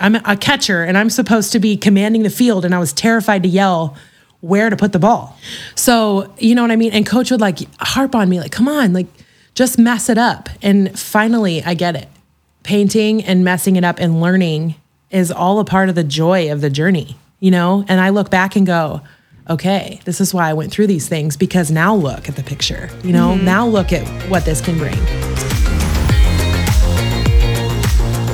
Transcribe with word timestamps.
I'm 0.00 0.14
a 0.16 0.36
catcher 0.36 0.82
and 0.82 0.96
I'm 0.98 1.10
supposed 1.10 1.52
to 1.52 1.60
be 1.60 1.76
commanding 1.76 2.22
the 2.22 2.30
field 2.30 2.64
and 2.64 2.74
I 2.74 2.78
was 2.78 2.92
terrified 2.92 3.42
to 3.44 3.48
yell 3.48 3.96
where 4.40 4.70
to 4.70 4.76
put 4.76 4.92
the 4.92 4.98
ball. 4.98 5.38
So, 5.74 6.34
you 6.38 6.54
know 6.54 6.62
what 6.62 6.70
I 6.70 6.76
mean? 6.76 6.92
And 6.92 7.06
coach 7.06 7.30
would 7.30 7.40
like 7.40 7.58
harp 7.78 8.14
on 8.14 8.28
me 8.28 8.40
like, 8.40 8.52
"Come 8.52 8.68
on, 8.68 8.92
like 8.94 9.06
just 9.54 9.78
mess 9.78 10.08
it 10.08 10.16
up." 10.16 10.48
And 10.62 10.98
finally, 10.98 11.62
I 11.62 11.74
get 11.74 11.94
it. 11.94 12.08
Painting 12.62 13.22
and 13.22 13.44
messing 13.44 13.76
it 13.76 13.84
up 13.84 13.98
and 13.98 14.20
learning 14.20 14.76
is 15.10 15.30
all 15.30 15.58
a 15.58 15.64
part 15.64 15.88
of 15.88 15.94
the 15.94 16.04
joy 16.04 16.50
of 16.52 16.60
the 16.60 16.70
journey, 16.70 17.16
you 17.40 17.50
know? 17.50 17.84
And 17.88 18.00
I 18.00 18.10
look 18.10 18.30
back 18.30 18.56
and 18.56 18.66
go, 18.66 19.02
okay, 19.48 20.00
this 20.04 20.20
is 20.20 20.32
why 20.32 20.48
I 20.48 20.52
went 20.52 20.70
through 20.70 20.86
these 20.86 21.08
things 21.08 21.36
because 21.36 21.70
now 21.70 21.94
look 21.94 22.28
at 22.28 22.36
the 22.36 22.42
picture, 22.42 22.88
you 23.02 23.12
know? 23.12 23.34
Mm-hmm. 23.34 23.44
Now 23.44 23.66
look 23.66 23.92
at 23.92 24.06
what 24.30 24.44
this 24.44 24.60
can 24.60 24.78
bring. 24.78 25.59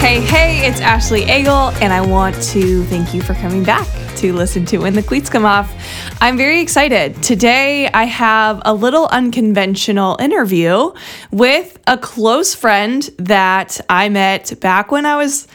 Hey, 0.00 0.22
hey, 0.22 0.66
it's 0.66 0.80
Ashley 0.80 1.24
Eagle, 1.30 1.70
and 1.82 1.92
I 1.92 2.00
want 2.00 2.34
to 2.44 2.84
thank 2.84 3.12
you 3.12 3.20
for 3.20 3.34
coming 3.34 3.62
back 3.62 3.86
to 4.16 4.32
listen 4.32 4.64
to 4.64 4.78
When 4.78 4.94
the 4.94 5.02
Cleats 5.02 5.28
Come 5.28 5.44
Off. 5.44 5.70
I'm 6.22 6.38
very 6.38 6.62
excited. 6.62 7.22
Today, 7.22 7.86
I 7.86 8.04
have 8.04 8.62
a 8.64 8.72
little 8.72 9.08
unconventional 9.08 10.16
interview 10.18 10.92
with 11.30 11.78
a 11.86 11.98
close 11.98 12.54
friend 12.54 13.02
that 13.18 13.78
I 13.90 14.08
met 14.08 14.58
back 14.60 14.90
when 14.90 15.04
I 15.04 15.16
was 15.16 15.46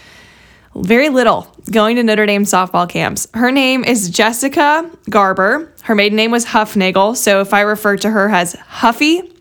very 0.76 1.10
little 1.10 1.48
going 1.72 1.96
to 1.96 2.04
Notre 2.04 2.28
Dame 2.28 2.44
softball 2.44 2.88
camps. 2.88 3.28
Her 3.34 3.52
name 3.52 3.84
is 3.84 4.12
Jessica 4.12 4.90
Garber. 5.10 5.74
Her 5.82 5.96
maiden 5.96 6.16
name 6.16 6.30
was 6.30 6.46
Huffnagel. 6.46 7.18
So 7.18 7.42
if 7.42 7.52
I 7.52 7.62
refer 7.62 7.98
to 7.98 8.12
her 8.12 8.30
as 8.30 8.54
Huffy, 8.54 9.35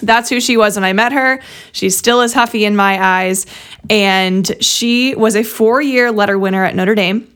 that's 0.00 0.28
who 0.30 0.40
she 0.40 0.56
was 0.56 0.76
when 0.76 0.84
I 0.84 0.92
met 0.92 1.12
her. 1.12 1.40
She 1.72 1.90
still 1.90 2.20
is 2.22 2.34
Huffy 2.34 2.64
in 2.64 2.76
my 2.76 3.02
eyes. 3.02 3.46
And 3.90 4.50
she 4.62 5.14
was 5.14 5.36
a 5.36 5.42
four 5.42 5.80
year 5.80 6.12
letter 6.12 6.38
winner 6.38 6.64
at 6.64 6.74
Notre 6.74 6.94
Dame. 6.94 7.32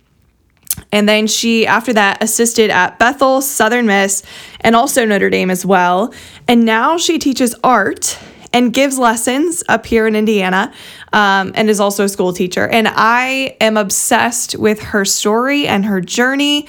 And 0.90 1.08
then 1.08 1.26
she, 1.26 1.66
after 1.66 1.92
that, 1.92 2.22
assisted 2.22 2.70
at 2.70 2.98
Bethel, 2.98 3.40
Southern 3.40 3.86
Miss, 3.86 4.22
and 4.60 4.74
also 4.74 5.04
Notre 5.04 5.30
Dame 5.30 5.50
as 5.50 5.64
well. 5.64 6.12
And 6.48 6.64
now 6.64 6.96
she 6.96 7.18
teaches 7.18 7.54
art 7.62 8.18
and 8.52 8.72
gives 8.72 8.98
lessons 8.98 9.62
up 9.68 9.86
here 9.86 10.06
in 10.06 10.14
Indiana 10.14 10.72
um, 11.12 11.52
and 11.54 11.70
is 11.70 11.80
also 11.80 12.04
a 12.04 12.08
school 12.08 12.32
teacher. 12.32 12.68
And 12.68 12.88
I 12.88 13.56
am 13.60 13.76
obsessed 13.76 14.56
with 14.56 14.80
her 14.80 15.04
story 15.04 15.66
and 15.66 15.84
her 15.86 16.00
journey. 16.00 16.66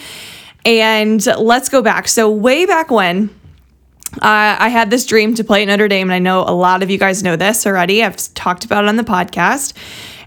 And 0.65 1.25
let's 1.25 1.67
go 1.67 1.81
back. 1.81 2.07
So, 2.07 2.29
way 2.31 2.65
back 2.65 2.89
when, 2.89 3.29
uh, 4.21 4.57
I 4.59 4.69
had 4.69 4.89
this 4.89 5.05
dream 5.05 5.33
to 5.35 5.43
play 5.43 5.63
at 5.63 5.67
Notre 5.67 5.87
Dame, 5.87 6.07
and 6.07 6.13
I 6.13 6.19
know 6.19 6.41
a 6.41 6.53
lot 6.53 6.83
of 6.83 6.89
you 6.89 6.97
guys 6.97 7.23
know 7.23 7.35
this 7.35 7.65
already. 7.65 8.03
I've 8.03 8.17
talked 8.33 8.65
about 8.65 8.83
it 8.83 8.87
on 8.87 8.97
the 8.97 9.03
podcast. 9.03 9.73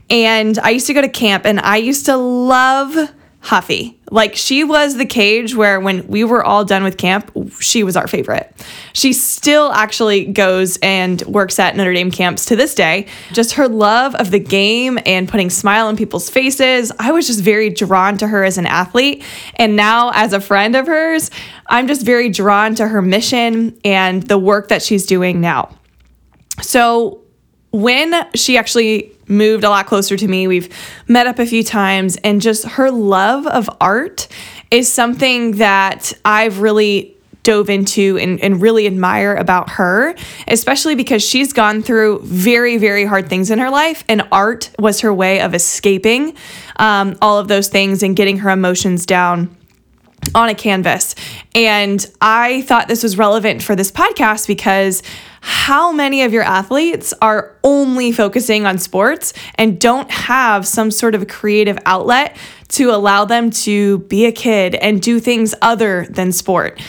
And 0.08 0.58
I 0.60 0.70
used 0.70 0.86
to 0.86 0.94
go 0.94 1.00
to 1.00 1.08
camp, 1.08 1.44
and 1.46 1.60
I 1.60 1.76
used 1.76 2.06
to 2.06 2.16
love 2.16 3.12
Huffy. 3.40 3.96
Like 4.10 4.34
she 4.34 4.64
was 4.64 4.96
the 4.96 5.06
cage 5.06 5.54
where 5.54 5.78
when 5.78 6.08
we 6.08 6.24
were 6.24 6.44
all 6.44 6.64
done 6.64 6.82
with 6.82 6.96
camp, 6.96 7.30
she 7.60 7.84
was 7.84 7.96
our 7.96 8.08
favorite. 8.08 8.52
She 8.92 9.12
still 9.12 9.70
actually 9.72 10.24
goes 10.24 10.78
and 10.78 11.22
works 11.22 11.58
at 11.60 11.76
Notre 11.76 11.92
Dame 11.92 12.10
camps 12.10 12.46
to 12.46 12.56
this 12.56 12.74
day. 12.74 13.06
Just 13.32 13.52
her 13.52 13.68
love 13.68 14.16
of 14.16 14.32
the 14.32 14.40
game 14.40 14.98
and 15.06 15.28
putting 15.28 15.48
smile 15.48 15.86
on 15.86 15.96
people's 15.96 16.28
faces. 16.28 16.90
I 16.98 17.12
was 17.12 17.28
just 17.28 17.40
very 17.40 17.70
drawn 17.70 18.16
to 18.18 18.26
her 18.26 18.42
as 18.42 18.58
an 18.58 18.66
athlete. 18.66 19.22
And 19.54 19.76
now 19.76 20.10
as 20.14 20.32
a 20.32 20.40
friend 20.40 20.74
of 20.74 20.88
hers, 20.88 21.30
I'm 21.68 21.86
just 21.86 22.04
very 22.04 22.28
drawn 22.28 22.74
to 22.76 22.88
her 22.88 23.00
mission 23.00 23.78
and 23.84 24.24
the 24.24 24.38
work 24.38 24.68
that 24.68 24.82
she's 24.82 25.06
doing 25.06 25.40
now. 25.40 25.70
So 26.62 27.22
when 27.70 28.12
she 28.34 28.56
actually 28.56 29.15
moved 29.28 29.64
a 29.64 29.68
lot 29.68 29.86
closer 29.86 30.16
to 30.16 30.28
me. 30.28 30.46
We've 30.46 30.68
met 31.08 31.26
up 31.26 31.38
a 31.38 31.46
few 31.46 31.62
times, 31.62 32.16
and 32.24 32.40
just 32.40 32.64
her 32.64 32.90
love 32.90 33.46
of 33.46 33.68
art 33.80 34.28
is 34.70 34.92
something 34.92 35.52
that 35.52 36.12
I've 36.24 36.60
really 36.60 37.16
dove 37.42 37.70
into 37.70 38.18
and, 38.18 38.40
and 38.40 38.60
really 38.60 38.88
admire 38.88 39.34
about 39.36 39.70
her, 39.70 40.16
especially 40.48 40.96
because 40.96 41.22
she's 41.22 41.52
gone 41.52 41.80
through 41.80 42.20
very, 42.24 42.76
very 42.76 43.04
hard 43.04 43.28
things 43.28 43.52
in 43.52 43.60
her 43.60 43.70
life, 43.70 44.02
and 44.08 44.26
art 44.32 44.70
was 44.80 45.00
her 45.02 45.14
way 45.14 45.40
of 45.40 45.54
escaping 45.54 46.34
um, 46.76 47.16
all 47.22 47.38
of 47.38 47.46
those 47.46 47.68
things 47.68 48.02
and 48.02 48.16
getting 48.16 48.38
her 48.38 48.50
emotions 48.50 49.06
down 49.06 49.56
on 50.34 50.48
a 50.48 50.54
canvas. 50.54 51.14
And 51.54 52.04
I 52.20 52.62
thought 52.62 52.88
this 52.88 53.02
was 53.02 53.18
relevant 53.18 53.62
for 53.62 53.76
this 53.76 53.90
podcast 53.92 54.46
because 54.46 55.02
how 55.40 55.92
many 55.92 56.22
of 56.22 56.32
your 56.32 56.42
athletes 56.42 57.14
are 57.22 57.56
only 57.62 58.12
focusing 58.12 58.66
on 58.66 58.78
sports 58.78 59.32
and 59.54 59.80
don't 59.80 60.10
have 60.10 60.66
some 60.66 60.90
sort 60.90 61.14
of 61.14 61.28
creative 61.28 61.78
outlet 61.86 62.36
to 62.68 62.90
allow 62.90 63.24
them 63.24 63.50
to 63.50 63.98
be 63.98 64.26
a 64.26 64.32
kid 64.32 64.74
and 64.74 65.00
do 65.00 65.20
things 65.20 65.54
other 65.62 66.06
than 66.10 66.32
sport? 66.32 66.80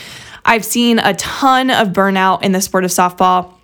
I've 0.44 0.64
seen 0.64 0.98
a 0.98 1.14
ton 1.14 1.70
of 1.70 1.88
burnout 1.88 2.42
in 2.42 2.52
the 2.52 2.60
sport 2.60 2.84
of 2.84 2.90
softball. 2.90 3.54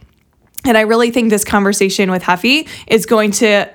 And 0.64 0.78
I 0.78 0.82
really 0.82 1.10
think 1.10 1.30
this 1.30 1.44
conversation 1.44 2.10
with 2.10 2.22
Huffy 2.22 2.68
is 2.86 3.06
going 3.06 3.32
to 3.32 3.70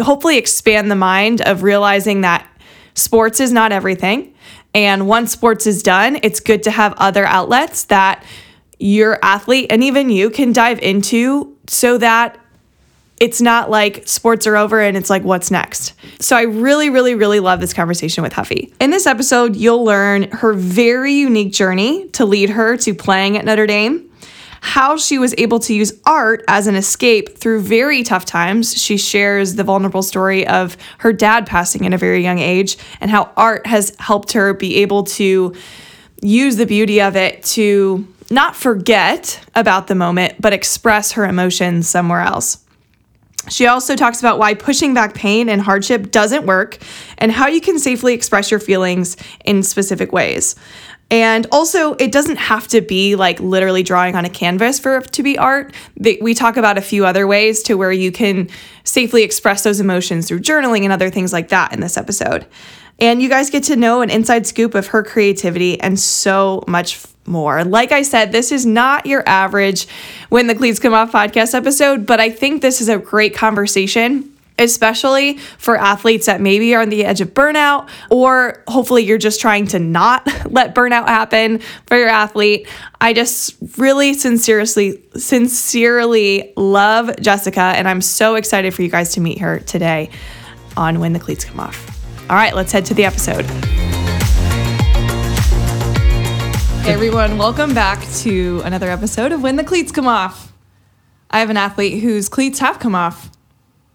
hopefully 0.00 0.38
expand 0.38 0.90
the 0.90 0.96
mind 0.96 1.40
of 1.42 1.62
realizing 1.62 2.22
that 2.22 2.46
sports 2.94 3.40
is 3.40 3.52
not 3.52 3.72
everything. 3.72 4.33
And 4.74 5.06
once 5.06 5.32
sports 5.32 5.66
is 5.66 5.82
done, 5.82 6.18
it's 6.22 6.40
good 6.40 6.64
to 6.64 6.70
have 6.70 6.94
other 6.96 7.24
outlets 7.24 7.84
that 7.84 8.24
your 8.78 9.18
athlete 9.22 9.68
and 9.70 9.84
even 9.84 10.10
you 10.10 10.30
can 10.30 10.52
dive 10.52 10.80
into 10.80 11.56
so 11.68 11.96
that 11.98 12.38
it's 13.20 13.40
not 13.40 13.70
like 13.70 14.06
sports 14.08 14.46
are 14.46 14.56
over 14.56 14.80
and 14.80 14.96
it's 14.96 15.08
like, 15.08 15.22
what's 15.22 15.50
next? 15.50 15.94
So 16.20 16.36
I 16.36 16.42
really, 16.42 16.90
really, 16.90 17.14
really 17.14 17.38
love 17.38 17.60
this 17.60 17.72
conversation 17.72 18.22
with 18.22 18.32
Huffy. 18.32 18.74
In 18.80 18.90
this 18.90 19.06
episode, 19.06 19.54
you'll 19.54 19.84
learn 19.84 20.24
her 20.32 20.52
very 20.52 21.14
unique 21.14 21.52
journey 21.52 22.08
to 22.08 22.24
lead 22.24 22.50
her 22.50 22.76
to 22.78 22.92
playing 22.94 23.36
at 23.36 23.44
Notre 23.44 23.66
Dame, 23.66 24.10
how 24.64 24.96
she 24.96 25.18
was 25.18 25.34
able 25.36 25.60
to 25.60 25.74
use 25.74 25.92
art 26.06 26.42
as 26.48 26.66
an 26.66 26.74
escape 26.74 27.36
through 27.36 27.60
very 27.60 28.02
tough 28.02 28.24
times. 28.24 28.74
She 28.74 28.96
shares 28.96 29.56
the 29.56 29.62
vulnerable 29.62 30.02
story 30.02 30.46
of 30.46 30.78
her 30.98 31.12
dad 31.12 31.46
passing 31.46 31.86
at 31.86 31.92
a 31.92 31.98
very 31.98 32.22
young 32.22 32.38
age 32.38 32.78
and 32.98 33.10
how 33.10 33.30
art 33.36 33.66
has 33.66 33.94
helped 33.98 34.32
her 34.32 34.54
be 34.54 34.76
able 34.76 35.04
to 35.04 35.54
use 36.22 36.56
the 36.56 36.64
beauty 36.64 37.02
of 37.02 37.14
it 37.14 37.42
to 37.42 38.08
not 38.30 38.56
forget 38.56 39.38
about 39.54 39.86
the 39.86 39.94
moment, 39.94 40.40
but 40.40 40.54
express 40.54 41.12
her 41.12 41.26
emotions 41.26 41.86
somewhere 41.86 42.20
else. 42.20 42.64
She 43.50 43.66
also 43.66 43.96
talks 43.96 44.20
about 44.20 44.38
why 44.38 44.54
pushing 44.54 44.94
back 44.94 45.12
pain 45.12 45.50
and 45.50 45.60
hardship 45.60 46.10
doesn't 46.10 46.46
work 46.46 46.78
and 47.18 47.30
how 47.30 47.48
you 47.48 47.60
can 47.60 47.78
safely 47.78 48.14
express 48.14 48.50
your 48.50 48.60
feelings 48.60 49.18
in 49.44 49.62
specific 49.62 50.10
ways. 50.10 50.56
And 51.10 51.46
also, 51.52 51.94
it 51.94 52.10
doesn't 52.10 52.36
have 52.36 52.66
to 52.68 52.80
be 52.80 53.14
like 53.14 53.38
literally 53.38 53.82
drawing 53.82 54.16
on 54.16 54.24
a 54.24 54.30
canvas 54.30 54.78
for 54.78 54.96
it 54.96 55.12
to 55.12 55.22
be 55.22 55.38
art. 55.38 55.74
We 55.98 56.34
talk 56.34 56.56
about 56.56 56.78
a 56.78 56.82
few 56.82 57.06
other 57.06 57.26
ways 57.26 57.62
to 57.64 57.74
where 57.74 57.92
you 57.92 58.10
can 58.10 58.48
safely 58.84 59.22
express 59.22 59.62
those 59.62 59.80
emotions 59.80 60.26
through 60.26 60.40
journaling 60.40 60.82
and 60.82 60.92
other 60.92 61.10
things 61.10 61.32
like 61.32 61.48
that 61.50 61.72
in 61.72 61.80
this 61.80 61.96
episode. 61.96 62.46
And 62.98 63.20
you 63.20 63.28
guys 63.28 63.50
get 63.50 63.64
to 63.64 63.76
know 63.76 64.02
an 64.02 64.10
inside 64.10 64.46
scoop 64.46 64.74
of 64.74 64.88
her 64.88 65.02
creativity 65.02 65.80
and 65.80 65.98
so 66.00 66.64
much 66.66 67.04
more. 67.26 67.64
Like 67.64 67.92
I 67.92 68.02
said, 68.02 68.32
this 68.32 68.52
is 68.52 68.64
not 68.66 69.06
your 69.06 69.22
average 69.28 69.86
When 70.28 70.46
the 70.46 70.54
Cleats 70.54 70.78
Come 70.78 70.94
Off 70.94 71.12
podcast 71.12 71.54
episode, 71.54 72.06
but 72.06 72.20
I 72.20 72.30
think 72.30 72.62
this 72.62 72.80
is 72.80 72.88
a 72.88 72.98
great 72.98 73.34
conversation 73.34 74.33
especially 74.58 75.38
for 75.58 75.76
athletes 75.76 76.26
that 76.26 76.40
maybe 76.40 76.74
are 76.74 76.82
on 76.82 76.88
the 76.88 77.04
edge 77.04 77.20
of 77.20 77.34
burnout, 77.34 77.88
or 78.10 78.62
hopefully 78.68 79.02
you're 79.02 79.18
just 79.18 79.40
trying 79.40 79.66
to 79.68 79.78
not 79.78 80.26
let 80.50 80.74
burnout 80.74 81.06
happen 81.06 81.58
for 81.86 81.96
your 81.96 82.08
athlete. 82.08 82.68
I 83.00 83.12
just 83.12 83.56
really 83.78 84.14
sincerely, 84.14 85.02
sincerely 85.16 86.52
love 86.56 87.10
Jessica, 87.20 87.60
and 87.60 87.88
I'm 87.88 88.00
so 88.00 88.36
excited 88.36 88.74
for 88.74 88.82
you 88.82 88.88
guys 88.88 89.12
to 89.14 89.20
meet 89.20 89.38
her 89.38 89.58
today 89.60 90.10
on 90.76 91.00
When 91.00 91.12
the 91.12 91.20
Cleats 91.20 91.44
Come 91.44 91.60
Off. 91.60 91.90
All 92.30 92.36
right, 92.36 92.54
let's 92.54 92.72
head 92.72 92.86
to 92.86 92.94
the 92.94 93.04
episode. 93.04 93.44
Hey 96.84 96.92
everyone, 96.92 97.38
welcome 97.38 97.72
back 97.72 98.06
to 98.18 98.60
another 98.64 98.90
episode 98.90 99.32
of 99.32 99.42
When 99.42 99.56
the 99.56 99.64
Cleats 99.64 99.90
Come 99.90 100.06
Off. 100.06 100.52
I 101.30 101.40
have 101.40 101.50
an 101.50 101.56
athlete 101.56 102.02
whose 102.02 102.28
cleats 102.28 102.58
have 102.58 102.78
come 102.78 102.94
off, 102.94 103.30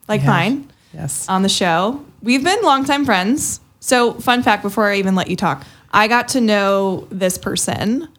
like 0.09 0.21
Yeah. 0.21 0.27
mine, 0.27 0.67
Yes. 0.93 1.25
on 1.29 1.43
the 1.43 1.49
show. 1.49 2.03
We've 2.21 2.43
been 2.43 2.61
longtime 2.63 3.05
friends. 3.05 3.61
So, 3.79 4.13
fun 4.15 4.43
fact 4.43 4.61
before 4.63 4.89
I 4.89 4.97
even 4.97 5.15
let 5.15 5.29
you 5.29 5.37
talk, 5.37 5.63
I 5.93 6.07
got 6.09 6.27
to 6.29 6.41
know 6.41 7.07
this 7.09 7.37
person 7.37 8.09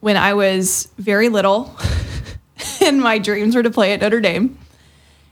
when 0.00 0.16
I 0.16 0.34
was 0.34 0.86
very 0.98 1.28
little, 1.28 1.74
and 2.84 3.00
my 3.00 3.18
dreams 3.18 3.56
were 3.56 3.64
to 3.64 3.70
play 3.70 3.92
at 3.92 4.00
Notre 4.00 4.20
Dame. 4.20 4.56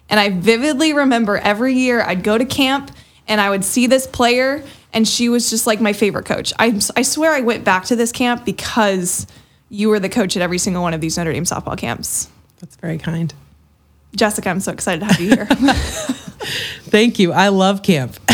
And 0.08 0.18
I 0.18 0.30
vividly 0.30 0.92
remember 0.92 1.36
every 1.36 1.74
year 1.74 2.00
I'd 2.00 2.22
go 2.24 2.36
to 2.38 2.44
camp 2.44 2.90
and 3.28 3.40
I 3.40 3.50
would 3.50 3.64
see 3.64 3.86
this 3.86 4.06
player, 4.06 4.62
and 4.92 5.06
she 5.06 5.28
was 5.28 5.50
just 5.50 5.66
like 5.66 5.80
my 5.80 5.92
favorite 5.92 6.24
coach. 6.26 6.52
I, 6.58 6.80
I 6.96 7.02
swear 7.02 7.32
I 7.32 7.40
went 7.40 7.64
back 7.64 7.84
to 7.86 7.96
this 7.96 8.12
camp 8.12 8.44
because 8.44 9.26
you 9.68 9.88
were 9.88 9.98
the 9.98 10.08
coach 10.08 10.36
at 10.36 10.42
every 10.42 10.58
single 10.58 10.82
one 10.82 10.94
of 10.94 11.00
these 11.00 11.16
Notre 11.18 11.32
Dame 11.32 11.42
softball 11.44 11.76
camps. 11.76 12.28
That's 12.60 12.76
very 12.76 12.98
kind. 12.98 13.34
Jessica, 14.16 14.48
I'm 14.50 14.60
so 14.60 14.72
excited 14.72 15.00
to 15.00 15.06
have 15.06 15.20
you 15.20 15.28
here. 15.28 15.46
Thank 16.88 17.18
you. 17.18 17.32
I 17.32 17.48
love 17.48 17.82
camp. 17.82 18.16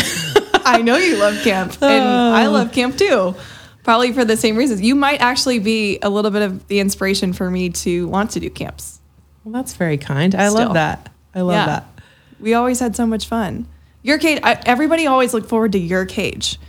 I 0.65 0.81
know 0.81 0.95
you 0.97 1.17
love 1.17 1.43
camp, 1.43 1.81
and 1.81 2.03
I 2.03 2.45
oh. 2.45 2.51
love 2.51 2.71
camp 2.71 2.97
too. 2.97 3.35
Probably 3.83 4.13
for 4.13 4.23
the 4.23 4.37
same 4.37 4.55
reasons. 4.55 4.81
You 4.81 4.95
might 4.95 5.19
actually 5.19 5.59
be 5.59 5.99
a 6.01 6.09
little 6.09 6.31
bit 6.31 6.41
of 6.41 6.65
the 6.69 6.79
inspiration 6.79 7.33
for 7.33 7.51
me 7.51 7.69
to 7.69 8.07
want 8.07 8.31
to 8.31 8.39
do 8.39 8.49
camps. 8.49 9.01
Well, 9.43 9.51
that's 9.51 9.73
very 9.73 9.97
kind. 9.97 10.33
I 10.35 10.47
Still. 10.47 10.65
love 10.65 10.73
that. 10.75 11.11
I 11.35 11.41
love 11.41 11.55
Yeah. 11.55 11.65
that. 11.65 11.99
We 12.39 12.53
always 12.53 12.79
had 12.79 12.95
so 12.95 13.05
much 13.05 13.27
fun. 13.27 13.67
Your 14.03 14.17
cage, 14.19 14.39
I, 14.41 14.59
everybody 14.65 15.05
always 15.05 15.33
looked 15.33 15.49
forward 15.49 15.73
to 15.73 15.79
your 15.79 16.05
cage 16.05 16.59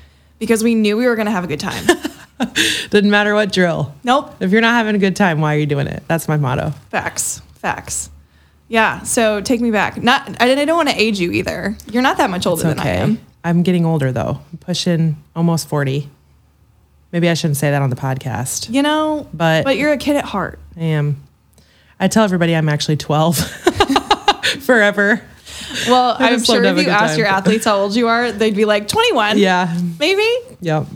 because 0.40 0.64
we 0.64 0.74
knew 0.74 0.96
we 0.96 1.06
were 1.06 1.14
going 1.14 1.26
to 1.26 1.32
have 1.32 1.44
a 1.44 1.48
good 1.48 1.60
time. 1.60 1.84
Didn't 2.90 3.10
matter 3.10 3.34
what 3.34 3.52
drill. 3.52 3.94
nope. 4.02 4.34
If 4.40 4.50
you're 4.50 4.60
not 4.60 4.74
having 4.74 4.96
a 4.96 4.98
good 4.98 5.14
time, 5.14 5.40
why 5.40 5.54
are 5.54 5.58
you 5.58 5.66
doing 5.66 5.86
it? 5.86 6.02
That's 6.08 6.26
my 6.26 6.36
motto. 6.36 6.70
Facts. 6.90 7.42
Facts. 7.54 8.10
Yeah. 8.68 9.02
So 9.02 9.40
take 9.40 9.60
me 9.60 9.70
back. 9.70 10.02
Not, 10.02 10.40
I, 10.40 10.50
I 10.52 10.64
don't 10.64 10.76
want 10.76 10.88
to 10.88 11.00
age 11.00 11.18
you 11.20 11.30
either. 11.32 11.76
You're 11.90 12.02
not 12.02 12.16
that 12.16 12.30
much 12.30 12.46
older 12.46 12.66
It's 12.68 12.68
than 12.70 12.78
I 12.78 12.90
okay. 12.92 12.98
am. 13.00 13.20
I'm 13.44 13.62
getting 13.62 13.84
older 13.84 14.10
though. 14.10 14.40
I'm 14.52 14.58
pushing 14.58 15.22
almost 15.36 15.68
40. 15.68 16.08
Maybe 17.12 17.28
I 17.28 17.34
shouldn't 17.34 17.58
say 17.58 17.70
that 17.70 17.82
on 17.82 17.90
the 17.90 17.96
podcast. 17.96 18.72
You 18.72 18.82
know, 18.82 19.28
But- 19.34 19.64
but 19.64 19.76
you're 19.76 19.92
a 19.92 19.98
kid 19.98 20.16
at 20.16 20.24
heart. 20.24 20.58
I 20.76 20.80
am. 20.84 21.22
I 22.00 22.08
tell 22.08 22.24
everybody 22.24 22.56
I'm 22.56 22.68
actually 22.68 22.96
12 22.96 23.36
forever. 24.60 25.22
Well, 25.88 26.16
I'm 26.18 26.42
sure 26.42 26.62
if 26.64 26.76
you 26.84 26.90
asked 26.90 27.12
time. 27.12 27.18
your 27.18 27.26
athletes 27.28 27.64
how 27.64 27.76
old 27.76 27.94
you 27.94 28.08
are, 28.08 28.32
they'd 28.32 28.56
be 28.56 28.64
like 28.64 28.88
21. 28.88 29.38
Yeah. 29.38 29.78
Maybe. 29.98 30.26
Yep. 30.60 30.86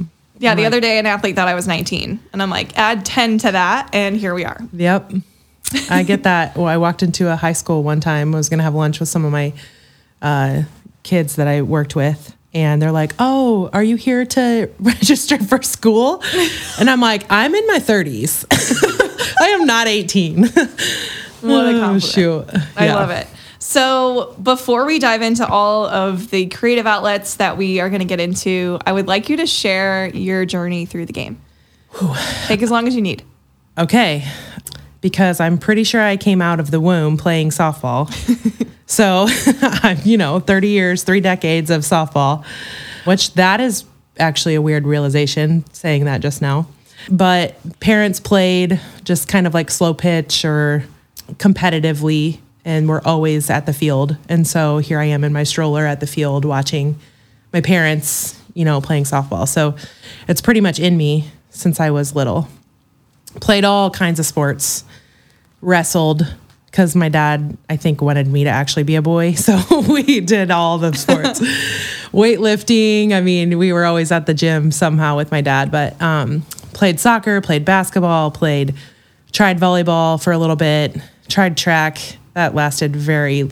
Yeah, 0.41 0.55
the 0.55 0.67
other 0.67 0.81
day 0.81 0.99
an 0.99 1.07
athlete 1.07 1.35
thought 1.37 1.49
I 1.49 1.55
was 1.55 1.67
19. 1.67 2.21
And 2.33 2.43
I'm 2.43 2.51
like, 2.51 2.77
add 2.79 3.05
10 3.05 3.39
to 3.39 3.53
that, 3.53 3.91
and 3.93 4.17
here 4.17 4.35
we 4.35 4.45
are. 4.45 4.59
Yep. 4.73 5.13
I 5.91 6.03
get 6.03 6.23
that. 6.23 6.57
Well, 6.57 6.67
I 6.67 6.77
walked 6.79 7.03
into 7.03 7.31
a 7.31 7.37
high 7.37 7.53
school 7.53 7.83
one 7.83 8.01
time. 8.01 8.35
I 8.35 8.39
was 8.39 8.49
going 8.49 8.59
to 8.59 8.65
have 8.65 8.75
lunch 8.75 9.01
with 9.01 9.09
some 9.09 9.25
of 9.25 9.33
my 9.33 9.53
uh, 10.23 10.63
kids 11.03 11.37
that 11.37 11.47
I 11.47 11.63
worked 11.63 11.95
with. 11.97 12.35
And 12.55 12.81
they're 12.81 12.93
like, 12.93 13.13
Oh, 13.19 13.69
are 13.75 13.83
you 13.83 13.97
here 13.97 14.25
to 14.25 14.71
register 14.81 15.39
for 15.39 15.63
school? 15.63 16.23
And 16.81 16.89
I'm 16.89 17.01
like, 17.01 17.25
I'm 17.31 17.55
in 17.55 17.67
my 17.67 17.79
30s. 17.79 18.47
I 19.41 19.49
am 19.49 19.67
not 19.67 19.87
18. 19.87 20.43
What 20.45 20.55
a 20.57 20.69
Oh, 21.41 21.81
compliment. 21.81 22.03
shoot. 22.03 22.45
I 22.77 22.87
Yeah. 22.87 22.95
love 22.97 23.11
it. 23.11 23.27
So, 23.61 24.35
before 24.43 24.87
we 24.87 24.99
dive 24.99 25.21
into 25.21 25.47
all 25.47 25.85
of 25.87 26.31
the 26.31 26.47
creative 26.47 26.87
outlets 26.87 27.35
that 27.37 27.59
we 27.59 27.81
are 27.81 27.91
going 27.91 28.01
to 28.01 28.07
get 28.07 28.19
into, 28.19 28.79
I 28.87 28.93
would 28.93 29.07
like 29.07 29.29
you 29.29 29.37
to 29.37 29.47
share 29.47 30.09
your 30.09 30.47
journey 30.47 30.87
through 30.87 31.05
the 31.07 31.13
game. 31.13 31.39
Take 32.47 32.63
as 32.63 32.71
long 32.71 32.89
as 32.89 32.95
you 32.95 33.03
need. 33.03 33.25
Okay. 33.77 34.25
Because 35.01 35.41
I'm 35.41 35.59
pretty 35.59 35.85
sure 35.85 36.01
I 36.01 36.17
came 36.17 36.43
out 36.43 36.61
of 36.61 36.71
the 36.71 36.81
womb 36.81 37.17
playing 37.17 37.51
softball. 37.51 38.11
so 38.87 39.27
I'm, 39.83 39.99
you 40.05 40.17
know, 40.17 40.41
30 40.41 40.69
years, 40.69 41.03
three 41.03 41.21
decades 41.21 41.71
of 41.71 41.83
softball, 41.83 42.45
which 43.05 43.35
that 43.35 43.61
is 43.61 43.85
actually 44.19 44.55
a 44.55 44.63
weird 44.63 44.87
realization 44.87 45.65
saying 45.73 46.05
that 46.07 46.21
just 46.21 46.43
now. 46.43 46.67
But 47.11 47.57
parents 47.81 48.19
played 48.21 48.81
just 49.05 49.29
kind 49.29 49.47
of 49.47 49.55
like 49.55 49.71
slow 49.71 49.95
pitch 49.95 50.45
or 50.45 50.85
competitively 51.35 52.41
and 52.65 52.89
we're 52.89 53.01
always 53.03 53.51
at 53.51 53.67
the 53.67 53.73
field. 53.73 54.17
And 54.29 54.47
so 54.47 54.79
here 54.79 54.99
I 54.99 55.05
am 55.05 55.25
in 55.25 55.33
my 55.33 55.45
stroller 55.45 55.87
at 55.87 56.01
the 56.01 56.07
field 56.07 56.45
watching 56.45 56.99
my 57.53 57.61
parents, 57.61 58.39
you 58.53 58.65
know, 58.65 58.81
playing 58.81 59.05
softball. 59.05 59.49
So 59.49 59.75
it's 60.27 60.41
pretty 60.41 60.61
much 60.61 60.79
in 60.79 60.97
me 60.97 61.31
since 61.51 61.81
I 61.81 61.91
was 61.91 62.15
little 62.15 62.49
played 63.41 63.65
all 63.65 63.91
kinds 63.91 64.19
of 64.19 64.27
sports, 64.27 64.85
wrestled 65.61 66.27
because 66.67 66.95
my 66.95 67.09
dad, 67.09 67.57
I 67.69 67.77
think, 67.77 68.01
wanted 68.03 68.27
me 68.27 68.45
to 68.45 68.51
actually 68.51 68.83
be 68.83 68.95
a 68.97 69.03
boy. 69.03 69.35
So 69.37 69.59
we 69.89 70.21
did 70.21 70.51
all 70.51 70.79
the 70.79 70.93
sports, 70.93 71.41
weightlifting. 72.13 73.13
I 73.13 73.21
mean, 73.21 73.59
we 73.59 73.73
were 73.73 73.85
always 73.85 74.13
at 74.13 74.27
the 74.27 74.35
gym 74.35 74.71
somehow 74.71 75.17
with 75.17 75.31
my 75.31 75.41
dad, 75.41 75.71
but 75.71 76.01
um, 76.03 76.43
played 76.75 77.01
soccer, 77.01 77.41
played 77.41 77.65
basketball, 77.65 78.31
played, 78.31 78.75
tried 79.33 79.59
volleyball 79.59 80.23
for 80.23 80.33
a 80.33 80.39
little 80.39 80.57
bit, 80.57 80.97
tried 81.29 81.57
track. 81.57 81.99
That 82.35 82.55
lasted 82.55 82.95
very 82.95 83.51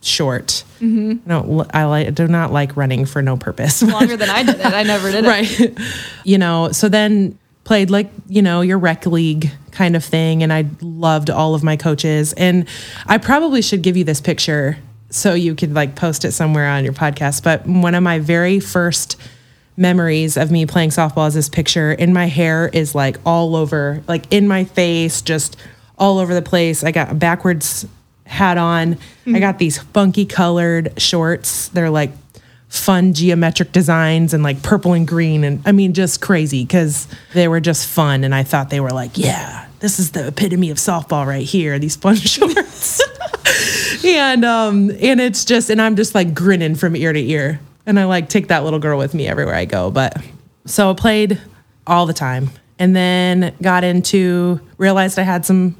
short. 0.00 0.62
I 0.80 0.84
don't. 1.26 1.74
I 1.74 1.86
like. 1.86 2.14
Do 2.14 2.28
not 2.28 2.52
like 2.52 2.76
running 2.76 3.04
for 3.04 3.20
no 3.20 3.36
purpose. 3.36 3.82
Longer 3.82 4.16
than 4.16 4.30
I 4.30 4.44
did 4.44 4.60
it. 4.60 4.66
I 4.66 4.82
never 4.84 5.10
did 5.10 5.24
it. 5.24 5.28
right 5.28 5.78
you 6.24 6.38
know 6.38 6.70
so 6.70 6.88
then 6.88 7.36
played 7.68 7.90
like 7.90 8.10
you 8.26 8.40
know 8.40 8.62
your 8.62 8.78
rec 8.78 9.04
league 9.04 9.52
kind 9.72 9.94
of 9.94 10.02
thing 10.02 10.42
and 10.42 10.50
i 10.50 10.64
loved 10.80 11.28
all 11.28 11.54
of 11.54 11.62
my 11.62 11.76
coaches. 11.76 12.32
And 12.32 12.66
i 13.04 13.18
probably 13.18 13.60
should 13.60 13.82
give 13.82 13.94
you 13.94 14.04
this 14.04 14.22
picture 14.22 14.78
so 15.10 15.34
you 15.34 15.54
could 15.54 15.74
like 15.74 15.94
post 15.94 16.24
it 16.24 16.32
somewhere 16.32 16.66
on 16.66 16.82
your 16.82 16.94
podcast 16.94 17.42
but 17.42 17.66
one 17.66 17.94
of 17.94 18.02
my 18.02 18.20
very 18.20 18.58
first 18.58 19.20
memories 19.76 20.38
of 20.38 20.50
me 20.50 20.64
playing 20.64 20.88
softball 20.88 21.28
is 21.28 21.34
this 21.34 21.50
picture 21.50 21.90
and 21.90 22.14
my 22.14 22.24
hair 22.24 22.70
is 22.72 22.94
like 22.94 23.18
all 23.26 23.54
over 23.54 24.02
like 24.08 24.24
in 24.32 24.48
my 24.48 24.64
face 24.64 25.20
just 25.20 25.58
all 25.98 26.18
over 26.18 26.34
the 26.34 26.42
place. 26.42 26.84
I 26.84 26.92
got 26.92 27.10
a 27.10 27.14
backwards 27.14 27.86
hat 28.24 28.58
on. 28.58 28.92
I 28.92 28.96
mm-hmm. 28.96 29.38
got 29.40 29.58
these 29.58 29.78
funky 29.78 30.24
colored 30.24 31.00
shorts. 31.00 31.68
They're 31.68 31.90
like 31.90 32.12
fun 32.68 33.14
geometric 33.14 33.72
designs 33.72 34.34
and 34.34 34.42
like 34.42 34.62
purple 34.62 34.92
and 34.92 35.08
green 35.08 35.42
and 35.42 35.62
I 35.66 35.72
mean 35.72 35.94
just 35.94 36.20
crazy 36.20 36.64
because 36.64 37.08
they 37.32 37.48
were 37.48 37.60
just 37.60 37.88
fun 37.88 38.24
and 38.24 38.34
I 38.34 38.42
thought 38.42 38.68
they 38.68 38.80
were 38.80 38.90
like 38.90 39.16
yeah 39.16 39.66
this 39.80 39.98
is 39.98 40.12
the 40.12 40.28
epitome 40.28 40.70
of 40.70 40.76
softball 40.76 41.26
right 41.26 41.46
here 41.46 41.78
these 41.78 41.96
fun 41.96 42.16
shorts. 42.16 43.00
And 44.04 44.44
um 44.44 44.90
and 44.90 45.20
it's 45.20 45.46
just 45.46 45.70
and 45.70 45.80
I'm 45.80 45.96
just 45.96 46.14
like 46.14 46.34
grinning 46.34 46.74
from 46.74 46.94
ear 46.94 47.12
to 47.12 47.20
ear. 47.20 47.60
And 47.86 47.98
I 47.98 48.04
like 48.04 48.28
take 48.28 48.48
that 48.48 48.64
little 48.64 48.78
girl 48.78 48.98
with 48.98 49.14
me 49.14 49.26
everywhere 49.26 49.54
I 49.54 49.64
go 49.64 49.90
but 49.90 50.16
so 50.66 50.90
I 50.90 50.94
played 50.94 51.40
all 51.86 52.04
the 52.04 52.12
time 52.12 52.50
and 52.78 52.94
then 52.94 53.54
got 53.62 53.82
into 53.82 54.60
realized 54.76 55.18
I 55.18 55.22
had 55.22 55.46
some 55.46 55.74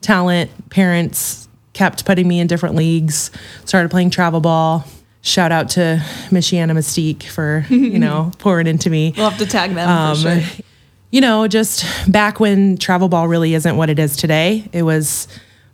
talent 0.00 0.70
parents 0.70 1.48
kept 1.74 2.06
putting 2.06 2.26
me 2.26 2.40
in 2.40 2.46
different 2.46 2.76
leagues 2.76 3.30
started 3.66 3.90
playing 3.90 4.08
travel 4.08 4.40
ball 4.40 4.86
shout 5.22 5.52
out 5.52 5.70
to 5.70 6.02
Michiana 6.30 6.72
Mystique 6.72 7.24
for 7.24 7.64
you 7.68 7.98
know 8.06 8.32
pouring 8.38 8.66
into 8.66 8.90
me 8.90 9.12
We'll 9.16 9.30
have 9.30 9.38
to 9.38 9.46
tag 9.46 9.74
them 9.74 9.88
um, 9.88 10.16
for 10.16 10.40
sure. 10.40 10.64
you 11.10 11.20
know, 11.20 11.46
just 11.48 11.84
back 12.10 12.40
when 12.40 12.76
travel 12.78 13.08
ball 13.08 13.28
really 13.28 13.54
isn't 13.54 13.76
what 13.76 13.90
it 13.90 13.98
is 13.98 14.16
today, 14.16 14.68
it 14.72 14.82
was 14.82 15.28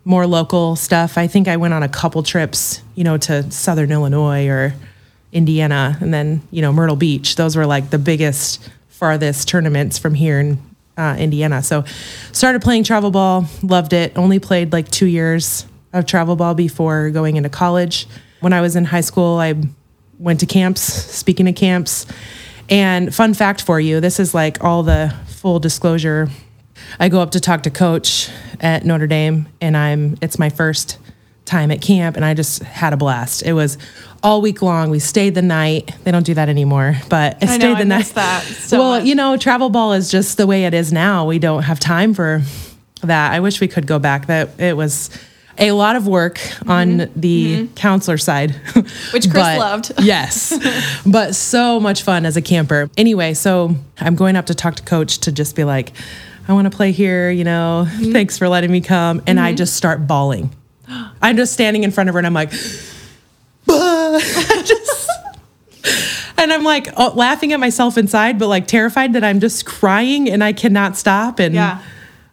more 0.04 0.26
local 0.26 0.76
stuff. 0.76 1.18
I 1.18 1.26
think 1.26 1.48
I 1.48 1.56
went 1.56 1.74
on 1.74 1.82
a 1.82 1.88
couple 1.88 2.22
trips, 2.22 2.80
you 2.94 3.04
know, 3.04 3.18
to 3.18 3.50
Southern 3.50 3.90
Illinois 3.90 4.48
or 4.48 4.72
Indiana 5.32 5.98
and 6.00 6.14
then, 6.14 6.42
you 6.50 6.62
know, 6.62 6.72
Myrtle 6.72 6.96
Beach. 6.96 7.34
Those 7.34 7.56
were 7.56 7.66
like 7.66 7.90
the 7.90 7.98
biggest, 7.98 8.68
farthest 8.88 9.48
tournaments 9.48 9.98
from 9.98 10.14
here 10.14 10.38
in 10.38 10.58
uh, 10.96 11.16
Indiana. 11.18 11.62
So 11.62 11.84
started 12.32 12.62
playing 12.62 12.84
travel 12.84 13.10
ball, 13.10 13.46
loved 13.62 13.92
it. 13.92 14.16
Only 14.16 14.38
played 14.38 14.72
like 14.72 14.88
two 14.88 15.06
years 15.06 15.66
of 15.92 16.06
travel 16.06 16.36
ball 16.36 16.54
before 16.54 17.10
going 17.10 17.36
into 17.36 17.48
college. 17.48 18.06
When 18.40 18.52
I 18.52 18.60
was 18.60 18.76
in 18.76 18.84
high 18.84 19.00
school, 19.00 19.38
I 19.38 19.54
went 20.18 20.40
to 20.40 20.46
camps, 20.46 20.80
speaking 20.82 21.48
of 21.48 21.54
camps. 21.54 22.06
And 22.68 23.14
fun 23.14 23.34
fact 23.34 23.62
for 23.62 23.78
you 23.78 24.00
this 24.00 24.18
is 24.18 24.34
like 24.34 24.62
all 24.62 24.82
the 24.82 25.14
full 25.26 25.58
disclosure. 25.60 26.28
I 26.98 27.08
go 27.08 27.20
up 27.20 27.30
to 27.32 27.40
talk 27.40 27.62
to 27.62 27.70
coach 27.70 28.28
at 28.60 28.84
Notre 28.84 29.06
Dame, 29.06 29.48
and 29.60 29.76
I'm 29.76 30.16
it's 30.20 30.38
my 30.38 30.50
first 30.50 30.98
time 31.44 31.70
at 31.70 31.80
camp 31.80 32.16
and 32.16 32.24
I 32.24 32.34
just 32.34 32.62
had 32.64 32.92
a 32.92 32.96
blast. 32.96 33.42
It 33.44 33.52
was 33.52 33.78
all 34.22 34.42
week 34.42 34.62
long. 34.62 34.90
We 34.90 34.98
stayed 34.98 35.36
the 35.36 35.42
night. 35.42 35.94
They 36.02 36.10
don't 36.10 36.26
do 36.26 36.34
that 36.34 36.48
anymore, 36.48 36.96
but 37.08 37.36
I 37.36 37.46
I 37.46 37.46
stayed 37.46 37.58
know, 37.60 37.74
the 37.74 37.80
I 37.80 37.84
night. 37.84 38.06
that 38.06 38.42
so 38.42 38.78
well, 38.78 38.90
much. 38.98 39.04
you 39.06 39.14
know, 39.14 39.36
travel 39.36 39.70
ball 39.70 39.92
is 39.92 40.10
just 40.10 40.36
the 40.36 40.46
way 40.46 40.64
it 40.64 40.74
is 40.74 40.92
now. 40.92 41.24
We 41.24 41.38
don't 41.38 41.62
have 41.62 41.78
time 41.78 42.14
for 42.14 42.42
that. 43.02 43.32
I 43.32 43.40
wish 43.40 43.60
we 43.60 43.68
could 43.68 43.86
go 43.86 43.98
back. 44.00 44.26
That 44.26 44.58
it 44.60 44.76
was 44.76 45.08
a 45.58 45.72
lot 45.72 45.96
of 45.96 46.06
work 46.06 46.38
on 46.68 47.10
the 47.16 47.68
counselor 47.76 48.18
side, 48.18 48.50
Mm-hmm. 48.50 48.80
Which 49.14 49.30
Chris 49.30 49.42
But- 49.42 49.58
loved. 49.58 49.92
yes, 50.02 50.52
but 51.06 51.34
so 51.34 51.80
much 51.80 52.02
fun 52.02 52.26
as 52.26 52.36
a 52.36 52.42
camper. 52.42 52.90
Anyway, 52.96 53.34
so 53.34 53.74
I'm 53.98 54.14
going 54.16 54.36
up 54.36 54.46
to 54.46 54.54
talk 54.54 54.74
to 54.76 54.82
coach 54.82 55.18
to 55.20 55.32
just 55.32 55.56
be 55.56 55.64
like, 55.64 55.92
I 56.48 56.52
want 56.52 56.70
to 56.70 56.76
play 56.76 56.92
here. 56.92 57.30
You 57.30 57.44
know, 57.44 57.86
Mm-hmm. 57.88 58.12
thanks 58.12 58.38
for 58.38 58.48
letting 58.48 58.70
me 58.70 58.80
come. 58.80 59.22
And 59.26 59.40
I 59.40 59.52
just 59.54 59.74
start 59.74 60.06
bawling. 60.06 60.54
I'm 61.22 61.36
just 61.36 61.52
standing 61.52 61.82
in 61.84 61.90
front 61.90 62.08
of 62.08 62.14
her 62.14 62.18
and 62.18 62.26
I'm 62.26 62.34
like, 62.34 62.52
and 66.38 66.52
I'm 66.52 66.62
like 66.64 66.88
oh, 66.96 67.12
laughing 67.14 67.52
at 67.52 67.60
myself 67.60 67.96
inside, 67.98 68.38
but 68.38 68.48
like 68.48 68.66
terrified 68.66 69.14
that 69.14 69.24
I'm 69.24 69.40
just 69.40 69.66
crying 69.66 70.28
and 70.30 70.42
I 70.44 70.52
cannot 70.52 70.96
stop. 70.96 71.38
And 71.40 71.54
Yeah. 71.54 71.82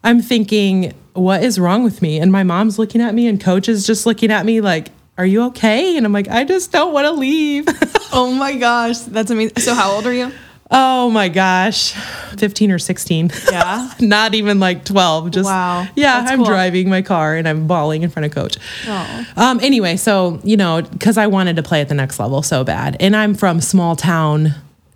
I'm 0.04 0.22
thinking, 0.22 0.94
what 1.14 1.44
is 1.44 1.60
wrong 1.60 1.84
with 1.84 2.02
me? 2.02 2.20
And 2.20 2.32
my 2.32 2.44
mom's 2.44 2.78
looking 2.80 3.02
at 3.02 3.14
me 3.14 3.28
and 3.28 3.40
coach 3.40 3.68
is 3.70 3.86
just 3.86 4.06
looking 4.06 4.32
at 4.32 4.46
me 4.46 4.62
like, 4.62 4.90
are 5.18 5.26
you 5.26 5.44
okay? 5.46 5.96
And 5.98 6.06
I'm 6.06 6.14
like, 6.14 6.28
I 6.28 6.44
just 6.44 6.72
don't 6.72 6.94
want 6.94 7.06
to 7.06 7.12
leave. 7.12 7.68
Oh 8.16 8.32
my 8.32 8.56
gosh, 8.56 9.00
that's 9.00 9.32
amazing. 9.32 9.58
So 9.58 9.74
how 9.74 9.90
old 9.94 10.06
are 10.06 10.14
you? 10.14 10.32
oh 10.70 11.10
my 11.10 11.30
gosh, 11.30 11.94
15 12.38 12.70
or 12.72 12.78
16. 12.78 13.32
Yeah. 13.52 13.92
Not 14.00 14.36
even 14.36 14.60
like 14.60 14.86
12. 14.86 15.32
Just, 15.32 15.46
Wow. 15.48 15.88
yeah, 15.96 16.20
That's 16.20 16.32
I'm 16.32 16.38
cool. 16.38 16.46
driving 16.46 16.90
my 16.92 17.02
car 17.02 17.36
and 17.36 17.48
I'm 17.48 17.66
bawling 17.66 18.04
in 18.04 18.12
front 18.12 18.28
of 18.28 18.32
coach. 18.32 18.58
Oh. 18.88 19.26
Um, 19.36 19.60
anyway, 19.64 19.98
so, 19.98 20.40
you 20.44 20.58
know, 20.58 20.84
because 20.84 21.18
I 21.18 21.26
wanted 21.26 21.56
to 21.56 21.64
play 21.64 21.82
at 21.82 21.90
the 21.90 21.96
next 21.96 22.20
level 22.20 22.44
so 22.44 22.64
bad. 22.64 22.98
And 23.00 23.16
I'm 23.16 23.34
from 23.34 23.60
small 23.62 23.96
town, 23.96 24.54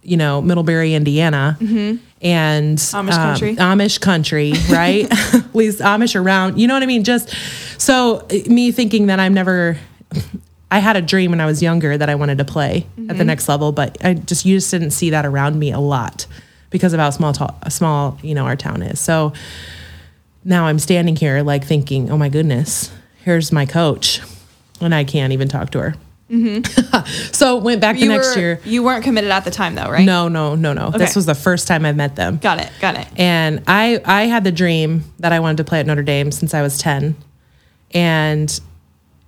you 0.07 0.15
know, 0.15 0.41
Middlebury, 0.41 0.93
Indiana. 0.93 1.57
And 2.21 2.77
Amish 2.77 2.93
um, 2.93 3.07
country. 3.09 3.55
Amish 3.57 3.99
country, 3.99 4.53
right? 4.71 5.05
At 5.33 5.53
least 5.53 5.79
Amish 5.79 6.19
around. 6.19 6.57
You 6.57 6.67
know 6.67 6.73
what 6.73 6.81
I 6.81 6.87
mean? 6.87 7.03
Just 7.03 7.35
so 7.77 8.25
uh, 8.31 8.49
me 8.49 8.71
thinking 8.71 9.07
that 9.07 9.19
I'm 9.19 9.33
never. 9.33 9.77
I 10.71 10.79
had 10.79 10.97
a 10.97 11.01
dream 11.01 11.31
when 11.31 11.39
I 11.39 11.45
was 11.45 11.61
younger 11.61 11.97
that 11.97 12.09
I 12.09 12.15
wanted 12.15 12.39
to 12.39 12.45
play 12.45 12.85
at 13.07 13.17
the 13.17 13.23
next 13.23 13.47
level, 13.47 13.71
but 13.71 13.97
I 14.03 14.15
just 14.15 14.43
you 14.43 14.57
just 14.57 14.69
didn't 14.69 14.91
see 14.91 15.11
that 15.11 15.25
around 15.25 15.57
me 15.57 15.71
a 15.71 15.79
lot 15.79 16.27
because 16.71 16.91
of 16.91 16.99
how 16.99 17.09
small 17.09 17.33
small 17.69 18.19
you 18.21 18.35
know 18.35 18.43
our 18.43 18.57
town 18.57 18.81
is. 18.81 18.99
So 18.99 19.31
now 20.43 20.65
I'm 20.65 20.77
standing 20.77 21.15
here 21.15 21.41
like 21.41 21.63
thinking, 21.63 22.11
oh 22.11 22.17
my 22.17 22.27
goodness, 22.27 22.91
here's 23.23 23.53
my 23.53 23.65
coach, 23.65 24.19
and 24.81 24.93
I 24.93 25.05
can't 25.05 25.31
even 25.31 25.47
talk 25.47 25.69
to 25.71 25.79
her. 25.79 25.95
so 27.31 27.57
went 27.57 27.79
back 27.79 27.95
the 27.95 28.07
next 28.07 28.35
were, 28.35 28.41
year. 28.41 28.61
You 28.65 28.83
weren't 28.83 29.03
committed 29.03 29.31
at 29.31 29.45
the 29.45 29.51
time 29.51 29.75
though, 29.75 29.89
right? 29.89 30.05
No, 30.05 30.27
no, 30.27 30.55
no, 30.55 30.73
no. 30.73 30.91
This 30.91 31.15
was 31.15 31.25
the 31.25 31.35
first 31.35 31.67
time 31.67 31.85
I 31.85 31.93
met 31.93 32.15
them. 32.15 32.37
Got 32.37 32.59
it. 32.59 32.69
Got 32.81 32.97
it. 32.97 33.07
And 33.17 33.63
I 33.67 34.01
I 34.03 34.23
had 34.23 34.43
the 34.43 34.51
dream 34.51 35.05
that 35.19 35.31
I 35.31 35.39
wanted 35.39 35.57
to 35.57 35.63
play 35.63 35.79
at 35.79 35.85
Notre 35.85 36.03
Dame 36.03 36.31
since 36.31 36.53
I 36.53 36.61
was 36.61 36.77
10. 36.79 37.15
And 37.91 38.59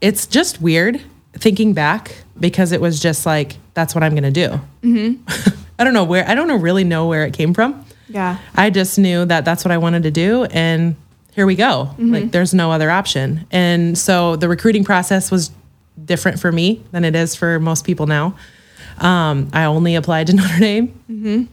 it's 0.01 0.27
just 0.27 0.61
weird 0.61 1.01
thinking 1.33 1.73
back 1.73 2.15
because 2.37 2.71
it 2.73 2.81
was 2.81 2.99
just 2.99 3.25
like 3.25 3.55
that's 3.73 3.95
what 3.95 4.03
I'm 4.03 4.11
going 4.11 4.23
to 4.23 4.31
do. 4.31 4.59
Mm-hmm. 4.83 5.55
I 5.79 5.83
don't 5.85 5.93
know 5.93 6.03
where 6.03 6.27
I 6.27 6.35
don't 6.35 6.61
really 6.61 6.83
know 6.83 7.07
where 7.07 7.25
it 7.25 7.33
came 7.33 7.53
from. 7.53 7.85
Yeah. 8.09 8.39
I 8.55 8.71
just 8.71 8.99
knew 8.99 9.23
that 9.25 9.45
that's 9.45 9.63
what 9.63 9.71
I 9.71 9.77
wanted 9.77 10.03
to 10.03 10.11
do 10.11 10.43
and 10.45 10.97
here 11.31 11.45
we 11.45 11.55
go. 11.55 11.95
Like 11.97 12.31
there's 12.31 12.53
no 12.53 12.71
other 12.71 12.91
option. 12.91 13.47
And 13.49 13.97
so 13.97 14.35
the 14.35 14.49
recruiting 14.49 14.83
process 14.83 15.31
was 15.31 15.51
different 16.05 16.39
for 16.39 16.51
me 16.51 16.83
than 16.91 17.03
it 17.05 17.15
is 17.15 17.35
for 17.35 17.59
most 17.59 17.85
people 17.85 18.07
now. 18.07 18.35
Um, 18.97 19.49
I 19.53 19.65
only 19.65 19.95
applied 19.95 20.27
to 20.27 20.33
Notre 20.35 20.59
Dame. 20.59 21.49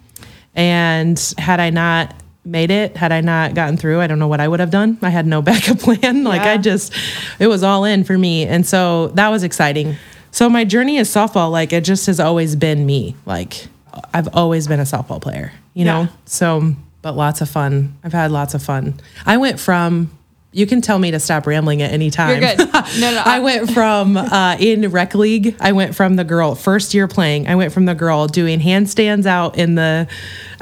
And 0.54 1.34
had 1.38 1.60
I 1.60 1.70
not 1.70 2.14
made 2.44 2.70
it, 2.70 2.96
had 2.96 3.12
I 3.12 3.20
not 3.20 3.54
gotten 3.54 3.76
through, 3.76 4.00
I 4.00 4.06
don't 4.06 4.18
know 4.18 4.28
what 4.28 4.40
I 4.40 4.48
would 4.48 4.60
have 4.60 4.70
done. 4.70 4.98
I 5.02 5.10
had 5.10 5.26
no 5.26 5.42
backup 5.50 5.78
plan. 5.80 6.24
Like 6.24 6.42
Yeah. 6.42 6.52
I 6.52 6.56
just, 6.58 6.94
it 7.38 7.46
was 7.48 7.62
all 7.62 7.84
in 7.84 8.04
for 8.04 8.16
me. 8.16 8.44
And 8.46 8.66
so 8.66 9.08
that 9.08 9.28
was 9.28 9.42
exciting. 9.42 9.96
So 10.30 10.48
my 10.48 10.64
journey 10.64 10.96
is 10.98 11.08
softball. 11.08 11.50
Like 11.50 11.72
it 11.72 11.84
just 11.84 12.06
has 12.06 12.20
always 12.20 12.56
been 12.56 12.86
me. 12.86 13.16
Like 13.26 13.66
I've 14.14 14.28
always 14.34 14.68
been 14.68 14.80
a 14.80 14.84
softball 14.84 15.20
player, 15.20 15.52
you 15.74 15.84
know? 15.84 16.08
So, 16.26 16.74
but 17.02 17.16
lots 17.16 17.40
of 17.40 17.48
fun. 17.48 17.96
I've 18.04 18.12
had 18.12 18.30
lots 18.30 18.54
of 18.54 18.62
fun. 18.62 18.94
I 19.24 19.36
went 19.38 19.58
from, 19.60 20.10
you 20.56 20.66
can 20.66 20.80
tell 20.80 20.98
me 20.98 21.10
to 21.10 21.20
stop 21.20 21.46
rambling 21.46 21.82
at 21.82 21.92
any 21.92 22.10
time. 22.10 22.40
You're 22.40 22.56
good. 22.56 22.70
No, 22.98 23.12
no. 23.12 23.22
I 23.24 23.40
went 23.40 23.70
from 23.72 24.16
uh, 24.16 24.56
in 24.58 24.88
rec 24.90 25.14
league. 25.14 25.56
I 25.60 25.72
went 25.72 25.94
from 25.94 26.16
the 26.16 26.24
girl 26.24 26.54
first 26.54 26.94
year 26.94 27.06
playing. 27.08 27.46
I 27.46 27.56
went 27.56 27.72
from 27.72 27.84
the 27.84 27.94
girl 27.94 28.26
doing 28.26 28.60
handstands 28.60 29.26
out 29.26 29.58
in 29.58 29.74
the 29.74 30.08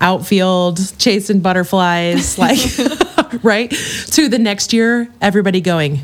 outfield, 0.01 0.81
chasing 0.99 1.41
butterflies, 1.41 2.39
like 2.39 2.59
right, 3.45 3.71
to 3.71 4.29
the 4.29 4.39
next 4.39 4.73
year. 4.73 5.09
Everybody 5.21 5.61
going, 5.61 6.01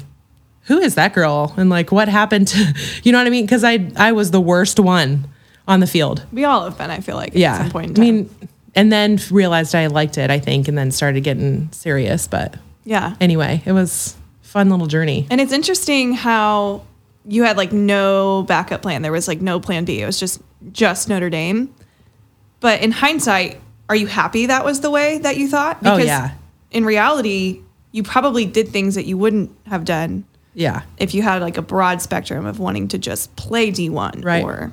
who 0.65 0.79
is 0.79 0.95
that 0.95 1.15
girl? 1.15 1.53
And 1.57 1.69
like, 1.69 1.91
what 1.91 2.09
happened 2.09 2.49
to, 2.49 2.75
you 3.03 3.11
know 3.11 3.19
what 3.19 3.27
I 3.27 3.31
mean? 3.31 3.45
Because 3.45 3.65
I 3.65 3.91
I 3.97 4.13
was 4.13 4.31
the 4.31 4.41
worst 4.41 4.79
one 4.79 5.27
on 5.67 5.81
the 5.81 5.87
field. 5.89 6.25
We 6.33 6.45
all 6.45 6.65
have 6.65 6.79
been, 6.79 6.91
I 6.91 7.01
feel 7.01 7.17
like, 7.17 7.33
Yeah, 7.35 7.55
at 7.55 7.59
some 7.63 7.71
point 7.71 7.99
in 7.99 8.05
I 8.05 8.07
mean, 8.07 8.31
and 8.77 8.93
then 8.93 9.19
realized 9.31 9.75
I 9.75 9.87
liked 9.89 10.17
it. 10.17 10.31
I 10.31 10.39
think, 10.39 10.69
and 10.69 10.79
then 10.79 10.93
started 10.93 11.25
getting 11.25 11.73
serious. 11.73 12.29
But 12.29 12.55
yeah. 12.91 13.15
anyway, 13.21 13.63
it 13.65 13.73
was 13.73 14.17
fun 14.43 14.69
little 14.69 14.87
journey. 14.87 15.27
And 15.31 15.41
it's 15.41 15.53
interesting 15.53 16.13
how 16.13 16.83
you 17.25 17.45
had 17.45 17.57
like 17.57 17.73
no 17.73 18.43
backup 18.49 18.83
plan. 18.83 19.03
There 19.03 19.13
was 19.13 19.29
like 19.29 19.41
no 19.41 19.61
plan 19.61 19.85
B. 19.85 20.01
It 20.03 20.07
was 20.07 20.19
just 20.19 20.41
just 20.73 21.09
Notre 21.09 21.31
Dame. 21.31 21.73
But 22.61 22.83
in 22.83 22.91
hindsight, 22.91 23.61
are 23.89 23.97
you 23.97 24.07
happy 24.07 24.47
that 24.47 24.65
was 24.65 24.81
the 24.81 24.91
way 24.91 25.19
that 25.19 25.37
you 25.39 25.49
thought? 25.49 25.79
Oh, 25.85 25.97
yeah. 25.97 26.33
In 26.71 26.85
reality, 26.85 27.63
you 27.93 28.03
probably 28.03 28.45
did 28.45 28.69
things 28.69 28.95
that 28.97 29.07
you 29.07 29.17
wouldn't 29.17 29.51
have 29.67 29.85
done 29.85 30.25
Yeah. 30.55 30.83
if 30.99 31.15
you 31.15 31.23
had 31.23 31.41
like 31.43 31.57
a 31.57 31.63
broad 31.63 32.03
spectrum 32.03 32.45
of 32.47 32.59
wanting 32.59 32.89
to 32.89 32.99
just 32.99 33.35
play 33.37 33.71
D1 33.71 34.25
Right. 34.25 34.45
or 34.45 34.73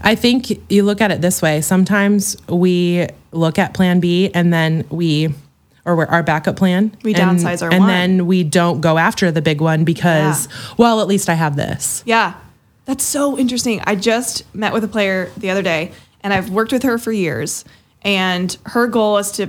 I 0.00 0.14
think 0.14 0.50
you 0.70 0.82
look 0.84 1.00
at 1.00 1.10
it 1.10 1.20
this 1.20 1.42
way. 1.42 1.60
Sometimes 1.60 2.36
we 2.48 3.06
look 3.32 3.58
at 3.58 3.74
plan 3.74 3.98
B 4.00 4.30
and 4.32 4.52
then 4.52 4.84
we, 4.90 5.34
or 5.84 5.96
we're- 5.96 6.08
our 6.10 6.22
backup 6.22 6.56
plan. 6.56 6.96
We 7.02 7.14
and, 7.14 7.38
downsize 7.38 7.62
our 7.62 7.70
And 7.70 7.80
one. 7.80 7.88
then 7.88 8.26
we 8.26 8.44
don't 8.44 8.80
go 8.80 8.98
after 8.98 9.30
the 9.30 9.42
big 9.42 9.60
one 9.60 9.84
because, 9.84 10.48
well, 10.76 11.00
at 11.00 11.06
least 11.08 11.28
I 11.28 11.34
have 11.34 11.56
this. 11.56 12.02
Yeah. 12.06 12.34
That's 12.86 13.04
so 13.04 13.38
interesting. 13.38 13.80
I 13.84 13.94
just 13.94 14.42
met 14.54 14.72
with 14.72 14.82
a 14.84 14.88
player 14.88 15.30
the 15.36 15.50
other 15.50 15.62
day 15.62 15.92
and 16.22 16.32
I've 16.34 16.50
worked 16.50 16.72
with 16.72 16.82
her 16.82 16.98
for 16.98 17.12
years 17.12 17.64
and 18.02 18.56
her 18.64 18.86
goal 18.86 19.18
is 19.18 19.30
to 19.32 19.48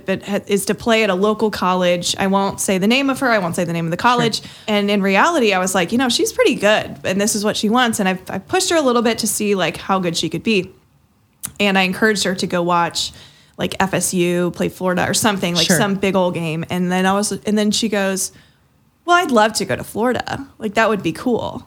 is 0.52 0.66
to 0.66 0.76
play 0.76 1.04
at 1.04 1.10
a 1.10 1.16
local 1.16 1.50
college. 1.50 2.16
I 2.20 2.28
won't 2.28 2.60
say 2.60 2.78
the 2.78 2.88
name 2.88 3.10
of 3.10 3.20
her. 3.22 3.30
I 3.32 3.38
won't 3.40 3.56
say 3.56 3.64
the 3.64 3.72
name 3.74 3.86
of 3.86 3.92
the 3.92 3.98
college. 3.98 4.42
And 4.68 4.92
in 4.92 5.02
reality, 5.02 5.54
I 5.54 5.60
was 5.60 5.74
like, 5.74 5.92
you 5.94 5.98
know, 5.98 6.10
she's 6.10 6.32
pretty 6.34 6.56
good 6.56 6.98
and 7.04 7.20
this 7.20 7.34
is 7.36 7.44
what 7.46 7.56
she 7.58 7.70
wants 7.70 8.00
and 8.00 8.08
I've, 8.10 8.22
I 8.30 8.38
pushed 8.40 8.70
her 8.70 8.76
a 8.76 8.82
little 8.82 9.02
bit 9.02 9.18
to 9.20 9.28
see 9.28 9.56
like 9.56 9.78
how 9.78 10.00
good 10.00 10.16
she 10.18 10.30
could 10.30 10.44
be. 10.44 10.72
And 11.60 11.80
I 11.80 11.84
encouraged 11.84 12.24
her 12.26 12.36
to 12.36 12.46
go 12.48 12.62
watch 12.62 13.12
like 13.62 13.78
FSU 13.80 14.52
play 14.54 14.68
Florida 14.70 15.08
or 15.10 15.14
something 15.14 15.56
like 15.56 15.68
Sure. 15.68 15.78
some 15.78 15.96
big 15.96 16.16
old 16.16 16.34
game. 16.34 16.66
And 16.70 16.92
then 16.92 17.06
I 17.06 17.14
was 17.14 17.32
and 17.32 17.58
then 17.58 17.72
she 17.72 17.88
goes, 17.90 18.32
"Well, 19.06 19.16
I'd 19.18 19.32
love 19.32 19.54
to 19.54 19.66
go 19.66 19.76
to 19.76 19.84
Florida. 19.84 20.46
Like 20.58 20.74
that 20.74 20.90
would 20.90 21.02
be 21.04 21.14
cool." 21.14 21.66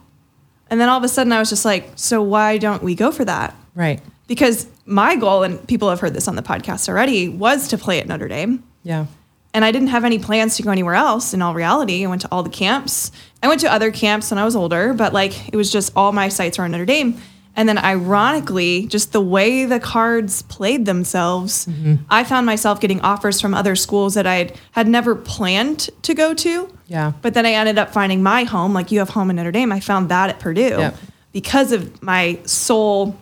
And 0.70 0.80
then 0.80 0.88
all 0.88 0.98
of 0.98 1.04
a 1.04 1.08
sudden 1.08 1.32
I 1.32 1.38
was 1.38 1.48
just 1.50 1.64
like, 1.64 1.90
so 1.94 2.20
why 2.22 2.58
don't 2.58 2.82
we 2.82 2.94
go 2.94 3.10
for 3.12 3.24
that? 3.24 3.54
Right. 3.74 4.00
Because 4.26 4.66
my 4.86 5.14
goal, 5.14 5.42
and 5.42 5.64
people 5.68 5.88
have 5.90 6.00
heard 6.00 6.14
this 6.14 6.26
on 6.26 6.36
the 6.36 6.42
podcast 6.42 6.88
already, 6.88 7.28
was 7.28 7.68
to 7.68 7.78
play 7.78 8.00
at 8.00 8.06
Notre 8.08 8.28
Dame. 8.28 8.64
Yeah. 8.82 9.06
And 9.52 9.64
I 9.64 9.70
didn't 9.70 9.88
have 9.88 10.04
any 10.04 10.18
plans 10.18 10.56
to 10.56 10.62
go 10.62 10.70
anywhere 10.70 10.94
else 10.94 11.32
in 11.34 11.42
all 11.42 11.54
reality. 11.54 12.04
I 12.04 12.08
went 12.08 12.22
to 12.22 12.28
all 12.32 12.42
the 12.42 12.50
camps. 12.50 13.12
I 13.42 13.46
went 13.48 13.60
to 13.60 13.72
other 13.72 13.92
camps 13.92 14.30
when 14.30 14.38
I 14.38 14.44
was 14.44 14.56
older, 14.56 14.94
but 14.94 15.12
like 15.12 15.48
it 15.52 15.56
was 15.56 15.70
just 15.70 15.92
all 15.94 16.10
my 16.12 16.28
sights 16.28 16.58
were 16.58 16.64
on 16.64 16.72
Notre 16.72 16.86
Dame. 16.86 17.20
And 17.56 17.68
then 17.68 17.78
ironically, 17.78 18.86
just 18.86 19.12
the 19.12 19.20
way 19.20 19.64
the 19.64 19.78
cards 19.78 20.42
played 20.42 20.86
themselves, 20.86 21.66
mm-hmm. 21.66 21.96
I 22.10 22.24
found 22.24 22.46
myself 22.46 22.80
getting 22.80 23.00
offers 23.02 23.40
from 23.40 23.54
other 23.54 23.76
schools 23.76 24.14
that 24.14 24.26
I 24.26 24.52
had 24.72 24.88
never 24.88 25.14
planned 25.14 25.88
to 26.02 26.14
go 26.14 26.34
to. 26.34 26.68
Yeah. 26.88 27.12
But 27.22 27.34
then 27.34 27.46
I 27.46 27.52
ended 27.52 27.78
up 27.78 27.92
finding 27.92 28.22
my 28.22 28.44
home, 28.44 28.72
like 28.74 28.90
you 28.90 28.98
have 28.98 29.10
home 29.10 29.30
in 29.30 29.36
Notre 29.36 29.52
Dame. 29.52 29.70
I 29.70 29.80
found 29.80 30.08
that 30.08 30.30
at 30.30 30.40
Purdue 30.40 30.62
Yep. 30.78 30.96
because 31.32 31.70
of 31.72 32.02
my 32.02 32.38
sole 32.44 33.16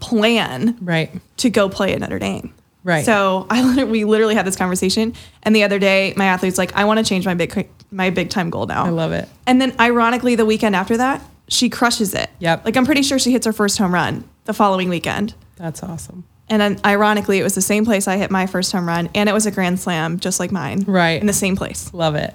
plan 0.00 0.76
Right. 0.80 1.10
to 1.38 1.50
go 1.50 1.68
play 1.68 1.92
at 1.92 2.00
Notre 2.00 2.18
Dame. 2.18 2.52
Right. 2.84 3.04
So 3.04 3.46
I 3.50 3.62
literally, 3.66 3.90
we 3.90 4.04
literally 4.04 4.34
had 4.36 4.46
this 4.46 4.56
conversation, 4.56 5.14
and 5.42 5.54
the 5.56 5.64
other 5.64 5.78
day 5.80 6.14
my 6.16 6.26
athlete's 6.26 6.58
like, 6.58 6.74
I 6.76 6.84
want 6.84 6.98
to 6.98 7.04
change 7.04 7.26
my 7.26 7.34
big 7.34 7.68
my 7.90 8.10
big 8.10 8.30
time 8.30 8.50
goal 8.50 8.66
now. 8.66 8.84
I 8.84 8.90
love 8.90 9.12
it. 9.12 9.28
And 9.46 9.60
then 9.60 9.74
ironically, 9.78 10.34
the 10.34 10.44
weekend 10.46 10.74
after 10.76 10.96
that, 10.96 11.22
she 11.48 11.68
crushes 11.70 12.14
it. 12.14 12.30
Yep. 12.38 12.64
Like 12.64 12.76
I'm 12.76 12.86
pretty 12.86 13.02
sure 13.02 13.18
she 13.18 13.32
hits 13.32 13.46
her 13.46 13.52
first 13.52 13.78
home 13.78 13.94
run 13.94 14.28
the 14.44 14.54
following 14.54 14.88
weekend. 14.88 15.34
That's 15.56 15.82
awesome. 15.82 16.24
And 16.48 16.60
then 16.62 16.80
ironically, 16.84 17.38
it 17.40 17.42
was 17.42 17.54
the 17.54 17.62
same 17.62 17.84
place 17.84 18.06
I 18.06 18.16
hit 18.16 18.30
my 18.30 18.46
first 18.46 18.70
home 18.70 18.86
run, 18.86 19.08
and 19.14 19.28
it 19.28 19.32
was 19.32 19.46
a 19.46 19.50
grand 19.50 19.80
slam, 19.80 20.20
just 20.20 20.38
like 20.38 20.52
mine. 20.52 20.84
Right. 20.86 21.20
In 21.20 21.26
the 21.26 21.32
same 21.32 21.56
place. 21.56 21.92
Love 21.92 22.14
it. 22.14 22.34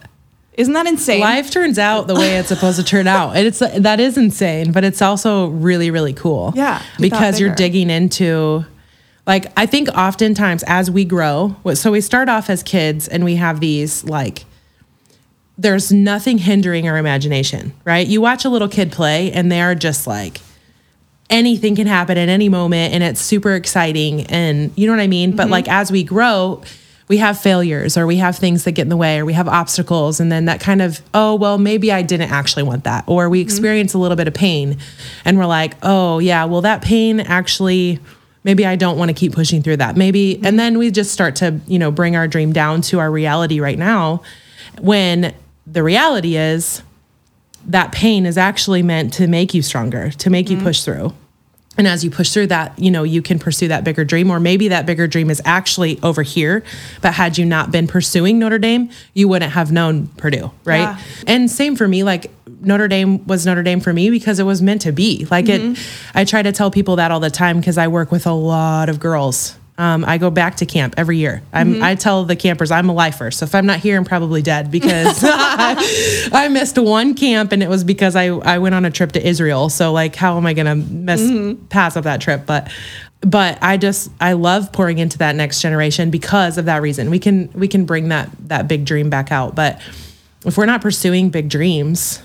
Isn't 0.54 0.74
that 0.74 0.86
insane? 0.86 1.22
Life 1.22 1.50
turns 1.50 1.80
out 1.80 2.08
the 2.08 2.16
way 2.16 2.36
it's 2.36 2.50
supposed 2.50 2.78
to 2.78 2.84
turn 2.84 3.08
out. 3.08 3.38
And 3.38 3.48
it's 3.48 3.60
that 3.60 4.00
is 4.02 4.18
insane, 4.18 4.74
but 4.74 4.84
it's 4.84 5.02
also 5.02 5.48
really 5.48 5.92
really 5.92 6.14
cool. 6.14 6.52
Yeah, 6.56 6.82
because 7.00 7.40
you're 7.40 7.56
digging 7.56 7.90
into 7.90 8.66
like 9.26 9.52
I 9.56 9.66
think 9.66 9.88
oftentimes 9.90 10.64
as 10.68 10.92
we 10.92 11.06
grow, 11.06 11.56
so 11.74 11.92
we 11.92 12.02
start 12.02 12.28
off 12.28 12.50
as 12.50 12.64
kids 12.64 13.08
and 13.08 13.24
we 13.24 13.36
have 13.36 13.62
these 13.62 14.04
like 14.04 14.44
there's 15.62 15.92
nothing 15.92 16.40
hindering 16.40 16.88
our 16.88 16.98
imagination, 16.98 17.74
right? 17.86 18.08
You 18.08 18.20
watch 18.20 18.46
a 18.46 18.50
little 18.50 18.68
kid 18.68 18.92
play 18.92 19.32
and 19.32 19.52
they 19.52 19.62
are 19.62 19.76
just 19.76 20.08
like 20.08 20.42
anything 21.30 21.76
can 21.76 21.88
happen 21.88 22.18
at 22.18 22.30
any 22.30 22.50
moment 22.50 22.94
and 22.94 23.04
it's 23.04 23.22
super 23.22 23.54
exciting 23.54 24.26
and 24.28 24.72
you 24.76 24.88
know 24.88 24.94
what 24.94 25.00
I 25.00 25.08
mean? 25.08 25.36
But 25.36 25.44
mm-hmm. 25.44 25.52
like 25.52 25.70
as 25.70 25.92
we 25.92 26.04
grow, 26.04 26.64
we 27.08 27.18
have 27.18 27.40
failures 27.40 27.96
or 27.96 28.08
we 28.08 28.18
have 28.18 28.38
things 28.38 28.64
that 28.64 28.72
get 28.72 28.84
in 28.84 28.90
the 28.90 28.98
way 28.98 29.20
or 29.20 29.26
we 29.26 29.34
have 29.34 29.48
obstacles 29.48 30.20
and 30.20 30.32
then 30.32 30.46
that 30.46 30.60
kind 30.62 30.82
of 30.82 31.02
oh 31.14 31.36
well 31.36 31.58
maybe 31.58 31.92
I 31.92 32.02
didn't 32.02 32.32
actually 32.32 32.64
want 32.64 32.86
that 32.86 33.04
or 33.06 33.30
we 33.30 33.40
mm-hmm. 33.40 33.48
experience 33.48 33.94
a 33.94 33.98
little 33.98 34.18
bit 34.18 34.28
of 34.28 34.34
pain 34.34 34.78
and 35.26 35.38
we're 35.38 35.46
like 35.46 35.76
oh 35.84 36.20
yeah 36.20 36.46
well 36.46 36.62
that 36.62 36.82
pain 36.82 37.20
actually 37.20 38.00
maybe 38.46 38.66
I 38.66 38.78
don't 38.78 38.98
want 38.98 39.10
to 39.10 39.14
keep 39.14 39.34
pushing 39.34 39.62
through 39.62 39.78
that 39.78 39.98
maybe 39.98 40.40
and 40.42 40.58
then 40.58 40.78
we 40.78 40.90
just 40.90 41.12
start 41.12 41.36
to 41.38 41.60
you 41.68 41.78
know 41.78 41.92
bring 41.92 42.16
our 42.16 42.30
dream 42.30 42.54
down 42.54 42.82
to 42.84 43.00
our 43.00 43.12
reality 43.12 43.60
right 43.60 43.78
now 43.78 44.24
when 44.80 45.36
the 45.66 45.84
reality 45.84 46.36
is 46.36 46.82
that 47.66 47.92
pain 47.92 48.26
is 48.26 48.38
actually 48.38 48.82
meant 48.84 49.14
to 49.14 49.28
make 49.28 49.54
you 49.54 49.62
stronger, 49.62 50.12
to 50.12 50.30
make 50.30 50.50
you 50.50 50.58
mm-hmm. 50.58 50.66
push 50.66 50.84
through. 50.84 51.14
And 51.78 51.88
as 51.88 52.04
you 52.04 52.12
push 52.12 52.32
through 52.32 52.48
that, 52.48 52.78
you 52.78 52.92
know, 52.92 53.04
you 53.04 53.22
can 53.22 53.40
pursue 53.40 53.70
that 53.70 53.86
bigger 53.86 54.04
dream, 54.04 54.30
or 54.30 54.42
maybe 54.42 54.68
that 54.68 54.86
bigger 54.86 55.08
dream 55.08 55.30
is 55.30 55.42
actually 55.46 56.00
over 56.04 56.22
here. 56.22 56.64
But 57.02 57.14
had 57.14 57.38
you 57.38 57.46
not 57.46 57.72
been 57.72 57.88
pursuing 57.88 58.40
Notre 58.40 58.60
Dame, 58.60 58.90
you 59.14 59.30
wouldn't 59.30 59.54
have 59.54 59.72
known 59.72 60.08
Purdue, 60.08 60.52
right? 60.66 60.80
Yeah. 60.80 61.00
And 61.28 61.50
same 61.50 61.78
for 61.78 61.88
me, 61.88 62.04
like 62.04 62.30
Notre 62.60 62.90
Dame 62.90 63.26
was 63.26 63.46
Notre 63.46 63.64
Dame 63.64 63.80
for 63.80 63.94
me 63.94 64.10
because 64.10 64.38
it 64.38 64.44
was 64.44 64.62
meant 64.62 64.82
to 64.82 64.92
be. 64.92 65.26
Like 65.32 65.48
it, 65.48 65.62
mm-hmm. 65.62 66.18
I 66.18 66.26
try 66.26 66.44
to 66.44 66.52
tell 66.52 66.72
people 66.72 66.98
that 66.98 67.10
all 67.10 67.22
the 67.22 67.32
time 67.32 67.60
because 67.60 67.78
I 67.78 67.88
work 67.88 68.12
with 68.12 68.28
a 68.28 68.34
lot 68.34 68.90
of 68.90 69.00
girls. 69.00 69.56
Um, 69.78 70.06
I 70.06 70.18
go 70.18 70.30
back 70.30 70.58
to 70.58 70.66
camp 70.66 70.96
every 70.98 71.18
year. 71.18 71.42
I'm, 71.54 71.74
mm-hmm. 71.74 71.84
I 71.84 71.96
tell 71.96 72.26
the 72.26 72.36
campers 72.36 72.72
I'm 72.72 72.90
a 72.90 72.94
lifer, 72.94 73.32
so 73.32 73.46
if 73.46 73.56
I'm 73.56 73.66
not 73.66 73.80
here, 73.80 73.98
I'm 73.98 74.06
probably 74.06 74.42
dead 74.42 74.70
because 74.70 75.24
I 75.26 76.50
missed 76.52 76.78
one 76.78 77.16
camp 77.16 77.52
and 77.52 77.64
it 77.64 77.70
was 77.70 77.84
because 77.84 78.16
I, 78.16 78.26
I 78.26 78.60
went 78.60 78.76
on 78.76 78.86
a 78.86 78.92
trip 78.92 79.14
to 79.14 79.26
Israel. 79.26 79.70
So 79.70 79.92
like, 79.92 80.16
how 80.16 80.38
am 80.38 80.46
I 80.46 80.54
gonna 80.54 80.76
miss 80.76 81.22
mm-hmm. 81.22 81.66
pass 81.68 81.98
up 81.98 82.04
that 82.04 82.22
trip? 82.22 82.46
But 82.46 82.72
but 83.22 83.60
I 83.62 83.78
just 83.78 84.12
I 84.20 84.34
love 84.34 84.72
pouring 84.72 84.98
into 84.98 85.18
that 85.20 85.36
next 85.36 85.62
generation 85.62 86.12
because 86.12 86.58
of 86.58 86.66
that 86.66 86.82
reason. 86.82 87.10
We 87.10 87.20
can 87.20 87.50
we 87.54 87.68
can 87.68 87.86
bring 87.86 88.10
that 88.10 88.30
that 88.50 88.68
big 88.68 88.86
dream 88.86 89.10
back 89.10 89.32
out. 89.32 89.56
But 89.56 89.82
if 90.46 90.58
we're 90.58 90.66
not 90.66 90.82
pursuing 90.82 91.30
big 91.30 91.50
dreams, 91.50 92.22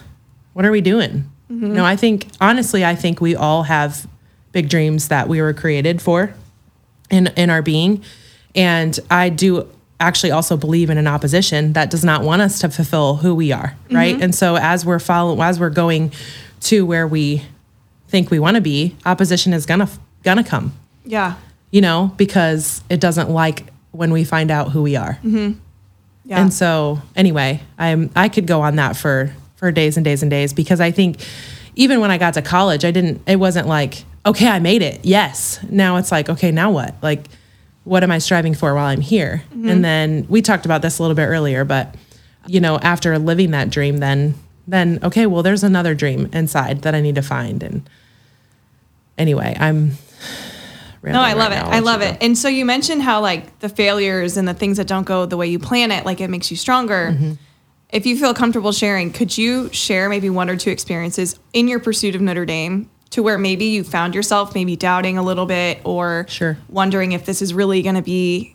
what 0.52 0.64
are 0.64 0.70
we 0.70 0.80
doing? 0.80 1.30
Mm-hmm. 1.50 1.74
No, 1.74 1.84
I 1.84 1.96
think 1.96 2.26
honestly, 2.40 2.84
I 2.84 2.96
think 2.96 3.20
we 3.20 3.36
all 3.36 3.62
have 3.62 4.06
big 4.52 4.68
dreams 4.68 5.08
that 5.08 5.28
we 5.28 5.40
were 5.40 5.52
created 5.52 6.02
for 6.02 6.34
in 7.10 7.28
in 7.36 7.50
our 7.50 7.62
being. 7.62 8.02
And 8.54 8.98
i 9.10 9.28
do 9.28 9.68
actually 9.98 10.30
also 10.30 10.56
believe 10.56 10.90
in 10.90 10.98
an 10.98 11.06
opposition 11.06 11.72
that 11.72 11.90
does 11.90 12.04
not 12.04 12.22
want 12.22 12.42
us 12.42 12.58
to 12.60 12.68
fulfill 12.68 13.16
who 13.16 13.34
we 13.34 13.50
are 13.52 13.74
right? 13.90 14.14
Mm-hmm. 14.14 14.22
And 14.24 14.34
so 14.34 14.56
as 14.56 14.84
we're 14.84 14.98
following 14.98 15.40
as 15.40 15.58
we're 15.58 15.70
going 15.70 16.12
to 16.60 16.84
where 16.84 17.06
we 17.06 17.42
think 18.08 18.30
we 18.30 18.38
want 18.38 18.56
to 18.56 18.60
be 18.60 18.94
opposition 19.06 19.52
is 19.52 19.66
gonna 19.66 19.88
gonna 20.22 20.44
come. 20.44 20.72
Yeah. 21.04 21.34
you 21.70 21.80
know 21.80 22.12
because 22.16 22.82
it 22.90 23.00
doesn't 23.00 23.30
like 23.30 23.66
when 23.92 24.12
we 24.12 24.24
find 24.24 24.50
out 24.50 24.70
who 24.72 24.82
we 24.82 24.96
are. 24.96 25.14
Mm-hmm. 25.24 25.58
Yeah. 26.24 26.40
and 26.40 26.52
so 26.52 27.00
anyway, 27.14 27.62
I'm 27.78 28.10
I 28.16 28.28
could 28.28 28.46
go 28.46 28.60
on 28.62 28.76
that 28.76 28.96
for 28.96 29.32
for 29.56 29.70
days 29.72 29.96
and 29.96 30.04
days 30.04 30.22
and 30.22 30.30
days 30.30 30.52
because 30.52 30.80
I 30.80 30.90
think 30.90 31.18
even 31.76 32.00
when 32.00 32.10
I 32.10 32.18
got 32.18 32.34
to 32.34 32.42
college, 32.42 32.84
I 32.84 32.90
didn't 32.90 33.22
it 33.26 33.36
wasn't 33.36 33.68
like, 33.68 34.04
okay, 34.26 34.48
I 34.48 34.58
made 34.58 34.82
it. 34.82 35.04
Yes. 35.04 35.58
Now 35.70 35.96
it's 35.96 36.12
like, 36.12 36.28
okay, 36.28 36.50
now 36.50 36.70
what? 36.70 36.94
Like 37.02 37.26
what 37.86 38.02
am 38.02 38.10
I 38.10 38.18
striving 38.18 38.52
for 38.52 38.74
while 38.74 38.86
I'm 38.86 39.00
here? 39.00 39.44
And 39.52 39.84
then 39.84 40.26
we 40.28 40.42
talked 40.42 40.64
about 40.64 40.82
this 40.82 40.98
a 40.98 41.02
little 41.02 41.14
bit 41.14 41.26
earlier, 41.26 41.64
but 41.64 41.94
you 42.48 42.60
know, 42.60 42.78
after 42.78 43.16
living 43.18 43.52
that 43.52 43.70
dream 43.70 43.98
then 43.98 44.34
then 44.66 44.98
okay, 45.04 45.26
well 45.26 45.44
there's 45.44 45.62
another 45.62 45.94
dream 45.94 46.28
inside 46.32 46.82
that 46.82 46.96
I 46.96 47.00
need 47.00 47.14
to 47.14 47.22
find 47.22 47.62
and 47.62 47.88
anyway, 49.16 49.56
I'm 49.58 49.92
No, 51.04 51.20
I 51.20 51.34
love 51.34 51.52
it. 51.52 51.62
I 51.62 51.78
love 51.78 52.02
it. 52.02 52.18
And 52.20 52.36
so 52.36 52.48
you 52.48 52.64
mentioned 52.64 53.02
how 53.02 53.20
like 53.20 53.60
the 53.60 53.68
failures 53.68 54.36
and 54.36 54.48
the 54.48 54.54
things 54.54 54.78
that 54.78 54.88
don't 54.88 55.06
go 55.06 55.24
the 55.24 55.36
way 55.36 55.46
you 55.46 55.60
plan 55.60 55.92
it, 55.92 56.04
like 56.04 56.20
it 56.20 56.28
makes 56.28 56.50
you 56.50 56.56
stronger. 56.56 57.12
Mm-hmm. 57.12 57.32
If 57.90 58.04
you 58.04 58.18
feel 58.18 58.34
comfortable 58.34 58.72
sharing, 58.72 59.12
could 59.12 59.38
you 59.38 59.72
share 59.72 60.08
maybe 60.08 60.28
one 60.28 60.50
or 60.50 60.56
two 60.56 60.70
experiences 60.70 61.38
in 61.52 61.68
your 61.68 61.78
pursuit 61.78 62.16
of 62.16 62.20
Notre 62.20 62.44
Dame 62.44 62.90
to 63.10 63.22
where 63.22 63.38
maybe 63.38 63.66
you 63.66 63.84
found 63.84 64.14
yourself 64.14 64.54
maybe 64.54 64.76
doubting 64.76 65.16
a 65.18 65.22
little 65.22 65.46
bit 65.46 65.80
or 65.84 66.26
Sure. 66.28 66.58
wondering 66.68 67.12
if 67.12 67.24
this 67.24 67.40
is 67.42 67.54
really 67.54 67.82
going 67.82 67.94
to 67.94 68.02
be 68.02 68.52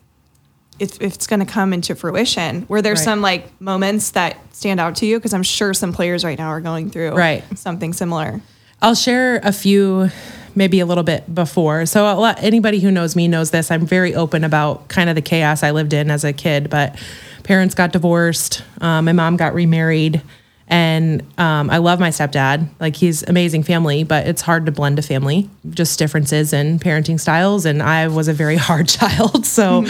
if, 0.80 1.00
if 1.00 1.14
it's 1.14 1.28
going 1.28 1.40
to 1.40 1.46
come 1.46 1.74
into 1.74 1.94
fruition? 1.94 2.66
Were 2.68 2.82
there 2.82 2.94
Right. 2.94 3.00
some 3.04 3.22
like 3.22 3.62
moments 3.62 4.12
that 4.12 4.38
stand 4.52 4.80
out 4.80 4.96
to 4.96 5.06
you? 5.06 5.20
Because 5.20 5.32
I'm 5.34 5.44
sure 5.44 5.76
some 5.76 5.94
players 5.94 6.24
right 6.24 6.40
now 6.40 6.48
are 6.48 6.60
going 6.62 6.90
through 6.90 7.12
Right. 7.12 7.44
something 7.56 7.94
similar. 7.94 8.42
I'll 8.82 8.96
share 8.96 9.40
a 9.44 9.52
few, 9.52 10.10
maybe 10.56 10.80
a 10.80 10.88
little 10.88 11.04
bit 11.04 11.36
before. 11.36 11.86
So 11.86 12.06
a 12.12 12.18
lot, 12.18 12.42
anybody 12.42 12.80
who 12.80 12.90
knows 12.90 13.16
me 13.16 13.28
knows 13.28 13.52
this. 13.52 13.70
I'm 13.70 13.86
very 13.86 14.16
open 14.16 14.44
about 14.44 14.88
kind 14.88 15.08
of 15.08 15.16
the 15.16 15.22
chaos 15.22 15.62
I 15.62 15.70
lived 15.70 15.94
in 15.94 16.10
as 16.10 16.24
a 16.24 16.34
kid. 16.34 16.68
But 16.68 16.96
parents 17.44 17.76
got 17.76 17.92
divorced. 17.92 18.64
Um, 18.80 19.06
my 19.06 19.14
mom 19.14 19.38
got 19.38 19.54
remarried, 19.54 20.24
and 20.72 21.22
um, 21.38 21.70
I 21.70 21.78
love 21.80 22.00
my 22.00 22.10
stepdad. 22.10 22.68
Like 22.80 22.96
he's 22.96 23.24
amazing 23.24 23.64
family, 23.64 24.06
but 24.06 24.26
it's 24.26 24.42
hard 24.42 24.66
to 24.68 24.72
blend 24.72 24.98
a 24.98 25.02
family. 25.02 25.50
Just 25.70 26.00
differences 26.00 26.54
in 26.54 26.80
parenting 26.80 27.20
styles, 27.20 27.66
and 27.66 27.84
I 27.84 28.08
was 28.08 28.30
a 28.30 28.34
very 28.34 28.56
hard 28.70 28.88
child. 28.88 29.46
So 29.46 29.86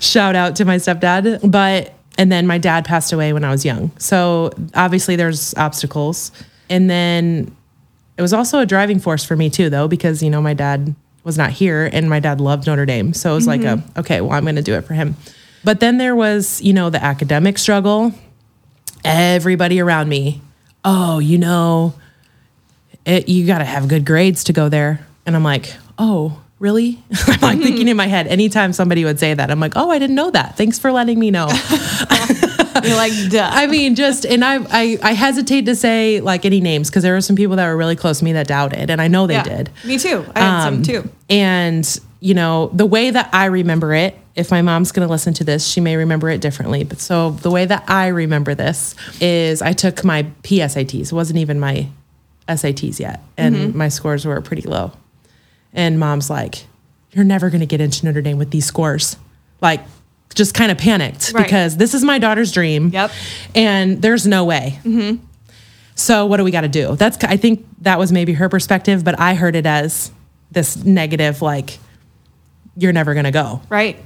shout 0.00 0.36
out 0.36 0.54
to 0.56 0.66
my 0.66 0.76
stepdad. 0.76 1.50
But 1.50 1.94
and 2.18 2.30
then 2.30 2.46
my 2.46 2.58
dad 2.58 2.84
passed 2.84 3.12
away 3.12 3.32
when 3.32 3.42
I 3.42 3.50
was 3.50 3.64
young. 3.64 3.90
So 3.98 4.50
obviously 4.74 5.16
there's 5.16 5.54
obstacles. 5.54 6.30
And 6.68 6.90
then 6.90 7.56
it 8.18 8.22
was 8.22 8.34
also 8.34 8.58
a 8.58 8.66
driving 8.66 8.98
force 8.98 9.24
for 9.24 9.34
me 9.34 9.48
too, 9.48 9.70
though, 9.70 9.88
because 9.88 10.22
you 10.22 10.28
know 10.28 10.42
my 10.42 10.52
dad 10.52 10.94
was 11.24 11.38
not 11.38 11.52
here, 11.52 11.88
and 11.90 12.10
my 12.10 12.20
dad 12.20 12.38
loved 12.40 12.66
Notre 12.66 12.84
Dame, 12.84 13.14
so 13.14 13.32
it 13.32 13.34
was 13.34 13.46
like 13.46 13.62
a 13.62 13.82
okay, 13.96 14.20
well 14.20 14.32
I'm 14.32 14.44
going 14.44 14.56
to 14.56 14.62
do 14.62 14.74
it 14.74 14.82
for 14.82 14.92
him. 14.92 15.16
But 15.64 15.80
then 15.80 15.96
there 15.96 16.14
was 16.14 16.60
you 16.60 16.74
know 16.74 16.90
the 16.90 17.02
academic 17.02 17.56
struggle. 17.56 18.12
Everybody 19.04 19.80
around 19.80 20.08
me, 20.08 20.40
oh, 20.84 21.18
you 21.18 21.38
know, 21.38 21.94
it, 23.06 23.28
you 23.28 23.46
got 23.46 23.58
to 23.58 23.64
have 23.64 23.88
good 23.88 24.04
grades 24.04 24.44
to 24.44 24.52
go 24.52 24.68
there, 24.68 25.06
and 25.26 25.34
I'm 25.36 25.44
like, 25.44 25.74
oh. 25.98 26.40
Really? 26.60 27.00
I'm 27.28 27.40
like 27.40 27.58
thinking 27.60 27.86
in 27.86 27.96
my 27.96 28.08
head, 28.08 28.26
anytime 28.26 28.72
somebody 28.72 29.04
would 29.04 29.20
say 29.20 29.32
that, 29.32 29.48
I'm 29.48 29.60
like, 29.60 29.74
oh, 29.76 29.90
I 29.90 30.00
didn't 30.00 30.16
know 30.16 30.32
that. 30.32 30.56
Thanks 30.56 30.76
for 30.76 30.90
letting 30.90 31.16
me 31.16 31.30
know. 31.30 31.46
You're 32.82 32.96
like, 32.96 33.12
duh. 33.30 33.48
I 33.48 33.68
mean, 33.68 33.94
just 33.94 34.26
and 34.26 34.44
I 34.44 34.56
I, 34.68 34.98
I 35.00 35.12
hesitate 35.12 35.66
to 35.66 35.76
say 35.76 36.20
like 36.20 36.44
any 36.44 36.60
names 36.60 36.90
because 36.90 37.04
there 37.04 37.12
were 37.14 37.20
some 37.20 37.36
people 37.36 37.54
that 37.54 37.66
were 37.68 37.76
really 37.76 37.94
close 37.94 38.18
to 38.18 38.24
me 38.24 38.32
that 38.32 38.48
doubted, 38.48 38.90
and 38.90 39.00
I 39.00 39.06
know 39.06 39.28
they 39.28 39.34
Yeah. 39.34 39.44
did. 39.44 39.70
Me 39.84 39.98
too. 39.98 40.24
I 40.34 40.40
had 40.40 40.64
some 40.64 40.74
Um, 40.74 40.82
too. 40.82 41.08
And 41.30 42.00
you 42.18 42.34
know 42.34 42.70
the 42.72 42.86
way 42.86 43.08
that 43.12 43.30
I 43.32 43.44
remember 43.44 43.94
it. 43.94 44.18
If 44.38 44.50
my 44.50 44.62
mom's 44.62 44.92
going 44.92 45.06
to 45.06 45.10
listen 45.10 45.34
to 45.34 45.44
this, 45.44 45.66
she 45.66 45.80
may 45.80 45.96
remember 45.96 46.30
it 46.30 46.40
differently. 46.40 46.84
But 46.84 47.00
so 47.00 47.30
the 47.32 47.50
way 47.50 47.64
that 47.66 47.84
I 47.88 48.06
remember 48.08 48.54
this 48.54 48.94
is 49.20 49.60
I 49.62 49.72
took 49.72 50.04
my 50.04 50.22
PSATs. 50.44 51.06
It 51.06 51.12
wasn't 51.12 51.38
even 51.40 51.58
my 51.60 51.88
SATs 52.48 52.98
yet, 53.00 53.20
and 53.36 53.54
Mm-hmm. 53.54 53.78
my 53.78 53.88
scores 53.88 54.24
were 54.24 54.40
pretty 54.40 54.62
low. 54.62 54.92
And 55.74 55.98
mom's 55.98 56.30
like, 56.30 56.66
"You're 57.12 57.24
never 57.24 57.50
going 57.50 57.60
to 57.60 57.66
get 57.66 57.80
into 57.80 58.06
Notre 58.06 58.22
Dame 58.22 58.38
with 58.38 58.50
these 58.50 58.64
scores." 58.64 59.16
Like, 59.60 59.80
just 60.34 60.54
kind 60.54 60.70
of 60.70 60.78
panicked 60.78 61.32
Right. 61.34 61.44
because 61.44 61.76
this 61.76 61.92
is 61.94 62.04
my 62.04 62.18
daughter's 62.18 62.52
dream. 62.52 62.90
Yep. 62.90 63.10
And 63.54 64.00
there's 64.00 64.26
no 64.26 64.44
way. 64.44 64.78
Hmm. 64.84 65.16
So 65.96 66.26
what 66.26 66.36
do 66.36 66.44
we 66.44 66.52
got 66.52 66.60
to 66.60 66.68
do? 66.68 66.94
That's 66.96 67.22
I 67.24 67.36
think 67.36 67.66
that 67.80 67.98
was 67.98 68.12
maybe 68.12 68.34
her 68.34 68.48
perspective, 68.48 69.02
but 69.04 69.18
I 69.18 69.34
heard 69.34 69.56
it 69.56 69.66
as 69.66 70.12
this 70.52 70.76
negative, 70.84 71.42
like 71.42 71.78
you're 72.76 72.92
never 72.92 73.14
gonna 73.14 73.32
go. 73.32 73.60
Right. 73.68 73.96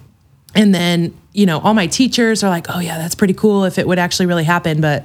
And 0.55 0.75
then 0.75 1.15
you 1.33 1.47
know 1.47 1.59
all 1.61 1.75
my 1.75 1.87
teachers 1.87 2.43
are 2.45 2.51
like, 2.51 2.67
oh 2.69 2.79
yeah, 2.81 2.99
that's 2.99 3.15
pretty 3.15 3.35
cool 3.35 3.65
if 3.65 3.79
it 3.79 3.87
would 3.88 3.99
actually 3.99 4.27
really 4.27 4.45
happen, 4.45 4.81
but 4.81 5.05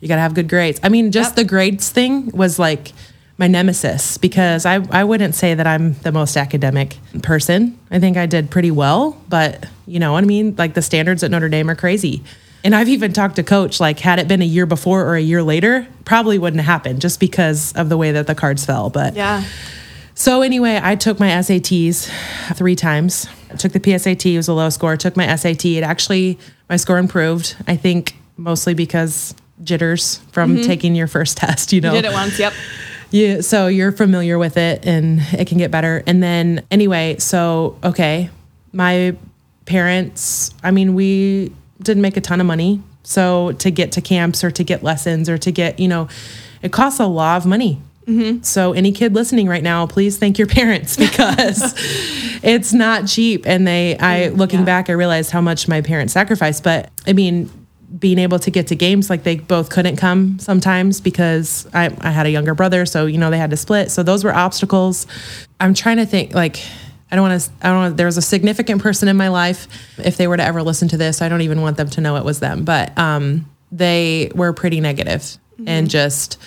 you 0.00 0.08
got 0.08 0.14
to 0.16 0.22
have 0.22 0.34
good 0.34 0.48
grades. 0.48 0.80
I 0.82 0.88
mean, 0.88 1.12
just 1.12 1.30
Yep. 1.30 1.36
the 1.36 1.44
grades 1.44 1.90
thing 1.90 2.30
was 2.32 2.58
like 2.58 2.92
my 3.36 3.46
nemesis 3.46 4.16
because 4.18 4.64
I 4.66 4.80
I 4.90 5.04
wouldn't 5.04 5.34
say 5.34 5.54
that 5.54 5.66
I'm 5.66 5.94
the 6.02 6.12
most 6.12 6.36
academic 6.36 6.96
person. 7.22 7.78
I 7.90 7.98
think 7.98 8.16
I 8.16 8.26
did 8.26 8.50
pretty 8.50 8.70
well, 8.70 9.20
but 9.28 9.66
you 9.86 9.98
know 9.98 10.12
what 10.12 10.24
I 10.24 10.26
mean. 10.26 10.54
Like 10.56 10.74
the 10.74 10.82
standards 10.82 11.22
at 11.22 11.30
Notre 11.30 11.48
Dame 11.48 11.68
are 11.70 11.74
crazy. 11.76 12.22
And 12.62 12.74
I've 12.74 12.90
even 12.90 13.14
talked 13.14 13.36
to 13.36 13.42
coach 13.42 13.80
like 13.80 13.98
had 14.00 14.18
it 14.18 14.28
been 14.28 14.42
a 14.42 14.46
year 14.46 14.66
before 14.66 15.04
or 15.06 15.14
a 15.16 15.20
year 15.20 15.42
later, 15.42 15.86
probably 16.04 16.38
wouldn't 16.38 16.60
have 16.60 16.66
happened 16.70 17.00
just 17.00 17.18
because 17.18 17.72
of 17.72 17.88
the 17.88 17.96
way 17.96 18.12
that 18.12 18.26
the 18.26 18.34
cards 18.34 18.64
fell. 18.66 18.90
But 18.90 19.16
Yeah. 19.16 19.42
so 20.14 20.42
anyway, 20.42 20.78
I 20.82 20.94
took 20.96 21.18
my 21.18 21.28
SATs 21.28 22.10
three 22.54 22.76
times. 22.76 23.26
I 23.50 23.56
took 23.56 23.72
the 23.72 23.80
PSAT, 23.80 24.32
it 24.32 24.36
was 24.36 24.48
a 24.48 24.54
low 24.54 24.70
score. 24.70 24.96
Took 24.96 25.16
my 25.16 25.34
SAT. 25.34 25.64
It 25.66 25.82
actually 25.82 26.38
my 26.68 26.76
score 26.76 26.98
improved. 26.98 27.56
I 27.66 27.76
think 27.76 28.16
mostly 28.36 28.74
because 28.74 29.34
jitters 29.62 30.18
from 30.32 30.56
mm-hmm. 30.56 30.66
taking 30.66 30.94
your 30.94 31.06
first 31.06 31.36
test, 31.38 31.72
you 31.72 31.80
know. 31.80 31.94
You 31.94 32.02
Did 32.02 32.10
it 32.10 32.14
once. 32.14 32.38
Yep. 32.38 32.52
Yeah, 33.10 33.40
so 33.40 33.66
you're 33.66 33.90
familiar 33.90 34.38
with 34.38 34.56
it 34.56 34.86
and 34.86 35.20
it 35.32 35.48
can 35.48 35.58
get 35.58 35.70
better. 35.70 36.02
And 36.06 36.22
then 36.22 36.64
anyway, 36.70 37.16
so 37.18 37.76
okay, 37.82 38.30
my 38.72 39.16
parents, 39.66 40.54
I 40.62 40.70
mean, 40.70 40.94
we 40.94 41.52
didn't 41.82 42.02
make 42.02 42.16
a 42.16 42.20
ton 42.20 42.40
of 42.40 42.46
money. 42.46 42.82
So 43.02 43.52
to 43.52 43.70
get 43.70 43.92
to 43.92 44.00
camps 44.00 44.44
or 44.44 44.50
to 44.52 44.62
get 44.62 44.84
lessons 44.84 45.28
or 45.28 45.38
to 45.38 45.50
get, 45.50 45.80
you 45.80 45.88
know, 45.88 46.08
it 46.62 46.72
costs 46.72 47.00
a 47.00 47.06
lot 47.06 47.38
of 47.38 47.46
money. 47.46 47.80
Mm-hmm. 48.10 48.42
So 48.42 48.72
any 48.72 48.92
kid 48.92 49.14
listening 49.14 49.48
right 49.48 49.62
now, 49.62 49.86
please 49.86 50.18
thank 50.18 50.38
your 50.38 50.48
parents 50.48 50.96
because 51.06 51.74
it's 52.42 52.72
not 52.72 53.06
cheap. 53.06 53.46
And 53.46 53.66
they, 53.66 53.96
I 53.98 54.30
mm, 54.30 54.36
looking 54.36 54.60
Yeah. 54.60 54.64
back, 54.66 54.90
I 54.90 54.94
realized 54.94 55.30
how 55.30 55.40
much 55.40 55.68
my 55.68 55.80
parents 55.80 56.12
sacrificed. 56.12 56.64
But 56.64 56.90
I 57.06 57.12
mean, 57.12 57.50
being 57.98 58.18
able 58.18 58.38
to 58.38 58.50
get 58.50 58.68
to 58.68 58.76
games 58.76 59.10
like 59.10 59.24
they 59.24 59.36
both 59.36 59.68
couldn't 59.70 59.96
come 59.96 60.38
sometimes 60.38 61.00
because 61.00 61.66
I, 61.74 61.90
I 62.00 62.10
had 62.10 62.24
a 62.24 62.30
younger 62.30 62.54
brother 62.54 62.86
so 62.86 63.06
you 63.06 63.18
know 63.18 63.30
they 63.30 63.38
had 63.38 63.50
to 63.50 63.56
split 63.56 63.90
so 63.90 64.04
those 64.04 64.22
were 64.22 64.32
obstacles 64.32 65.08
i'm 65.58 65.74
trying 65.74 65.96
to 65.96 66.06
think 66.06 66.32
like 66.32 66.60
i 67.10 67.16
don't 67.16 67.28
want 67.28 67.40
to 67.42 67.50
i 67.62 67.68
don't 67.68 67.78
want 67.78 67.96
there's 67.96 68.16
a 68.16 68.22
significant 68.22 68.80
person 68.80 69.08
in 69.08 69.16
my 69.16 69.26
life 69.26 69.66
if 69.98 70.16
they 70.16 70.28
were 70.28 70.36
to 70.36 70.44
ever 70.44 70.62
listen 70.62 70.86
to 70.86 70.96
this 70.96 71.20
i 71.20 71.28
don't 71.28 71.40
even 71.40 71.62
want 71.62 71.76
them 71.76 71.90
to 71.90 72.00
know 72.00 72.14
it 72.14 72.24
was 72.24 72.38
them 72.38 72.64
but 72.64 72.96
um 72.96 73.44
they 73.72 74.30
were 74.36 74.52
pretty 74.52 74.80
negative 74.80 75.36
and 75.66 75.86
mm-hmm. 75.88 75.90
just 75.90 76.38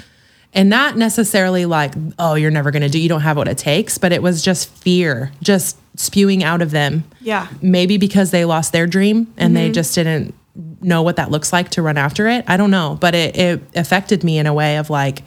and 0.53 0.69
not 0.69 0.97
necessarily 0.97 1.65
like 1.65 1.93
oh 2.19 2.35
you're 2.35 2.51
never 2.51 2.71
going 2.71 2.81
to 2.81 2.89
do 2.89 2.99
you 2.99 3.09
don't 3.09 3.21
have 3.21 3.37
what 3.37 3.47
it 3.47 3.57
takes 3.57 3.97
but 3.97 4.11
it 4.11 4.21
was 4.21 4.41
just 4.41 4.69
fear 4.69 5.31
just 5.41 5.77
spewing 5.95 6.43
out 6.43 6.61
of 6.61 6.71
them 6.71 7.03
Yeah. 7.21 7.47
maybe 7.61 7.97
because 7.97 8.31
they 8.31 8.45
lost 8.45 8.71
their 8.71 8.87
dream 8.87 9.33
and 9.37 9.55
they 9.55 9.65
mm-hmm. 9.65 9.73
just 9.73 9.95
didn't 9.95 10.33
know 10.81 11.01
what 11.01 11.15
that 11.15 11.31
looks 11.31 11.51
like 11.51 11.69
to 11.71 11.81
run 11.81 11.97
after 11.97 12.27
it. 12.27 12.45
I 12.47 12.57
don't 12.57 12.71
know, 12.71 12.97
but 12.99 13.15
it, 13.15 13.37
it 13.37 13.61
affected 13.75 14.23
me 14.23 14.37
in 14.37 14.45
a 14.45 14.53
way 14.53 14.77
of 14.77 14.89
like, 14.89 15.23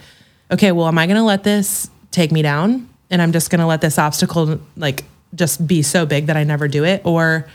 okay, 0.51 0.73
well, 0.73 0.87
am 0.87 0.99
I 0.99 1.07
going 1.07 1.17
to 1.17 1.23
let 1.23 1.45
this 1.45 1.91
take 2.11 2.31
me 2.31 2.43
down? 2.43 2.89
And 3.11 3.21
I'm 3.21 3.33
just 3.33 3.51
going 3.51 3.61
to 3.61 3.67
let 3.67 3.81
this 3.81 3.99
obstacle 3.99 4.61
like 4.77 5.05
just 5.35 5.67
be 5.67 5.83
so 5.83 6.07
big 6.07 6.27
that 6.27 6.37
I 6.37 6.45
never 6.45 6.69
do 6.69 6.85
it? 6.85 7.03
Or 7.05 7.47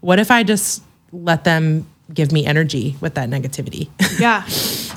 what 0.00 0.18
if 0.18 0.30
I 0.30 0.42
just 0.42 0.82
let 1.12 1.44
them 1.44 1.86
give 2.12 2.32
me 2.32 2.46
energy 2.46 2.96
with 3.00 3.14
that 3.14 3.28
negativity? 3.28 3.88
Yeah. 4.18 4.44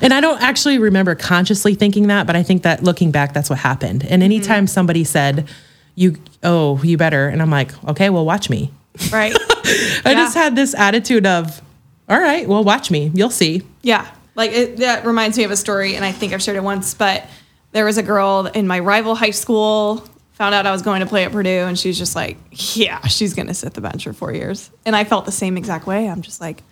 And 0.01 0.13
I 0.13 0.21
don't 0.21 0.41
actually 0.41 0.79
remember 0.79 1.15
consciously 1.15 1.75
thinking 1.75 2.07
that, 2.07 2.27
but 2.27 2.35
I 2.35 2.43
think 2.43 2.63
that 2.63 2.83
looking 2.83 3.11
back, 3.11 3.33
that's 3.33 3.49
what 3.49 3.59
happened. 3.59 4.03
And 4.03 4.11
mm-hmm. 4.21 4.23
anytime 4.23 4.67
somebody 4.67 5.03
said, 5.03 5.47
you, 5.95 6.17
oh, 6.43 6.81
you 6.83 6.97
better. 6.97 7.27
And 7.27 7.41
I'm 7.41 7.49
like, 7.51 7.71
okay, 7.89 8.09
well, 8.09 8.25
watch 8.25 8.49
me. 8.49 8.71
Right. 9.11 9.33
I 9.65 10.01
Yeah. 10.05 10.13
just 10.13 10.35
had 10.35 10.55
this 10.55 10.73
attitude 10.73 11.25
of, 11.25 11.61
all 12.09 12.19
right, 12.19 12.47
well, 12.47 12.63
watch 12.63 12.91
me. 12.91 13.11
You'll 13.13 13.29
see. 13.29 13.61
Yeah, 13.83 14.05
like 14.35 14.51
it, 14.51 14.77
that 14.77 15.05
reminds 15.05 15.37
me 15.37 15.43
of 15.43 15.51
a 15.51 15.55
story, 15.57 15.95
and 15.95 16.03
I 16.03 16.11
think 16.11 16.33
I've 16.33 16.41
shared 16.41 16.57
it 16.57 16.63
once. 16.63 16.93
But 16.93 17.25
there 17.71 17.85
was 17.85 17.97
a 17.97 18.03
girl 18.03 18.47
in 18.53 18.67
my 18.67 18.79
rival 18.79 19.15
high 19.15 19.31
school. 19.31 20.03
Found 20.33 20.55
out 20.55 20.65
I 20.65 20.71
was 20.71 20.81
going 20.81 21.01
to 21.01 21.05
play 21.05 21.23
at 21.23 21.31
Purdue, 21.31 21.49
and 21.49 21.77
she's 21.79 21.97
just 21.97 22.15
like, 22.15 22.37
"Yeah, 22.75 22.99
she's 23.07 23.33
gonna 23.33 23.53
sit 23.53 23.73
the 23.75 23.81
bench 23.81 24.03
for 24.03 24.11
four 24.13 24.33
years." 24.33 24.71
And 24.85 24.95
I 24.95 25.03
felt 25.05 25.25
the 25.25 25.31
same 25.31 25.57
exact 25.57 25.85
way. 25.87 26.07
I'm 26.09 26.21
just 26.21 26.41
like, 26.41 26.63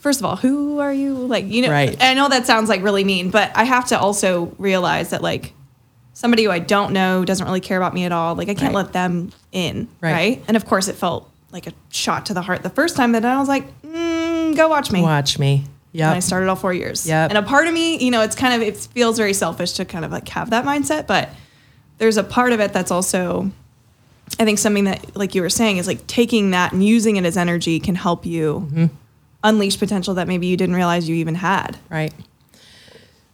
first 0.00 0.18
of 0.20 0.26
all, 0.26 0.34
who 0.36 0.80
are 0.80 0.92
you? 0.92 1.14
Like, 1.14 1.46
you 1.46 1.62
know, 1.62 1.70
Right. 1.70 1.96
I 2.02 2.14
know 2.14 2.28
that 2.28 2.46
sounds 2.46 2.68
like 2.68 2.82
really 2.82 3.04
mean, 3.04 3.30
but 3.30 3.52
I 3.54 3.64
have 3.64 3.86
to 3.88 3.98
also 3.98 4.52
realize 4.58 5.10
that 5.10 5.22
like 5.22 5.52
somebody 6.12 6.44
who 6.44 6.50
I 6.50 6.58
don't 6.58 6.92
know 6.92 7.24
doesn't 7.24 7.46
really 7.46 7.60
care 7.60 7.76
about 7.78 7.94
me 7.94 8.04
at 8.04 8.12
all. 8.12 8.34
Like, 8.34 8.48
I 8.48 8.54
can't 8.54 8.74
Right. 8.74 8.84
let 8.84 8.92
them 8.92 9.30
in, 9.52 9.88
Right. 10.00 10.12
right. 10.12 10.44
And 10.48 10.56
of 10.56 10.66
course, 10.66 10.88
it 10.88 10.96
felt 10.96 11.30
like 11.52 11.66
a 11.66 11.72
shot 11.90 12.26
to 12.26 12.34
the 12.34 12.42
heart 12.42 12.62
the 12.62 12.70
first 12.70 12.96
time 12.96 13.12
that 13.12 13.24
I 13.24 13.38
was 13.38 13.48
like, 13.48 13.64
mm, 13.82 14.56
"Go 14.56 14.68
watch 14.68 14.90
me." 14.90 15.02
Watch 15.02 15.38
me. 15.38 15.64
And 15.92 16.02
I 16.04 16.20
started 16.20 16.48
all 16.48 16.54
four 16.56 16.72
years. 16.72 17.06
Yeah. 17.06 17.26
And 17.28 17.36
a 17.36 17.42
part 17.42 17.66
of 17.66 17.74
me, 17.74 17.98
you 17.98 18.10
know, 18.12 18.20
it's 18.22 18.36
kind 18.36 18.54
of 18.54 18.62
it 18.66 18.76
feels 18.76 19.16
very 19.18 19.32
selfish 19.32 19.72
to 19.72 19.84
kind 19.84 20.04
of 20.04 20.12
like 20.12 20.28
have 20.28 20.50
that 20.50 20.64
mindset, 20.64 21.06
but 21.08 21.30
there's 21.98 22.16
a 22.16 22.22
part 22.22 22.52
of 22.52 22.60
it 22.60 22.72
that's 22.72 22.90
also 22.92 23.50
I 24.38 24.44
think 24.44 24.58
something 24.60 24.84
that 24.84 25.16
like 25.16 25.34
you 25.34 25.42
were 25.42 25.50
saying 25.50 25.78
is 25.78 25.88
like 25.88 26.06
taking 26.06 26.52
that 26.52 26.72
and 26.72 26.84
using 26.84 27.16
it 27.16 27.24
as 27.26 27.36
energy 27.36 27.80
can 27.80 27.96
help 27.96 28.24
you 28.24 28.68
Mm-hmm. 28.72 28.86
Unleash 29.42 29.78
potential 29.78 30.14
that 30.14 30.28
maybe 30.28 30.46
you 30.46 30.56
didn't 30.56 30.74
realize 30.74 31.08
you 31.08 31.16
even 31.16 31.34
had. 31.34 31.78
Right. 31.88 32.12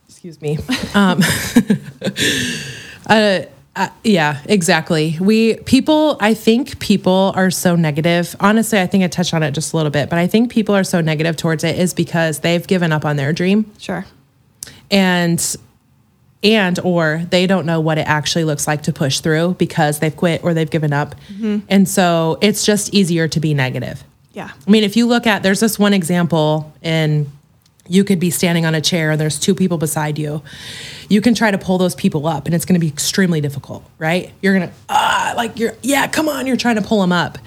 Excuse 0.09 0.41
me. 0.41 0.59
Um, 0.95 1.21
uh, 3.07 3.41
uh, 3.75 3.89
yeah, 4.03 4.41
exactly. 4.47 5.19
We 5.21 5.57
people, 5.57 6.17
I 6.21 6.33
think 6.33 6.79
people 6.79 7.33
are 7.37 7.51
so 7.51 7.77
negative. 7.77 8.35
Honestly, 8.41 8.81
I 8.81 8.87
think 8.87 9.05
I 9.05 9.09
touched 9.09 9.35
on 9.35 9.43
it 9.43 9.51
just 9.51 9.75
a 9.75 9.77
little 9.77 9.91
bit, 9.91 10.09
but 10.09 10.19
I 10.19 10.27
think 10.27 10.51
people 10.51 10.75
are 10.75 10.85
so 10.85 11.03
negative 11.03 11.37
towards 11.37 11.63
it 11.65 11.79
is 11.79 11.93
because 11.93 12.41
they've 12.41 12.67
given 12.67 12.93
up 12.93 13.05
on 13.05 13.17
their 13.17 13.35
dream 13.35 13.71
Sure. 13.79 14.07
and 14.91 15.57
and 16.43 16.79
or 16.81 17.27
they 17.31 17.47
don't 17.47 17.67
know 17.67 17.81
what 17.81 17.99
it 17.99 18.07
actually 18.07 18.45
looks 18.45 18.67
like 18.67 18.85
to 18.85 18.93
push 18.95 19.21
through 19.21 19.55
because 19.59 19.99
they've 19.99 20.17
quit 20.17 20.43
or 20.43 20.55
they've 20.55 20.71
given 20.71 20.93
up. 20.95 21.15
And 21.69 21.87
so 21.89 22.39
it's 22.41 22.65
just 22.65 22.95
easier 22.95 23.29
to 23.29 23.41
be 23.41 23.53
negative. 23.53 24.03
Yeah. 24.37 24.51
I 24.67 24.71
mean, 24.71 24.85
if 24.85 24.97
you 24.97 25.07
look 25.07 25.27
at, 25.27 25.43
there's 25.43 25.61
this 25.61 25.79
one 25.79 25.95
example, 25.95 26.71
and 26.83 27.27
you 27.89 28.05
could 28.05 28.21
be 28.21 28.31
standing 28.31 28.67
on 28.67 28.75
a 28.75 28.81
chair 28.81 29.13
and 29.13 29.21
there's 29.21 29.39
two 29.39 29.55
people 29.55 29.79
beside 29.79 30.19
you. 30.19 30.43
You 31.09 31.21
can 31.21 31.35
try 31.35 31.51
to 31.51 31.57
pull 31.59 31.79
those 31.79 31.95
people 31.95 32.27
up, 32.27 32.45
and 32.45 32.55
it's 32.55 32.67
going 32.67 32.75
to 32.75 32.81
be 32.81 32.89
extremely 32.89 33.41
difficult, 33.41 33.83
right? 33.99 34.33
You're 34.43 34.55
going 34.59 34.69
to, 34.69 34.75
ah, 34.91 35.33
like, 35.37 35.59
you're, 35.59 35.75
yeah, 35.83 36.07
come 36.07 36.29
on, 36.29 36.47
you're 36.47 36.57
trying 36.59 36.77
to 36.77 36.83
pull 36.83 37.01
them 37.01 37.13
up. 37.13 37.39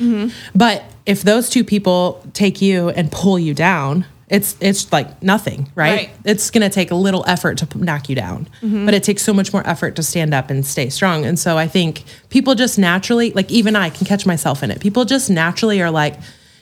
But 0.56 0.84
if 1.06 1.22
those 1.22 1.50
two 1.50 1.64
people 1.64 2.26
take 2.34 2.60
you 2.62 2.90
and 2.90 3.12
pull 3.12 3.38
you 3.38 3.54
down, 3.54 4.06
it's 4.30 4.56
it's 4.60 4.92
like 4.92 5.22
nothing, 5.24 5.70
right? 5.76 5.92
Right. 5.96 6.10
It's 6.24 6.52
going 6.52 6.62
to 6.62 6.74
take 6.74 6.92
a 6.92 6.96
little 6.96 7.24
effort 7.28 7.58
to 7.60 7.66
p- 7.68 7.80
knock 7.80 8.10
you 8.10 8.16
down, 8.16 8.48
but 8.62 8.94
it 8.94 9.04
takes 9.04 9.22
so 9.24 9.34
much 9.34 9.52
more 9.54 9.68
effort 9.68 9.96
to 9.96 10.04
stand 10.04 10.34
up 10.34 10.50
and 10.52 10.66
stay 10.66 10.90
strong. 10.90 11.26
And 11.26 11.38
so 11.38 11.58
I 11.58 11.68
think 11.68 12.04
people 12.30 12.54
just 12.56 12.78
naturally, 12.80 13.32
like 13.32 13.52
even 13.52 13.76
I 13.76 13.90
can 13.90 14.06
catch 14.06 14.26
myself 14.28 14.62
in 14.64 14.70
it. 14.72 14.80
People 14.80 15.04
just 15.06 15.30
naturally 15.32 15.82
are 15.82 15.90
like, 15.92 16.16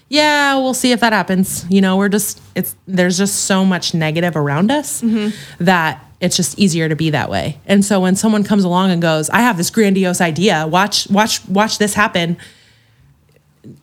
yeah, 0.09 0.55
we'll 0.55 0.73
see 0.73 0.91
if 0.91 0.99
that 1.01 1.11
happens. 1.13 1.65
You 1.69 1.81
know, 1.81 1.97
we're 1.97 2.09
just 2.09 2.41
it's 2.55 2.75
there's 2.87 3.17
just 3.17 3.45
so 3.45 3.65
much 3.65 3.93
negative 3.93 4.35
around 4.35 4.71
us 4.71 5.01
mm-hmm. 5.01 5.35
that 5.63 6.03
it's 6.19 6.35
just 6.35 6.57
easier 6.57 6.89
to 6.89 6.95
be 6.95 7.09
that 7.11 7.29
way. 7.29 7.59
And 7.67 7.83
so 7.85 7.99
when 7.99 8.15
someone 8.15 8.43
comes 8.43 8.63
along 8.63 8.91
and 8.91 9.01
goes, 9.01 9.29
I 9.29 9.41
have 9.41 9.57
this 9.57 9.69
grandiose 9.69 10.21
idea, 10.21 10.65
watch 10.67 11.09
watch 11.09 11.47
watch 11.49 11.77
this 11.77 11.93
happen. 11.93 12.37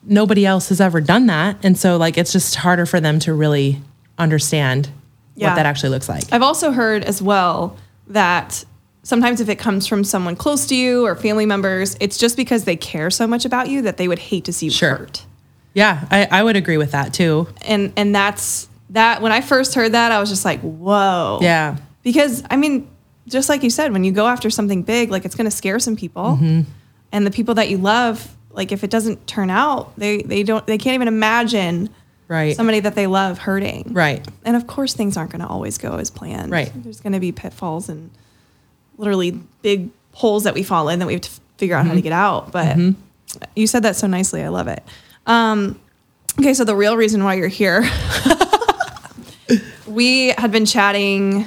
Nobody 0.03 0.47
else 0.47 0.71
has 0.71 0.81
ever 0.81 1.01
done 1.01 1.27
that. 1.27 1.57
And 1.63 1.77
so 1.79 1.97
like 1.97 2.17
it's 2.17 2.33
just 2.33 2.55
harder 2.57 2.87
for 2.87 3.01
them 3.01 3.19
to 3.21 3.35
really 3.35 3.81
understand 4.19 4.89
Yeah. 5.37 5.49
what 5.51 5.57
that 5.57 5.67
actually 5.67 5.91
looks 5.91 6.09
like. 6.09 6.25
I've 6.33 6.43
also 6.43 6.73
heard 6.73 7.05
as 7.05 7.21
well 7.21 7.77
that 8.09 8.65
sometimes 9.03 9.41
if 9.41 9.49
it 9.51 9.57
comes 9.57 9.87
from 9.87 10.03
someone 10.05 10.37
close 10.37 10.67
to 10.69 10.75
you 10.77 11.05
or 11.05 11.15
family 11.15 11.45
members, 11.45 11.97
it's 12.01 12.17
just 12.17 12.37
because 12.37 12.65
they 12.65 12.77
care 12.77 13.11
so 13.11 13.27
much 13.27 13.45
about 13.45 13.69
you 13.69 13.83
that 13.83 13.99
they 13.99 14.09
would 14.09 14.19
hate 14.19 14.45
to 14.47 14.53
see 14.53 14.67
you 14.67 14.73
Sure. 14.73 14.97
hurt. 14.97 15.27
Yeah, 15.75 16.07
I, 16.11 16.29
I 16.31 16.43
would 16.43 16.57
agree 16.57 16.77
with 16.79 16.93
that 16.93 17.13
too. 17.13 17.49
And 17.63 17.93
and 17.97 18.15
that's 18.15 18.69
that 18.91 19.21
when 19.21 19.33
I 19.33 19.41
first 19.41 19.75
heard 19.75 19.93
that, 19.93 20.13
I 20.13 20.21
was 20.21 20.29
just 20.31 20.45
like, 20.45 20.61
whoa. 20.61 21.39
Yeah. 21.43 21.77
Because 22.03 22.43
I 22.49 22.57
mean, 22.57 22.89
just 23.27 23.49
like 23.49 23.63
you 23.63 23.71
said, 23.71 23.93
when 23.93 24.05
you 24.05 24.13
go 24.13 24.27
after 24.27 24.51
something 24.51 24.83
big, 24.83 25.11
like 25.11 25.25
it's 25.25 25.35
gonna 25.35 25.51
scare 25.51 25.79
some 25.79 25.97
people. 25.97 26.39
Mm-hmm. 26.41 26.61
And 27.13 27.27
the 27.27 27.31
people 27.31 27.55
that 27.57 27.69
you 27.71 27.79
love, 27.79 28.35
like 28.53 28.71
if 28.73 28.85
it 28.85 28.91
doesn't 28.91 29.27
turn 29.27 29.51
out, 29.51 29.97
they 29.99 30.23
they 30.23 30.43
don't 30.45 30.67
they 30.67 30.79
can't 30.79 30.95
even 30.95 31.09
imagine 31.09 31.91
Right. 32.27 32.57
somebody 32.57 32.81
that 32.81 32.95
they 32.95 33.07
love 33.07 33.37
hurting. 33.39 33.93
right. 33.93 34.27
And 34.47 34.57
of 34.57 34.67
course 34.67 34.95
things 34.95 35.17
aren't 35.19 35.31
gonna 35.31 35.47
always 35.47 35.77
go 35.77 35.97
as 35.97 36.09
planned. 36.11 36.51
Right. 36.51 36.73
There's 36.75 37.01
gonna 37.01 37.21
be 37.21 37.33
pitfalls 37.33 37.89
and 37.91 38.11
literally 38.97 39.33
big 39.61 39.91
holes 40.13 40.45
that 40.45 40.55
we 40.55 40.63
fall 40.63 40.89
in 40.89 41.01
that 41.01 41.07
we 41.07 41.13
have 41.15 41.23
to 41.23 41.31
figure 41.59 41.77
out 41.77 41.87
how 41.87 41.93
to 41.95 42.01
get 42.01 42.13
out. 42.13 42.51
But 42.53 42.79
you 43.57 43.67
said 43.67 43.83
that 43.83 43.97
so 43.97 44.07
nicely. 44.07 44.43
I 44.43 44.49
love 44.49 44.69
it. 44.69 44.83
Um, 45.27 45.81
okay, 46.39 46.55
so 46.55 46.65
the 46.65 46.77
real 46.77 46.97
reason 46.97 47.25
why 47.25 47.35
you're 47.35 47.49
here, 47.49 47.89
we 49.87 50.29
had 50.29 50.51
been 50.53 50.67
chatting 50.67 51.47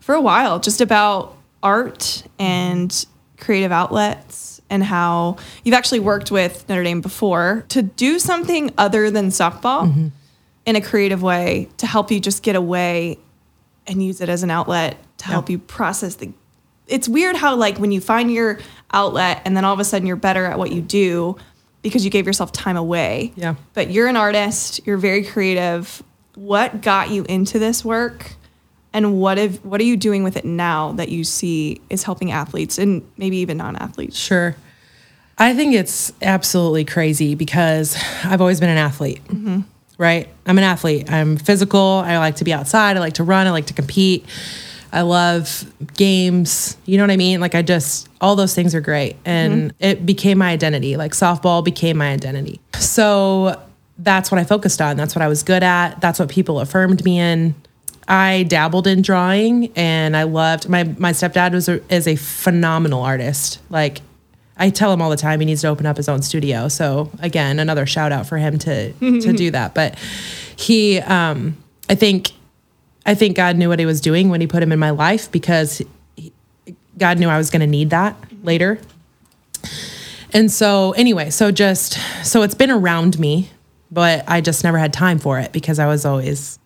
for 0.00 0.14
a 0.14 0.20
while 0.20 0.58
just 0.58 0.80
about 0.80 1.36
art 1.62 2.24
and 2.38 3.06
creative 3.38 3.72
outlets 3.72 4.60
and 4.70 4.82
how 4.82 5.36
you've 5.64 5.74
actually 5.74 6.00
worked 6.00 6.30
with 6.30 6.68
Notre 6.68 6.82
Dame 6.82 7.00
before 7.00 7.64
to 7.68 7.82
do 7.82 8.18
something 8.18 8.72
other 8.78 9.10
than 9.10 9.28
softball 9.28 9.86
in 10.64 10.76
a 10.76 10.80
creative 10.80 11.22
way 11.22 11.68
to 11.76 11.86
help 11.86 12.10
you 12.10 12.20
just 12.20 12.42
get 12.42 12.56
away 12.56 13.18
and 13.86 14.02
use 14.02 14.20
it 14.20 14.28
as 14.28 14.42
an 14.42 14.50
outlet 14.50 14.96
to 15.18 15.26
help 15.26 15.50
you 15.50 15.58
process 15.58 16.16
the 16.16 16.32
it's 16.88 17.08
weird 17.08 17.36
how 17.36 17.54
like 17.54 17.78
when 17.78 17.92
you 17.92 18.00
find 18.00 18.32
your 18.32 18.58
outlet 18.92 19.40
and 19.44 19.56
then 19.56 19.64
all 19.64 19.72
of 19.72 19.80
a 19.80 19.84
sudden 19.84 20.06
you're 20.06 20.16
better 20.16 20.44
at 20.46 20.58
what 20.58 20.72
you 20.72 20.80
do 20.80 21.36
because 21.82 22.04
you 22.04 22.10
gave 22.10 22.26
yourself 22.26 22.52
time 22.52 22.76
away. 22.76 23.32
Yeah. 23.36 23.56
But 23.74 23.90
you're 23.90 24.08
an 24.08 24.16
artist, 24.16 24.80
you're 24.86 24.96
very 24.96 25.24
creative. 25.24 26.02
What 26.34 26.80
got 26.80 27.10
you 27.10 27.24
into 27.28 27.58
this 27.58 27.84
work? 27.84 28.34
And 28.94 29.18
what 29.18 29.38
if 29.38 29.64
what 29.64 29.80
are 29.80 29.84
you 29.84 29.96
doing 29.96 30.22
with 30.22 30.36
it 30.36 30.44
now 30.44 30.92
that 30.92 31.08
you 31.08 31.24
see 31.24 31.80
is 31.90 32.02
helping 32.02 32.30
athletes 32.30 32.78
and 32.78 33.02
maybe 33.16 33.38
even 33.38 33.56
non-athletes? 33.56 34.16
Sure. 34.16 34.54
I 35.38 35.54
think 35.54 35.74
it's 35.74 36.12
absolutely 36.20 36.84
crazy 36.84 37.34
because 37.34 37.96
I've 38.24 38.40
always 38.40 38.60
been 38.60 38.68
an 38.68 38.78
athlete. 38.78 39.24
Mm-hmm. 39.26 39.60
right? 39.98 40.28
I'm 40.46 40.58
an 40.58 40.64
athlete. 40.64 41.10
I'm 41.10 41.36
physical. 41.36 41.80
I 41.80 42.18
like 42.18 42.36
to 42.36 42.44
be 42.44 42.52
outside. 42.52 42.96
I 42.96 43.00
like 43.00 43.14
to 43.14 43.24
run. 43.24 43.46
I 43.46 43.50
like 43.50 43.66
to 43.66 43.74
compete. 43.74 44.26
I 44.92 45.00
love 45.02 45.64
games. 45.96 46.76
You 46.84 46.98
know 46.98 47.04
what 47.04 47.10
I 47.10 47.16
mean? 47.16 47.40
Like 47.40 47.54
I 47.54 47.62
just 47.62 48.08
all 48.20 48.36
those 48.36 48.54
things 48.54 48.74
are 48.74 48.80
great 48.80 49.16
and 49.24 49.72
it 49.78 50.04
became 50.04 50.38
my 50.38 50.50
identity. 50.50 50.96
Like 50.96 51.12
softball 51.12 51.64
became 51.64 51.96
my 51.96 52.12
identity. 52.12 52.60
So 52.78 53.60
that's 53.98 54.30
what 54.30 54.38
I 54.38 54.44
focused 54.44 54.82
on. 54.82 54.96
That's 54.96 55.14
what 55.14 55.22
I 55.22 55.28
was 55.28 55.42
good 55.42 55.62
at. 55.62 56.00
That's 56.00 56.18
what 56.18 56.28
people 56.28 56.60
affirmed 56.60 57.04
me 57.04 57.18
in. 57.18 57.54
I 58.06 58.42
dabbled 58.42 58.86
in 58.86 59.00
drawing 59.00 59.72
and 59.76 60.16
I 60.16 60.24
loved 60.24 60.68
my 60.68 60.84
my 60.84 61.12
stepdad 61.12 61.52
was 61.52 61.68
a, 61.68 61.80
is 61.92 62.06
a 62.06 62.16
phenomenal 62.16 63.02
artist. 63.02 63.60
Like 63.70 64.02
I 64.58 64.68
tell 64.68 64.92
him 64.92 65.00
all 65.00 65.08
the 65.08 65.16
time 65.16 65.40
he 65.40 65.46
needs 65.46 65.62
to 65.62 65.68
open 65.68 65.86
up 65.86 65.96
his 65.96 66.08
own 66.08 66.20
studio. 66.20 66.68
So 66.68 67.10
again, 67.20 67.58
another 67.58 67.86
shout 67.86 68.12
out 68.12 68.26
for 68.26 68.36
him 68.36 68.58
to 68.58 68.92
to 68.92 69.32
do 69.32 69.50
that. 69.52 69.74
But 69.74 69.98
he 70.56 70.98
um 70.98 71.56
I 71.88 71.94
think 71.94 72.32
I 73.04 73.14
think 73.14 73.36
God 73.36 73.56
knew 73.56 73.68
what 73.68 73.78
he 73.78 73.86
was 73.86 74.00
doing 74.00 74.28
when 74.28 74.40
he 74.40 74.46
put 74.46 74.62
him 74.62 74.72
in 74.72 74.78
my 74.78 74.90
life 74.90 75.30
because 75.30 75.82
he, 76.16 76.32
God 76.96 77.18
knew 77.18 77.28
I 77.28 77.38
was 77.38 77.50
going 77.50 77.60
to 77.60 77.66
need 77.66 77.90
that 77.90 78.16
later. 78.42 78.78
And 80.32 80.50
so 80.50 80.92
anyway, 80.92 81.30
so 81.30 81.50
just 81.50 81.98
so 82.24 82.42
it's 82.42 82.54
been 82.54 82.70
around 82.70 83.18
me, 83.18 83.50
but 83.90 84.24
I 84.28 84.40
just 84.40 84.64
never 84.64 84.78
had 84.78 84.92
time 84.92 85.18
for 85.18 85.38
it 85.38 85.52
because 85.52 85.78
I 85.78 85.86
was 85.86 86.04
always 86.04 86.58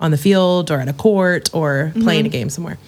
on 0.00 0.10
the 0.10 0.18
field 0.18 0.70
or 0.70 0.78
at 0.80 0.88
a 0.88 0.92
court 0.92 1.50
or 1.52 1.90
mm-hmm. 1.90 2.02
playing 2.02 2.26
a 2.26 2.28
game 2.28 2.48
somewhere. 2.48 2.78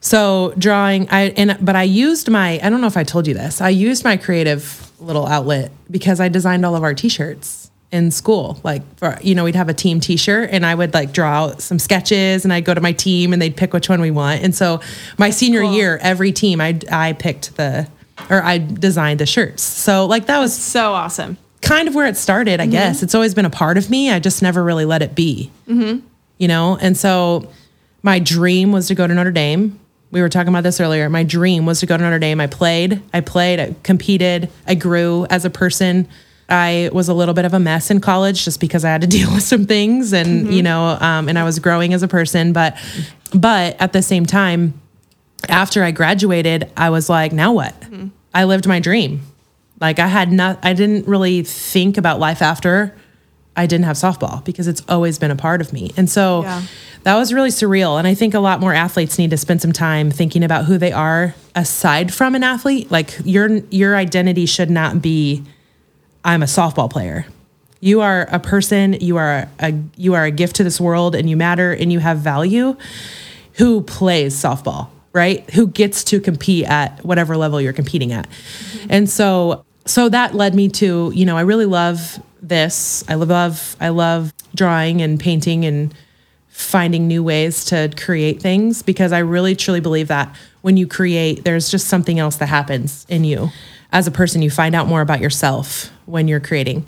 So 0.00 0.52
drawing, 0.58 1.08
I 1.10 1.30
and 1.36 1.56
but 1.60 1.74
I 1.76 1.82
used 1.84 2.28
my 2.30 2.60
I 2.62 2.68
don't 2.68 2.80
know 2.80 2.86
if 2.86 2.96
I 2.96 3.04
told 3.04 3.26
you 3.26 3.34
this. 3.34 3.60
I 3.60 3.70
used 3.70 4.04
my 4.04 4.16
creative 4.16 4.92
little 5.00 5.26
outlet 5.26 5.72
because 5.90 6.20
I 6.20 6.28
designed 6.28 6.64
all 6.64 6.76
of 6.76 6.82
our 6.82 6.94
t-shirts 6.94 7.70
in 7.94 8.10
school. 8.10 8.58
Like 8.64 8.82
for 8.98 9.16
you 9.22 9.36
know, 9.36 9.44
we'd 9.44 9.54
have 9.54 9.68
a 9.68 9.74
team 9.74 10.00
t-shirt 10.00 10.50
and 10.50 10.66
I 10.66 10.74
would 10.74 10.92
like 10.92 11.12
draw 11.12 11.44
out 11.44 11.62
some 11.62 11.78
sketches 11.78 12.44
and 12.44 12.52
I'd 12.52 12.64
go 12.64 12.74
to 12.74 12.80
my 12.80 12.90
team 12.90 13.32
and 13.32 13.40
they'd 13.40 13.56
pick 13.56 13.72
which 13.72 13.88
one 13.88 14.00
we 14.00 14.10
want. 14.10 14.42
And 14.42 14.52
so 14.52 14.80
my 15.16 15.30
senior 15.30 15.62
cool. 15.62 15.72
year, 15.72 15.98
every 16.02 16.32
team 16.32 16.60
I 16.60 16.80
I 16.90 17.12
picked 17.12 17.56
the 17.56 17.86
or 18.28 18.42
I 18.42 18.58
designed 18.58 19.20
the 19.20 19.26
shirts. 19.26 19.62
So 19.62 20.06
like 20.06 20.26
that 20.26 20.40
was 20.40 20.52
So 20.52 20.92
awesome. 20.92 21.38
kind 21.62 21.86
of 21.86 21.94
where 21.94 22.06
it 22.06 22.16
started, 22.16 22.58
I 22.58 22.64
mm-hmm. 22.64 22.72
guess. 22.72 23.02
It's 23.04 23.14
always 23.14 23.32
been 23.32 23.46
a 23.46 23.50
part 23.50 23.78
of 23.78 23.88
me. 23.88 24.10
I 24.10 24.18
just 24.18 24.42
never 24.42 24.62
really 24.62 24.84
let 24.84 25.00
it 25.00 25.14
be. 25.14 25.52
Mm-hmm. 25.68 26.04
You 26.38 26.48
know? 26.48 26.76
And 26.80 26.96
so 26.96 27.48
my 28.02 28.18
dream 28.18 28.72
was 28.72 28.88
to 28.88 28.96
go 28.96 29.06
to 29.06 29.14
Notre 29.14 29.30
Dame. 29.30 29.78
We 30.10 30.20
were 30.20 30.28
talking 30.28 30.48
about 30.48 30.64
this 30.64 30.80
earlier. 30.80 31.08
My 31.08 31.22
dream 31.22 31.64
was 31.64 31.78
to 31.80 31.86
go 31.86 31.96
to 31.96 32.02
Notre 32.02 32.18
Dame. 32.18 32.40
I 32.40 32.48
played, 32.48 33.00
I 33.12 33.20
played, 33.20 33.60
I 33.60 33.74
competed, 33.84 34.50
I 34.66 34.74
grew 34.74 35.26
as 35.30 35.44
a 35.44 35.50
person. 35.50 36.08
I 36.48 36.90
was 36.92 37.08
a 37.08 37.14
little 37.14 37.34
bit 37.34 37.44
of 37.44 37.54
a 37.54 37.58
mess 37.58 37.90
in 37.90 38.00
college 38.00 38.44
just 38.44 38.60
because 38.60 38.84
I 38.84 38.90
had 38.90 39.00
to 39.00 39.06
deal 39.18 39.32
with 39.32 39.42
some 39.42 39.66
things 39.66 40.12
and, 40.12 40.52
you 40.54 40.62
know, 40.62 40.96
um, 41.00 41.28
and 41.28 41.38
I 41.38 41.44
was 41.44 41.58
growing 41.58 41.94
as 41.94 42.02
a 42.02 42.08
person. 42.08 42.52
But, 42.52 42.76
but 43.34 43.80
at 43.80 43.92
the 43.92 44.02
same 44.02 44.26
time, 44.26 44.80
after 45.48 45.82
I 45.82 45.90
graduated, 45.90 46.70
I 46.76 46.90
was 46.90 47.08
like, 47.08 47.32
now 47.32 47.52
what? 47.52 47.74
I 48.34 48.44
lived 48.44 48.66
my 48.66 48.80
dream. 48.80 49.22
Like 49.80 49.98
I 49.98 50.06
had 50.06 50.32
not, 50.32 50.58
I 50.62 50.72
didn't 50.72 51.06
really 51.06 51.42
think 51.42 51.96
about 51.98 52.18
life 52.20 52.40
after 52.42 52.94
I 53.56 53.66
didn't 53.66 53.84
have 53.84 53.96
softball 53.96 54.44
because 54.44 54.66
it's 54.66 54.82
always 54.88 55.18
been 55.18 55.30
a 55.30 55.36
part 55.36 55.60
of 55.60 55.72
me. 55.72 55.92
And 55.96 56.10
so 56.10 56.42
Yeah. 56.42 56.62
that 57.04 57.14
was 57.16 57.32
really 57.32 57.50
surreal. 57.50 57.98
And 57.98 58.06
I 58.08 58.14
think 58.14 58.34
a 58.34 58.40
lot 58.40 58.58
more 58.60 58.72
athletes 58.74 59.16
need 59.18 59.30
to 59.30 59.36
spend 59.36 59.62
some 59.62 59.72
time 59.72 60.10
thinking 60.10 60.42
about 60.42 60.64
who 60.64 60.76
they 60.78 60.92
are 60.92 61.34
aside 61.54 62.12
from 62.12 62.34
an 62.34 62.42
athlete. 62.42 62.90
Like 62.90 63.14
your, 63.24 63.58
your 63.70 63.94
identity 63.96 64.46
should 64.46 64.70
not 64.70 65.00
be, 65.02 65.44
I'm 66.24 66.42
a 66.42 66.46
softball 66.46 66.90
player. 66.90 67.26
You 67.80 68.00
are 68.00 68.22
a 68.32 68.38
person, 68.38 68.94
you 68.94 69.18
are 69.18 69.48
a, 69.58 69.74
you 69.96 70.14
are 70.14 70.24
a 70.24 70.30
gift 70.30 70.56
to 70.56 70.64
this 70.64 70.80
world 70.80 71.14
and 71.14 71.28
you 71.28 71.36
matter 71.36 71.72
and 71.72 71.92
you 71.92 71.98
have 71.98 72.18
value 72.18 72.76
who 73.54 73.82
plays 73.82 74.34
softball, 74.34 74.88
right? 75.12 75.48
Who 75.50 75.66
gets 75.66 76.02
to 76.04 76.20
compete 76.20 76.64
at 76.64 77.04
whatever 77.04 77.36
level 77.36 77.60
you're 77.60 77.74
competing 77.74 78.12
at. 78.12 78.28
Mm-hmm. 78.28 78.86
And 78.90 79.10
so 79.10 79.64
so 79.86 80.08
that 80.08 80.34
led 80.34 80.54
me 80.54 80.70
to, 80.70 81.12
you 81.14 81.26
know, 81.26 81.36
I 81.36 81.42
really 81.42 81.66
love 81.66 82.18
this. 82.40 83.04
I 83.08 83.14
love 83.14 83.76
I 83.80 83.90
love 83.90 84.32
drawing 84.54 85.02
and 85.02 85.20
painting 85.20 85.64
and 85.64 85.94
finding 86.48 87.08
new 87.08 87.22
ways 87.22 87.64
to 87.66 87.92
create 87.96 88.40
things 88.40 88.82
because 88.82 89.12
I 89.12 89.18
really 89.18 89.56
truly 89.56 89.80
believe 89.80 90.08
that 90.08 90.34
when 90.62 90.76
you 90.76 90.86
create, 90.86 91.44
there's 91.44 91.68
just 91.68 91.88
something 91.88 92.18
else 92.18 92.36
that 92.36 92.46
happens 92.46 93.04
in 93.08 93.24
you. 93.24 93.50
As 93.94 94.08
a 94.08 94.10
person, 94.10 94.42
you 94.42 94.50
find 94.50 94.74
out 94.74 94.88
more 94.88 95.00
about 95.00 95.20
yourself 95.20 95.92
when 96.04 96.26
you're 96.26 96.40
creating. 96.40 96.84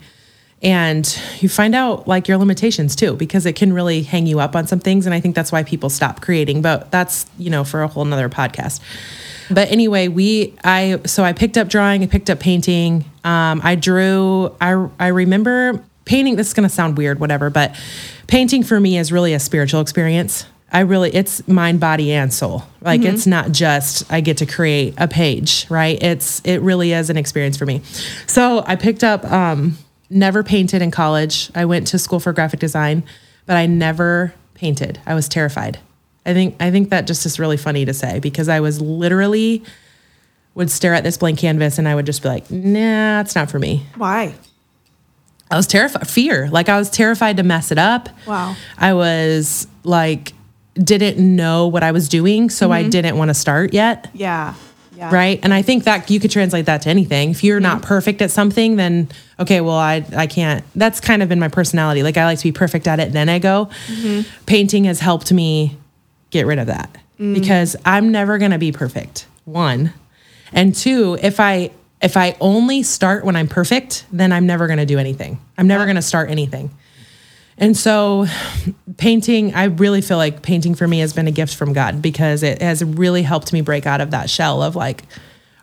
And 0.61 1.07
you 1.39 1.47
find 1.47 1.73
out 1.73 2.05
like 2.05 2.27
your 2.27 2.37
limitations 2.37 2.97
too 2.97 3.15
because 3.15 3.45
it 3.45 3.55
can 3.55 3.71
really 3.71 4.03
hang 4.03 4.27
you 4.27 4.41
up 4.41 4.55
on 4.55 4.65
some 4.65 4.79
things 4.79 5.05
and 5.05 5.13
i 5.13 5.19
think 5.19 5.35
that's 5.35 5.51
why 5.51 5.61
people 5.61 5.87
stop 5.87 6.19
creating 6.19 6.63
but 6.63 6.89
that's 6.89 7.27
you 7.37 7.51
know 7.51 7.63
for 7.63 7.83
a 7.83 7.87
whole 7.87 8.03
nother 8.05 8.27
podcast. 8.27 8.79
But 9.51 9.69
anyway 9.69 10.07
we 10.07 10.55
i 10.63 10.99
so 11.05 11.23
i 11.23 11.31
picked 11.31 11.59
up 11.59 11.67
drawing 11.67 12.01
i 12.01 12.07
picked 12.07 12.31
up 12.31 12.39
painting 12.39 13.05
um, 13.23 13.61
i 13.63 13.75
drew 13.75 14.51
i 14.59 14.87
i 14.99 15.07
remember 15.07 15.85
painting 16.05 16.37
this 16.37 16.47
is 16.47 16.53
going 16.55 16.67
to 16.67 16.73
sound 16.73 16.97
weird 16.97 17.19
whatever 17.19 17.51
but 17.51 17.79
painting 18.25 18.63
for 18.63 18.79
me 18.79 18.97
is 18.97 19.11
really 19.11 19.33
a 19.35 19.39
spiritual 19.39 19.79
experience 19.79 20.47
I 20.71 20.81
really, 20.81 21.13
it's 21.15 21.47
mind, 21.47 21.79
body, 21.79 22.11
and 22.11 22.33
soul. 22.33 22.63
Like 22.81 23.01
it's 23.03 23.25
not 23.25 23.51
just 23.51 24.11
I 24.11 24.19
get 24.21 24.37
to 24.37 24.45
create 24.45 24.95
a 24.97 25.07
page, 25.07 25.65
right? 25.69 26.01
It's 26.01 26.41
it 26.43 26.61
really 26.61 26.91
is 26.91 27.09
an 27.09 27.17
experience 27.17 27.57
for 27.57 27.65
me. 27.65 27.81
So 28.27 28.63
I 28.65 28.75
picked 28.75 29.03
up, 29.03 29.23
um, 29.31 29.77
never 30.09 30.43
painted 30.43 30.81
in 30.81 30.91
college. 30.91 31.49
I 31.55 31.65
went 31.65 31.87
to 31.87 31.99
school 31.99 32.19
for 32.19 32.33
graphic 32.33 32.59
design, 32.59 33.03
but 33.45 33.55
I 33.55 33.65
never 33.65 34.33
painted. 34.55 34.99
I 35.05 35.13
was 35.13 35.29
terrified. 35.29 35.79
I 36.25 36.33
think 36.33 36.55
I 36.59 36.71
think 36.71 36.89
that 36.89 37.07
just 37.07 37.25
is 37.25 37.39
really 37.39 37.57
funny 37.57 37.85
to 37.85 37.93
say 37.93 38.19
because 38.19 38.49
I 38.49 38.59
was 38.59 38.81
literally 38.81 39.63
would 40.53 40.69
stare 40.71 40.93
at 40.93 41.03
this 41.03 41.17
blank 41.17 41.39
canvas 41.39 41.77
and 41.77 41.87
I 41.87 41.95
would 41.95 42.05
just 42.05 42.23
be 42.23 42.29
like, 42.29 42.49
nah, 42.49 43.21
it's 43.21 43.35
not 43.35 43.49
for 43.49 43.59
me. 43.59 43.85
Why? 43.95 44.33
I 45.49 45.55
was 45.55 45.67
terrified, 45.67 46.07
fear. 46.07 46.49
Like 46.49 46.67
I 46.67 46.77
was 46.77 46.89
terrified 46.89 47.37
to 47.37 47.43
mess 47.43 47.71
it 47.71 47.77
up. 47.77 48.09
Wow. 48.25 48.55
I 48.77 48.93
was 48.93 49.67
like, 49.83 50.33
didn't 50.83 51.17
know 51.17 51.67
what 51.67 51.83
I 51.83 51.91
was 51.91 52.09
doing, 52.09 52.49
so 52.49 52.71
I 52.71 52.81
mm-hmm. 52.81 52.89
didn't 52.89 53.17
want 53.17 53.29
to 53.29 53.33
start 53.33 53.73
yet. 53.73 54.09
Yeah. 54.13 54.53
Yeah. 54.95 55.13
Right. 55.13 55.39
And 55.43 55.53
I 55.53 55.61
think 55.61 55.83
that 55.83 56.09
you 56.09 56.19
could 56.19 56.31
translate 56.31 56.65
that 56.65 56.81
to 56.81 56.89
anything. 56.89 57.29
If 57.29 57.43
you're 57.43 57.59
not 57.59 57.83
perfect 57.83 58.19
at 58.23 58.31
something, 58.31 58.77
then 58.77 59.09
okay, 59.39 59.61
well, 59.61 59.75
I 59.75 60.03
I 60.15 60.25
can't. 60.25 60.65
That's 60.75 60.99
kind 60.99 61.21
of 61.21 61.29
been 61.29 61.39
my 61.39 61.49
personality. 61.49 62.01
Like 62.01 62.17
I 62.17 62.25
like 62.25 62.39
to 62.39 62.43
be 62.43 62.51
perfect 62.51 62.87
at 62.87 62.99
it, 62.99 63.13
then 63.13 63.29
I 63.29 63.37
go. 63.37 63.69
Mm-hmm. 63.87 64.45
Painting 64.47 64.85
has 64.85 64.99
helped 64.99 65.31
me 65.31 65.77
get 66.31 66.47
rid 66.47 66.57
of 66.57 66.65
that 66.65 66.97
mm. 67.19 67.35
because 67.35 67.75
I'm 67.85 68.11
never 68.11 68.39
gonna 68.39 68.57
be 68.57 68.71
perfect. 68.71 69.27
One, 69.45 69.93
and 70.51 70.73
two, 70.75 71.17
if 71.21 71.39
I 71.39 71.69
if 72.01 72.17
I 72.17 72.35
only 72.41 72.81
start 72.81 73.23
when 73.23 73.35
I'm 73.35 73.47
perfect, 73.47 74.05
then 74.11 74.31
I'm 74.31 74.47
never 74.47 74.67
gonna 74.67 74.87
do 74.87 74.97
anything. 74.97 75.39
I'm 75.59 75.67
never 75.67 75.85
gonna 75.85 76.01
start 76.01 76.31
anything. 76.31 76.71
And 77.57 77.75
so, 77.75 78.27
painting, 78.97 79.55
I 79.55 79.65
really 79.65 80.01
feel 80.01 80.17
like 80.17 80.41
painting 80.41 80.75
for 80.75 80.87
me 80.87 80.99
has 80.99 81.13
been 81.13 81.27
a 81.27 81.31
gift 81.31 81.55
from 81.55 81.73
God 81.73 82.01
because 82.01 82.43
it 82.43 82.61
has 82.61 82.83
really 82.83 83.23
helped 83.23 83.51
me 83.51 83.61
break 83.61 83.85
out 83.85 83.99
of 83.99 84.11
that 84.11 84.29
shell 84.29 84.61
of 84.61 84.75
like, 84.75 85.03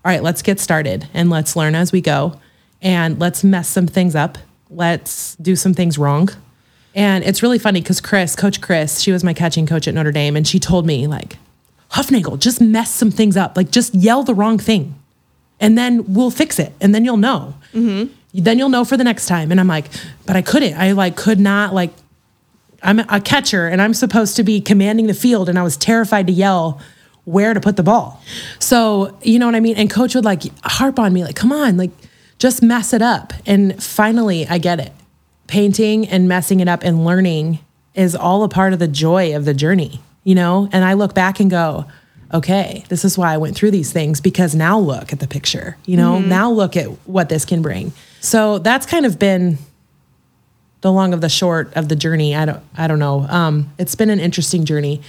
all 0.04 0.10
right, 0.10 0.22
let's 0.22 0.42
get 0.42 0.58
started 0.58 1.08
and 1.14 1.30
let's 1.30 1.54
learn 1.54 1.74
as 1.74 1.92
we 1.92 2.00
go 2.00 2.40
and 2.82 3.18
let's 3.20 3.44
mess 3.44 3.68
some 3.68 3.86
things 3.86 4.14
up. 4.14 4.38
Let's 4.70 5.36
do 5.36 5.54
some 5.54 5.72
things 5.72 5.96
wrong. 5.96 6.30
And 6.96 7.24
it's 7.24 7.42
really 7.42 7.58
funny 7.58 7.80
because 7.80 8.00
Chris, 8.00 8.36
Coach 8.36 8.60
Chris, 8.60 9.00
she 9.00 9.12
was 9.12 9.24
my 9.24 9.34
catching 9.34 9.66
coach 9.66 9.88
at 9.88 9.94
Notre 9.94 10.12
Dame, 10.12 10.36
and 10.36 10.46
she 10.46 10.60
told 10.60 10.86
me, 10.86 11.08
like, 11.08 11.38
Huffnagel, 11.90 12.38
just 12.38 12.60
mess 12.60 12.90
some 12.90 13.10
things 13.10 13.36
up. 13.36 13.56
Like, 13.56 13.70
just 13.70 13.94
yell 13.94 14.22
the 14.22 14.34
wrong 14.34 14.58
thing 14.58 14.94
and 15.60 15.78
then 15.78 16.12
we'll 16.12 16.30
fix 16.30 16.58
it 16.58 16.72
and 16.80 16.94
then 16.94 17.04
you'll 17.04 17.16
know 17.16 17.54
mm-hmm. 17.72 18.12
Then 18.42 18.58
you'll 18.58 18.68
know 18.68 18.84
for 18.84 18.96
the 18.96 19.04
next 19.04 19.26
time. 19.26 19.50
And 19.50 19.60
i'm 19.60 19.68
like 19.68 19.86
but 20.26 20.36
i 20.36 20.42
couldn't. 20.42 20.74
I 20.76 20.92
like 20.92 21.16
could 21.16 21.40
not 21.40 21.72
like 21.72 21.92
i'm 22.82 22.98
a 22.98 23.20
catcher 23.20 23.66
and 23.68 23.80
i'm 23.80 23.94
supposed 23.94 24.36
to 24.36 24.42
be 24.42 24.60
commanding 24.60 25.06
the 25.06 25.14
field 25.14 25.48
and 25.48 25.58
i 25.58 25.62
was 25.62 25.76
terrified 25.76 26.26
to 26.26 26.32
yell 26.32 26.80
where 27.24 27.54
to 27.54 27.60
put 27.60 27.76
the 27.76 27.82
ball. 27.82 28.22
So 28.58 29.18
you 29.22 29.38
know 29.38 29.46
what 29.46 29.54
i 29.54 29.60
mean? 29.60 29.76
And 29.76 29.88
coach 29.90 30.14
would 30.14 30.24
like 30.24 30.42
harp 30.64 30.98
on 30.98 31.12
me 31.12 31.24
like 31.24 31.36
come 31.36 31.52
on 31.52 31.76
like 31.76 31.90
just 32.38 32.62
mess 32.62 32.92
it 32.92 33.02
up. 33.02 33.32
And 33.46 33.82
finally 33.82 34.46
i 34.46 34.58
get 34.58 34.80
it. 34.80 34.92
Painting 35.46 36.08
and 36.08 36.28
messing 36.28 36.60
it 36.60 36.68
up 36.68 36.82
and 36.82 37.04
learning 37.04 37.60
is 37.94 38.16
all 38.16 38.42
a 38.42 38.48
part 38.48 38.72
of 38.72 38.78
the 38.78 38.88
joy 38.88 39.36
of 39.36 39.44
the 39.44 39.54
journey 39.54 40.00
you 40.24 40.34
know? 40.34 40.68
And 40.72 40.84
i 40.84 40.94
look 40.94 41.14
back 41.14 41.38
and 41.38 41.50
go 41.50 41.86
okay, 42.34 42.84
this 42.88 43.04
is 43.04 43.16
why 43.16 43.32
I 43.32 43.36
went 43.36 43.54
through 43.54 43.70
these 43.70 43.92
things 43.92 44.20
because 44.20 44.56
now 44.56 44.76
look 44.76 45.12
at 45.12 45.20
the 45.20 45.28
picture, 45.28 45.76
you 45.86 45.96
know, 45.96 46.18
mm-hmm. 46.18 46.28
now 46.28 46.50
look 46.50 46.76
at 46.76 46.86
what 47.06 47.28
this 47.28 47.44
can 47.44 47.62
bring. 47.62 47.92
So 48.24 48.58
that's 48.58 48.86
kind 48.86 49.04
of 49.04 49.18
been 49.18 49.58
the 50.80 50.90
long 50.90 51.12
of 51.12 51.20
the 51.20 51.28
short 51.28 51.74
of 51.76 51.90
the 51.90 51.96
journey. 51.96 52.34
I 52.34 52.46
don't, 52.46 52.62
I 52.74 52.86
don't 52.86 52.98
know. 52.98 53.26
Um, 53.28 53.70
it's 53.78 53.94
been 53.94 54.08
an 54.08 54.18
interesting 54.18 54.64
journey. 54.64 55.02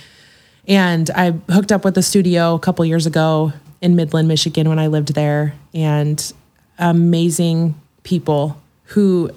And 0.68 1.10
I 1.12 1.32
hooked 1.50 1.72
up 1.72 1.86
with 1.86 1.98
a 1.98 2.02
studio 2.02 2.56
a 2.56 2.60
couple 2.60 2.84
years 2.84 3.06
ago 3.06 3.54
in 3.82 3.96
Midland, 3.96 4.28
Michigan 4.28 4.68
when 4.68 4.80
I 4.80 4.88
lived 4.88 5.16
there 5.16 5.54
and 5.74 6.34
amazing 6.78 7.80
people 8.04 8.62
who 8.84 9.32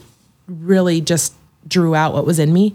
really 0.48 1.00
just 1.00 1.34
drew 1.66 1.94
out 1.94 2.14
what 2.14 2.26
was 2.26 2.40
in 2.40 2.52
me 2.52 2.74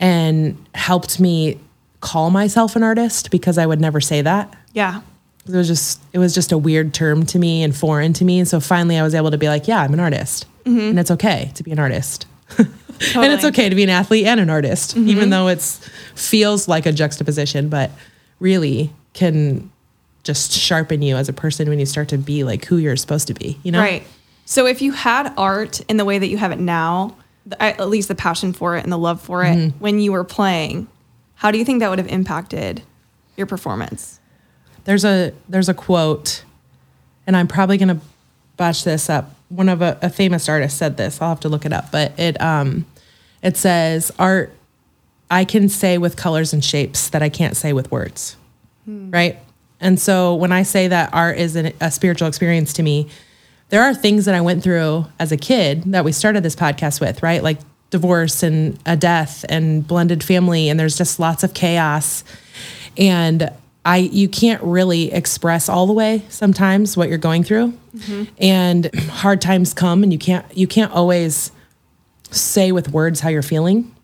and 0.00 0.66
helped 0.74 1.20
me 1.20 1.60
call 2.00 2.30
myself 2.30 2.74
an 2.74 2.82
artist 2.82 3.30
because 3.30 3.56
I 3.56 3.66
would 3.66 3.80
never 3.80 4.00
say 4.00 4.22
that. 4.22 4.52
Yeah. 4.72 5.02
It 5.48 5.52
was 5.54 5.66
just 5.66 6.00
it 6.12 6.18
was 6.18 6.34
just 6.34 6.52
a 6.52 6.58
weird 6.58 6.94
term 6.94 7.26
to 7.26 7.38
me 7.38 7.62
and 7.62 7.74
foreign 7.74 8.12
to 8.14 8.24
me. 8.24 8.38
And 8.38 8.46
so 8.48 8.60
finally 8.60 8.96
I 8.96 9.02
was 9.02 9.14
able 9.14 9.30
to 9.32 9.38
be 9.38 9.48
like, 9.48 9.66
yeah, 9.66 9.82
I'm 9.82 9.92
an 9.92 10.00
artist. 10.00 10.46
And 10.64 10.98
it's 11.00 11.10
okay 11.10 11.50
to 11.56 11.62
be 11.64 11.72
an 11.72 11.80
artist. 11.80 12.26
and 12.58 12.68
it's 13.32 13.44
okay 13.44 13.68
to 13.68 13.74
be 13.74 13.82
an 13.82 13.88
athlete 13.90 14.26
and 14.26 14.38
an 14.38 14.48
artist, 14.50 14.96
even 14.96 15.30
though 15.30 15.48
it's 15.48 15.78
feels 16.14 16.68
like 16.68 16.86
a 16.86 16.92
juxtaposition, 16.92 17.68
but 17.68 17.90
really 18.38 18.92
can 19.14 19.70
just 20.22 20.52
sharpen 20.52 21.02
you 21.02 21.16
as 21.16 21.28
a 21.28 21.32
person 21.32 21.68
when 21.68 21.80
you 21.80 21.86
start 21.86 22.08
to 22.10 22.18
be 22.18 22.44
like 22.44 22.64
who 22.66 22.76
you're 22.76 22.94
supposed 22.96 23.26
to 23.26 23.34
be, 23.34 23.58
you 23.64 23.72
know? 23.72 23.80
Right. 23.80 24.06
So 24.44 24.66
if 24.66 24.80
you 24.80 24.92
had 24.92 25.32
art 25.36 25.80
in 25.88 25.96
the 25.96 26.04
way 26.04 26.18
that 26.20 26.28
you 26.28 26.36
have 26.36 26.52
it 26.52 26.60
now, 26.60 27.16
the, 27.44 27.60
at 27.60 27.88
least 27.88 28.06
the 28.06 28.14
passion 28.14 28.52
for 28.52 28.76
it 28.76 28.84
and 28.84 28.92
the 28.92 28.98
love 28.98 29.20
for 29.20 29.42
it 29.42 29.56
Mm-hmm. 29.56 29.78
when 29.80 29.98
you 29.98 30.12
were 30.12 30.22
playing, 30.22 30.86
how 31.34 31.50
do 31.50 31.58
you 31.58 31.64
think 31.64 31.80
that 31.80 31.90
would 31.90 31.98
have 31.98 32.06
impacted 32.08 32.82
your 33.36 33.48
performance? 33.48 34.20
There's 34.84 35.04
a 35.04 35.32
there's 35.48 35.68
a 35.68 35.74
quote, 35.74 36.44
and 37.26 37.36
I'm 37.36 37.48
probably 37.48 37.78
gonna 37.78 38.00
botch 38.56 38.84
this 38.84 39.08
up. 39.08 39.34
One 39.48 39.68
of 39.68 39.82
a, 39.82 39.98
a 40.02 40.10
famous 40.10 40.48
artist 40.48 40.78
said 40.78 40.96
this. 40.96 41.20
I'll 41.20 41.30
have 41.30 41.40
to 41.40 41.48
look 41.48 41.64
it 41.64 41.72
up, 41.72 41.90
but 41.92 42.18
it 42.18 42.40
um 42.40 42.86
it 43.42 43.56
says 43.56 44.10
art 44.18 44.52
I 45.30 45.44
can 45.44 45.68
say 45.68 45.96
with 45.98 46.16
colors 46.16 46.52
and 46.52 46.62
shapes 46.64 47.08
that 47.08 47.22
I 47.22 47.28
can't 47.28 47.56
say 47.56 47.72
with 47.72 47.90
words. 47.90 48.36
Right? 49.10 49.38
And 49.80 49.98
so 49.98 50.34
when 50.34 50.52
I 50.52 50.62
say 50.62 50.88
that 50.88 51.12
art 51.12 51.38
is 51.38 51.56
an, 51.56 51.72
a 51.80 51.90
spiritual 51.90 52.28
experience 52.28 52.72
to 52.74 52.82
me, 52.82 53.08
there 53.70 53.82
are 53.82 53.94
things 53.94 54.26
that 54.26 54.34
I 54.34 54.42
went 54.42 54.62
through 54.62 55.06
as 55.18 55.32
a 55.32 55.36
kid 55.36 55.84
that 55.92 56.04
we 56.04 56.12
started 56.12 56.42
this 56.42 56.54
podcast 56.54 57.00
with, 57.00 57.22
right? 57.22 57.42
Like 57.42 57.58
divorce 57.90 58.42
and 58.42 58.78
a 58.84 58.96
death 58.96 59.44
and 59.48 59.86
blended 59.86 60.22
family 60.22 60.68
and 60.68 60.78
there's 60.78 60.96
just 60.96 61.18
lots 61.18 61.42
of 61.42 61.54
chaos. 61.54 62.24
And 62.98 63.50
I 63.84 63.98
you 63.98 64.28
can't 64.28 64.62
really 64.62 65.12
express 65.12 65.68
all 65.68 65.86
the 65.86 65.92
way 65.92 66.22
sometimes 66.28 66.96
what 66.96 67.08
you're 67.08 67.18
going 67.18 67.42
through. 67.42 67.72
Mm-hmm. 67.96 68.24
And 68.38 68.94
hard 68.94 69.40
times 69.40 69.74
come 69.74 70.02
and 70.02 70.12
you 70.12 70.18
can't 70.18 70.46
you 70.56 70.66
can't 70.66 70.92
always 70.92 71.50
say 72.30 72.72
with 72.72 72.90
words 72.90 73.20
how 73.20 73.28
you're 73.28 73.42
feeling. 73.42 73.94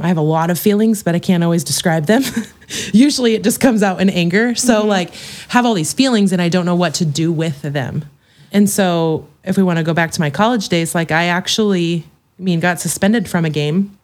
I 0.00 0.08
have 0.08 0.16
a 0.16 0.22
lot 0.22 0.50
of 0.50 0.58
feelings, 0.58 1.02
but 1.02 1.14
I 1.14 1.18
can't 1.18 1.44
always 1.44 1.62
describe 1.62 2.06
them. 2.06 2.22
Usually 2.92 3.34
it 3.34 3.44
just 3.44 3.60
comes 3.60 3.82
out 3.82 4.00
in 4.00 4.10
anger. 4.10 4.54
So 4.54 4.80
mm-hmm. 4.80 4.88
like 4.88 5.14
have 5.48 5.66
all 5.66 5.74
these 5.74 5.92
feelings 5.92 6.32
and 6.32 6.40
I 6.40 6.48
don't 6.48 6.66
know 6.66 6.74
what 6.74 6.94
to 6.94 7.04
do 7.04 7.32
with 7.32 7.62
them. 7.62 8.04
And 8.52 8.70
so 8.70 9.28
if 9.44 9.56
we 9.56 9.62
want 9.62 9.78
to 9.78 9.82
go 9.82 9.94
back 9.94 10.12
to 10.12 10.20
my 10.20 10.30
college 10.30 10.68
days, 10.68 10.94
like 10.94 11.10
I 11.10 11.26
actually 11.26 12.04
I 12.38 12.42
mean 12.42 12.60
got 12.60 12.80
suspended 12.80 13.28
from 13.28 13.44
a 13.44 13.50
game 13.50 13.98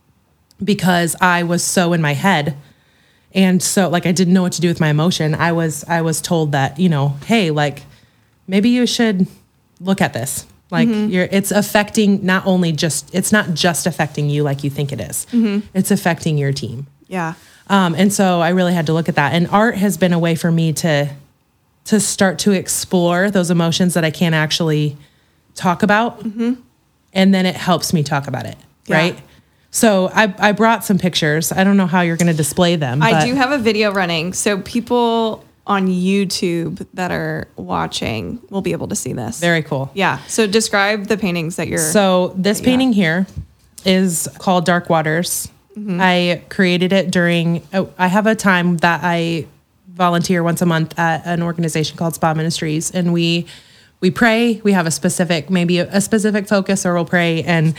because 0.62 1.16
I 1.20 1.44
was 1.44 1.62
so 1.62 1.92
in 1.92 2.02
my 2.02 2.14
head. 2.14 2.56
And 3.34 3.62
so 3.62 3.88
like 3.88 4.06
I 4.06 4.12
didn't 4.12 4.34
know 4.34 4.42
what 4.42 4.52
to 4.52 4.60
do 4.60 4.68
with 4.68 4.80
my 4.80 4.88
emotion. 4.88 5.34
I 5.34 5.52
was 5.52 5.84
I 5.84 6.02
was 6.02 6.20
told 6.20 6.52
that, 6.52 6.78
you 6.78 6.88
know, 6.88 7.16
hey, 7.26 7.50
like 7.50 7.82
maybe 8.46 8.70
you 8.70 8.86
should 8.86 9.26
look 9.80 10.00
at 10.00 10.12
this. 10.12 10.46
Like 10.70 10.88
mm-hmm. 10.88 11.10
you're 11.10 11.28
it's 11.30 11.50
affecting 11.50 12.24
not 12.24 12.46
only 12.46 12.72
just 12.72 13.14
it's 13.14 13.32
not 13.32 13.54
just 13.54 13.86
affecting 13.86 14.30
you 14.30 14.42
like 14.42 14.64
you 14.64 14.70
think 14.70 14.92
it 14.92 15.00
is. 15.00 15.26
Mm-hmm. 15.32 15.66
It's 15.74 15.90
affecting 15.90 16.38
your 16.38 16.52
team. 16.52 16.86
Yeah. 17.08 17.34
Um, 17.68 17.94
and 17.94 18.12
so 18.12 18.40
I 18.40 18.50
really 18.50 18.74
had 18.74 18.86
to 18.86 18.92
look 18.92 19.08
at 19.08 19.14
that. 19.14 19.32
And 19.32 19.46
art 19.48 19.76
has 19.76 19.96
been 19.96 20.12
a 20.12 20.18
way 20.18 20.34
for 20.34 20.50
me 20.50 20.72
to 20.74 21.10
to 21.84 22.00
start 22.00 22.38
to 22.40 22.52
explore 22.52 23.30
those 23.30 23.50
emotions 23.50 23.94
that 23.94 24.04
I 24.04 24.10
can't 24.10 24.34
actually 24.34 24.96
talk 25.54 25.82
about. 25.82 26.20
Mm-hmm. 26.20 26.54
And 27.12 27.34
then 27.34 27.46
it 27.46 27.56
helps 27.56 27.92
me 27.92 28.02
talk 28.02 28.28
about 28.28 28.46
it. 28.46 28.56
Yeah. 28.86 28.96
Right. 28.96 29.18
So 29.70 30.10
I, 30.12 30.34
I 30.38 30.52
brought 30.52 30.84
some 30.84 30.98
pictures. 30.98 31.52
I 31.52 31.62
don't 31.64 31.76
know 31.76 31.86
how 31.86 32.00
you're 32.00 32.16
going 32.16 32.26
to 32.30 32.36
display 32.36 32.76
them. 32.76 33.02
I 33.02 33.24
do 33.24 33.34
have 33.34 33.52
a 33.52 33.58
video 33.58 33.92
running, 33.92 34.32
so 34.32 34.60
people 34.60 35.44
on 35.66 35.86
YouTube 35.86 36.84
that 36.94 37.12
are 37.12 37.46
watching 37.56 38.40
will 38.50 38.62
be 38.62 38.72
able 38.72 38.88
to 38.88 38.96
see 38.96 39.12
this. 39.12 39.38
Very 39.38 39.62
cool. 39.62 39.90
yeah. 39.94 40.18
So 40.26 40.46
describe 40.46 41.06
the 41.06 41.16
paintings 41.16 41.56
that 41.56 41.68
you're. 41.68 41.78
So 41.78 42.34
this 42.36 42.60
painting 42.60 42.92
here 42.92 43.26
is 43.84 44.28
called 44.38 44.64
Dark 44.64 44.90
Waters. 44.90 45.48
Mm-hmm. 45.76 45.98
I 46.00 46.42
created 46.48 46.92
it 46.92 47.12
during. 47.12 47.62
oh, 47.72 47.92
I 47.96 48.08
have 48.08 48.26
a 48.26 48.34
time 48.34 48.78
that 48.78 49.00
I 49.04 49.46
volunteer 49.88 50.42
once 50.42 50.60
a 50.62 50.66
month 50.66 50.98
at 50.98 51.24
an 51.26 51.42
organization 51.42 51.96
called 51.96 52.14
Spa 52.16 52.34
Ministries, 52.34 52.90
and 52.90 53.12
we 53.12 53.46
we 54.00 54.10
pray. 54.10 54.60
We 54.64 54.72
have 54.72 54.86
a 54.86 54.90
specific, 54.90 55.50
maybe 55.50 55.78
a, 55.78 55.88
a 55.92 56.00
specific 56.00 56.48
focus, 56.48 56.84
or 56.84 56.94
we'll 56.94 57.04
pray. 57.04 57.44
And 57.44 57.74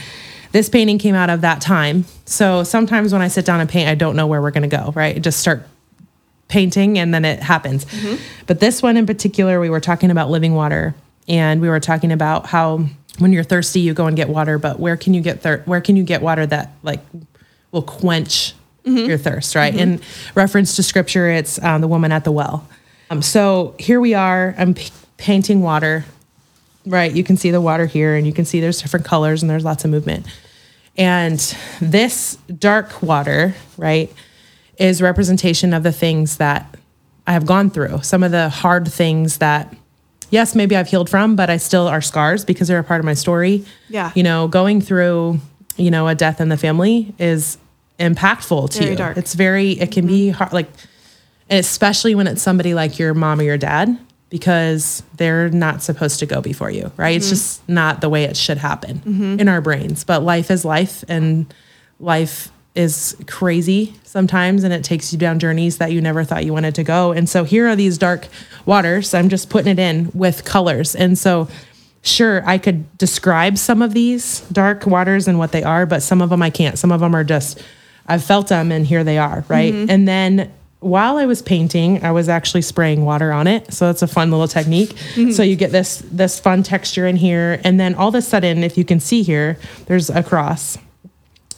this 0.52 0.70
painting 0.70 0.98
came 0.98 1.16
out 1.16 1.30
of 1.30 1.42
that 1.42 1.62
time. 1.62 2.06
So 2.26 2.64
sometimes 2.64 3.14
when 3.14 3.22
I 3.22 3.28
sit 3.28 3.46
down 3.46 3.60
and 3.62 3.70
paint, 3.70 3.88
I 3.90 3.96
don't 3.96 4.16
know 4.16 4.28
where 4.28 4.42
we're 4.42 4.52
going 4.52 4.70
to 4.70 4.76
go. 4.76 4.92
Right, 4.96 5.22
just 5.22 5.40
start 5.40 5.68
painting 6.48 7.00
and 7.00 7.14
then 7.14 7.24
it 7.26 7.40
happens. 7.40 7.86
But 8.46 8.60
this 8.60 8.82
one 8.82 8.98
in 8.98 9.06
particular, 9.06 9.60
we 9.60 9.70
were 9.70 9.80
talking 9.80 10.12
about 10.12 10.30
living 10.30 10.54
water 10.54 10.94
and 11.28 11.62
we 11.62 11.70
were 11.70 11.80
talking 11.80 12.12
about 12.12 12.48
how 12.48 12.86
when 13.20 13.32
you're 13.32 13.44
thirsty, 13.44 13.80
you 13.82 13.94
go 13.94 14.08
and 14.08 14.16
get 14.18 14.28
water, 14.30 14.58
but 14.58 14.80
where 14.80 14.98
can 14.98 15.14
you 15.14 15.22
get 15.22 15.42
thir- 15.42 15.62
where 15.66 15.80
can 15.82 15.96
you 15.96 16.04
get 16.04 16.22
water 16.22 16.46
that 16.46 16.72
like 16.84 17.00
will 17.72 17.82
quench 17.84 18.54
your 18.84 19.18
thirst, 19.18 19.54
right? 19.56 19.76
In 19.76 20.02
reference 20.34 20.76
to 20.78 20.84
scripture, 20.84 21.30
it's 21.30 21.62
um, 21.64 21.82
the 21.82 21.88
woman 21.88 22.12
at 22.12 22.24
the 22.24 22.32
well. 22.32 22.68
Um, 23.12 23.22
so 23.22 23.76
here 23.78 24.00
we 24.02 24.14
are. 24.16 24.56
I'm 24.58 24.74
p- 24.74 24.90
painting 25.18 25.62
water, 25.62 26.04
right? 26.86 27.12
You 27.12 27.24
can 27.24 27.38
see 27.38 27.52
the 27.52 27.62
water 27.62 27.86
here, 27.86 28.16
and 28.16 28.26
you 28.26 28.34
can 28.34 28.46
see 28.46 28.60
there's 28.60 28.82
different 28.82 29.06
colors 29.06 29.42
and 29.42 29.50
there's 29.50 29.64
lots 29.64 29.86
of 29.86 29.92
movement. 29.92 30.26
And 30.98 31.40
this 31.80 32.36
dark 32.58 33.02
water, 33.02 33.56
right, 33.78 34.12
is 34.78 35.02
representation 35.02 35.74
of 35.74 35.84
the 35.84 35.92
things 35.92 36.38
that 36.38 36.76
I 37.26 37.34
have 37.34 37.46
gone 37.46 37.70
through. 37.70 38.02
Some 38.02 38.24
of 38.24 38.32
the 38.32 38.50
hard 38.50 38.88
things 38.88 39.38
that, 39.38 39.74
yes, 40.32 40.56
maybe 40.56 40.76
I've 40.76 40.88
healed 40.88 41.10
from, 41.10 41.36
but 41.36 41.50
I 41.50 41.58
still 41.58 41.88
are 41.88 42.02
scars 42.02 42.44
because 42.44 42.68
they're 42.68 42.80
a 42.80 42.84
part 42.84 43.00
of 43.00 43.06
my 43.06 43.14
story. 43.14 43.64
Yeah. 43.90 44.12
You 44.16 44.24
know, 44.24 44.48
going 44.48 44.82
through, 44.82 45.40
you 45.78 45.92
know, 45.92 46.08
a 46.08 46.16
death 46.16 46.42
in 46.42 46.50
the 46.50 46.58
family 46.58 47.14
is 47.20 47.58
impactful 48.00 48.72
to 48.72 48.80
Very 48.80 48.92
you. 48.92 48.98
dark. 48.98 49.18
It's 49.18 49.34
very, 49.34 49.72
it 49.74 49.92
can 49.92 50.08
be 50.08 50.28
mm-hmm. 50.28 50.38
hard, 50.38 50.52
like, 50.52 50.68
especially 51.50 52.16
when 52.16 52.28
it's 52.28 52.42
somebody 52.42 52.74
like 52.74 52.98
your 52.98 53.14
mom 53.14 53.40
or 53.40 53.44
your 53.44 53.58
dad, 53.58 53.98
because 54.32 55.04
they're 55.18 55.50
not 55.50 55.84
supposed 55.84 56.18
to 56.20 56.26
go 56.26 56.42
before 56.42 56.72
you, 56.72 56.90
right? 56.96 57.18
It's 57.18 57.28
mm-hmm. 57.28 57.34
just 57.34 57.70
not 57.70 58.00
the 58.00 58.10
way 58.10 58.24
it 58.24 58.38
should 58.38 58.58
happen 58.58 59.00
mm-hmm. 59.00 59.40
in 59.40 59.48
our 59.50 59.60
brains. 59.60 60.06
But 60.06 60.24
life 60.24 60.50
is 60.50 60.66
life, 60.66 61.04
and 61.08 61.54
life 62.00 62.50
is 62.74 63.18
crazy 63.28 63.94
sometimes, 64.04 64.64
and 64.64 64.74
it 64.74 64.86
takes 64.86 65.12
you 65.12 65.20
down 65.20 65.38
journeys 65.38 65.78
that 65.80 65.92
you 65.92 66.00
never 66.00 66.24
thought 66.24 66.46
you 66.46 66.54
wanted 66.54 66.74
to 66.76 66.84
go. 66.84 67.12
And 67.12 67.30
so 67.30 67.44
here 67.44 67.68
are 67.68 67.76
these 67.76 67.98
dark 67.98 68.30
waters. 68.66 69.14
I'm 69.14 69.28
just 69.28 69.50
putting 69.50 69.70
it 69.70 69.80
in 69.80 70.10
with 70.14 70.46
colors. 70.46 70.96
And 70.96 71.18
so, 71.18 71.50
sure, 72.02 72.42
I 72.48 72.58
could 72.58 72.98
describe 72.98 73.58
some 73.58 73.82
of 73.82 73.94
these 73.94 74.40
dark 74.50 74.86
waters 74.86 75.28
and 75.28 75.40
what 75.40 75.52
they 75.52 75.64
are, 75.64 75.86
but 75.86 76.02
some 76.02 76.22
of 76.22 76.30
them 76.30 76.42
I 76.42 76.50
can't. 76.50 76.80
Some 76.80 76.94
of 76.94 77.02
them 77.02 77.14
are 77.14 77.26
just, 77.26 77.62
I've 78.08 78.24
felt 78.24 78.48
them 78.48 78.72
and 78.72 78.88
here 78.88 79.04
they 79.04 79.18
are, 79.18 79.44
right? 79.50 79.74
Mm-hmm. 79.74 79.90
And 79.90 80.08
then 80.08 80.52
while 80.82 81.18
I 81.18 81.28
was 81.28 81.44
painting, 81.44 82.04
I 82.04 82.12
was 82.12 82.28
actually 82.28 82.64
spraying 82.64 83.06
water 83.06 83.32
on 83.32 83.48
it. 83.48 83.72
So 83.72 83.86
that's 83.86 84.02
a 84.02 84.08
fun 84.08 84.32
little 84.32 84.48
technique. 84.48 84.90
Mm-hmm. 84.90 85.32
So 85.32 85.44
you 85.44 85.56
get 85.56 85.72
this 85.72 86.00
this 86.12 86.40
fun 86.40 86.64
texture 86.64 87.08
in 87.08 87.16
here 87.16 87.62
and 87.64 87.80
then 87.80 87.96
all 87.96 88.10
of 88.10 88.16
a 88.16 88.22
sudden 88.22 88.64
if 88.64 88.78
you 88.78 88.84
can 88.84 89.00
see 89.00 89.22
here, 89.22 89.58
there's 89.86 90.10
a 90.10 90.24
cross. 90.24 90.78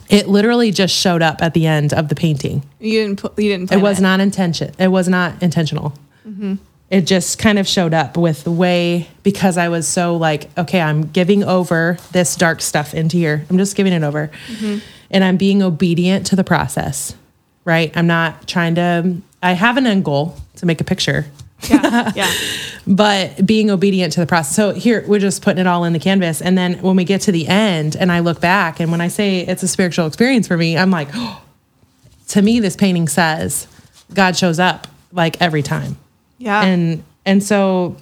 It 0.10 0.28
literally 0.28 0.72
just 0.72 0.94
showed 0.94 1.22
up 1.22 1.42
at 1.42 1.54
the 1.54 1.66
end 1.66 1.94
of 1.94 2.10
the 2.10 2.16
painting. 2.16 2.64
you 2.80 3.02
didn't 3.02 3.20
put. 3.20 3.40
You 3.40 3.50
didn't. 3.50 3.72
It 3.72 3.82
was 3.82 4.02
not 4.02 4.20
intention. 4.20 4.74
It 4.78 4.90
was 4.90 5.08
not 5.08 5.42
intentional. 5.42 5.94
Mm-hmm. 6.28 6.56
It 6.90 7.08
just 7.08 7.40
kind 7.40 7.58
of 7.58 7.68
showed 7.68 7.94
up 7.94 8.18
with 8.18 8.44
the 8.44 8.52
way 8.52 9.08
because 9.24 9.58
I 9.58 9.70
was 9.70 9.88
so 9.88 10.16
like, 10.18 10.56
okay, 10.58 10.82
I'm 10.82 11.04
giving 11.04 11.44
over 11.44 11.98
this 12.12 12.36
dark 12.36 12.62
stuff 12.62 12.94
into 12.94 13.18
here. 13.18 13.46
I'm 13.50 13.58
just 13.58 13.76
giving 13.76 13.94
it 13.94 14.04
over, 14.04 14.30
mm-hmm. 14.48 14.80
and 15.10 15.24
I'm 15.24 15.38
being 15.38 15.64
obedient 15.64 16.28
to 16.28 16.36
the 16.36 16.44
process. 16.44 17.16
Right? 17.66 17.96
I'm 17.96 18.08
not 18.08 18.48
trying 18.48 18.76
to. 18.76 19.18
I 19.42 19.54
have 19.54 19.78
an 19.78 19.86
end 19.88 20.06
goal 20.06 20.36
to 20.58 20.66
make 20.66 20.80
a 20.82 20.84
picture, 20.84 21.26
Yeah. 21.70 22.12
Yeah. 22.16 22.32
but 22.88 23.46
being 23.46 23.70
obedient 23.72 24.14
to 24.14 24.20
the 24.20 24.26
process. 24.26 24.56
So 24.56 24.72
here 24.74 25.04
we're 25.08 25.20
just 25.20 25.42
putting 25.42 25.60
it 25.60 25.68
all 25.68 25.84
in 25.84 25.94
the 25.94 26.00
canvas, 26.00 26.42
and 26.42 26.58
then 26.58 26.76
when 26.82 26.96
we 26.96 27.04
get 27.04 27.22
to 27.22 27.32
the 27.32 27.48
end, 27.48 27.96
and 27.96 28.12
I 28.12 28.20
look 28.20 28.40
back, 28.42 28.80
and 28.80 28.92
when 28.92 29.02
I 29.02 29.08
say 29.08 29.40
it's 29.42 29.64
a 29.64 29.68
spiritual 29.68 30.08
experience 30.08 30.48
for 30.48 30.58
me, 30.58 30.78
I'm 30.78 30.92
like, 30.92 31.10
to 32.30 32.42
me, 32.42 32.60
this 32.60 32.76
painting 32.76 33.08
says 33.08 33.68
God 34.14 34.36
shows 34.38 34.60
up 34.60 34.88
like 35.12 35.42
every 35.42 35.62
time, 35.64 35.98
Yeah. 36.38 36.64
and 36.64 37.04
and 37.26 37.42
so 37.44 37.96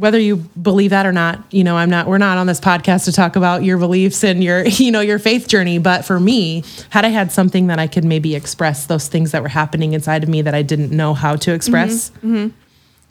whether 0.00 0.18
you 0.18 0.36
believe 0.36 0.90
that 0.90 1.04
or 1.04 1.12
not, 1.12 1.44
you 1.50 1.62
know, 1.62 1.76
I'm 1.76 1.90
not. 1.90 2.06
We're 2.06 2.16
not 2.16 2.38
on 2.38 2.46
this 2.46 2.58
podcast 2.58 3.04
to 3.04 3.12
talk 3.12 3.36
about 3.36 3.62
your 3.64 3.76
beliefs 3.76 4.24
and 4.24 4.42
your 4.42 4.66
you 4.66 4.90
know 4.90 5.02
your 5.02 5.18
faith 5.18 5.46
journey. 5.46 5.78
But 5.78 6.06
for 6.06 6.18
me, 6.18 6.64
had 6.88 7.04
I 7.04 7.08
had 7.08 7.30
something 7.30 7.66
that 7.66 7.78
I 7.78 7.86
could 7.86 8.04
maybe 8.04 8.34
express 8.34 8.86
those 8.86 9.08
things 9.08 9.32
that 9.32 9.42
were 9.42 9.48
happening 9.48 9.92
inside 9.92 10.22
of 10.22 10.30
me 10.30 10.40
that 10.40 10.54
I 10.54 10.62
didn't 10.62 10.90
know 10.90 11.12
how 11.12 11.36
to 11.36 11.52
express 11.52 12.10
mm-hmm. 12.10 12.34
Mm-hmm. 12.34 12.56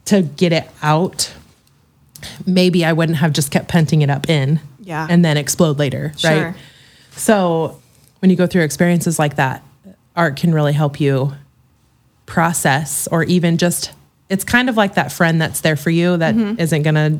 to 0.05 0.21
get 0.23 0.51
it 0.51 0.67
out, 0.81 1.31
maybe 2.47 2.83
I 2.83 2.93
wouldn't 2.93 3.19
have 3.19 3.33
just 3.33 3.51
kept 3.51 3.69
penting 3.69 4.01
it 4.01 4.09
up 4.09 4.27
in 4.27 4.59
Yeah. 4.79 5.05
and 5.07 5.23
then 5.23 5.37
explode 5.37 5.77
later, 5.77 6.11
Sure. 6.17 6.31
right? 6.31 6.55
So 7.11 7.79
when 8.19 8.31
you 8.31 8.35
go 8.35 8.47
through 8.47 8.63
experiences 8.63 9.19
like 9.19 9.35
that, 9.35 9.63
art 10.15 10.37
can 10.37 10.55
really 10.55 10.73
help 10.73 10.99
you 10.99 11.33
process 12.25 13.07
or 13.11 13.23
even 13.23 13.57
just 13.57 13.91
it's 14.29 14.43
kind 14.43 14.69
of 14.69 14.77
like 14.77 14.93
that 14.95 15.11
friend 15.11 15.41
that's 15.41 15.61
there 15.61 15.75
for 15.75 15.89
you 15.89 16.17
that 16.17 16.35
Mm-hmm. 16.35 16.55
not 16.75 16.83
going 16.93 16.95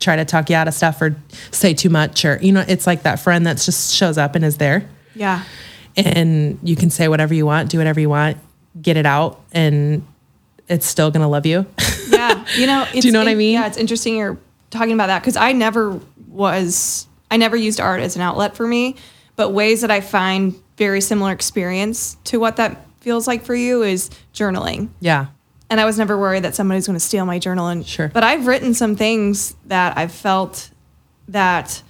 try 0.00 0.16
to 0.16 0.24
talk 0.24 0.50
you 0.50 0.56
out 0.56 0.68
of 0.68 0.74
stuff 0.74 1.00
or 1.00 1.16
say 1.50 1.72
too 1.72 1.88
much 1.88 2.24
or 2.24 2.38
you 2.42 2.52
know 2.52 2.64
it's 2.68 2.86
like 2.86 3.04
that 3.04 3.20
friend 3.20 3.46
that 3.46 3.56
just 3.58 3.94
shows 3.94 4.18
up 4.18 4.34
and 4.34 4.44
is 4.44 4.58
there 4.58 4.86
Yeah. 5.14 5.42
and 5.96 6.58
you 6.62 6.76
can 6.76 6.90
say 6.90 7.08
whatever 7.08 7.32
you 7.32 7.46
want 7.46 7.70
do 7.70 7.78
whatever 7.78 8.00
you 8.00 8.08
want 8.08 8.36
get 8.80 8.96
it 8.96 9.06
out 9.06 9.40
and 9.52 10.04
it's 10.68 10.84
still 10.86 11.10
going 11.10 11.22
to 11.22 11.28
love 11.28 11.46
you 11.46 11.64
yeah 12.08 12.44
you 12.56 12.66
know 12.72 12.86
it's, 12.92 13.06
you 13.06 13.12
know 13.12 13.20
what 13.20 13.28
I 13.28 13.34
mean? 13.34 13.54
yeah 13.54 13.66
it's 13.66 13.78
interesting 13.78 14.16
you're 14.16 14.36
talking 14.70 14.92
about 14.92 15.06
that 15.06 15.20
because 15.20 15.36
i 15.36 15.52
never 15.52 15.98
was 16.28 17.06
i 17.30 17.36
never 17.36 17.56
used 17.56 17.80
art 17.80 18.00
as 18.00 18.16
an 18.16 18.22
outlet 18.22 18.56
for 18.56 18.66
me 18.66 18.96
but 19.36 19.50
ways 19.50 19.80
that 19.82 19.90
i 19.92 20.00
find 20.00 20.54
very 20.76 21.00
similar 21.00 21.30
experience 21.32 22.16
to 22.24 22.38
what 22.40 22.56
that 22.56 22.84
feels 23.00 23.26
like 23.28 23.44
for 23.44 23.54
you 23.54 23.82
is 23.84 24.10
journaling 24.34 24.88
yeah 25.00 25.26
and 25.74 25.80
i 25.80 25.84
was 25.84 25.98
never 25.98 26.16
worried 26.16 26.44
that 26.44 26.54
somebody's 26.54 26.86
going 26.86 26.94
to 26.94 27.04
steal 27.04 27.26
my 27.26 27.40
journal 27.40 27.66
and 27.66 27.84
Sure. 27.84 28.08
but 28.08 28.22
i've 28.22 28.46
written 28.46 28.74
some 28.74 28.94
things 28.94 29.56
that 29.66 29.98
i've 29.98 30.12
felt 30.12 30.70
that 31.26 31.82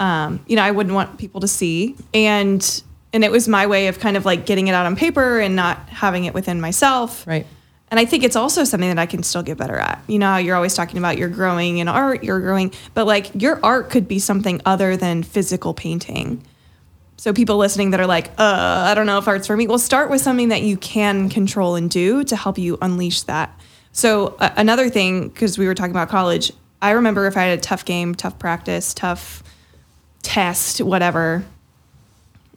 um, 0.00 0.40
you 0.48 0.56
know 0.56 0.62
i 0.62 0.72
wouldn't 0.72 0.92
want 0.94 1.18
people 1.18 1.40
to 1.42 1.46
see 1.48 1.94
and 2.12 2.82
and 3.12 3.22
it 3.22 3.30
was 3.30 3.46
my 3.46 3.68
way 3.68 3.86
of 3.86 4.00
kind 4.00 4.16
of 4.16 4.24
like 4.24 4.44
getting 4.44 4.66
it 4.66 4.72
out 4.72 4.86
on 4.86 4.96
paper 4.96 5.38
and 5.38 5.54
not 5.54 5.88
having 5.88 6.24
it 6.24 6.34
within 6.34 6.60
myself 6.60 7.24
right 7.28 7.46
and 7.90 7.98
I 7.98 8.04
think 8.04 8.22
it's 8.22 8.36
also 8.36 8.64
something 8.64 8.90
that 8.90 8.98
I 8.98 9.06
can 9.06 9.22
still 9.22 9.42
get 9.42 9.56
better 9.56 9.76
at. 9.78 10.02
You 10.08 10.18
know, 10.18 10.36
you're 10.36 10.56
always 10.56 10.74
talking 10.74 10.98
about 10.98 11.16
you're 11.16 11.30
growing 11.30 11.78
in 11.78 11.88
art, 11.88 12.22
you're 12.22 12.38
growing, 12.38 12.74
but 12.92 13.06
like 13.06 13.30
your 13.34 13.58
art 13.64 13.88
could 13.88 14.06
be 14.06 14.18
something 14.18 14.60
other 14.66 14.94
than 14.94 15.22
physical 15.22 15.72
painting. 15.72 16.44
So 17.18 17.32
people 17.32 17.56
listening 17.56 17.90
that 17.90 18.00
are 18.00 18.06
like, 18.06 18.28
uh, 18.38 18.86
I 18.86 18.94
don't 18.94 19.06
know 19.06 19.18
if 19.18 19.26
art's 19.26 19.48
for 19.48 19.56
me. 19.56 19.66
Well, 19.66 19.80
start 19.80 20.08
with 20.08 20.20
something 20.20 20.50
that 20.50 20.62
you 20.62 20.76
can 20.76 21.28
control 21.28 21.74
and 21.74 21.90
do 21.90 22.22
to 22.22 22.36
help 22.36 22.58
you 22.58 22.78
unleash 22.80 23.22
that. 23.22 23.60
So 23.90 24.36
uh, 24.38 24.50
another 24.56 24.88
thing, 24.88 25.28
because 25.28 25.58
we 25.58 25.66
were 25.66 25.74
talking 25.74 25.90
about 25.90 26.08
college, 26.08 26.52
I 26.80 26.92
remember 26.92 27.26
if 27.26 27.36
I 27.36 27.42
had 27.42 27.58
a 27.58 27.60
tough 27.60 27.84
game, 27.84 28.14
tough 28.14 28.38
practice, 28.38 28.94
tough 28.94 29.42
test, 30.22 30.80
whatever, 30.80 31.44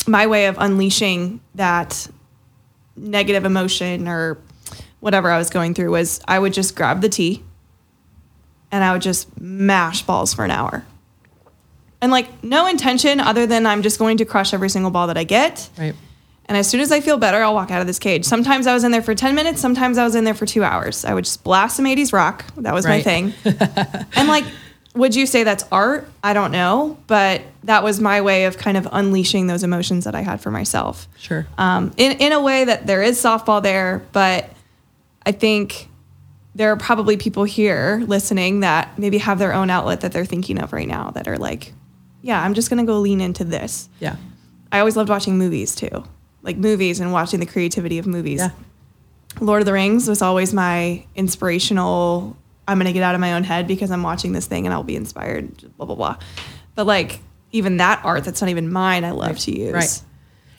my 0.08 0.28
way 0.28 0.46
of 0.46 0.58
unleashing 0.60 1.42
that 1.56 2.08
negative 2.96 3.46
emotion 3.46 4.08
or 4.08 4.38
whatever 5.00 5.32
I 5.32 5.40
was 5.40 5.50
going 5.50 5.74
through 5.74 5.90
was 5.90 6.22
I 6.28 6.38
would 6.38 6.54
just 6.54 6.76
grab 6.76 7.02
the 7.02 7.10
tee 7.10 7.44
and 8.72 8.84
I 8.84 8.94
would 8.94 9.02
just 9.02 9.42
mash 9.42 10.04
balls 10.04 10.36
for 10.36 10.46
an 10.46 10.52
hour. 10.52 10.86
And 12.02 12.12
like 12.12 12.44
no 12.44 12.68
intention 12.68 13.20
other 13.20 13.46
than 13.46 13.66
I'm 13.66 13.82
just 13.82 14.00
going 14.00 14.18
to 14.18 14.26
crush 14.26 14.54
every 14.54 14.70
single 14.70 14.92
ball 14.92 15.08
that 15.08 15.18
I 15.18 15.24
get. 15.24 15.70
right 15.78 15.96
And 16.48 16.58
as 16.58 16.68
soon 16.68 16.82
as 16.82 16.92
I 16.92 17.00
feel 17.00 17.18
better, 17.18 17.38
I'll 17.44 17.54
walk 17.54 17.72
out 17.72 17.82
of 17.82 17.88
this 17.88 18.00
cage. 18.00 18.26
Sometimes 18.26 18.68
I 18.68 18.74
was 18.74 18.84
in 18.84 18.92
there 18.92 19.04
for 19.04 19.16
10 19.16 19.36
minutes, 19.36 19.62
sometimes 19.62 19.98
I 19.98 20.04
was 20.04 20.16
in 20.16 20.24
there 20.24 20.34
for 20.34 20.46
two 20.46 20.64
hours. 20.64 21.06
I 21.06 21.14
would 21.14 21.26
just 21.26 21.44
blast 21.44 21.78
some 21.78 21.86
80s 21.86 22.12
rock. 22.12 22.46
That 22.58 22.74
was 22.74 22.86
my 22.86 23.02
thing. 23.02 23.34
and 24.16 24.28
like, 24.28 24.46
would 24.96 25.16
you 25.16 25.26
say 25.26 25.44
that's 25.44 25.64
art? 25.72 26.10
I 26.24 26.34
don't 26.34 26.52
know. 26.52 26.98
But 27.08 27.44
that 27.64 27.84
was 27.84 28.00
my 28.00 28.22
way 28.22 28.46
of 28.46 28.58
kind 28.58 28.78
of 28.78 28.88
unleashing 28.92 29.48
those 29.48 29.64
emotions 29.64 30.06
that 30.06 30.16
I 30.16 30.22
had 30.22 30.42
for 30.42 30.52
myself 30.52 31.08
sure 31.18 31.48
um, 31.58 31.94
in 31.98 32.18
in 32.18 32.32
a 32.32 32.42
way 32.42 32.66
that 32.66 32.88
there 32.88 33.02
is 33.02 33.22
softball 33.22 33.62
there, 33.62 34.04
but 34.12 34.50
I 35.26 35.32
think 35.32 35.88
there 36.56 36.72
are 36.72 36.76
probably 36.76 37.16
people 37.16 37.44
here 37.44 38.04
listening 38.08 38.60
that 38.62 38.98
maybe 39.00 39.20
have 39.20 39.40
their 39.40 39.54
own 39.54 39.70
outlet 39.70 40.02
that 40.02 40.12
they're 40.12 40.26
thinking 40.26 40.60
of 40.60 40.74
right 40.74 40.88
now 40.88 41.12
that 41.12 41.28
are 41.28 41.38
like, 41.38 41.74
yeah, 42.22 42.42
I'm 42.44 42.54
just 42.54 42.70
gonna 42.70 42.86
go 42.86 43.00
lean 43.00 43.22
into 43.22 43.44
this. 43.44 43.90
yeah 44.00 44.16
I 44.72 44.80
always 44.80 44.96
loved 44.96 45.10
watching 45.10 45.38
movies 45.38 45.76
too, 45.76 46.04
like 46.44 46.58
movies 46.58 47.00
and 47.00 47.12
watching 47.12 47.40
the 47.40 47.46
creativity 47.46 47.98
of 47.98 48.08
movies. 48.08 48.40
yeah 48.40 48.52
Lord 49.40 49.62
of 49.62 49.66
the 49.66 49.74
Rings 49.74 50.08
was 50.10 50.22
always 50.22 50.54
my 50.54 51.06
inspirational. 51.16 52.36
I'm 52.68 52.78
gonna 52.78 52.94
get 52.94 53.04
out 53.04 53.16
of 53.16 53.22
my 53.22 53.34
own 53.34 53.44
head 53.44 53.68
because 53.68 53.92
I'm 53.92 54.04
watching 54.04 54.34
this 54.34 54.46
thing 54.48 54.66
and 54.66 54.74
I'll 54.74 54.84
be 54.84 54.96
inspired. 54.96 55.58
Blah 55.78 55.86
blah 55.86 55.96
blah. 55.96 56.18
But 56.76 56.86
like 56.86 57.20
even 57.52 57.78
that 57.78 58.02
art 58.06 58.24
that's 58.24 58.42
not 58.42 58.50
even 58.50 58.72
mine, 58.72 59.04
I 59.04 59.12
love 59.12 59.38
to 59.40 59.58
use. 59.58 59.74
Right. 59.74 60.02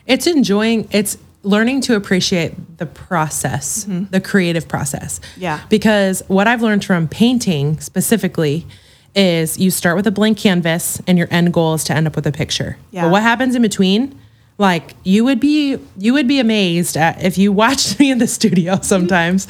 It's 0.07 0.27
enjoying, 0.27 0.89
it's 0.91 1.17
learning 1.43 1.81
to 1.83 1.97
appreciate 1.97 2.79
the 2.79 2.87
process, 2.87 3.85
the 4.11 4.21
creative 4.21 4.69
process. 4.69 5.19
Mm-hmm. 5.21 5.41
Yeah. 5.41 5.61
Because 5.69 6.23
what 6.29 6.47
I've 6.49 6.61
learned 6.61 6.85
from 6.85 7.09
painting 7.09 7.81
specifically 7.81 8.67
is 9.15 9.59
you 9.59 9.71
start 9.71 9.97
with 9.97 10.07
a 10.07 10.11
blank 10.11 10.39
canvas 10.39 11.01
and 11.07 11.19
your 11.19 11.29
end 11.31 11.53
goal 11.53 11.75
is 11.75 11.85
to 11.85 11.95
end 11.95 12.07
up 12.07 12.17
with 12.17 12.27
a 12.27 12.33
picture. 12.33 12.79
Yeah. 12.91 13.03
But 13.03 13.13
what 13.13 13.23
happens 13.23 13.55
in 13.55 13.63
between? 13.63 14.19
Like 14.59 14.95
you 15.03 15.25
would 15.25 15.41
be 15.41 15.79
you 15.97 16.13
would 16.13 16.29
be 16.29 16.39
amazed 16.39 16.97
at 16.97 17.23
if 17.23 17.39
you 17.39 17.53
watched 17.65 17.99
me 17.99 18.11
in 18.11 18.19
the 18.19 18.27
studio 18.27 18.79
sometimes 18.83 19.49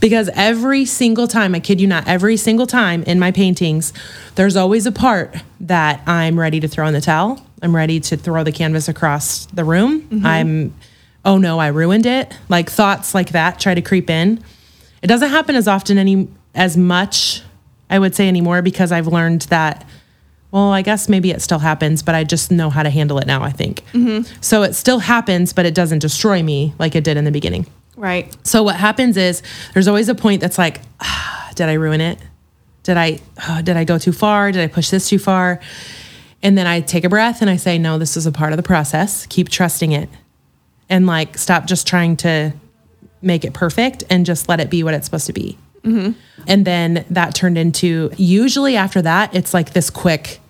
because 0.00 0.30
every 0.34 0.84
single 0.84 1.28
time 1.28 1.54
I 1.54 1.60
kid 1.60 1.80
you 1.80 1.86
not 1.86 2.08
every 2.08 2.36
single 2.36 2.66
time 2.66 3.02
in 3.04 3.18
my 3.18 3.30
paintings 3.30 3.92
there's 4.34 4.56
always 4.56 4.86
a 4.86 4.92
part 4.92 5.36
that 5.60 6.02
I'm 6.06 6.38
ready 6.38 6.60
to 6.60 6.68
throw 6.68 6.86
in 6.86 6.94
the 6.94 7.00
towel. 7.00 7.44
I'm 7.62 7.74
ready 7.74 8.00
to 8.00 8.16
throw 8.16 8.44
the 8.44 8.52
canvas 8.52 8.88
across 8.88 9.46
the 9.46 9.64
room. 9.64 10.02
Mm-hmm. 10.02 10.26
I'm 10.26 10.74
oh 11.24 11.38
no, 11.38 11.58
I 11.58 11.68
ruined 11.68 12.06
it. 12.06 12.36
Like 12.48 12.70
thoughts 12.70 13.14
like 13.14 13.30
that 13.30 13.60
try 13.60 13.74
to 13.74 13.82
creep 13.82 14.08
in. 14.08 14.42
It 15.02 15.06
doesn't 15.06 15.30
happen 15.30 15.56
as 15.56 15.68
often 15.68 15.98
any 15.98 16.28
as 16.54 16.76
much 16.76 17.42
I 17.90 17.98
would 17.98 18.14
say 18.14 18.28
anymore 18.28 18.62
because 18.62 18.92
I've 18.92 19.06
learned 19.06 19.42
that 19.42 19.86
well, 20.50 20.72
I 20.72 20.80
guess 20.80 21.08
maybe 21.08 21.30
it 21.30 21.42
still 21.42 21.58
happens, 21.58 22.02
but 22.02 22.14
I 22.14 22.24
just 22.24 22.50
know 22.50 22.70
how 22.70 22.82
to 22.82 22.88
handle 22.88 23.18
it 23.18 23.26
now, 23.26 23.42
I 23.42 23.50
think. 23.50 23.82
So 24.40 24.62
it 24.62 24.74
still 24.74 24.98
happens, 24.98 25.52
but 25.52 25.66
it 25.66 25.74
doesn't 25.74 25.98
destroy 25.98 26.42
me 26.42 26.72
like 26.78 26.94
it 26.94 27.04
did 27.04 27.18
in 27.18 27.24
the 27.24 27.30
beginning. 27.30 27.66
Right. 27.96 28.34
So 28.46 28.62
what 28.62 28.76
happens 28.76 29.16
is 29.16 29.42
there's 29.74 29.88
always 29.88 30.08
a 30.08 30.14
point 30.14 30.40
that's 30.40 30.56
like, 30.56 30.80
ah, 31.00 31.50
did 31.54 31.68
I 31.68 31.74
ruin 31.74 32.00
it? 32.00 32.18
Did 32.82 32.96
I 32.96 33.20
oh, 33.46 33.60
did 33.60 33.76
I 33.76 33.84
go 33.84 33.98
too 33.98 34.12
far? 34.12 34.50
Did 34.50 34.62
I 34.62 34.68
push 34.68 34.88
this 34.88 35.08
too 35.08 35.18
far? 35.18 35.60
And 36.42 36.56
then 36.56 36.66
I 36.66 36.80
take 36.80 37.04
a 37.04 37.08
breath 37.08 37.42
and 37.42 37.50
I 37.50 37.56
say, 37.56 37.76
no, 37.76 37.98
this 37.98 38.16
is 38.16 38.24
a 38.24 38.32
part 38.32 38.52
of 38.52 38.56
the 38.56 38.62
process. 38.62 39.26
Keep 39.26 39.50
trusting 39.50 39.92
it. 39.92 40.08
And 40.88 41.06
like 41.06 41.36
stop 41.36 41.66
just 41.66 41.86
trying 41.86 42.16
to 42.18 42.54
make 43.20 43.44
it 43.44 43.52
perfect 43.52 44.04
and 44.08 44.24
just 44.24 44.48
let 44.48 44.60
it 44.60 44.70
be 44.70 44.82
what 44.82 44.94
it's 44.94 45.04
supposed 45.04 45.26
to 45.26 45.32
be. 45.32 45.58
Mm-hmm. 45.88 46.44
And 46.46 46.64
then 46.64 47.04
that 47.10 47.34
turned 47.34 47.58
into 47.58 48.10
usually 48.16 48.76
after 48.76 49.02
that, 49.02 49.34
it's 49.34 49.52
like 49.54 49.72
this 49.72 49.90
quick 49.90 50.40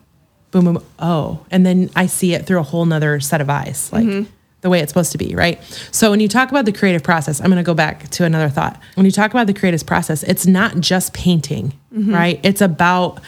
boom, 0.51 0.65
boom, 0.65 0.85
oh. 0.99 1.45
And 1.51 1.65
then 1.65 1.91
I 1.95 2.07
see 2.07 2.35
it 2.35 2.47
through 2.47 2.61
a 2.61 2.63
whole 2.63 2.85
nother 2.85 3.21
set 3.21 3.41
of 3.41 3.51
eyes, 3.51 3.93
like 3.93 4.07
mm-hmm. 4.07 4.31
the 4.61 4.71
way 4.71 4.81
it's 4.81 4.91
supposed 4.91 5.13
to 5.13 5.19
be, 5.19 5.35
right? 5.35 5.63
So 5.91 6.11
when 6.11 6.21
you 6.21 6.29
talk 6.29 6.51
about 6.51 6.65
the 6.65 6.73
creative 6.73 7.03
process, 7.03 7.41
I'm 7.41 7.47
going 7.47 7.59
to 7.59 7.63
go 7.63 7.75
back 7.75 8.09
to 8.11 8.25
another 8.25 8.49
thought. 8.49 8.81
When 8.95 9.07
you 9.07 9.13
talk 9.13 9.31
about 9.31 9.47
the 9.47 9.55
creative 9.55 9.85
process, 9.87 10.23
it's 10.23 10.47
not 10.47 10.81
just 10.81 11.13
painting, 11.13 11.75
mm-hmm. 11.93 12.15
right? 12.15 12.41
It's 12.43 12.61
about, 12.61 13.21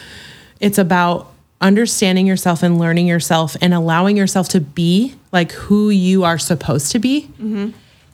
it's 0.59 0.77
about 0.77 1.31
understanding 1.59 2.25
yourself 2.25 2.63
and 2.63 2.79
learning 2.79 3.07
yourself 3.07 3.55
and 3.61 3.73
allowing 3.73 4.17
yourself 4.17 4.49
to 4.49 4.59
be 4.59 5.13
like 5.31 5.51
who 5.51 5.91
you 5.91 6.23
are 6.23 6.39
supposed 6.39 6.91
to 6.91 6.99
be 6.99 7.29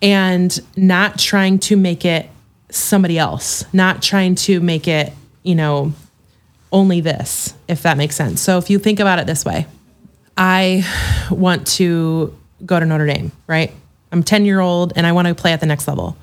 and 0.01 0.59
not 0.75 1.17
trying 1.17 1.57
to 1.57 1.77
make 1.77 2.03
it 2.03 2.29
somebody 2.69 3.17
else, 3.17 3.65
not 3.73 4.01
trying 4.01 4.35
to 4.35 4.59
make 4.59 4.87
it, 4.87 5.13
you 5.43 5.55
know, 5.55 5.93
only 6.71 7.01
this, 7.01 7.53
if 7.67 7.83
that 7.83 7.97
makes 7.97 8.15
sense. 8.15 8.41
So 8.41 8.57
if 8.57 8.69
you 8.69 8.79
think 8.79 8.99
about 8.99 9.19
it 9.19 9.25
this 9.25 9.45
way, 9.45 9.65
I 10.37 10.85
want 11.31 11.67
to 11.67 12.37
go 12.65 12.79
to 12.79 12.85
Notre 12.85 13.07
Dame, 13.07 13.31
right? 13.47 13.73
I'm 14.11 14.23
10 14.23 14.45
year 14.45 14.59
old 14.59 14.93
and 14.95 15.07
I 15.07 15.11
want 15.11 15.27
to 15.27 15.35
play 15.35 15.53
at 15.53 15.59
the 15.59 15.65
next 15.65 15.87
level. 15.87 16.17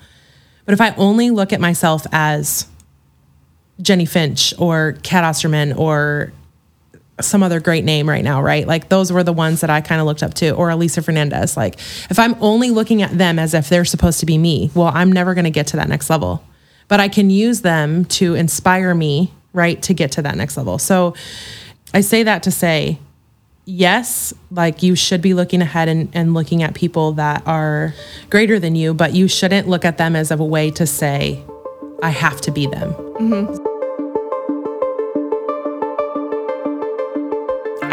But 0.65 0.73
if 0.73 0.81
I 0.81 0.95
only 0.97 1.31
look 1.31 1.53
at 1.53 1.61
myself 1.61 2.07
as 2.13 2.67
Jennie 3.81 4.07
Finch 4.07 4.55
or 4.59 4.97
Cat 5.03 5.25
Osterman 5.25 5.75
or 5.75 6.33
some 7.21 7.43
other 7.43 7.61
great 7.61 7.85
name 7.85 8.09
right 8.09 8.25
now, 8.25 8.43
right? 8.43 8.67
Like 8.67 8.89
those 8.89 9.13
were 9.13 9.23
the 9.23 9.33
ones 9.33 9.61
that 9.61 9.71
I 9.71 9.81
kind 9.81 10.01
of 10.01 10.07
looked 10.07 10.23
up 10.23 10.35
to, 10.35 10.51
or 10.51 10.71
Elisa 10.71 11.03
Fernandez. 11.03 11.57
Like 11.57 11.77
if 12.11 12.19
I'm 12.19 12.35
only 12.41 12.71
looking 12.71 13.03
at 13.03 13.17
them 13.17 13.39
as 13.39 13.55
if 13.55 13.69
they're 13.69 13.85
supposed 13.85 14.21
to 14.21 14.27
be 14.27 14.39
me, 14.39 14.71
well, 14.75 14.91
I'm 14.93 15.13
never 15.13 15.35
going 15.35 15.45
to 15.45 15.51
get 15.51 15.69
to 15.69 15.77
that 15.77 15.89
next 15.89 16.11
level. 16.11 16.45
But 16.89 17.01
I 17.01 17.09
can 17.09 17.31
use 17.31 17.63
them 17.63 18.05
to 18.07 18.35
inspire 18.35 18.95
me, 18.95 19.33
right, 19.53 19.81
to 19.83 19.95
get 19.95 20.13
to 20.13 20.23
that 20.23 20.37
next 20.37 20.57
level. 20.57 20.79
So 20.79 21.15
I 21.95 22.01
say 22.01 22.25
that 22.25 22.43
to 22.43 22.51
say, 22.51 22.99
yes, 23.65 24.35
like 24.51 24.83
you 24.83 24.95
should 24.95 25.23
be 25.23 25.35
looking 25.35 25.63
ahead 25.63 25.89
and, 25.89 26.11
and 26.13 26.35
looking 26.35 26.63
at 26.63 26.75
people 26.75 27.13
that 27.13 27.47
are 27.47 27.95
greater 28.29 28.59
than 28.59 28.75
you, 28.75 28.93
but 28.93 29.15
you 29.15 29.29
shouldn't 29.29 29.69
look 29.69 29.85
at 29.85 29.97
them 29.99 30.17
as 30.17 30.31
of 30.31 30.41
a 30.41 30.45
way 30.45 30.71
to 30.73 30.87
say, 30.87 31.43
I 32.03 32.11
have 32.11 32.41
to 32.43 32.51
be 32.51 32.67
them. 32.67 32.93
Mm-hmm. 32.93 33.74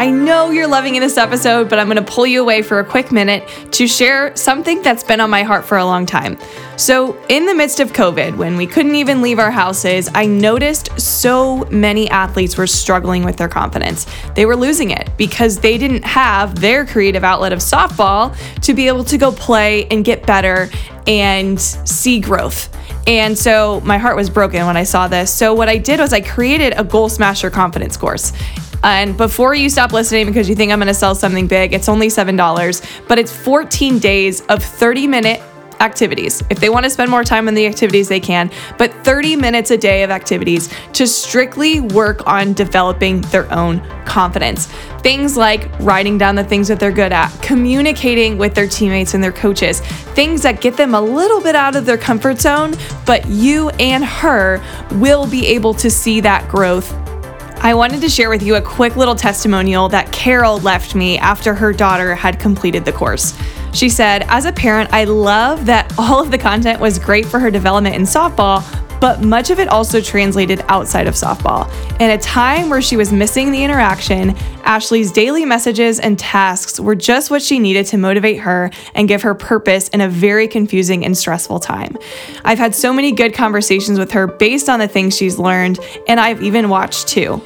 I 0.02 0.10
know 0.10 0.50
you're 0.50 0.66
loving 0.66 0.98
this 0.98 1.16
episode, 1.16 1.70
but 1.70 1.78
I'm 1.78 1.86
going 1.86 2.04
to 2.04 2.12
pull 2.12 2.26
you 2.26 2.42
away 2.42 2.62
for 2.62 2.80
a 2.80 2.84
quick 2.84 3.12
minute 3.12 3.48
to 3.70 3.86
share 3.86 4.34
something 4.34 4.82
that's 4.82 5.04
been 5.04 5.20
on 5.20 5.30
my 5.30 5.44
heart 5.44 5.64
for 5.64 5.78
a 5.78 5.84
long 5.84 6.06
time. 6.06 6.38
So, 6.76 7.16
in 7.28 7.46
the 7.46 7.54
midst 7.54 7.78
of 7.78 7.92
COVID, 7.92 8.36
when 8.36 8.56
we 8.56 8.66
couldn't 8.66 8.96
even 8.96 9.22
leave 9.22 9.38
our 9.38 9.52
houses, 9.52 10.10
I 10.12 10.26
noticed 10.26 11.00
so 11.00 11.66
many 11.66 12.10
athletes 12.10 12.56
were 12.56 12.66
struggling 12.66 13.24
with 13.24 13.36
their 13.36 13.48
confidence. 13.48 14.08
They 14.34 14.44
were 14.44 14.56
losing 14.56 14.90
it 14.90 15.08
because 15.16 15.60
they 15.60 15.78
didn't 15.78 16.04
have 16.04 16.60
their 16.60 16.84
creative 16.84 17.22
outlet 17.22 17.52
of 17.52 17.60
softball 17.60 18.36
to 18.62 18.74
be 18.74 18.88
able 18.88 19.04
to 19.04 19.16
go 19.16 19.30
play 19.30 19.86
and 19.86 20.04
get 20.04 20.26
better 20.26 20.68
and 21.06 21.60
see 21.60 22.18
growth. 22.18 22.76
And 23.06 23.38
so 23.38 23.80
my 23.82 23.98
heart 23.98 24.16
was 24.16 24.30
broken 24.30 24.66
when 24.66 24.76
I 24.76 24.82
saw 24.82 25.06
this. 25.06 25.32
So 25.32 25.54
what 25.54 25.68
I 25.68 25.76
did 25.76 26.00
was 26.00 26.12
I 26.12 26.22
created 26.22 26.74
a 26.76 26.82
Goal 26.82 27.08
Smasher 27.08 27.50
confidence 27.50 27.96
course. 27.96 28.32
And 28.84 29.16
before 29.16 29.54
you 29.54 29.68
stop 29.68 29.92
listening 29.92 30.26
because 30.26 30.48
you 30.48 30.54
think 30.54 30.72
I'm 30.72 30.78
going 30.78 30.88
to 30.88 30.94
sell 30.94 31.14
something 31.14 31.46
big, 31.46 31.72
it's 31.72 31.88
only 31.88 32.08
$7, 32.08 33.06
but 33.08 33.18
it's 33.18 33.34
14 33.34 33.98
days 33.98 34.40
of 34.46 34.62
30 34.62 35.06
minute 35.06 35.40
activities. 35.82 36.42
If 36.48 36.60
they 36.60 36.68
want 36.68 36.84
to 36.84 36.90
spend 36.90 37.10
more 37.10 37.24
time 37.24 37.48
on 37.48 37.54
the 37.54 37.66
activities, 37.66 38.08
they 38.08 38.20
can, 38.20 38.50
but 38.78 38.92
30 39.04 39.36
minutes 39.36 39.70
a 39.70 39.76
day 39.76 40.04
of 40.04 40.10
activities 40.10 40.72
to 40.92 41.06
strictly 41.06 41.80
work 41.80 42.26
on 42.26 42.52
developing 42.52 43.20
their 43.22 43.52
own 43.52 43.80
confidence. 44.04 44.66
Things 45.00 45.36
like 45.36 45.68
writing 45.80 46.18
down 46.18 46.36
the 46.36 46.44
things 46.44 46.68
that 46.68 46.78
they're 46.78 46.92
good 46.92 47.12
at, 47.12 47.30
communicating 47.42 48.38
with 48.38 48.54
their 48.54 48.68
teammates 48.68 49.14
and 49.14 49.22
their 49.22 49.32
coaches, 49.32 49.80
things 49.80 50.42
that 50.42 50.60
get 50.60 50.76
them 50.76 50.94
a 50.94 51.00
little 51.00 51.40
bit 51.40 51.56
out 51.56 51.74
of 51.74 51.84
their 51.84 51.98
comfort 51.98 52.40
zone, 52.40 52.74
but 53.04 53.26
you 53.26 53.70
and 53.70 54.04
her 54.04 54.62
will 54.92 55.26
be 55.26 55.46
able 55.48 55.74
to 55.74 55.90
see 55.90 56.20
that 56.20 56.48
growth 56.48 57.01
I 57.64 57.74
wanted 57.74 58.00
to 58.00 58.08
share 58.08 58.28
with 58.28 58.42
you 58.42 58.56
a 58.56 58.60
quick 58.60 58.96
little 58.96 59.14
testimonial 59.14 59.88
that 59.90 60.10
Carol 60.10 60.58
left 60.58 60.96
me 60.96 61.16
after 61.18 61.54
her 61.54 61.72
daughter 61.72 62.12
had 62.12 62.40
completed 62.40 62.84
the 62.84 62.90
course. 62.90 63.38
She 63.72 63.88
said, 63.88 64.24
As 64.26 64.46
a 64.46 64.52
parent, 64.52 64.92
I 64.92 65.04
love 65.04 65.64
that 65.66 65.94
all 65.96 66.20
of 66.20 66.32
the 66.32 66.38
content 66.38 66.80
was 66.80 66.98
great 66.98 67.24
for 67.24 67.38
her 67.38 67.52
development 67.52 67.94
in 67.94 68.02
softball, 68.02 68.64
but 69.02 69.20
much 69.20 69.50
of 69.50 69.58
it 69.58 69.66
also 69.66 70.00
translated 70.00 70.64
outside 70.68 71.08
of 71.08 71.14
softball. 71.14 71.68
In 72.00 72.10
a 72.10 72.18
time 72.18 72.70
where 72.70 72.80
she 72.80 72.96
was 72.96 73.12
missing 73.12 73.50
the 73.50 73.64
interaction, 73.64 74.36
Ashley's 74.62 75.10
daily 75.10 75.44
messages 75.44 75.98
and 75.98 76.16
tasks 76.16 76.78
were 76.78 76.94
just 76.94 77.28
what 77.28 77.42
she 77.42 77.58
needed 77.58 77.84
to 77.86 77.98
motivate 77.98 78.38
her 78.38 78.70
and 78.94 79.08
give 79.08 79.22
her 79.22 79.34
purpose 79.34 79.88
in 79.88 80.00
a 80.02 80.08
very 80.08 80.46
confusing 80.46 81.04
and 81.04 81.18
stressful 81.18 81.58
time. 81.58 81.98
I've 82.44 82.58
had 82.58 82.76
so 82.76 82.92
many 82.92 83.10
good 83.10 83.34
conversations 83.34 83.98
with 83.98 84.12
her 84.12 84.28
based 84.28 84.68
on 84.68 84.78
the 84.78 84.86
things 84.86 85.16
she's 85.16 85.36
learned, 85.36 85.80
and 86.06 86.20
I've 86.20 86.40
even 86.40 86.68
watched 86.68 87.08
too. 87.08 87.42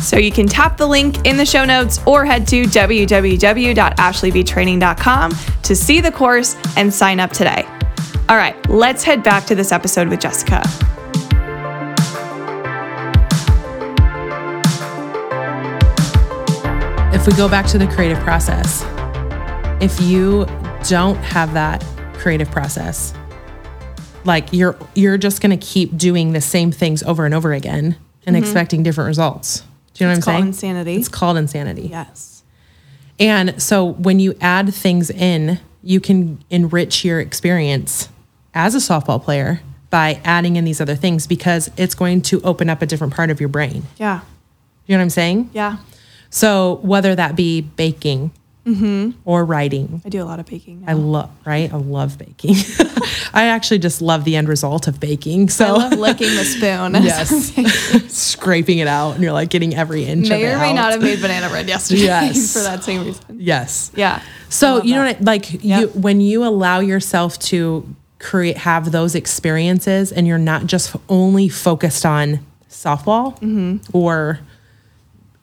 So 0.00 0.16
you 0.16 0.32
can 0.32 0.46
tap 0.46 0.78
the 0.78 0.86
link 0.86 1.26
in 1.26 1.36
the 1.36 1.44
show 1.44 1.66
notes 1.66 2.00
or 2.06 2.24
head 2.24 2.46
to 2.48 2.64
www.ashleybtraining.com 2.64 5.32
to 5.62 5.76
see 5.76 6.00
the 6.00 6.12
course 6.12 6.56
and 6.76 6.92
sign 6.92 7.20
up 7.20 7.30
today. 7.32 7.64
All 8.28 8.36
right, 8.36 8.63
let's 8.74 9.04
head 9.04 9.22
back 9.22 9.44
to 9.44 9.54
this 9.54 9.70
episode 9.70 10.08
with 10.08 10.20
Jessica. 10.20 10.60
If 17.14 17.24
we 17.28 17.34
go 17.36 17.48
back 17.48 17.66
to 17.66 17.78
the 17.78 17.86
creative 17.94 18.18
process, 18.18 18.84
if 19.80 20.00
you 20.00 20.44
don't 20.88 21.16
have 21.18 21.54
that 21.54 21.84
creative 22.14 22.50
process, 22.50 23.14
like 24.24 24.52
you're 24.52 24.76
you're 24.96 25.18
just 25.18 25.40
going 25.40 25.56
to 25.56 25.64
keep 25.64 25.96
doing 25.96 26.32
the 26.32 26.40
same 26.40 26.72
things 26.72 27.02
over 27.04 27.24
and 27.24 27.32
over 27.32 27.52
again 27.52 27.96
and 28.26 28.34
mm-hmm. 28.34 28.42
expecting 28.42 28.82
different 28.82 29.06
results. 29.06 29.60
Do 29.94 30.02
you 30.02 30.10
know 30.10 30.16
It's 30.16 30.26
what 30.26 30.34
I'm 30.34 30.42
saying? 30.42 30.48
It's 30.48 30.58
called 30.58 30.74
insanity. 30.74 30.96
It's 30.96 31.08
called 31.08 31.36
insanity. 31.36 31.82
Yes. 31.82 32.42
And 33.20 33.62
so 33.62 33.92
when 33.92 34.18
you 34.18 34.34
add 34.40 34.74
things 34.74 35.10
in, 35.10 35.60
you 35.84 36.00
can 36.00 36.42
enrich 36.50 37.04
your 37.04 37.20
experience 37.20 38.08
as 38.54 38.74
a 38.74 38.78
softball 38.78 39.22
player 39.22 39.60
by 39.90 40.20
adding 40.24 40.56
in 40.56 40.64
these 40.64 40.80
other 40.80 40.96
things 40.96 41.26
because 41.26 41.70
it's 41.76 41.94
going 41.94 42.22
to 42.22 42.40
open 42.42 42.68
up 42.68 42.82
a 42.82 42.86
different 42.86 43.12
part 43.12 43.30
of 43.30 43.40
your 43.40 43.48
brain. 43.48 43.84
Yeah. 43.96 44.20
You 44.86 44.94
know 44.94 44.98
what 44.98 45.02
I'm 45.02 45.10
saying? 45.10 45.50
Yeah. 45.52 45.76
So 46.30 46.80
whether 46.82 47.14
that 47.14 47.36
be 47.36 47.60
baking 47.60 48.32
mm-hmm. 48.66 49.12
or 49.24 49.44
writing, 49.44 50.02
I 50.04 50.08
do 50.08 50.20
a 50.20 50.24
lot 50.24 50.40
of 50.40 50.46
baking. 50.46 50.80
Now. 50.80 50.90
I 50.90 50.92
love, 50.94 51.30
right? 51.44 51.72
I 51.72 51.76
love 51.76 52.18
baking. 52.18 52.56
I 53.32 53.46
actually 53.46 53.78
just 53.78 54.02
love 54.02 54.24
the 54.24 54.34
end 54.34 54.48
result 54.48 54.88
of 54.88 54.98
baking. 54.98 55.48
So 55.48 55.64
I 55.64 55.70
love 55.70 55.92
licking 55.92 56.34
the 56.34 56.44
spoon. 56.44 56.94
yes, 57.02 58.12
scraping 58.12 58.78
it 58.78 58.88
out 58.88 59.12
and 59.12 59.22
you're 59.22 59.32
like 59.32 59.50
getting 59.50 59.74
every 59.76 60.04
inch 60.04 60.28
may 60.28 60.42
of 60.44 60.50
it 60.50 60.54
or 60.54 60.58
may 60.58 60.70
out. 60.70 60.74
not 60.74 60.92
have 60.92 61.02
made 61.02 61.20
banana 61.20 61.48
bread 61.48 61.68
yesterday 61.68 62.02
Yes. 62.02 62.52
for 62.52 62.60
that 62.60 62.82
same 62.82 63.04
reason. 63.04 63.24
Yes. 63.38 63.92
Yeah. 63.94 64.22
So 64.48 64.82
you 64.82 64.96
know 64.96 65.04
that. 65.04 65.20
what 65.20 65.28
I, 65.28 65.32
like 65.32 65.64
you 65.64 65.88
when 65.88 66.20
you 66.20 66.44
allow 66.44 66.80
yourself 66.80 67.38
to 67.40 67.86
create 68.24 68.56
have 68.56 68.90
those 68.90 69.14
experiences 69.14 70.10
and 70.10 70.26
you're 70.26 70.38
not 70.38 70.66
just 70.66 70.96
only 71.08 71.48
focused 71.48 72.06
on 72.06 72.44
softball 72.70 73.38
Mm-hmm. 73.40 73.96
or 73.96 74.40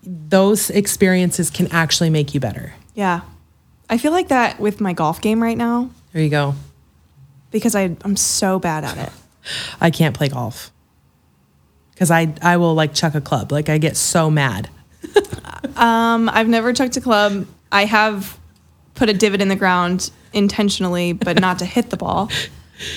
those 0.04 0.70
experiences 0.72 1.50
can 1.52 1.68
actually 1.72 2.10
make 2.10 2.34
you 2.34 2.40
better. 2.40 2.74
Yeah. 2.96 3.22
I 3.90 3.98
feel 4.00 4.12
like 4.12 4.30
that 4.30 4.60
with 4.60 4.82
my 4.82 4.94
golf 4.94 5.22
game 5.22 5.42
right 5.44 5.58
now 5.58 5.92
There 6.12 6.24
you 6.24 6.30
go. 6.30 6.56
because 7.52 7.76
I, 7.76 7.96
I'm 8.04 8.16
so 8.16 8.58
bad 8.60 8.84
at 8.84 8.98
it. 8.98 9.14
I 9.82 9.92
can't 9.92 10.16
play 10.16 10.30
golf 10.30 10.72
because 11.92 12.10
I 12.10 12.34
I 12.42 12.58
will 12.58 12.74
like 12.74 12.94
chuck 12.96 13.14
a 13.16 13.22
club. 13.22 13.52
Like 13.52 13.70
I 13.70 13.78
get 13.78 13.96
so 13.98 14.30
mad. 14.32 14.70
Um, 15.76 16.30
I've 16.30 16.48
never 16.50 16.74
chucked 16.74 16.98
a 16.98 17.02
club. 17.02 17.48
I 17.72 17.86
have 17.86 18.38
put 18.96 19.10
a 19.10 19.14
divot 19.14 19.42
in 19.42 19.48
the 19.48 19.56
ground 19.56 20.12
intentionally, 20.34 21.14
but 21.14 21.40
not 21.40 21.60
to 21.60 21.66
hit 21.66 21.90
the 21.90 21.98
ball. 21.98 22.30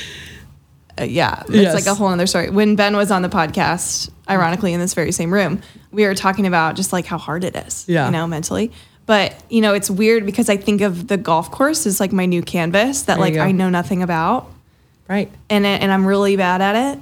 Uh, 0.97 1.03
yeah, 1.03 1.41
it's 1.41 1.51
Yes. 1.51 1.75
like 1.75 1.87
a 1.87 1.95
whole 1.95 2.07
other 2.07 2.25
story. 2.29 2.51
When 2.51 2.77
Ben 2.77 2.97
was 2.97 3.11
on 3.11 3.23
the 3.23 3.29
podcast, 3.29 4.11
ironically 4.31 4.73
in 4.73 4.79
this 4.79 4.95
very 4.95 5.11
same 5.11 5.35
room, 5.35 5.61
we 5.91 6.05
were 6.07 6.15
talking 6.15 6.47
about 6.47 6.77
just 6.77 6.93
like 6.93 7.05
how 7.05 7.19
hard 7.19 7.43
it 7.43 7.57
is, 7.57 7.85
Yeah. 7.89 8.07
you 8.07 8.13
know, 8.13 8.29
mentally. 8.29 8.71
But 9.05 9.35
you 9.51 9.61
know, 9.61 9.75
it's 9.75 9.91
weird 9.91 10.25
because 10.25 10.49
I 10.49 10.57
think 10.57 10.83
of 10.83 11.09
the 11.09 11.17
golf 11.17 11.51
course 11.51 11.85
as 11.85 11.99
like 11.99 12.13
my 12.13 12.27
new 12.27 12.43
canvas 12.43 13.03
that 13.03 13.15
There 13.19 13.25
like. 13.25 13.37
I 13.37 13.51
know 13.51 13.71
nothing 13.71 14.05
about, 14.05 14.53
Right. 15.09 15.33
and 15.51 15.67
it, 15.67 15.83
and 15.83 15.91
I'm 15.93 16.07
really 16.07 16.37
bad 16.37 16.61
at 16.63 16.93
it. 16.95 17.01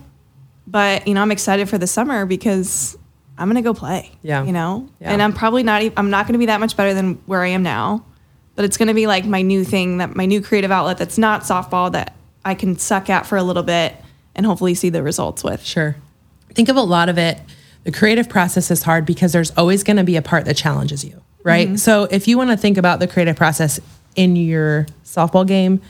But 0.67 1.07
you 1.07 1.13
know, 1.13 1.21
I'm 1.21 1.31
excited 1.31 1.69
for 1.69 1.77
the 1.77 1.87
summer 1.87 2.25
because 2.25 2.97
I'm 3.37 3.47
gonna 3.47 3.61
go 3.61 3.75
play. 3.75 4.11
Yeah. 4.23 4.43
You 4.43 4.53
know, 4.53 4.89
Yeah. 5.03 5.13
and 5.13 5.23
I'm 5.23 5.35
probably 5.35 5.65
not. 5.65 5.83
I'm 5.99 6.09
not 6.09 6.27
gonna 6.27 6.39
be 6.39 6.47
that 6.47 6.61
much 6.61 6.79
better 6.79 6.95
than 6.95 7.19
where 7.27 7.43
I 7.43 7.49
am 7.49 7.63
now, 7.63 8.05
but 8.57 8.65
it's 8.65 8.79
gonna 8.79 8.95
be 8.95 9.07
like 9.07 9.27
my 9.27 9.43
new 9.43 9.65
thing 9.65 9.99
that 9.99 10.17
my 10.17 10.25
new 10.25 10.41
creative 10.41 10.71
outlet 10.71 10.97
that's 10.97 11.19
not 11.19 11.43
softball 11.43 11.93
that 11.93 12.15
I 12.45 12.55
can 12.55 12.79
suck 12.79 13.09
at 13.11 13.27
for 13.27 13.37
a 13.37 13.43
little 13.43 13.63
bit 13.63 13.95
and 14.35 14.47
hopefully 14.47 14.75
see 14.75 14.89
the 14.89 15.03
results 15.03 15.45
with. 15.45 15.65
Sure. 15.65 15.97
Think 16.55 16.69
of 16.69 16.77
a 16.77 16.83
lot 16.83 17.09
of 17.09 17.19
it. 17.19 17.39
The 17.85 17.93
creative 17.93 18.29
process 18.29 18.71
is 18.71 18.83
hard 18.83 19.07
because 19.07 19.33
there's 19.33 19.51
always 19.53 19.83
going 19.83 19.97
to 19.97 20.05
be 20.05 20.17
a 20.17 20.23
part 20.23 20.45
that 20.45 20.57
challenges 20.57 21.05
you, 21.05 21.21
right? 21.43 21.69
Mm-hmm. 21.69 21.77
So 21.77 22.05
if 22.05 22.29
you 22.29 22.39
want 22.39 22.51
to 22.51 22.57
think 22.57 22.79
about 22.79 23.01
the 23.01 23.09
creative 23.09 23.37
process 23.37 23.81
in 24.15 24.37
your 24.37 24.87
softball 25.05 25.47
game 25.47 25.81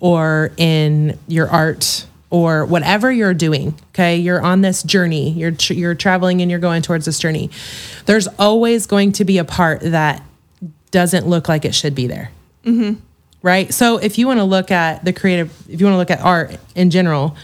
or 0.00 0.50
in 0.56 1.18
your 1.28 1.48
art 1.48 2.06
or 2.30 2.64
whatever 2.66 3.10
you're 3.10 3.34
doing, 3.34 3.74
okay? 3.90 4.16
You're 4.16 4.40
on 4.42 4.60
this 4.62 4.82
journey. 4.82 5.30
You're 5.30 5.52
tr- 5.52 5.74
you're 5.74 5.94
traveling 5.94 6.42
and 6.42 6.50
you're 6.50 6.60
going 6.60 6.82
towards 6.82 7.06
this 7.06 7.18
journey. 7.18 7.50
There's 8.06 8.26
always 8.38 8.86
going 8.86 9.12
to 9.12 9.24
be 9.24 9.38
a 9.38 9.44
part 9.44 9.80
that 9.80 10.22
doesn't 10.90 11.26
look 11.26 11.48
like 11.48 11.64
it 11.64 11.74
should 11.74 11.94
be 11.94 12.06
there 12.06 12.30
mm-hmm. 12.64 13.00
Right? 13.42 13.72
So 13.72 13.98
if 13.98 14.18
you 14.18 14.26
want 14.26 14.38
to 14.38 14.44
look 14.44 14.70
at 14.70 15.04
the 15.04 15.12
creative, 15.12 15.50
if 15.68 15.80
you 15.80 15.86
want 15.86 15.94
to 15.94 15.98
look 15.98 16.10
at 16.10 16.20
art 16.20 16.56
in 16.74 16.90
general, 16.90 17.36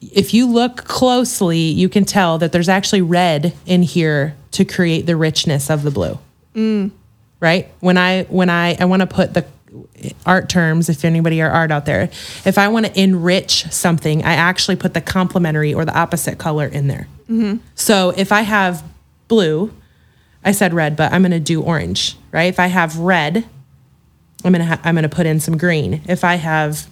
if 0.00 0.34
you 0.34 0.46
look 0.46 0.76
closely, 0.84 1.58
you 1.58 1.88
can 1.88 2.04
tell 2.04 2.38
that 2.38 2.52
there's 2.52 2.68
actually 2.68 3.02
red 3.02 3.54
in 3.66 3.82
here 3.82 4.36
to 4.52 4.64
create 4.64 5.06
the 5.06 5.16
richness 5.16 5.70
of 5.70 5.82
the 5.82 5.90
blue. 5.90 6.18
Mm. 6.54 6.92
right? 7.40 7.68
When 7.80 7.98
I 7.98 8.24
when 8.24 8.48
I 8.48 8.76
I 8.78 8.84
want 8.84 9.00
to 9.00 9.08
put 9.08 9.34
the 9.34 9.44
art 10.24 10.48
terms 10.48 10.88
if 10.88 11.04
anybody 11.04 11.42
are 11.42 11.50
art 11.50 11.72
out 11.72 11.84
there 11.84 12.04
if 12.44 12.58
i 12.58 12.68
want 12.68 12.86
to 12.86 13.00
enrich 13.00 13.64
something 13.72 14.22
i 14.22 14.32
actually 14.32 14.76
put 14.76 14.94
the 14.94 15.00
complementary 15.00 15.74
or 15.74 15.84
the 15.84 15.96
opposite 15.98 16.38
color 16.38 16.66
in 16.66 16.86
there 16.86 17.08
mm-hmm. 17.28 17.56
so 17.74 18.10
if 18.16 18.30
i 18.30 18.42
have 18.42 18.84
blue 19.26 19.72
i 20.44 20.52
said 20.52 20.72
red 20.72 20.96
but 20.96 21.12
i'm 21.12 21.22
going 21.22 21.32
to 21.32 21.40
do 21.40 21.60
orange 21.60 22.16
right 22.30 22.44
if 22.44 22.60
i 22.60 22.68
have 22.68 22.96
red 22.98 23.44
i'm 24.44 24.52
to 24.52 24.64
ha- 24.64 24.80
i'm 24.84 24.96
to 24.96 25.08
put 25.08 25.26
in 25.26 25.40
some 25.40 25.56
green 25.56 26.02
if 26.06 26.24
i 26.24 26.34
have 26.34 26.86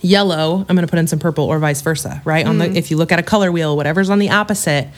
yellow 0.00 0.64
i'm 0.68 0.76
to 0.76 0.86
put 0.86 0.98
in 0.98 1.06
some 1.06 1.18
purple 1.18 1.44
or 1.44 1.58
vice 1.58 1.82
versa 1.82 2.22
right 2.24 2.46
on 2.46 2.58
the 2.58 2.66
mm. 2.66 2.76
if 2.76 2.90
you 2.90 2.96
look 2.96 3.12
at 3.12 3.18
a 3.18 3.22
color 3.22 3.50
wheel 3.52 3.76
whatever's 3.76 4.08
on 4.08 4.18
the 4.18 4.30
opposite 4.30 4.88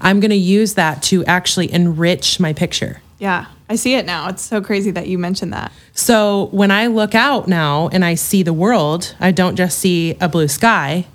i'm 0.00 0.20
to 0.20 0.36
use 0.36 0.74
that 0.74 1.02
to 1.02 1.24
actually 1.24 1.72
enrich 1.72 2.38
my 2.38 2.52
picture 2.52 3.00
Yeah. 3.18 3.46
I 3.68 3.76
see 3.76 3.94
it 3.94 4.06
now. 4.06 4.28
It's 4.28 4.42
so 4.42 4.60
crazy 4.60 4.90
that 4.92 5.08
you 5.08 5.18
mentioned 5.18 5.52
that. 5.52 5.72
So 5.92 6.48
when 6.52 6.70
I 6.70 6.86
look 6.86 7.14
out 7.14 7.48
now 7.48 7.88
and 7.88 8.04
I 8.04 8.14
see 8.14 8.42
the 8.42 8.52
world, 8.52 9.16
I 9.18 9.32
don't 9.32 9.56
just 9.56 9.78
see 9.78 10.16
a 10.20 10.28
blue 10.28 10.48
sky. 10.48 11.06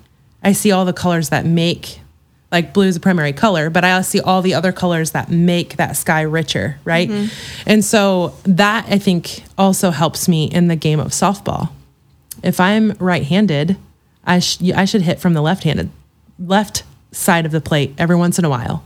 I 0.42 0.52
see 0.52 0.70
all 0.70 0.84
the 0.84 0.92
colors 0.92 1.30
that 1.30 1.46
make 1.46 2.00
like 2.52 2.74
blue 2.74 2.86
is 2.86 2.96
a 2.96 3.00
primary 3.00 3.32
color, 3.32 3.70
but 3.70 3.82
I 3.82 4.00
see 4.02 4.20
all 4.20 4.42
the 4.42 4.52
other 4.54 4.72
colors 4.72 5.12
that 5.12 5.30
make 5.30 5.76
that 5.76 5.96
sky 5.96 6.20
richer, 6.20 6.78
right? 6.84 7.08
Mm-hmm. 7.08 7.62
And 7.66 7.84
so 7.84 8.34
that 8.44 8.84
I 8.88 8.98
think 8.98 9.42
also 9.56 9.90
helps 9.90 10.28
me 10.28 10.44
in 10.44 10.68
the 10.68 10.76
game 10.76 11.00
of 11.00 11.08
softball. 11.08 11.70
If 12.42 12.60
I'm 12.60 12.92
right-handed, 12.98 13.78
I 14.24 14.38
sh- 14.40 14.70
I 14.74 14.84
should 14.84 15.02
hit 15.02 15.18
from 15.18 15.32
the 15.32 15.40
left-handed 15.40 15.90
left 16.38 16.84
side 17.10 17.46
of 17.46 17.52
the 17.52 17.60
plate 17.60 17.94
every 17.98 18.16
once 18.16 18.38
in 18.38 18.44
a 18.44 18.50
while 18.50 18.84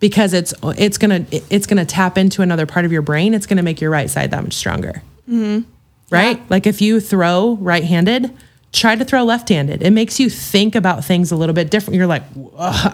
because 0.00 0.32
it's 0.32 0.54
it's 0.62 0.98
gonna 0.98 1.26
it's 1.30 1.66
gonna 1.66 1.84
tap 1.84 2.16
into 2.16 2.42
another 2.42 2.66
part 2.66 2.84
of 2.84 2.92
your 2.92 3.02
brain. 3.02 3.34
It's 3.34 3.46
gonna 3.46 3.62
make 3.62 3.80
your 3.80 3.90
right 3.90 4.08
side 4.08 4.30
that 4.30 4.42
much 4.42 4.54
stronger. 4.54 5.02
Mm-hmm. 5.28 5.68
Right? 6.10 6.38
Yeah. 6.38 6.44
Like 6.48 6.66
if 6.66 6.80
you 6.80 6.98
throw 7.00 7.56
right-handed, 7.60 8.36
try 8.72 8.96
to 8.96 9.04
throw 9.04 9.22
left-handed. 9.22 9.82
It 9.82 9.90
makes 9.90 10.18
you 10.18 10.30
think 10.30 10.74
about 10.74 11.04
things 11.04 11.30
a 11.30 11.36
little 11.36 11.54
bit 11.54 11.70
different. 11.70 11.96
You're 11.98 12.06
like, 12.06 12.22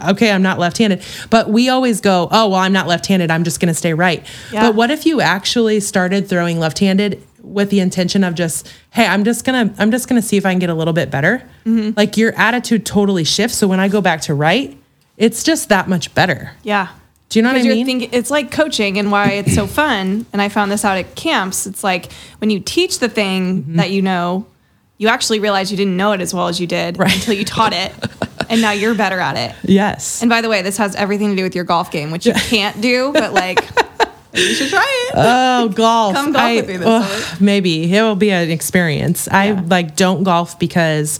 okay, 0.09 0.31
I'm 0.31 0.41
not 0.41 0.59
left-handed. 0.59 1.01
But 1.29 1.49
we 1.49 1.69
always 1.69 2.01
go, 2.01 2.27
oh 2.31 2.49
well, 2.49 2.59
I'm 2.59 2.73
not 2.73 2.85
left-handed. 2.87 3.31
I'm 3.31 3.43
just 3.43 3.59
gonna 3.59 3.73
stay 3.73 3.93
right. 3.93 4.25
Yeah. 4.51 4.67
But 4.67 4.75
what 4.75 4.91
if 4.91 5.05
you 5.05 5.21
actually 5.21 5.79
started 5.79 6.27
throwing 6.27 6.59
left-handed 6.59 7.23
with 7.41 7.69
the 7.69 7.79
intention 7.79 8.25
of 8.25 8.35
just, 8.35 8.71
hey, 8.91 9.05
I'm 9.05 9.23
just 9.23 9.45
gonna 9.45 9.73
I'm 9.77 9.89
just 9.91 10.09
gonna 10.09 10.21
see 10.21 10.35
if 10.35 10.45
I 10.45 10.51
can 10.51 10.59
get 10.59 10.69
a 10.69 10.73
little 10.73 10.93
bit 10.93 11.09
better. 11.09 11.41
Mm-hmm. 11.65 11.91
Like 11.95 12.17
your 12.17 12.33
attitude 12.37 12.85
totally 12.85 13.23
shifts. 13.23 13.57
So 13.57 13.67
when 13.67 13.79
I 13.79 13.87
go 13.87 14.01
back 14.01 14.21
to 14.21 14.33
right, 14.33 14.77
it's 15.15 15.43
just 15.43 15.69
that 15.69 15.87
much 15.87 16.13
better. 16.13 16.51
Yeah. 16.63 16.89
Do 17.29 17.39
you 17.39 17.43
know 17.43 17.53
what 17.53 17.61
I 17.61 17.63
mean? 17.63 17.85
thinking 17.85 18.09
it's 18.11 18.31
like 18.31 18.49
coaching 18.51 18.97
and 18.97 19.11
why 19.11 19.31
it's 19.33 19.53
so 19.53 19.67
fun. 19.67 20.25
And 20.33 20.41
I 20.41 20.49
found 20.49 20.71
this 20.71 20.83
out 20.83 20.97
at 20.97 21.15
camps. 21.15 21.67
It's 21.67 21.83
like 21.83 22.11
when 22.39 22.49
you 22.49 22.59
teach 22.59 22.99
the 22.99 23.07
thing 23.07 23.61
Mm-hmm. 23.63 23.75
that 23.77 23.91
you 23.91 24.01
know, 24.01 24.45
you 24.99 25.07
actually 25.07 25.39
realize 25.39 25.71
you 25.71 25.77
didn't 25.77 25.97
know 25.97 26.11
it 26.11 26.21
as 26.21 26.31
well 26.33 26.47
as 26.47 26.59
you 26.59 26.67
did 26.67 26.99
Right. 26.99 27.13
until 27.15 27.33
you 27.33 27.43
taught 27.45 27.73
it. 27.73 27.91
and 28.49 28.61
now 28.61 28.71
you're 28.71 28.93
better 28.95 29.19
at 29.19 29.35
it. 29.37 29.55
yes. 29.63 30.21
And 30.21 30.29
by 30.29 30.41
the 30.41 30.49
way, 30.49 30.61
this 30.61 30.77
has 30.77 30.93
everything 30.95 31.29
to 31.31 31.35
do 31.35 31.43
with 31.43 31.55
your 31.55 31.63
golf 31.63 31.89
game, 31.91 32.11
which 32.11 32.25
you 32.27 32.33
can't 32.33 32.79
do, 32.81 33.11
but 33.13 33.33
like 33.33 33.59
you 34.33 34.53
should 34.53 34.69
try 34.69 34.85
it. 35.09 35.13
Oh, 35.15 35.69
golf. 35.69 36.13
Come 36.15 36.33
golf 36.33 36.43
I- 36.43 36.55
with 36.57 36.67
me 36.67 36.77
this 36.77 37.39
maybe 37.41 37.91
it 37.95 38.01
will 38.01 38.15
be 38.15 38.29
an 38.31 38.51
experience. 38.51 39.27
I 39.31 39.51
like 39.51 39.95
don't 39.95 40.23
golf 40.23 40.59
because 40.59 41.19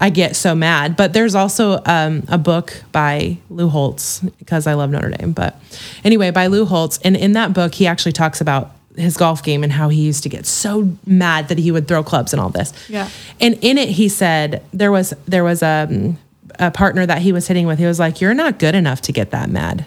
I 0.00 0.10
get 0.10 0.34
so 0.34 0.54
mad. 0.56 0.96
But 0.96 1.12
there's 1.12 1.36
also 1.36 1.80
um, 1.86 2.24
a 2.28 2.38
book 2.38 2.82
by 2.90 3.36
Lou 3.50 3.68
Holtz 3.68 4.18
because 4.38 4.66
I 4.66 4.74
love 4.74 4.90
Notre 4.90 5.10
Dame. 5.10 5.30
But 5.32 5.60
anyway, 6.02 6.32
by 6.32 6.48
Lou 6.48 6.64
Holtz, 6.64 6.98
and 7.04 7.16
in 7.16 7.34
that 7.34 7.52
book, 7.52 7.74
he 7.74 7.86
actually 7.86 8.12
talks 8.12 8.40
about 8.40 8.72
his 8.96 9.16
golf 9.16 9.42
game 9.42 9.62
and 9.64 9.72
how 9.72 9.88
he 9.88 10.02
used 10.02 10.22
to 10.22 10.28
get 10.28 10.46
so 10.46 10.96
mad 11.06 11.48
that 11.48 11.58
he 11.58 11.70
would 11.70 11.88
throw 11.88 12.02
clubs 12.02 12.32
and 12.32 12.40
all 12.40 12.50
this. 12.50 12.72
Yeah. 12.88 13.08
And 13.40 13.58
in 13.62 13.78
it, 13.78 13.88
he 13.88 14.08
said 14.08 14.62
there 14.72 14.92
was 14.92 15.14
there 15.26 15.44
was 15.44 15.62
a, 15.62 16.14
a 16.58 16.70
partner 16.70 17.06
that 17.06 17.22
he 17.22 17.32
was 17.32 17.46
hitting 17.48 17.66
with. 17.66 17.78
He 17.78 17.86
was 17.86 17.98
like, 17.98 18.20
"You're 18.20 18.34
not 18.34 18.58
good 18.58 18.74
enough 18.74 19.00
to 19.02 19.12
get 19.12 19.30
that 19.30 19.48
mad." 19.48 19.86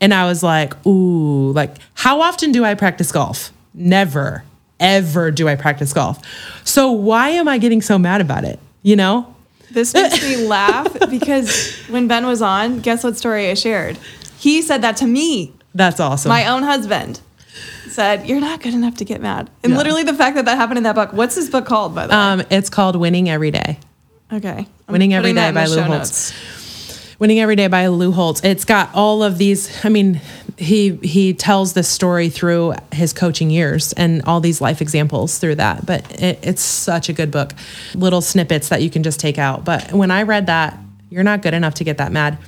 And 0.00 0.14
I 0.14 0.26
was 0.26 0.42
like, 0.42 0.74
ooh, 0.86 1.52
like, 1.52 1.74
how 1.94 2.20
often 2.20 2.52
do 2.52 2.64
I 2.64 2.74
practice 2.74 3.10
golf? 3.10 3.52
Never, 3.74 4.44
ever 4.78 5.30
do 5.30 5.48
I 5.48 5.56
practice 5.56 5.92
golf. 5.92 6.22
So 6.64 6.92
why 6.92 7.30
am 7.30 7.48
I 7.48 7.58
getting 7.58 7.82
so 7.82 7.98
mad 7.98 8.20
about 8.20 8.44
it? 8.44 8.60
You 8.82 8.96
know? 8.96 9.34
This 9.70 9.92
makes 9.92 10.22
me 10.22 10.36
laugh 10.46 10.88
because 11.10 11.76
when 11.88 12.06
Ben 12.08 12.26
was 12.26 12.40
on, 12.40 12.80
guess 12.80 13.02
what 13.02 13.16
story 13.16 13.50
I 13.50 13.54
shared? 13.54 13.98
He 14.38 14.62
said 14.62 14.82
that 14.82 14.96
to 14.98 15.06
me. 15.06 15.52
That's 15.74 16.00
awesome. 16.00 16.28
my 16.28 16.46
own 16.46 16.62
husband 16.62 17.20
said, 17.98 18.28
"You're 18.28 18.38
not 18.40 18.62
good 18.62 18.74
enough 18.74 18.94
to 18.98 19.04
get 19.04 19.20
mad." 19.20 19.50
And 19.64 19.72
Yeah. 19.72 19.78
literally, 19.78 20.04
the 20.04 20.14
fact 20.14 20.36
that 20.36 20.44
that 20.44 20.56
happened 20.56 20.78
in 20.78 20.84
that 20.84 20.94
book. 20.94 21.12
What's 21.12 21.34
this 21.34 21.48
book 21.50 21.64
called, 21.66 21.94
by 21.96 22.06
the 22.06 22.12
way? 22.12 22.16
um, 22.16 22.42
it's 22.48 22.70
called 22.70 22.94
Winning 22.94 23.28
Every 23.28 23.50
Day. 23.50 23.78
Okay, 24.32 24.66
I'm 24.86 24.92
Winning 24.92 25.14
Every 25.14 25.32
Day 25.32 25.50
by 25.50 25.66
Lou 25.66 25.80
Holtz. 25.82 26.32
notes. 26.32 26.32
Winning 27.18 27.40
Every 27.40 27.56
Day 27.56 27.66
by 27.66 27.88
Lou 27.88 28.12
Holtz. 28.12 28.40
It's 28.44 28.64
got 28.64 28.90
all 28.94 29.24
of 29.24 29.36
these. 29.38 29.68
I 29.84 29.88
mean, 29.88 30.20
he 30.56 30.96
he 31.02 31.34
tells 31.34 31.72
this 31.72 31.88
story 31.88 32.28
through 32.28 32.74
his 32.92 33.12
coaching 33.12 33.50
years 33.50 33.92
and 33.94 34.22
all 34.26 34.38
these 34.40 34.60
life 34.60 34.80
examples 34.80 35.38
through 35.38 35.56
that. 35.56 35.84
But 35.84 36.02
it, 36.22 36.38
it's 36.42 36.62
such 36.62 37.08
a 37.08 37.12
good 37.12 37.32
book. 37.32 37.52
Little 37.96 38.20
snippets 38.20 38.68
that 38.68 38.80
you 38.82 38.90
can 38.90 39.02
just 39.02 39.18
take 39.18 39.38
out. 39.38 39.64
But 39.64 39.92
when 39.92 40.12
I 40.12 40.22
read 40.22 40.46
that, 40.46 40.78
you're 41.10 41.24
not 41.24 41.42
good 41.42 41.54
enough 41.54 41.74
to 41.74 41.84
get 41.84 41.98
that 41.98 42.12
mad. 42.12 42.38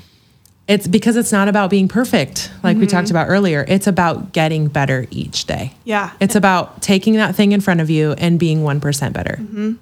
It's 0.70 0.86
because 0.86 1.16
it's 1.16 1.32
not 1.32 1.48
about 1.48 1.68
being 1.68 1.88
perfect, 1.88 2.48
like 2.62 2.76
we 2.76 2.86
talked 2.86 3.08
mm-hmm. 3.08 3.16
about 3.16 3.28
earlier. 3.28 3.64
It's 3.66 3.88
about 3.88 4.32
getting 4.32 4.68
better 4.68 5.08
each 5.10 5.46
day. 5.46 5.72
Yeah, 5.82 6.12
It's 6.20 6.36
about 6.36 6.80
taking 6.80 7.14
that 7.14 7.34
thing 7.34 7.50
in 7.50 7.60
front 7.60 7.80
of 7.80 7.90
you 7.90 8.12
and 8.12 8.38
being 8.38 8.60
1% 8.60 9.12
better. 9.12 9.38
Mm-hmm. 9.40 9.72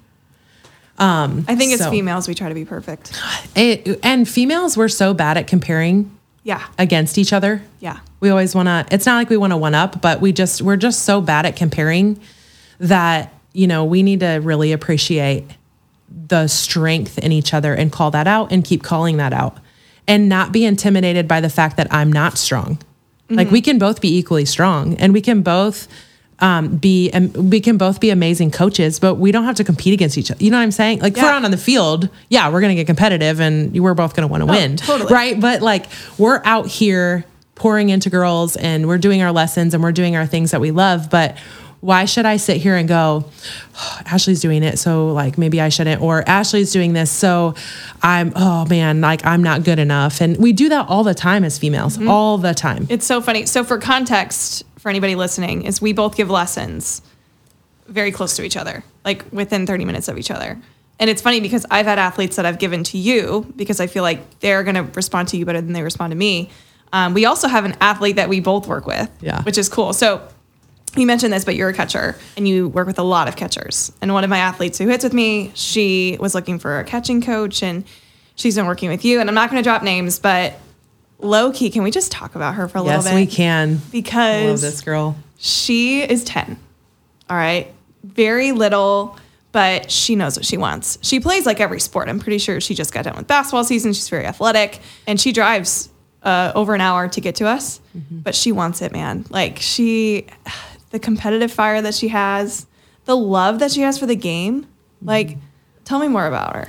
Um, 0.99 1.45
I 1.47 1.55
think 1.55 1.73
as 1.73 1.81
so- 1.81 1.91
females 1.91 2.27
we 2.27 2.33
try 2.33 2.49
to 2.49 2.55
be 2.55 2.65
perfect. 2.65 3.15
It, 3.55 3.99
and 4.01 4.27
females, 4.27 4.75
we're 4.75 4.87
so 4.87 5.13
bad 5.13 5.37
at 5.37 5.45
comparing 5.45 6.09
Yeah, 6.41 6.65
against 6.79 7.19
each 7.19 7.33
other. 7.33 7.61
yeah, 7.79 7.99
We 8.19 8.31
always 8.31 8.55
want 8.55 8.67
to, 8.67 8.87
it's 8.91 9.05
not 9.05 9.17
like 9.17 9.29
we 9.29 9.37
want 9.37 9.53
to 9.53 9.57
one 9.57 9.75
up, 9.75 10.01
but 10.01 10.21
we 10.21 10.31
just, 10.31 10.59
we're 10.63 10.75
just 10.75 11.03
so 11.03 11.21
bad 11.21 11.45
at 11.45 11.55
comparing 11.55 12.19
that, 12.79 13.31
you 13.53 13.67
know, 13.67 13.85
we 13.85 14.01
need 14.01 14.21
to 14.21 14.39
really 14.41 14.71
appreciate 14.71 15.45
the 16.09 16.47
strength 16.47 17.19
in 17.19 17.31
each 17.31 17.53
other 17.53 17.75
and 17.75 17.91
call 17.91 18.09
that 18.09 18.25
out 18.25 18.51
and 18.51 18.63
keep 18.63 18.81
calling 18.81 19.17
that 19.17 19.33
out 19.33 19.59
and 20.09 20.27
not 20.27 20.51
be 20.51 20.65
intimidated 20.65 21.27
by 21.27 21.39
the 21.39 21.49
fact 21.49 21.77
that 21.77 21.87
I'm 21.93 22.11
not 22.11 22.37
strong. 22.37 22.79
Like 23.29 23.51
we 23.51 23.61
can 23.61 23.77
both 23.77 24.01
be 24.01 24.17
equally 24.17 24.45
strong 24.45 24.95
and 24.95 25.13
we 25.13 25.21
can 25.21 25.43
both 25.43 25.87
um, 26.39 26.77
be, 26.77 27.11
um, 27.11 27.31
we 27.33 27.59
can 27.59 27.77
both 27.77 27.99
be 27.99 28.09
amazing 28.09 28.49
coaches, 28.49 28.99
but 28.99 29.15
we 29.15 29.31
don't 29.31 29.43
have 29.43 29.57
to 29.57 29.63
compete 29.63 29.93
against 29.93 30.17
each 30.17 30.31
other. 30.31 30.43
You 30.43 30.49
know 30.49 30.57
what 30.57 30.63
I'm 30.63 30.71
saying? 30.71 31.01
Like 31.01 31.15
if 31.15 31.21
we're 31.21 31.29
out 31.29 31.45
on 31.45 31.51
the 31.51 31.57
field, 31.57 32.09
yeah, 32.29 32.49
we're 32.51 32.59
to 32.61 32.75
get 32.75 32.87
competitive 32.87 33.39
and 33.39 33.71
we're 33.79 33.93
both 33.93 34.15
to 34.15 34.31
want 34.31 34.41
to 34.41 34.47
win. 34.47 34.77
totally. 34.77 35.13
Right. 35.13 35.39
But 35.39 35.61
like 35.61 35.85
we're 36.17 36.41
out 36.43 36.65
here 36.65 37.23
pouring 37.53 37.89
into 37.89 38.09
girls 38.09 38.55
and 38.55 38.87
we're 38.87 38.97
doing 38.97 39.21
our 39.21 39.31
lessons 39.31 39.75
and 39.75 39.83
we're 39.83 39.91
doing 39.91 40.15
our 40.15 40.25
things 40.25 40.49
that 40.51 40.61
we 40.61 40.71
love. 40.71 41.11
But 41.11 41.37
why 41.81 42.05
should 42.05 42.25
I 42.25 42.37
sit 42.37 42.57
here 42.57 42.75
and 42.75 42.87
go, 42.89 43.23
"Oh, 43.75 43.99
Ashley's 44.05 44.41
doing 44.41 44.63
it, 44.63 44.77
so 44.79 45.07
like 45.13 45.37
maybe 45.37 45.61
I 45.61 45.69
shouldn't, 45.69 46.01
or 46.01 46.27
Ashley's 46.27 46.71
doing 46.73 46.93
this, 46.93 47.09
so 47.11 47.55
I'm, 48.03 48.33
oh 48.35 48.65
man, 48.65 48.99
like 49.01 49.25
I'm 49.25 49.41
not 49.43 49.63
good 49.63 49.79
enough. 49.79 50.19
And 50.21 50.35
we 50.37 50.51
do 50.53 50.69
that 50.69 50.87
all 50.89 51.03
the 51.03 51.13
time 51.13 51.43
as 51.43 51.57
females, 51.57 51.97
all 52.05 52.37
the 52.37 52.53
time. 52.53 52.85
it's 52.89 53.05
so 53.05 53.21
funny. 53.21 53.45
So 53.45 53.63
for 53.63 53.77
context, 53.77 54.63
for 54.77 54.89
anybody 54.89 55.15
listening, 55.15 55.63
is 55.63 55.81
we 55.81 55.93
both 55.93 56.17
give 56.17 56.29
lessons 56.29 57.01
very 57.87 58.11
close 58.11 58.35
to 58.35 58.43
each 58.43 58.57
other, 58.57 58.83
like 59.05 59.25
within 59.31 59.65
30 59.65 59.85
minutes 59.85 60.07
of 60.07 60.17
each 60.17 60.29
other. 60.31 60.57
And 60.99 61.09
it's 61.09 61.21
funny 61.21 61.39
because 61.39 61.65
I've 61.71 61.85
had 61.85 61.97
athletes 61.97 62.35
that 62.35 62.45
I've 62.45 62.59
given 62.59 62.83
to 62.85 62.97
you 62.97 63.51
because 63.55 63.79
I 63.79 63.87
feel 63.87 64.03
like 64.03 64.41
they're 64.41 64.63
going 64.63 64.75
to 64.75 64.83
respond 64.95 65.29
to 65.29 65.37
you 65.37 65.45
better 65.45 65.61
than 65.61 65.71
they 65.73 65.81
respond 65.81 66.11
to 66.11 66.17
me. 66.17 66.49
Um, 66.91 67.13
we 67.13 67.25
also 67.25 67.47
have 67.47 67.63
an 67.65 67.75
athlete 67.79 68.17
that 68.17 68.27
we 68.27 68.41
both 68.41 68.67
work 68.67 68.85
with, 68.85 69.09
Yeah. 69.21 69.41
which 69.43 69.57
is 69.57 69.69
cool. 69.69 69.93
So 69.93 70.21
you 70.95 71.05
mentioned 71.05 71.33
this, 71.33 71.45
but 71.45 71.55
you're 71.55 71.69
a 71.69 71.73
catcher 71.73 72.17
and 72.37 72.47
you 72.47 72.67
work 72.69 72.87
with 72.87 72.99
a 72.99 73.03
lot 73.03 73.27
of 73.27 73.35
catchers. 73.35 73.91
And 74.01 74.13
one 74.13 74.23
of 74.23 74.29
my 74.29 74.39
athletes 74.39 74.77
who 74.77 74.87
hits 74.87 75.03
with 75.03 75.13
me, 75.13 75.51
she 75.53 76.17
was 76.19 76.33
looking 76.35 76.59
for 76.59 76.79
a 76.79 76.83
catching 76.83 77.21
coach 77.21 77.61
and 77.63 77.83
she's 78.35 78.55
been 78.55 78.65
working 78.65 78.89
with 78.89 79.03
you. 79.05 79.19
And 79.19 79.29
I'm 79.29 79.35
not 79.35 79.49
going 79.49 79.61
to 79.61 79.67
drop 79.67 79.83
names, 79.83 80.19
but 80.19 80.53
low 81.19 81.51
key, 81.51 81.69
can 81.69 81.83
we 81.83 81.91
just 81.91 82.11
talk 82.11 82.35
about 82.35 82.55
her 82.55 82.67
for 82.67 82.79
a 82.79 82.83
yes, 82.83 83.03
little 83.05 83.17
bit? 83.19 83.27
we 83.27 83.33
can. 83.35 83.67
I 83.69 83.71
love 83.73 83.91
Because 83.91 84.61
this 84.61 84.81
girl. 84.81 85.15
she 85.37 86.01
is 86.01 86.23
10. 86.23 86.57
All 87.29 87.37
right. 87.37 87.71
Very 88.03 88.51
little, 88.53 89.17
but 89.51 89.91
she 89.91 90.15
knows 90.15 90.37
what 90.37 90.45
she 90.45 90.57
wants. 90.57 90.97
She 91.01 91.19
plays 91.19 91.45
like 91.45 91.59
every 91.59 91.79
sport. 91.79 92.07
I'm 92.07 92.19
pretty 92.19 92.37
sure 92.37 92.61
she 92.61 92.73
just 92.73 92.93
got 92.93 93.03
done 93.05 93.15
with 93.17 93.27
basketball 93.27 93.63
season. 93.63 93.93
She's 93.93 94.07
very 94.09 94.25
athletic 94.25 94.79
and 95.05 95.19
she 95.19 95.31
drives 95.31 95.89
uh, 96.23 96.51
over 96.55 96.73
an 96.75 96.81
hour 96.81 97.07
to 97.09 97.21
get 97.21 97.35
to 97.35 97.47
us, 97.47 97.79
but 98.11 98.35
she 98.35 98.51
wants 98.51 98.81
it, 98.81 98.91
man. 98.91 99.25
Like 99.29 99.57
she, 99.59 100.27
the 100.91 100.99
competitive 100.99 101.51
fire 101.51 101.81
that 101.81 101.93
she 101.93 102.07
has, 102.09 102.65
the 103.05 103.15
love 103.15 103.59
that 103.59 103.71
she 103.71 103.81
has 103.81 103.97
for 103.97 104.05
the 104.05 104.15
game. 104.15 104.67
Like, 105.01 105.37
tell 105.85 105.99
me 105.99 106.07
more 106.07 106.25
about 106.27 106.55
her. 106.55 106.67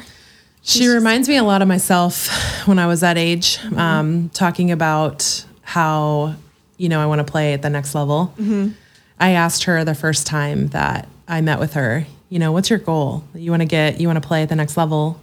She 0.62 0.86
reminds 0.88 1.28
me 1.28 1.36
a 1.36 1.42
lot 1.42 1.62
of 1.62 1.68
myself 1.68 2.28
when 2.66 2.78
I 2.78 2.86
was 2.86 3.00
that 3.00 3.16
age, 3.18 3.56
Mm-hmm. 3.58 3.78
um, 3.78 4.28
talking 4.30 4.70
about 4.70 5.44
how, 5.62 6.34
you 6.76 6.88
know, 6.88 7.00
I 7.00 7.06
want 7.06 7.18
to 7.26 7.30
play 7.30 7.54
at 7.54 7.62
the 7.62 7.70
next 7.70 7.94
level. 7.94 8.34
Mm-hmm. 8.38 8.70
I 9.18 9.30
asked 9.32 9.64
her 9.64 9.84
the 9.84 9.94
first 9.94 10.26
time 10.26 10.68
that 10.68 11.08
I 11.28 11.40
met 11.40 11.60
with 11.60 11.74
her, 11.74 12.06
you 12.28 12.38
know, 12.38 12.52
what's 12.52 12.68
your 12.70 12.78
goal? 12.78 13.24
You 13.34 13.50
want 13.50 13.62
to 13.62 13.66
get, 13.66 14.00
you 14.00 14.06
want 14.06 14.22
to 14.22 14.26
play 14.26 14.42
at 14.42 14.48
the 14.48 14.56
next 14.56 14.76
level? 14.76 15.18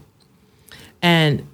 And 1.01 1.47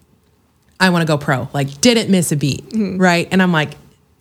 I 0.79 0.89
want 0.89 1.01
to 1.03 1.07
go 1.07 1.17
pro. 1.17 1.47
Like, 1.53 1.79
didn't 1.81 2.09
miss 2.09 2.31
a 2.31 2.35
beat. 2.35 2.65
Right. 2.73 3.27
And 3.31 3.41
I'm 3.41 3.51
like, 3.51 3.71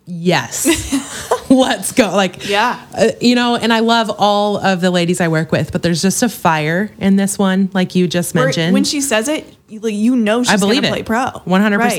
yes, 0.06 0.66
let's 1.60 1.92
go. 1.92 2.10
Like, 2.14 2.48
Yeah. 2.48 2.80
uh, 2.96 3.08
you 3.20 3.34
know, 3.34 3.56
and 3.56 3.72
I 3.72 3.80
love 3.80 4.10
all 4.18 4.56
of 4.58 4.80
the 4.80 4.90
ladies 4.90 5.20
I 5.20 5.28
work 5.28 5.52
with, 5.52 5.72
but 5.72 5.82
there's 5.82 6.02
just 6.02 6.22
a 6.22 6.28
fire 6.28 6.90
in 6.98 7.16
this 7.16 7.38
one, 7.38 7.70
like 7.72 7.94
you 7.94 8.06
just 8.08 8.34
mentioned. 8.34 8.72
when 8.74 8.84
she 8.84 9.00
says 9.00 9.28
it, 9.28 9.46
you, 9.68 9.80
like, 9.80 9.94
you 9.94 10.16
know 10.16 10.42
she's 10.42 10.62
I 10.62 10.66
gonna 10.66 10.88
play 10.88 11.02
pro. 11.02 11.24
100%. 11.46 11.78
Right. 11.78 11.98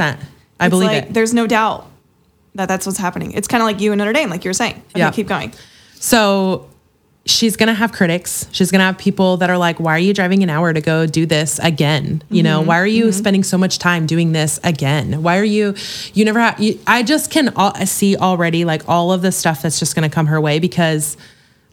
I 0.60 0.66
It's 0.66 0.70
believe 0.70 0.88
like, 0.90 1.04
it. 1.06 1.14
There's 1.14 1.34
no 1.34 1.48
doubt 1.48 1.90
that 2.56 2.68
that's 2.68 2.86
what's 2.86 3.00
happening. 3.00 3.32
It's 3.32 3.48
kind 3.48 3.62
of 3.64 3.66
like 3.66 3.80
you 3.82 3.92
in 3.92 3.98
Notre 3.98 4.14
Dame, 4.14 4.30
like 4.30 4.44
you 4.46 4.50
were 4.50 4.54
saying. 4.54 4.76
Okay, 4.92 5.00
Yeah. 5.00 5.12
keep 5.12 5.28
going. 5.28 5.54
So 6.00 6.70
she's 7.26 7.56
going 7.56 7.68
to 7.68 7.74
have 7.74 7.92
critics. 7.94 8.48
She's 8.52 8.70
going 8.70 8.80
to 8.80 8.86
have 8.86 8.98
people 8.98 9.38
that 9.38 9.50
are 9.50 9.58
like, 9.58 9.80
why 9.80 9.96
are 9.96 10.00
you 10.00 10.14
driving 10.14 10.44
an 10.44 10.50
hour 10.50 10.74
to 10.74 10.82
go 10.82 11.06
do 11.06 11.26
this 11.26 11.58
again? 11.60 12.22
You 12.30 12.44
know, 12.44 12.60
mm-hmm. 12.60 12.68
why 12.68 12.80
are 12.80 12.88
you 12.88 13.06
mm-hmm. 13.06 13.12
spending 13.12 13.44
so 13.44 13.58
much 13.58 13.80
time 13.80 14.06
doing 14.06 14.34
this 14.34 14.60
again? 14.64 15.24
Why 15.24 15.38
are 15.38 15.46
you, 15.46 15.76
you 16.14 16.26
never 16.26 16.40
have, 16.40 16.60
you, 16.60 16.80
I 16.86 17.04
just 17.04 17.32
can 17.32 17.50
all, 17.56 17.74
see 17.86 18.18
already 18.18 18.66
like 18.66 18.88
all 18.90 19.14
of 19.14 19.22
the 19.22 19.32
stuff 19.32 19.62
that's 19.62 19.80
just 19.80 19.96
going 19.96 20.10
to 20.10 20.14
come 20.14 20.28
her 20.28 20.42
way 20.42 20.60
because 20.60 21.16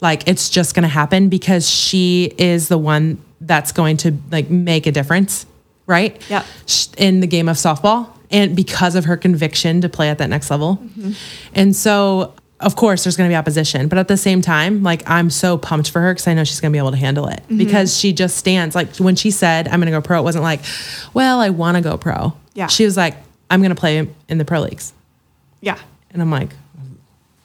like 0.00 0.26
it's 0.28 0.50
just 0.50 0.74
going 0.74 0.84
to 0.84 0.88
happen 0.88 1.28
because 1.28 1.68
she 1.68 2.32
is 2.38 2.68
the 2.68 2.78
one 2.78 3.22
that's 3.40 3.72
going 3.72 3.96
to 3.98 4.16
like 4.30 4.50
make 4.50 4.86
a 4.86 4.92
difference. 4.92 5.46
Right. 5.86 6.22
Yeah. 6.30 6.44
in 6.96 7.18
the 7.18 7.26
game 7.26 7.48
of 7.48 7.56
softball 7.56 8.08
and 8.30 8.54
because 8.54 8.94
of 8.94 9.06
her 9.06 9.16
conviction 9.16 9.80
to 9.80 9.88
play 9.88 10.08
at 10.08 10.18
that 10.18 10.28
next 10.28 10.48
level. 10.48 10.76
Mm-hmm. 10.76 11.12
And 11.54 11.74
so, 11.74 12.34
of 12.60 12.76
course, 12.76 13.04
there's 13.04 13.16
going 13.16 13.28
to 13.28 13.32
be 13.32 13.36
opposition, 13.36 13.88
but 13.88 13.98
at 13.98 14.08
the 14.08 14.16
same 14.16 14.42
time, 14.42 14.82
like 14.82 15.08
I'm 15.08 15.30
so 15.30 15.56
pumped 15.56 15.90
for 15.90 16.00
her 16.00 16.12
because 16.12 16.28
I 16.28 16.34
know 16.34 16.44
she's 16.44 16.60
going 16.60 16.72
to 16.72 16.74
be 16.74 16.78
able 16.78 16.90
to 16.90 16.96
handle 16.96 17.26
it 17.26 17.40
mm-hmm. 17.44 17.56
because 17.56 17.96
she 17.96 18.12
just 18.12 18.36
stands. 18.36 18.74
Like 18.74 18.96
when 18.96 19.16
she 19.16 19.30
said, 19.30 19.66
I'm 19.68 19.80
going 19.80 19.86
to 19.86 19.98
go 19.98 20.00
pro, 20.02 20.20
it 20.20 20.22
wasn't 20.22 20.44
like, 20.44 20.60
well, 21.14 21.40
I 21.40 21.50
want 21.50 21.76
to 21.76 21.82
go 21.82 21.96
pro. 21.96 22.34
Yeah. 22.54 22.66
She 22.66 22.84
was 22.84 22.96
like, 22.96 23.16
I'm 23.50 23.60
going 23.60 23.74
to 23.74 23.80
play 23.80 24.08
in 24.28 24.38
the 24.38 24.44
pro 24.44 24.60
leagues. 24.60 24.92
Yeah. 25.60 25.78
And 26.10 26.20
I'm 26.20 26.30
like, 26.30 26.50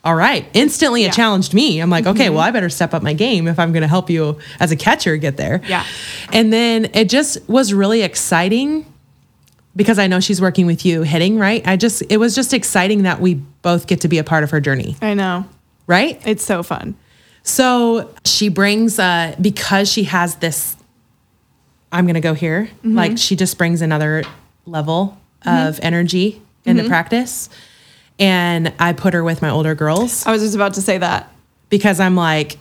all 0.03 0.15
right. 0.15 0.47
Instantly, 0.53 1.01
Yeah. 1.01 1.07
it 1.07 1.13
challenged 1.13 1.53
me. 1.53 1.79
I'm 1.79 1.89
like, 1.89 2.05
okay, 2.05 2.25
mm-hmm. 2.25 2.35
well, 2.35 2.43
I 2.43 2.51
better 2.51 2.69
step 2.69 2.93
up 2.93 3.01
my 3.01 3.13
game 3.13 3.47
if 3.47 3.57
I'm 3.57 3.71
going 3.71 3.81
to 3.81 3.87
help 3.87 4.09
you 4.09 4.37
as 4.59 4.71
a 4.71 4.75
catcher 4.75 5.17
get 5.17 5.37
there. 5.37 5.61
Yeah. 5.67 5.83
And 6.31 6.53
then 6.53 6.91
it 6.93 7.09
just 7.09 7.47
was 7.49 7.73
really 7.73 8.01
exciting 8.03 8.85
because 9.75 9.99
I 9.99 10.07
know 10.07 10.19
she's 10.19 10.39
working 10.39 10.65
with 10.65 10.85
you 10.85 11.01
hitting, 11.03 11.37
right? 11.37 11.65
I 11.67 11.75
just, 11.75 12.03
it 12.09 12.17
was 12.17 12.35
just 12.35 12.53
exciting 12.53 13.03
that 13.03 13.19
we 13.19 13.35
both 13.35 13.87
get 13.87 14.01
to 14.01 14.07
be 14.07 14.17
a 14.17 14.23
part 14.23 14.43
of 14.43 14.51
her 14.51 14.59
journey, 14.61 14.95
I 15.01 15.13
know. 15.13 15.45
right? 15.87 16.21
It's 16.25 16.43
so 16.43 16.63
fun. 16.63 16.95
So 17.43 18.13
she 18.23 18.49
brings, 18.49 18.97
uh, 18.99 19.35
because 19.39 19.91
she 19.91 20.05
has 20.05 20.35
this, 20.35 20.75
I'm 21.91 22.05
going 22.05 22.15
to 22.15 22.21
go 22.21 22.33
here, 22.33 22.69
mm-hmm. 22.77 22.95
like 22.95 23.17
she 23.17 23.35
just 23.35 23.57
brings 23.57 23.81
another 23.81 24.23
level 24.65 25.17
mm-hmm. 25.45 25.67
of 25.67 25.79
energy 25.83 26.41
into 26.63 26.83
mm-hmm. 26.83 26.89
practice. 26.89 27.49
And 28.17 28.73
I 28.79 28.93
put 28.93 29.13
her 29.13 29.23
with 29.23 29.41
my 29.41 29.49
older 29.49 29.75
girls 29.75 30.25
I 30.25 30.31
was 30.31 30.41
just 30.41 30.55
about 30.55 30.75
to 30.75 30.81
say 30.81 30.97
that. 30.97 31.31
because 31.69 31.99
I'm 31.99 32.15
like, 32.15 32.57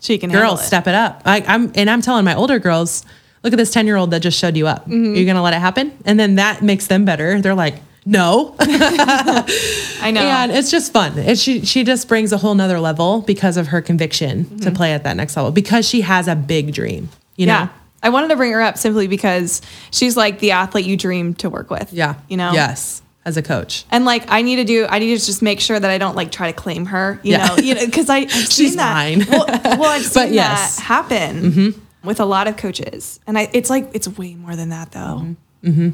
She 0.00 0.18
can 0.18 0.30
girls, 0.30 0.62
it. 0.62 0.66
step 0.66 0.88
it 0.88 0.94
up. 0.94 1.22
I, 1.24 1.44
I'm 1.46 1.70
and 1.76 1.88
I'm 1.88 2.02
telling 2.02 2.24
my 2.24 2.34
older 2.34 2.58
girls, 2.58 3.06
look 3.44 3.52
at 3.52 3.56
this 3.56 3.70
ten 3.70 3.86
year 3.86 3.96
old 3.96 4.10
that 4.10 4.20
just 4.20 4.38
showed 4.38 4.56
you 4.56 4.66
up. 4.66 4.84
Mm-hmm. 4.86 5.14
You're 5.14 5.26
gonna 5.26 5.42
let 5.42 5.54
it 5.54 5.60
happen, 5.60 5.92
and 6.04 6.18
then 6.18 6.34
that 6.36 6.62
makes 6.62 6.88
them 6.88 7.04
better. 7.04 7.40
They're 7.40 7.54
like, 7.54 7.76
no, 8.06 8.54
I 8.60 10.10
know. 10.12 10.20
and 10.20 10.52
it's 10.52 10.70
just 10.70 10.92
fun. 10.92 11.16
It, 11.18 11.38
she 11.38 11.64
she 11.64 11.84
just 11.84 12.08
brings 12.08 12.32
a 12.32 12.38
whole 12.38 12.54
nother 12.54 12.80
level 12.80 13.22
because 13.22 13.56
of 13.56 13.68
her 13.68 13.80
conviction 13.80 14.58
to 14.60 14.70
play 14.70 14.92
at 14.92 15.04
that 15.04 15.16
next 15.16 15.36
level 15.36 15.50
because 15.52 15.88
she 15.88 16.02
has 16.02 16.28
a 16.28 16.34
big 16.36 16.72
dream. 16.74 17.08
You 17.36 17.46
Mm-hmm. 17.46 17.48
yeah. 17.48 17.64
know, 17.66 17.70
I 18.02 18.08
wanted 18.10 18.28
to 18.28 18.36
bring 18.36 18.52
her 18.52 18.60
up 18.60 18.76
simply 18.78 19.06
because 19.08 19.62
she's 19.90 20.16
like 20.16 20.38
the 20.40 20.50
athlete 20.52 20.84
you 20.86 20.96
dream 20.96 21.34
to 21.36 21.48
work 21.48 21.70
with. 21.70 21.92
yeah, 21.92 22.16
You 22.28 22.36
know? 22.36 22.52
yes, 22.52 23.00
as 23.24 23.36
a 23.38 23.42
coach. 23.42 23.84
And 23.90 24.04
like 24.04 24.24
I 24.30 24.42
need 24.42 24.56
to 24.56 24.64
do, 24.64 24.86
I 24.88 24.98
need 24.98 25.18
to 25.18 25.24
just 25.24 25.40
make 25.42 25.58
sure 25.60 25.80
that 25.80 25.90
I 25.90 25.96
don't 25.98 26.14
like 26.14 26.30
try 26.30 26.52
to 26.52 26.56
claim 26.56 26.86
her, 26.86 27.18
you 27.22 27.32
Yeah. 27.32 27.46
know, 27.46 27.56
you 27.56 27.74
know, 27.74 27.84
because 27.86 28.10
I 28.10 28.18
I've 28.18 28.30
seen 28.30 28.66
She's 28.66 28.76
that. 28.76 28.92
mine. 28.94 29.26
Well, 29.28 29.46
well, 29.78 29.84
I've 29.90 30.02
seen 30.04 30.24
But 30.24 30.32
yes. 30.32 30.76
that 30.76 30.82
happen 30.84 31.80
with 32.04 32.20
a 32.20 32.24
lot 32.24 32.46
of 32.48 32.56
coaches, 32.56 33.20
and 33.26 33.38
I 33.38 33.48
it's 33.52 33.70
like 33.70 33.90
it's 33.94 34.08
way 34.08 34.34
more 34.34 34.56
than 34.56 34.68
that 34.70 34.92
though. 34.92 35.36
Mm-hmm. 35.62 35.90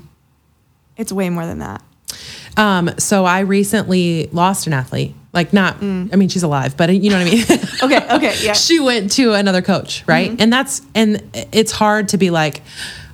It's 0.97 1.13
way 1.13 1.31
more 1.31 1.47
than 1.47 1.59
that. 1.61 1.83
Um, 2.57 2.91
so 2.99 3.25
I 3.25 3.41
recently 3.41 4.29
lost 4.33 4.67
an 4.67 4.73
athlete. 4.73 5.15
Like 5.33 5.53
not, 5.53 5.77
I 5.77 6.17
mean, 6.17 6.29
she's 6.29 6.43
alive, 6.43 6.77
but 6.77 6.93
you 6.93 7.09
know 7.09 7.19
what 7.19 7.29
I 7.29 7.31
mean. 7.31 7.45
Okay, 7.83 8.15
okay, 8.17 8.35
yeah. 8.43 8.53
she 8.53 8.79
went 8.79 9.13
to 9.13 9.33
another 9.33 9.63
coach, 9.63 10.05
right? 10.07 10.31
Mm-hmm. 10.31 10.43
And 10.43 10.53
that's 10.53 10.83
and 10.95 11.23
it's 11.53 11.73
hard 11.73 12.09
to 12.09 12.19
be 12.19 12.29
like, 12.29 12.63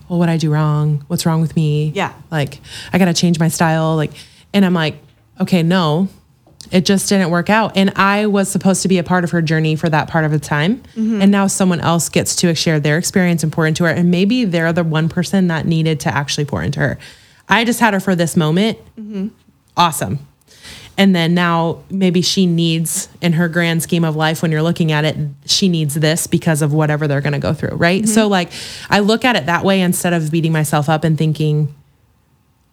well, 0.08 0.18
what 0.18 0.28
I 0.28 0.38
do 0.38 0.50
wrong? 0.50 1.04
What's 1.06 1.24
wrong 1.24 1.40
with 1.40 1.54
me? 1.54 1.92
Yeah. 1.94 2.14
Like 2.30 2.58
I 2.92 2.98
gotta 2.98 3.14
change 3.14 3.38
my 3.38 3.48
style. 3.48 3.94
Like, 3.94 4.12
and 4.52 4.64
I'm 4.64 4.74
like, 4.74 4.96
okay, 5.40 5.62
no, 5.62 6.08
it 6.70 6.84
just 6.84 7.08
didn't 7.08 7.30
work 7.30 7.50
out. 7.50 7.76
And 7.76 7.92
I 7.96 8.26
was 8.26 8.48
supposed 8.48 8.82
to 8.82 8.88
be 8.88 8.98
a 8.98 9.04
part 9.04 9.24
of 9.24 9.30
her 9.30 9.42
journey 9.42 9.76
for 9.76 9.88
that 9.88 10.08
part 10.08 10.24
of 10.24 10.30
the 10.30 10.38
time. 10.38 10.78
Mm-hmm. 10.94 11.22
And 11.22 11.30
now 11.30 11.46
someone 11.46 11.80
else 11.80 12.08
gets 12.08 12.36
to 12.36 12.54
share 12.54 12.80
their 12.80 12.98
experience 12.98 13.42
and 13.42 13.52
pour 13.52 13.66
into 13.66 13.84
her. 13.84 13.90
And 13.90 14.10
maybe 14.10 14.44
they're 14.44 14.72
the 14.72 14.84
one 14.84 15.08
person 15.08 15.48
that 15.48 15.66
needed 15.66 16.00
to 16.00 16.14
actually 16.14 16.44
pour 16.44 16.62
into 16.62 16.80
her. 16.80 16.98
I 17.48 17.64
just 17.64 17.80
had 17.80 17.94
her 17.94 18.00
for 18.00 18.14
this 18.14 18.36
moment. 18.36 18.78
Mm-hmm. 18.96 19.28
Awesome. 19.76 20.26
And 20.98 21.14
then 21.14 21.34
now 21.34 21.82
maybe 21.90 22.22
she 22.22 22.46
needs 22.46 23.08
in 23.20 23.34
her 23.34 23.48
grand 23.48 23.82
scheme 23.82 24.04
of 24.04 24.16
life 24.16 24.40
when 24.40 24.50
you're 24.50 24.62
looking 24.62 24.92
at 24.92 25.04
it, 25.04 25.16
she 25.44 25.68
needs 25.68 25.94
this 25.94 26.26
because 26.26 26.62
of 26.62 26.72
whatever 26.72 27.06
they're 27.06 27.20
going 27.20 27.34
to 27.34 27.38
go 27.38 27.52
through, 27.52 27.76
right? 27.76 28.02
Mm-hmm. 28.02 28.10
So 28.10 28.28
like 28.28 28.50
I 28.88 29.00
look 29.00 29.24
at 29.24 29.36
it 29.36 29.46
that 29.46 29.62
way 29.62 29.82
instead 29.82 30.14
of 30.14 30.30
beating 30.30 30.52
myself 30.52 30.88
up 30.88 31.04
and 31.04 31.18
thinking 31.18 31.74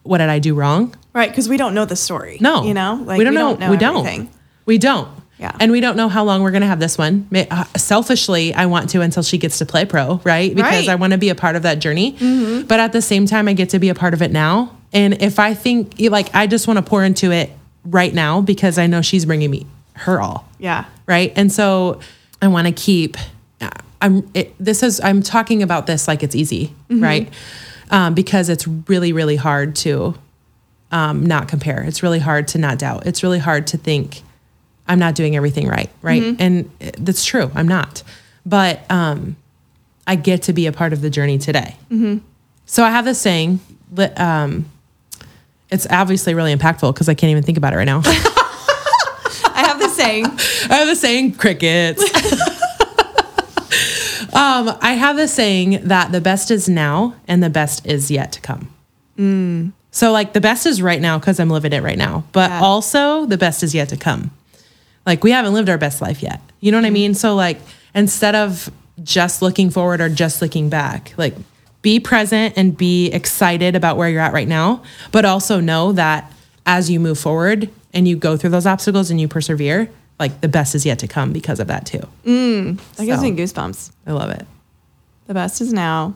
what 0.03 0.19
did 0.19 0.29
I 0.29 0.39
do 0.39 0.53
wrong? 0.53 0.95
Right, 1.13 1.29
because 1.29 1.49
we 1.49 1.57
don't 1.57 1.73
know 1.73 1.85
the 1.85 1.95
story. 1.95 2.37
No. 2.39 2.63
you 2.63 2.73
know, 2.73 3.01
like 3.05 3.17
we 3.17 3.23
don't 3.23 3.59
know. 3.59 3.69
we 3.69 3.77
don't. 3.77 4.29
We 4.65 4.77
don't. 4.77 5.09
Yeah. 5.39 5.55
And 5.59 5.71
we 5.71 5.81
don't 5.81 5.97
know 5.97 6.07
how 6.07 6.23
long 6.23 6.41
we're 6.41 6.51
going 6.51 6.61
to 6.61 6.67
have 6.67 6.79
this 6.79 6.97
one. 6.97 7.27
Uh, 7.33 7.65
Selfishly, 7.75 8.53
I 8.53 8.67
want 8.67 8.89
to 8.91 9.01
until 9.01 9.23
she 9.23 9.37
gets 9.37 9.57
to 9.57 9.65
play 9.65 9.83
pro, 9.83 10.21
right? 10.23 10.53
Because 10.55 10.87
Right. 10.87 10.89
I 10.89 10.95
want 10.95 11.11
to 11.11 11.19
be 11.19 11.29
a 11.29 11.35
part 11.35 11.55
of 11.55 11.63
that 11.63 11.79
journey. 11.79 12.13
Mm-hmm. 12.13 12.67
But 12.67 12.79
at 12.79 12.93
the 12.93 13.01
same 13.01 13.25
time, 13.25 13.47
I 13.47 13.53
get 13.53 13.69
to 13.69 13.79
be 13.79 13.89
a 13.89 13.95
part 13.95 14.13
of 14.13 14.21
it 14.21 14.31
now. 14.31 14.77
And 14.93 15.21
if 15.21 15.39
I 15.39 15.53
think, 15.53 15.95
like, 15.99 16.33
I 16.33 16.47
just 16.47 16.67
want 16.67 16.77
to 16.77 16.83
pour 16.83 17.03
into 17.03 17.31
it 17.31 17.49
right 17.83 18.13
now 18.13 18.39
because 18.41 18.77
I 18.77 18.87
know 18.87 19.01
she's 19.01 19.25
bringing 19.25 19.51
me 19.51 19.65
her 19.95 20.19
all 20.19 20.47
Yeah, 20.57 20.85
right 21.05 21.31
and 21.35 21.51
so 21.51 21.99
i 22.41 22.47
want 22.47 22.65
to 22.65 22.73
keep 22.73 23.15
uh, 23.61 23.69
i'm 24.01 24.27
it, 24.33 24.55
this 24.59 24.81
is 24.81 24.99
i'm 25.01 25.21
talking 25.21 25.61
about 25.61 25.85
this 25.85 26.07
like 26.07 26.23
it's 26.23 26.33
easy 26.33 26.73
mm-hmm. 26.89 27.03
right 27.03 27.29
um, 27.93 28.13
because 28.13 28.49
it's 28.49 28.67
really 28.67 29.13
really 29.13 29.37
hard 29.37 29.75
to 29.77 30.15
um, 30.91 31.25
not 31.25 31.47
compare. 31.47 31.81
It's 31.83 32.03
really 32.03 32.19
hard 32.19 32.49
to 32.49 32.57
not 32.57 32.77
doubt. 32.77 33.07
It's 33.07 33.23
really 33.23 33.39
hard 33.39 33.67
to 33.67 33.77
think 33.77 34.21
i'm 34.85 34.99
not 34.99 35.15
doing 35.15 35.33
everything 35.37 35.65
right 35.65 35.89
right? 36.01 36.21
And 36.39 36.69
that's 36.97 37.23
true. 37.23 37.49
I'm 37.55 37.69
not. 37.69 38.03
But 38.45 38.81
um, 38.91 39.37
i 40.05 40.15
get 40.17 40.43
to 40.43 40.53
be 40.53 40.67
a 40.67 40.73
part 40.73 40.91
of 40.91 40.99
the 40.99 41.09
journey 41.09 41.37
today. 41.37 41.77
So 42.65 42.83
i 42.83 42.89
have 42.89 43.05
this 43.05 43.21
saying 43.21 43.61
that 43.93 44.19
um, 44.19 44.65
it's 45.71 45.87
obviously 45.89 46.33
really 46.33 46.53
impactful 46.53 46.93
because 46.93 47.07
i 47.07 47.13
can't 47.13 47.31
even 47.31 47.43
think 47.43 47.57
about 47.57 47.71
it 47.73 47.77
right 47.77 47.85
now. 47.85 48.01
I 49.55 49.63
have 49.67 49.79
the 49.79 49.87
saying. 49.87 50.25
I 50.69 50.77
have 50.77 50.89
a 50.89 50.95
saying 50.95 51.33
crickets. 51.35 52.03
um, 54.33 54.77
I 54.81 54.93
have 54.93 55.17
a 55.17 55.27
saying 55.27 55.87
that 55.87 56.11
the 56.11 56.21
best 56.21 56.51
is 56.51 56.67
now 56.67 57.15
and 57.27 57.43
the 57.43 57.49
best 57.49 57.85
is 57.85 58.09
yet 58.11 58.31
to 58.33 58.41
come. 58.41 58.69
So 59.91 60.11
like 60.11 60.33
the 60.33 60.41
best 60.41 60.65
is 60.65 60.81
right 60.81 60.99
now 60.99 61.19
because 61.19 61.39
I'm 61.39 61.49
living 61.49 61.71
it 61.71 61.83
right 61.83 61.97
now, 61.97 62.23
but 62.31 62.49
Yeah. 62.49 62.61
also 62.61 63.25
the 63.27 63.37
best 63.37 63.61
is 63.63 63.75
yet 63.75 63.89
to 63.89 63.97
come. 63.97 64.31
Like 65.05 65.23
we 65.23 65.31
haven't 65.31 65.53
lived 65.53 65.69
our 65.69 65.77
best 65.77 66.01
life 66.01 66.23
yet. 66.23 66.41
You 66.61 66.71
know 66.71 66.79
what 66.79 66.85
I 66.85 66.89
mean? 66.89 67.13
So 67.13 67.35
like 67.35 67.59
instead 67.93 68.33
of 68.35 68.71
just 69.03 69.41
looking 69.43 69.69
forward 69.69 70.01
or 70.01 70.09
just 70.09 70.41
looking 70.41 70.67
back, 70.69 71.13
like 71.17 71.35
be 71.83 71.99
present 71.99 72.55
and 72.57 72.75
be 72.75 73.07
excited 73.11 73.75
about 73.75 73.97
where 73.97 74.09
you're 74.09 74.21
at 74.21 74.33
right 74.33 74.47
now, 74.47 74.81
but 75.11 75.25
also 75.25 75.59
know 75.59 75.91
that 75.91 76.31
as 76.65 76.89
you 76.89 76.99
move 76.99 77.19
forward 77.19 77.69
and 77.93 78.07
you 78.07 78.15
go 78.15 78.35
through 78.35 78.49
those 78.49 78.65
obstacles 78.65 79.11
and 79.11 79.21
you 79.21 79.27
persevere, 79.27 79.89
like 80.23 80.39
the 80.41 80.47
best 80.47 80.73
is 80.73 80.85
yet 80.85 80.99
to 80.99 81.07
come 81.07 81.33
because 81.33 81.59
of 81.59 81.67
that 81.67 81.85
too. 81.85 81.99
That 82.23 82.77
gives 83.05 83.19
So. 83.19 83.23
me 83.23 83.31
goosebumps. 83.33 83.91
I 84.07 84.11
love 84.13 84.29
it. 84.29 84.45
The 85.27 85.33
best 85.33 85.59
is 85.61 85.73
now, 85.73 86.15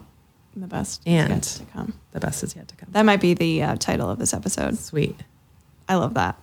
and 0.54 0.62
the 0.62 0.66
best 0.66 1.02
And- 1.06 1.30
is 1.32 1.60
yet 1.60 1.66
to 1.66 1.72
come. 1.72 1.92
The 2.12 2.20
best 2.20 2.42
is 2.42 2.56
yet 2.56 2.68
to 2.68 2.74
come. 2.76 2.88
That 2.92 3.02
might 3.04 3.20
be 3.20 3.34
the 3.34 3.62
uh, 3.62 3.76
title 3.76 4.08
of 4.10 4.18
this 4.18 4.32
episode. 4.32 4.78
Sweet. 4.78 5.14
I 5.88 5.96
love 5.96 6.14
that. 6.14 6.36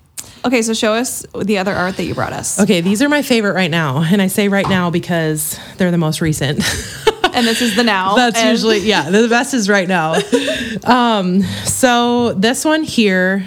Okay, 0.45 0.61
so 0.61 0.73
show 0.73 0.93
us 0.93 1.25
the 1.43 1.57
other 1.57 1.73
art 1.73 1.97
that 1.97 2.03
you 2.05 2.13
brought 2.13 2.33
us. 2.33 2.59
Okay, 2.59 2.81
these 2.81 3.01
are 3.01 3.09
my 3.09 3.21
favorite 3.23 3.53
right 3.53 3.69
now. 3.71 4.01
And 4.03 4.21
I 4.21 4.27
say 4.27 4.47
right 4.47 4.67
now 4.69 4.89
because 4.91 5.59
they're 5.77 5.91
the 5.91 5.97
most 5.97 6.21
recent. 6.21 6.59
And 7.33 7.45
this 7.47 7.61
is 7.61 7.75
the 7.75 7.83
now. 7.83 8.15
That's 8.21 8.39
and- 8.39 8.49
usually 8.51 8.79
yeah. 8.79 9.09
The 9.09 9.27
best 9.27 9.53
is 9.55 9.67
right 9.69 9.87
now. 9.87 10.15
um, 10.85 11.41
so 11.65 12.33
this 12.33 12.63
one 12.63 12.83
here 12.83 13.45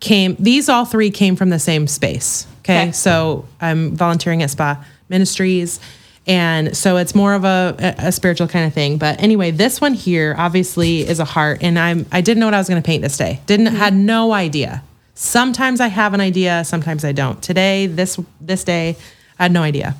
came. 0.00 0.34
These 0.38 0.68
all 0.68 0.84
three 0.86 1.10
came 1.10 1.36
from 1.36 1.50
the 1.50 1.58
same 1.58 1.86
space. 1.86 2.46
Okay, 2.60 2.82
Okay. 2.82 2.92
so 2.92 3.46
I'm 3.60 3.96
volunteering 3.96 4.42
at 4.42 4.50
Spa 4.50 4.84
Ministries. 5.08 5.80
And 6.26 6.76
so 6.76 6.96
it's 6.98 7.14
more 7.14 7.34
of 7.34 7.44
a, 7.44 7.94
a 7.98 8.12
spiritual 8.12 8.46
kind 8.46 8.66
of 8.66 8.74
thing. 8.74 8.98
But 8.98 9.20
anyway, 9.20 9.50
this 9.50 9.80
one 9.80 9.94
here 9.94 10.34
obviously 10.38 11.00
is 11.00 11.18
a 11.18 11.24
heart. 11.24 11.58
And 11.62 11.78
I'm 11.78 12.06
I 12.12 12.20
didn't 12.20 12.40
know 12.40 12.46
what 12.46 12.54
I 12.54 12.58
was 12.58 12.68
gonna 12.68 12.82
paint 12.82 13.02
this 13.02 13.16
day. 13.16 13.40
Didn't 13.46 13.66
mm-hmm. 13.66 13.76
had 13.76 13.94
no 13.94 14.32
idea. 14.32 14.82
Sometimes 15.14 15.80
I 15.80 15.88
have 15.88 16.14
an 16.14 16.20
idea, 16.20 16.64
sometimes 16.64 17.04
I 17.04 17.12
don't. 17.12 17.42
Today, 17.42 17.86
this 17.86 18.18
this 18.40 18.64
day, 18.64 18.96
I 19.38 19.44
had 19.44 19.52
no 19.52 19.62
idea. 19.62 19.96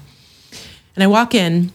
And 0.94 1.02
I 1.02 1.06
walk 1.08 1.34
in 1.34 1.72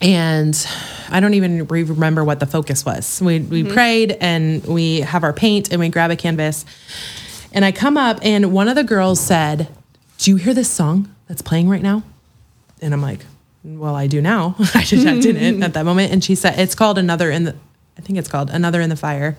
and 0.00 0.66
I 1.10 1.20
don't 1.20 1.34
even 1.34 1.66
remember 1.66 2.24
what 2.24 2.40
the 2.40 2.46
focus 2.46 2.84
was. 2.84 3.20
We 3.22 3.40
we 3.40 3.62
mm-hmm. 3.62 3.72
prayed 3.72 4.12
and 4.20 4.64
we 4.64 5.00
have 5.00 5.22
our 5.22 5.32
paint 5.32 5.70
and 5.70 5.78
we 5.78 5.88
grab 5.88 6.10
a 6.10 6.16
canvas. 6.16 6.64
And 7.52 7.64
I 7.64 7.70
come 7.70 7.96
up 7.96 8.18
and 8.22 8.52
one 8.52 8.68
of 8.68 8.74
the 8.74 8.82
girls 8.82 9.20
said, 9.20 9.68
"Do 10.24 10.30
you 10.30 10.36
hear 10.36 10.54
this 10.54 10.70
song 10.70 11.14
that's 11.28 11.42
playing 11.42 11.68
right 11.68 11.82
now?" 11.82 12.02
And 12.80 12.94
I'm 12.94 13.02
like, 13.02 13.24
"Well, 13.62 13.94
I 13.94 14.06
do 14.06 14.20
now." 14.22 14.56
I 14.74 14.82
just 14.82 15.04
didn't 15.20 15.62
at 15.62 15.74
that 15.74 15.84
moment. 15.84 16.12
And 16.12 16.24
she 16.24 16.34
said, 16.34 16.58
"It's 16.58 16.74
called 16.74 16.96
another 16.98 17.30
in 17.30 17.44
the 17.44 17.54
I 17.98 18.00
think 18.00 18.18
it's 18.18 18.28
called 18.28 18.48
Another 18.50 18.80
in 18.80 18.88
the 18.88 18.96
Fire." 18.96 19.36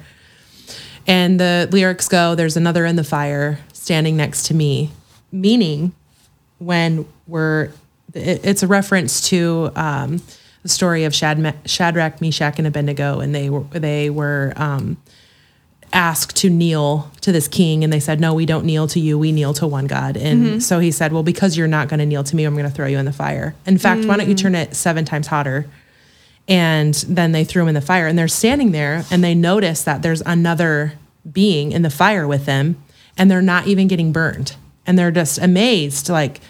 And 1.07 1.39
the 1.39 1.67
lyrics 1.71 2.07
go, 2.07 2.35
"There's 2.35 2.57
another 2.57 2.85
in 2.85 2.95
the 2.95 3.03
fire 3.03 3.59
standing 3.73 4.15
next 4.17 4.45
to 4.47 4.53
me," 4.53 4.91
meaning 5.31 5.93
when 6.59 7.05
we're 7.27 7.69
it- 8.13 8.41
it's 8.43 8.63
a 8.63 8.67
reference 8.67 9.21
to 9.29 9.71
um, 9.75 10.21
the 10.63 10.69
story 10.69 11.03
of 11.03 11.13
Shad- 11.13 11.55
Shadrach, 11.65 12.21
Meshach, 12.21 12.57
and 12.57 12.65
Abednego, 12.67 13.19
and 13.19 13.35
they 13.35 13.49
were 13.49 13.63
they 13.71 14.09
were 14.09 14.53
um, 14.55 14.97
asked 15.95 16.35
to 16.35 16.49
kneel 16.49 17.09
to 17.21 17.31
this 17.31 17.47
king, 17.47 17.83
and 17.83 17.91
they 17.91 17.99
said, 17.99 18.19
"No, 18.19 18.33
we 18.33 18.45
don't 18.45 18.65
kneel 18.65 18.87
to 18.89 18.99
you. 18.99 19.17
We 19.17 19.31
kneel 19.31 19.53
to 19.55 19.65
one 19.65 19.87
God." 19.87 20.17
And 20.17 20.45
mm-hmm. 20.45 20.59
so 20.59 20.79
he 20.79 20.91
said, 20.91 21.13
"Well, 21.13 21.23
because 21.23 21.57
you're 21.57 21.67
not 21.67 21.87
going 21.87 21.99
to 21.99 22.05
kneel 22.05 22.23
to 22.23 22.35
me, 22.35 22.43
I'm 22.43 22.53
going 22.53 22.69
to 22.69 22.71
throw 22.71 22.85
you 22.85 22.99
in 22.99 23.05
the 23.05 23.13
fire. 23.13 23.55
In 23.65 23.77
fact, 23.77 24.05
why 24.05 24.17
don't 24.17 24.27
you 24.27 24.35
mm. 24.35 24.41
turn 24.41 24.53
it 24.53 24.75
seven 24.75 25.05
times 25.05 25.27
hotter?" 25.27 25.65
And 26.47 26.93
then 27.07 27.31
they 27.31 27.43
threw 27.43 27.63
him 27.63 27.69
in 27.69 27.73
the 27.73 27.81
fire, 27.81 28.05
and 28.05 28.19
they're 28.19 28.27
standing 28.27 28.71
there, 28.71 29.03
and 29.09 29.23
they 29.23 29.33
notice 29.33 29.81
that 29.83 30.03
there's 30.03 30.21
another 30.21 30.93
being 31.31 31.71
in 31.71 31.81
the 31.81 31.89
fire 31.89 32.27
with 32.27 32.45
them, 32.45 32.75
and 33.17 33.31
they're 33.31 33.41
not 33.41 33.65
even 33.65 33.87
getting 33.87 34.11
burned, 34.11 34.55
and 34.85 34.99
they're 34.99 35.09
just 35.09 35.39
amazed, 35.39 36.09
like 36.09 36.41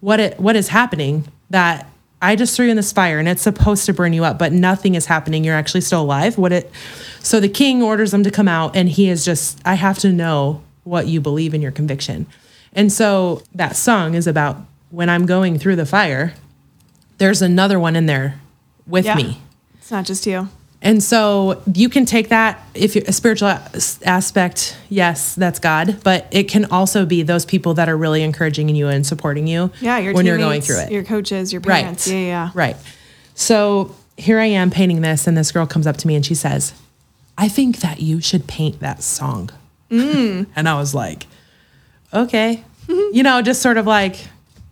what 0.00 0.18
it 0.18 0.40
what 0.40 0.56
is 0.56 0.68
happening 0.68 1.28
that 1.50 1.86
I 2.20 2.34
just 2.36 2.56
threw 2.56 2.64
you 2.66 2.70
in 2.72 2.76
this 2.76 2.92
fire 2.92 3.18
and 3.18 3.28
it's 3.28 3.42
supposed 3.42 3.86
to 3.86 3.92
burn 3.92 4.12
you 4.12 4.24
up, 4.24 4.38
but 4.38 4.52
nothing 4.52 4.94
is 4.96 5.06
happening. 5.06 5.44
You're 5.44 5.54
actually 5.54 5.82
still 5.82 6.02
alive. 6.02 6.36
What 6.36 6.52
it 6.52 6.70
so 7.20 7.38
the 7.40 7.48
king 7.48 7.82
orders 7.82 8.10
them 8.10 8.24
to 8.24 8.30
come 8.30 8.48
out 8.48 8.74
and 8.76 8.88
he 8.88 9.08
is 9.08 9.24
just 9.24 9.60
I 9.64 9.74
have 9.74 9.98
to 10.00 10.12
know 10.12 10.62
what 10.84 11.06
you 11.06 11.20
believe 11.20 11.54
in 11.54 11.62
your 11.62 11.70
conviction. 11.72 12.26
And 12.72 12.92
so 12.92 13.42
that 13.54 13.76
song 13.76 14.14
is 14.14 14.26
about 14.26 14.56
when 14.90 15.08
I'm 15.08 15.26
going 15.26 15.58
through 15.58 15.76
the 15.76 15.86
fire, 15.86 16.34
there's 17.18 17.42
another 17.42 17.78
one 17.78 17.94
in 17.96 18.06
there 18.06 18.40
with 18.86 19.04
Yeah. 19.04 19.14
me. 19.16 19.40
It's 19.78 19.90
not 19.90 20.04
just 20.04 20.26
you. 20.26 20.48
And 20.80 21.02
so 21.02 21.60
you 21.74 21.88
can 21.88 22.06
take 22.06 22.28
that 22.28 22.62
if 22.74 22.94
you're 22.94 23.04
a 23.08 23.12
spiritual 23.12 23.48
aspect, 24.04 24.78
yes, 24.88 25.34
that's 25.34 25.58
God, 25.58 26.00
but 26.04 26.28
it 26.30 26.44
can 26.44 26.66
also 26.66 27.04
be 27.04 27.22
those 27.22 27.44
people 27.44 27.74
that 27.74 27.88
are 27.88 27.96
really 27.96 28.22
encouraging 28.22 28.68
you 28.68 28.86
and 28.86 29.04
supporting 29.04 29.48
you 29.48 29.72
Yeah, 29.80 29.98
your 29.98 30.14
when 30.14 30.24
you're 30.24 30.38
going 30.38 30.60
through 30.60 30.80
it. 30.80 30.92
Your 30.92 31.02
coaches, 31.02 31.52
your 31.52 31.60
parents. 31.60 32.06
Yeah, 32.06 32.14
yeah, 32.14 32.26
yeah. 32.26 32.50
Right. 32.54 32.76
So 33.34 33.96
here 34.16 34.38
I 34.38 34.46
am 34.46 34.70
painting 34.70 35.00
this, 35.00 35.26
and 35.26 35.36
this 35.36 35.50
girl 35.50 35.66
comes 35.66 35.86
up 35.86 35.96
to 35.98 36.06
me 36.06 36.14
and 36.14 36.24
she 36.24 36.34
says, 36.34 36.72
I 37.36 37.48
think 37.48 37.78
that 37.78 38.00
you 38.00 38.20
should 38.20 38.46
paint 38.46 38.80
that 38.80 39.02
song. 39.02 39.50
Mm. 39.90 40.46
and 40.56 40.68
I 40.68 40.78
was 40.78 40.94
like, 40.94 41.26
okay. 42.14 42.64
you 42.88 43.22
know, 43.22 43.42
just 43.42 43.62
sort 43.62 43.78
of 43.78 43.86
like, 43.86 44.28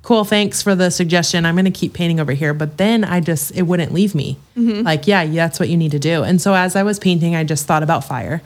cool, 0.07 0.23
thanks 0.23 0.63
for 0.63 0.77
the 0.77 0.89
suggestion. 0.89 1.45
I'm 1.45 1.57
going 1.57 1.65
to 1.65 1.73
keep 1.73 1.93
painting 1.93 2.21
over 2.21 2.31
here. 2.31 2.55
But 2.55 2.77
then 2.77 3.03
I 3.03 3.19
just, 3.19 3.51
it 3.57 3.63
wouldn't 3.63 3.93
leave 3.93 4.15
me. 4.15 4.39
Mm-hmm. 4.57 4.83
Like, 4.83 5.09
yeah, 5.09 5.23
yeah, 5.23 5.47
that's 5.47 5.59
what 5.59 5.69
you 5.69 5.77
need 5.77 5.91
to 5.91 5.99
do. 5.99 6.23
And 6.23 6.41
so 6.41 6.55
as 6.55 6.77
I 6.77 6.85
was 6.85 7.01
painting, 7.01 7.35
I 7.35 7.43
just 7.43 7.67
thought 7.67 7.83
about 7.83 8.05
fire. 8.05 8.41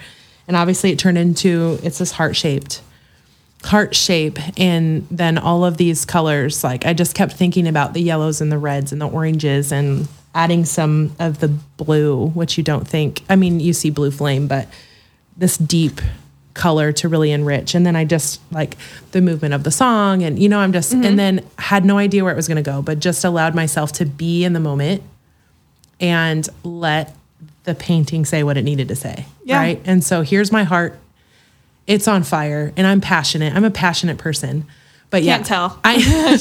And 0.48 0.56
obviously 0.56 0.90
it 0.90 0.98
turned 0.98 1.18
into, 1.18 1.78
it's 1.82 1.98
this 1.98 2.12
heart 2.12 2.34
shaped 2.34 2.80
heart 3.62 3.94
shape 3.94 4.38
and 4.58 5.06
then 5.10 5.36
all 5.36 5.66
of 5.66 5.76
these 5.76 6.06
colors 6.06 6.64
like 6.64 6.86
i 6.86 6.94
just 6.94 7.14
kept 7.14 7.34
thinking 7.34 7.68
about 7.68 7.92
the 7.92 8.00
yellows 8.00 8.40
and 8.40 8.50
the 8.50 8.56
reds 8.56 8.90
and 8.90 9.02
the 9.02 9.06
oranges 9.06 9.70
and 9.70 10.08
adding 10.34 10.64
some 10.64 11.14
of 11.18 11.40
the 11.40 11.48
blue 11.76 12.28
which 12.28 12.56
you 12.56 12.64
don't 12.64 12.88
think 12.88 13.22
i 13.28 13.36
mean 13.36 13.60
you 13.60 13.74
see 13.74 13.90
blue 13.90 14.10
flame 14.10 14.46
but 14.46 14.66
this 15.36 15.58
deep 15.58 16.00
color 16.60 16.92
to 16.92 17.08
really 17.08 17.30
enrich 17.30 17.74
and 17.74 17.86
then 17.86 17.96
i 17.96 18.04
just 18.04 18.40
like 18.52 18.76
the 19.12 19.20
movement 19.20 19.54
of 19.54 19.64
the 19.64 19.70
song 19.70 20.22
and 20.22 20.38
you 20.38 20.48
know 20.48 20.58
i'm 20.58 20.72
just 20.72 20.92
and 20.92 21.02
mm-hmm. 21.02 21.16
then 21.16 21.46
had 21.58 21.84
no 21.84 21.96
idea 21.96 22.22
where 22.22 22.32
it 22.32 22.36
was 22.36 22.46
going 22.46 22.62
to 22.62 22.70
go 22.70 22.82
but 22.82 22.98
just 22.98 23.24
allowed 23.24 23.54
myself 23.54 23.92
to 23.92 24.04
be 24.04 24.44
in 24.44 24.52
the 24.52 24.60
moment 24.60 25.02
and 26.00 26.48
let 26.62 27.16
the 27.64 27.74
painting 27.74 28.24
say 28.24 28.42
what 28.42 28.56
it 28.56 28.62
needed 28.62 28.88
to 28.88 28.96
say 28.96 29.24
Yeah. 29.44 29.58
right 29.58 29.80
and 29.84 30.04
so 30.04 30.22
here's 30.22 30.52
my 30.52 30.64
heart 30.64 30.98
it's 31.90 32.06
on 32.06 32.22
fire 32.22 32.72
and 32.76 32.86
I'm 32.86 33.00
passionate. 33.00 33.52
I'm 33.52 33.64
a 33.64 33.70
passionate 33.70 34.16
person. 34.16 34.64
But 35.10 35.24
yeah, 35.24 35.36
Can't 35.38 35.46
tell. 35.46 35.80
I, 35.84 36.38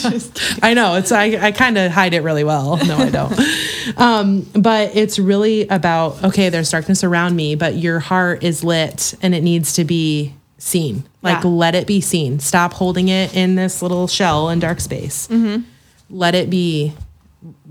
I 0.61 0.73
know 0.75 0.95
it's 0.95 1.11
I, 1.11 1.25
I 1.47 1.51
kind 1.51 1.77
of 1.77 1.91
hide 1.91 2.13
it 2.13 2.21
really 2.21 2.43
well. 2.43 2.77
No, 2.85 2.97
I 2.97 3.09
don't. 3.09 3.33
um, 3.97 4.41
but 4.53 4.95
it's 4.95 5.17
really 5.17 5.67
about 5.67 6.23
okay, 6.23 6.49
there's 6.49 6.69
darkness 6.69 7.03
around 7.03 7.35
me, 7.35 7.55
but 7.55 7.75
your 7.75 7.99
heart 7.99 8.43
is 8.43 8.63
lit 8.63 9.15
and 9.23 9.33
it 9.33 9.41
needs 9.41 9.73
to 9.73 9.85
be 9.85 10.33
seen. 10.59 11.03
Like 11.23 11.43
Yeah. 11.43 11.49
let 11.49 11.73
it 11.73 11.87
be 11.87 11.99
seen. 11.99 12.39
Stop 12.39 12.73
holding 12.73 13.07
it 13.09 13.35
in 13.35 13.55
this 13.55 13.81
little 13.81 14.07
shell 14.07 14.49
in 14.49 14.59
dark 14.59 14.79
space. 14.81 15.27
Mm-hmm. 15.29 15.63
Let 16.11 16.35
it 16.35 16.49
be 16.51 16.93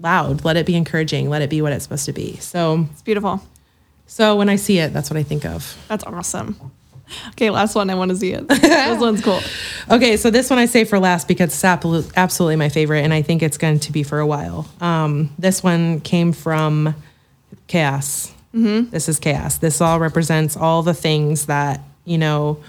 loud. 0.01 0.44
Let 0.44 0.57
it 0.57 0.66
be 0.66 0.74
encouraging. 0.74 1.28
Let 1.30 1.42
it 1.42 1.51
be 1.51 1.62
what 1.62 1.72
it's 1.72 1.84
supposed 1.84 2.07
to 2.07 2.12
be. 2.12 2.36
So 2.38 2.86
It's 2.92 3.03
beautiful. 3.03 3.40
so 4.07 4.34
when 4.36 4.49
I 4.49 4.57
see 4.57 4.78
it, 4.78 4.92
that's 4.92 5.11
what 5.11 5.16
I 5.16 5.22
think 5.22 5.44
of. 5.44 5.76
That's 5.88 6.03
awesome. 6.05 6.72
Okay, 7.30 7.50
last 7.50 7.74
one. 7.74 7.90
I 7.90 7.94
want 7.94 8.11
to 8.11 8.16
see 8.16 8.32
it. 8.32 8.46
this 8.48 9.00
one's 9.00 9.22
cool. 9.22 9.40
Okay, 9.90 10.16
so 10.16 10.30
this 10.30 10.50
one 10.50 10.59
I 10.59 10.66
say 10.66 10.84
for 10.84 10.98
last 10.98 11.28
because 11.28 11.52
it's 11.52 11.64
absolute- 11.64 12.11
absolutely 12.16 12.56
my 12.56 12.68
favorite, 12.68 13.00
and 13.00 13.12
I 13.12 13.22
think 13.22 13.42
it's 13.42 13.59
going 13.59 13.80
to 13.80 13.92
be 13.92 14.02
for 14.02 14.18
a 14.18 14.26
while. 14.26 14.66
Um, 14.80 15.30
this 15.38 15.62
one 15.62 16.00
came 16.00 16.32
from 16.32 16.94
Chaos. 17.66 18.32
Mm-hmm. 18.54 18.90
This 18.90 19.09
is 19.09 19.18
Chaos. 19.18 19.59
This 19.59 19.80
all 19.80 20.00
represents 20.00 20.56
all 20.56 20.82
the 20.82 20.94
things 20.94 21.46
that, 21.46 21.80
you 22.04 22.18
know, 22.18 22.62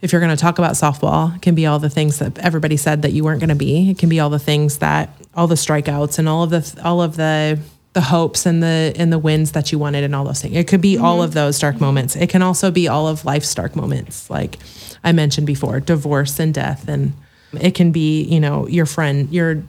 if 0.00 0.10
you're 0.10 0.20
going 0.20 0.36
to 0.36 0.40
talk 0.40 0.58
about 0.58 0.72
softball, 0.72 1.36
it 1.36 1.42
can 1.42 1.54
be 1.54 1.66
all 1.66 1.78
the 1.78 1.90
things 1.90 2.18
that 2.18 2.38
everybody 2.38 2.76
said 2.76 3.02
that 3.02 3.12
you 3.12 3.22
weren't 3.22 3.40
going 3.40 3.50
to 3.50 3.54
be. 3.54 3.90
It 3.90 3.98
can 3.98 4.08
be 4.08 4.18
all 4.18 4.30
the 4.30 4.38
things 4.38 4.78
that, 4.78 5.10
all 5.34 5.46
the 5.46 5.54
strikeouts 5.54 6.18
and 6.18 6.28
all 6.28 6.42
of 6.42 6.50
the, 6.50 6.80
all 6.84 7.00
of 7.00 7.16
the, 7.16 7.60
the 7.92 8.00
hopes 8.00 8.46
and 8.46 8.62
the 8.62 8.94
and 8.96 9.12
the 9.12 9.18
wins 9.18 9.52
that 9.52 9.70
you 9.70 9.78
wanted 9.78 10.04
and 10.04 10.14
all 10.14 10.24
those 10.24 10.40
things. 10.40 10.56
It 10.56 10.66
could 10.66 10.80
be 10.80 10.94
mm-hmm. 10.94 11.04
all 11.04 11.22
of 11.22 11.34
those 11.34 11.58
dark 11.58 11.80
moments. 11.80 12.16
It 12.16 12.30
can 12.30 12.42
also 12.42 12.70
be 12.70 12.88
all 12.88 13.08
of 13.08 13.24
life's 13.24 13.54
dark 13.54 13.76
moments, 13.76 14.30
like 14.30 14.58
I 15.04 15.12
mentioned 15.12 15.46
before, 15.46 15.80
divorce 15.80 16.38
and 16.38 16.54
death, 16.54 16.88
and 16.88 17.12
it 17.52 17.74
can 17.74 17.92
be 17.92 18.22
you 18.22 18.40
know 18.40 18.66
your 18.66 18.86
friend, 18.86 19.30
your 19.30 19.62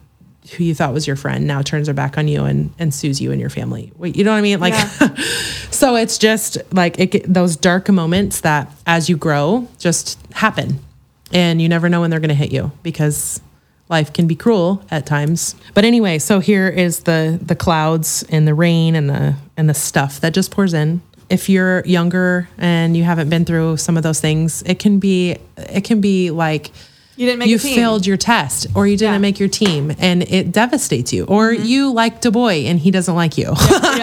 who 0.52 0.64
you 0.64 0.76
thought 0.76 0.94
was 0.94 1.08
your 1.08 1.16
friend 1.16 1.48
now 1.48 1.62
turns 1.62 1.88
their 1.88 1.94
back 1.94 2.18
on 2.18 2.28
you 2.28 2.44
and 2.44 2.74
and 2.80 2.94
sues 2.94 3.20
you 3.20 3.32
and 3.32 3.42
your 3.42 3.50
family. 3.50 3.92
Wait, 3.98 4.16
you 4.16 4.24
know 4.24 4.32
what 4.32 4.38
I 4.38 4.42
mean? 4.42 4.60
Like, 4.60 4.74
Yeah. 4.74 5.16
so 5.72 5.96
it's 5.96 6.18
just 6.18 6.58
like 6.72 7.00
it, 7.00 7.34
those 7.34 7.56
dark 7.58 7.90
moments 7.90 8.42
that 8.42 8.72
as 8.86 9.10
you 9.10 9.18
grow 9.18 9.68
just 9.80 10.18
happen, 10.32 10.80
and 11.34 11.62
you 11.62 11.68
never 11.68 11.90
know 11.90 12.02
when 12.02 12.10
they're 12.10 12.20
going 12.20 12.30
to 12.30 12.36
hit 12.36 12.54
you 12.54 12.72
because 12.84 13.42
life 13.94 14.12
can 14.12 14.26
be 14.28 14.36
cruel 14.36 14.82
at 14.91 15.06
times. 15.06 15.56
But 15.74 15.86
anyway, 15.86 16.20
so 16.20 16.39
here 16.39 16.68
is 16.68 16.94
the 17.10 17.39
the 17.52 17.56
clouds 17.56 18.26
and 18.30 18.48
the 18.48 18.54
rain 18.66 18.96
and 18.96 19.08
the 19.10 19.36
and 19.58 19.70
the 19.70 19.74
stuff 19.89 20.20
that 20.22 20.34
just 20.34 20.50
pours 20.52 20.74
in. 20.74 21.02
If 21.30 21.48
you're 21.50 21.82
younger 21.86 22.48
and 22.58 22.98
you 22.98 23.04
haven't 23.04 23.30
been 23.30 23.46
through 23.46 23.78
some 23.78 23.96
of 23.98 24.04
those 24.04 24.20
things, 24.20 24.62
it 24.66 24.78
can 24.80 25.00
be 25.00 25.38
it 25.58 25.84
can 25.84 26.02
be 26.02 26.30
like 26.32 26.72
You 27.16 27.26
didn't 27.28 27.39
make 27.39 27.50
you 27.50 27.58
failed 27.60 28.06
your 28.06 28.18
test 28.18 28.68
or 28.76 28.86
you 28.88 28.98
didn't 28.98 29.04
Yeah. 29.14 29.16
Mm-hmm. 29.16 29.22
make 29.22 29.39
your 29.39 29.50
team 29.50 29.94
and 30.00 30.24
it 30.24 30.52
devastates 30.52 31.14
you 31.14 31.24
or 31.36 31.52
you 31.54 31.91
liked 31.94 32.26
a 32.26 32.32
boy 32.32 32.66
and 32.70 32.80
he 32.80 32.89
doesn't 32.91 33.16
like 33.24 33.38
you 33.38 33.50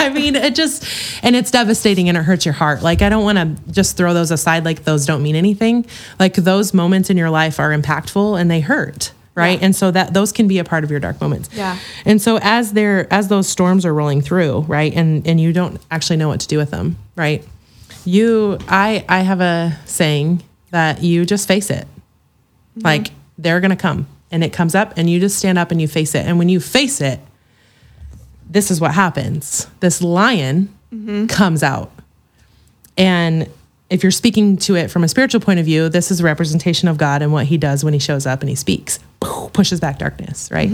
i 0.07 0.09
mean 0.21 0.35
it 0.37 0.55
just 0.55 0.85
and 1.25 1.35
it's 1.39 1.51
devastating 1.51 2.09
and 2.09 2.17
it 2.19 2.23
hurts 2.31 2.45
your 2.49 2.55
heart 2.63 2.83
like 2.83 3.03
i 3.03 3.09
don't 3.13 3.25
want 3.29 3.39
to 3.39 3.47
just 3.73 3.97
throw 3.97 4.15
those 4.15 4.31
aside 4.31 4.65
like 4.65 4.85
those 4.85 5.03
don't 5.11 5.23
mean 5.23 5.37
anything 5.37 5.85
like 6.23 6.35
those 6.51 6.73
moments 6.73 7.11
in 7.11 7.17
your 7.23 7.31
life 7.31 7.59
are 7.63 7.71
impactful 7.79 8.41
and 8.41 8.49
they 8.51 8.61
hurt 8.61 9.13
right 9.41 9.59
Yeah. 9.59 9.67
and 9.67 9.77
so 9.77 9.91
that 9.91 10.15
those 10.15 10.33
can 10.33 10.47
be 10.49 10.59
a 10.59 10.65
part 10.65 10.85
of 10.85 10.91
your 10.91 11.01
dark 11.01 11.21
moments 11.21 11.49
Yeah. 11.53 11.77
and 12.05 12.21
so 12.21 12.39
as 12.43 12.73
they're 12.73 13.13
as 13.13 13.29
those 13.29 13.49
storms 13.49 13.85
are 13.85 13.95
rolling 13.95 14.21
through 14.21 14.61
right 14.69 14.93
and 14.95 15.27
and 15.27 15.41
you 15.41 15.53
don't 15.53 15.81
actually 15.91 16.17
know 16.17 16.29
what 16.29 16.41
to 16.41 16.49
do 16.49 16.59
with 16.59 16.71
them 16.71 16.97
right 17.17 17.45
you 18.05 18.59
i 18.69 19.05
i 19.09 19.21
have 19.21 19.41
a 19.41 19.79
saying 19.85 20.43
that 20.71 21.03
you 21.03 21.25
just 21.25 21.49
face 21.49 21.71
it 21.71 21.87
mm-hmm. 21.87 22.81
like 22.85 23.11
they're 23.39 23.61
going 23.61 23.71
to 23.71 23.77
come 23.77 24.07
and 24.31 24.45
it 24.45 24.53
comes 24.53 24.75
up 24.75 24.95
and 24.97 25.11
you 25.11 25.19
just 25.19 25.39
stand 25.39 25.59
up 25.59 25.71
and 25.71 25.81
you 25.81 25.89
face 25.89 26.15
it. 26.15 26.27
And 26.27 26.39
when 26.39 26.49
you 26.49 26.61
face 26.61 27.01
it, 27.01 27.21
this 28.49 28.71
is 28.71 28.81
what 28.81 28.93
happens. 28.93 29.67
This 29.81 30.03
lion 30.03 30.75
mm-hmm. 30.93 31.27
comes 31.27 31.63
out. 31.63 31.91
And 32.97 33.49
if 33.89 34.03
you're 34.03 34.13
speaking 34.13 34.57
to 34.59 34.77
it 34.77 34.91
from 34.91 35.03
a 35.03 35.09
spiritual 35.09 35.41
point 35.41 35.59
of 35.59 35.67
view, 35.67 35.89
this 35.89 36.11
is 36.11 36.21
a 36.21 36.25
representation 36.25 36.89
of 36.89 36.97
God 36.97 37.23
and 37.23 37.33
what 37.33 37.47
he 37.47 37.59
does 37.59 37.83
when 37.83 37.93
he 37.93 37.99
shows 37.99 38.27
up 38.27 38.41
and 38.41 38.49
he 38.49 38.55
speaks, 38.55 39.01
pushes 39.53 39.81
back 39.81 39.99
darkness, 39.99 40.51
right? 40.51 40.69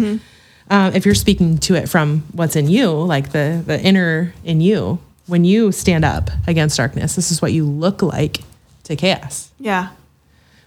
um, 0.71 0.95
if 0.95 1.07
you're 1.07 1.15
speaking 1.15 1.59
to 1.59 1.75
it 1.75 1.89
from 1.89 2.25
what's 2.33 2.57
in 2.57 2.69
you, 2.69 2.91
like 2.91 3.33
the 3.33 3.63
the 3.65 3.81
inner 3.81 4.35
in 4.45 4.61
you, 4.61 4.99
when 5.27 5.45
you 5.45 5.73
stand 5.73 6.05
up 6.05 6.31
against 6.47 6.77
darkness, 6.77 7.17
this 7.17 7.31
is 7.31 7.41
what 7.41 7.53
you 7.53 7.65
look 7.65 8.03
like 8.03 8.39
to 8.85 8.97
chaos. 8.97 9.51
Yeah. 9.59 9.91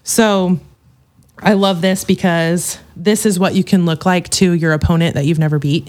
So 0.02 0.58
I 1.38 1.54
love 1.54 1.80
this 1.80 2.04
because 2.04 2.78
this 2.96 3.24
is 3.24 3.38
what 3.38 3.54
you 3.54 3.64
can 3.64 3.86
look 3.86 4.04
like 4.04 4.28
to 4.30 4.52
your 4.52 4.72
opponent 4.72 5.14
that 5.14 5.24
you've 5.24 5.38
never 5.38 5.58
beat. 5.58 5.88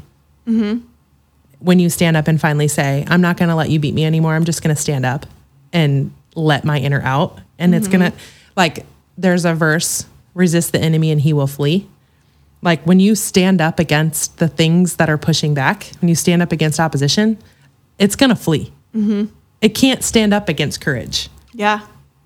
When 1.59 1.79
you 1.79 1.89
stand 1.89 2.17
up 2.17 2.27
and 2.27 2.39
finally 2.39 2.67
say, 2.67 3.05
I'm 3.07 3.21
not 3.21 3.37
going 3.37 3.49
to 3.49 3.55
let 3.55 3.69
you 3.69 3.79
beat 3.79 3.93
me 3.93 4.05
anymore. 4.05 4.33
I'm 4.33 4.45
just 4.45 4.63
going 4.63 4.75
to 4.75 4.81
stand 4.81 5.05
up 5.05 5.25
and 5.71 6.11
let 6.35 6.65
my 6.65 6.79
inner 6.79 7.01
out. 7.01 7.39
And 7.59 7.75
it's 7.75 7.87
going 7.87 8.11
to, 8.11 8.17
like, 8.55 8.85
there's 9.17 9.45
a 9.45 9.53
verse 9.53 10.05
resist 10.33 10.71
the 10.71 10.79
enemy 10.79 11.11
and 11.11 11.21
he 11.21 11.33
will 11.33 11.47
flee. 11.47 11.87
Like, 12.61 12.83
when 12.83 12.99
you 12.99 13.15
stand 13.15 13.59
up 13.59 13.79
against 13.79 14.37
the 14.37 14.47
things 14.47 14.97
that 14.97 15.09
are 15.09 15.17
pushing 15.17 15.53
back, 15.53 15.91
when 15.99 16.09
you 16.09 16.15
stand 16.15 16.41
up 16.41 16.51
against 16.51 16.79
opposition, 16.79 17.39
it's 17.97 18.15
going 18.15 18.29
to 18.29 18.35
flee. 18.35 18.71
Mm-hmm. 18.95 19.33
It 19.61 19.69
can't 19.69 20.03
stand 20.03 20.33
up 20.33 20.47
against 20.47 20.79
courage. 20.81 21.29
Yeah. 21.53 21.81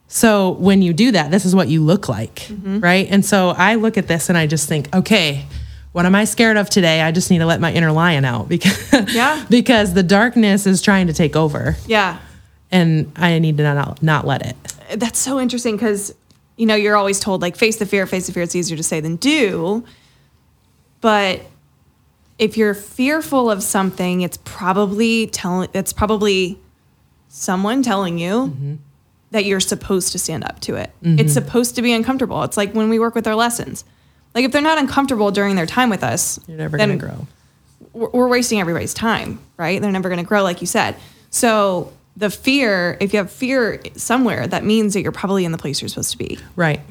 So 0.08 0.52
when 0.52 0.82
you 0.82 0.94
do 0.94 1.12
that, 1.12 1.32
this 1.32 1.46
is 1.46 1.56
what 1.56 1.68
you 1.68 1.82
look 1.82 2.08
like, 2.10 2.36
mm-hmm. 2.36 2.80
right? 2.80 3.08
And 3.10 3.26
so 3.26 3.50
I 3.50 3.76
look 3.76 3.98
at 3.98 4.08
this 4.08 4.30
and 4.30 4.38
I 4.38 4.46
just 4.46 4.68
think, 4.70 4.94
okay, 4.94 5.46
what 5.94 6.06
am 6.06 6.16
I 6.16 6.26
scared 6.26 6.58
of 6.58 6.70
today? 6.70 7.02
I 7.02 7.12
just 7.12 7.32
need 7.32 7.40
to 7.40 7.46
let 7.46 7.60
my 7.62 7.72
inner 7.74 7.92
lion 7.92 8.26
out 8.26 8.48
because 8.50 9.14
Yeah. 9.14 9.46
because 9.50 9.94
the 9.94 10.04
darkness 10.04 10.68
is 10.68 10.82
trying 10.82 11.08
to 11.08 11.14
take 11.14 11.36
over 11.36 11.76
Yeah. 11.88 12.20
and 12.72 13.12
I 13.16 13.40
need 13.40 13.58
to 13.58 13.64
not 13.64 14.04
not 14.04 14.28
let 14.28 14.46
it. 14.46 14.56
That's 15.00 15.18
so 15.18 15.40
interesting 15.40 15.76
because, 15.76 16.14
you 16.58 16.66
know, 16.66 16.76
you're 16.76 16.96
always 16.96 17.20
told 17.20 17.42
like 17.42 17.56
face 17.56 17.78
the 17.78 17.86
fear, 17.86 18.06
face 18.06 18.28
the 18.28 18.34
fear. 18.34 18.44
It's 18.44 18.56
easier 18.56 18.78
to 18.78 18.84
say 18.84 19.00
than 19.00 19.18
do. 19.18 19.84
But 21.02 21.42
if 22.40 22.58
you're 22.58 22.74
fearful 22.74 23.50
of 23.52 23.64
something, 23.64 24.22
it's 24.22 24.38
probably 24.38 25.28
telling, 25.28 25.70
it's 25.74 25.94
probably 25.94 26.60
someone 27.28 27.84
telling 27.84 28.18
you 28.18 28.48
mm-hmm. 28.48 28.76
that 29.32 29.46
you're 29.46 29.60
supposed 29.60 30.12
to 30.14 30.20
stand 30.20 30.44
up 30.44 30.60
to 30.62 30.76
it. 30.76 30.92
Mm-hmm. 31.04 31.20
It's 31.20 31.34
supposed 31.34 31.76
to 31.76 31.82
be 31.82 31.94
uncomfortable. 31.94 32.44
It's 32.44 32.58
like 32.58 32.74
when 32.74 32.90
we 32.90 33.00
work 33.00 33.16
with 33.16 33.28
our 33.28 33.36
lessons. 33.36 33.86
Like 34.34 34.46
if 34.46 34.52
they're 34.52 34.62
not 34.62 34.78
uncomfortable 34.78 35.32
during 35.32 35.56
their 35.56 35.66
time 35.66 35.90
with 35.90 36.04
us, 36.04 36.40
You're 36.48 36.58
never 36.58 36.78
going 36.78 36.90
to 36.90 36.98
grow. 36.98 37.28
we're 37.94 38.10
we're 38.10 38.28
wasting 38.28 38.60
everybody's 38.60 38.94
time, 38.94 39.40
right? 39.56 39.82
They're 39.82 39.92
never 39.92 40.10
going 40.10 40.20
to 40.20 40.28
grow, 40.28 40.44
like 40.44 40.60
you 40.60 40.68
said. 40.68 40.96
So 41.30 41.94
the 42.18 42.30
fear, 42.30 42.98
if 43.00 43.14
you 43.14 43.20
have 43.20 43.32
fear 43.32 43.82
somewhere, 43.96 44.48
that 44.48 44.64
means 44.64 44.94
that 44.94 45.02
you're 45.02 45.12
probably 45.12 45.46
in 45.46 45.52
the 45.52 45.58
place 45.58 45.82
you're 45.82 45.90
supposed 45.90 46.12
to 46.12 46.18
be. 46.18 46.40
Right. 46.56 46.82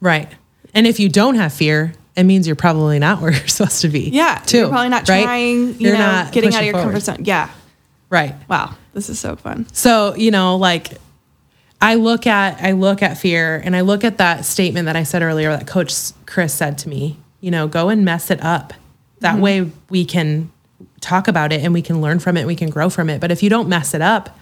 Right. 0.00 0.28
And 0.74 0.86
if 0.86 1.00
you 1.00 1.08
don't 1.08 1.36
have 1.36 1.52
fear, 1.52 1.94
it 2.16 2.24
means 2.24 2.46
you're 2.46 2.56
probably 2.56 2.98
not 2.98 3.20
where 3.22 3.32
you're 3.32 3.48
supposed 3.48 3.82
to 3.82 3.88
be. 3.88 4.10
Yeah, 4.10 4.42
Too. 4.46 4.58
you're 4.58 4.68
probably 4.68 4.88
not 4.88 5.08
right? 5.08 5.24
trying. 5.24 5.74
You 5.74 5.88
You're 5.88 5.92
know, 5.92 5.98
not 5.98 6.32
getting 6.32 6.54
out 6.54 6.60
of 6.60 6.64
your 6.64 6.74
forward. 6.74 6.92
comfort 6.92 7.04
zone. 7.04 7.24
Yeah. 7.24 7.50
Right. 8.08 8.34
Wow, 8.48 8.74
this 8.92 9.08
is 9.08 9.18
so 9.18 9.36
fun. 9.36 9.66
So, 9.72 10.14
you 10.14 10.30
know, 10.30 10.56
like 10.56 10.92
I 11.80 11.96
look 11.96 12.26
at 12.26 12.62
I 12.62 12.72
look 12.72 13.02
at 13.02 13.18
fear 13.18 13.60
and 13.64 13.74
I 13.74 13.80
look 13.80 14.04
at 14.04 14.18
that 14.18 14.44
statement 14.44 14.86
that 14.86 14.96
I 14.96 15.02
said 15.02 15.22
earlier 15.22 15.50
that 15.50 15.66
coach 15.66 16.12
Chris 16.24 16.54
said 16.54 16.78
to 16.78 16.88
me, 16.88 17.18
you 17.40 17.50
know, 17.50 17.66
go 17.66 17.88
and 17.88 18.04
mess 18.04 18.30
it 18.30 18.42
up. 18.42 18.72
That 19.20 19.34
mm-hmm. 19.34 19.42
way 19.42 19.70
we 19.90 20.04
can 20.04 20.52
talk 21.00 21.26
about 21.26 21.52
it 21.52 21.62
and 21.64 21.72
we 21.74 21.82
can 21.82 22.00
learn 22.00 22.18
from 22.18 22.36
it, 22.36 22.46
we 22.46 22.54
can 22.54 22.70
grow 22.70 22.88
from 22.90 23.10
it. 23.10 23.20
But 23.20 23.32
if 23.32 23.42
you 23.42 23.50
don't 23.50 23.68
mess 23.68 23.92
it 23.92 24.02
up, 24.02 24.38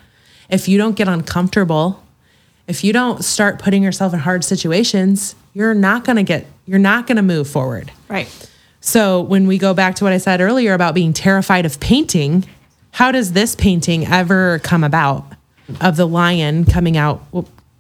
if 0.55 0.68
you 0.68 0.78
don't 0.78 0.94
get 0.94 1.09
uncomfortable, 1.09 2.00
if 2.68 2.84
you 2.84 2.92
don't 2.92 3.24
start 3.24 3.59
putting 3.59 3.82
yourself 3.82 4.14
in 4.14 4.20
hard 4.20 4.44
situations, 4.44 5.34
you're 5.52 5.74
not 5.74 6.05
going 6.05 6.16
to 6.16 6.22
get 6.22 6.46
you're 6.64 6.78
not 6.78 7.07
going 7.07 7.16
to 7.16 7.22
move 7.22 7.48
forward. 7.48 7.90
Right. 8.09 8.28
So 8.80 9.20
when 9.20 9.46
we 9.46 9.59
go 9.59 9.74
back 9.74 9.96
to 9.96 10.05
what 10.05 10.12
I 10.12 10.18
said 10.18 10.40
earlier 10.40 10.72
about 10.72 10.94
being 10.94 11.12
terrified 11.12 11.66
of 11.66 11.80
painting, 11.80 12.46
how 12.92 13.11
does 13.11 13.32
this 13.32 13.55
painting 13.55 14.07
ever 14.07 14.61
come 14.61 14.84
about 14.84 15.26
of 15.80 15.96
the 15.96 16.07
lion 16.07 16.64
coming 16.64 16.96
out 16.96 17.22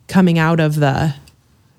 coming 0.08 0.38
out 0.38 0.58
of 0.58 0.74
the 0.74 1.14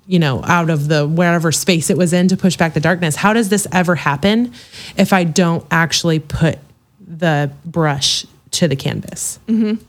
you 0.08 0.20
know, 0.20 0.40
out 0.44 0.70
of 0.70 0.88
the 0.88 1.06
wherever 1.06 1.50
space 1.50 1.90
it 1.90 1.98
was 1.98 2.12
in 2.12 2.28
to 2.28 2.36
push 2.36 2.56
back 2.56 2.72
the 2.72 2.80
darkness? 2.80 3.16
How 3.16 3.32
does 3.32 3.50
this 3.50 3.66
ever 3.70 3.96
happen 3.96 4.54
if 4.96 5.12
I 5.12 5.24
don't 5.24 5.66
actually 5.70 6.20
put 6.20 6.58
the 7.00 7.52
brush 7.64 8.24
to 8.52 8.68
the 8.68 8.76
canvas? 8.76 9.38
Mm-hmm. 9.48 9.84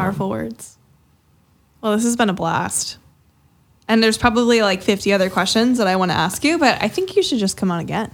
Powerful 0.00 0.30
words. 0.30 0.78
Well, 1.80 1.92
this 1.92 2.04
has 2.04 2.16
been 2.16 2.30
a 2.30 2.34
blast. 2.34 2.98
And 3.88 4.02
there's 4.02 4.18
probably 4.18 4.62
like 4.62 4.82
50 4.82 5.12
other 5.12 5.30
questions 5.30 5.78
that 5.78 5.86
I 5.86 5.96
want 5.96 6.10
to 6.10 6.16
ask 6.16 6.42
you, 6.42 6.58
but 6.58 6.82
I 6.82 6.88
think 6.88 7.14
you 7.14 7.22
should 7.22 7.38
just 7.38 7.56
come 7.56 7.70
on 7.70 7.80
again. 7.80 8.12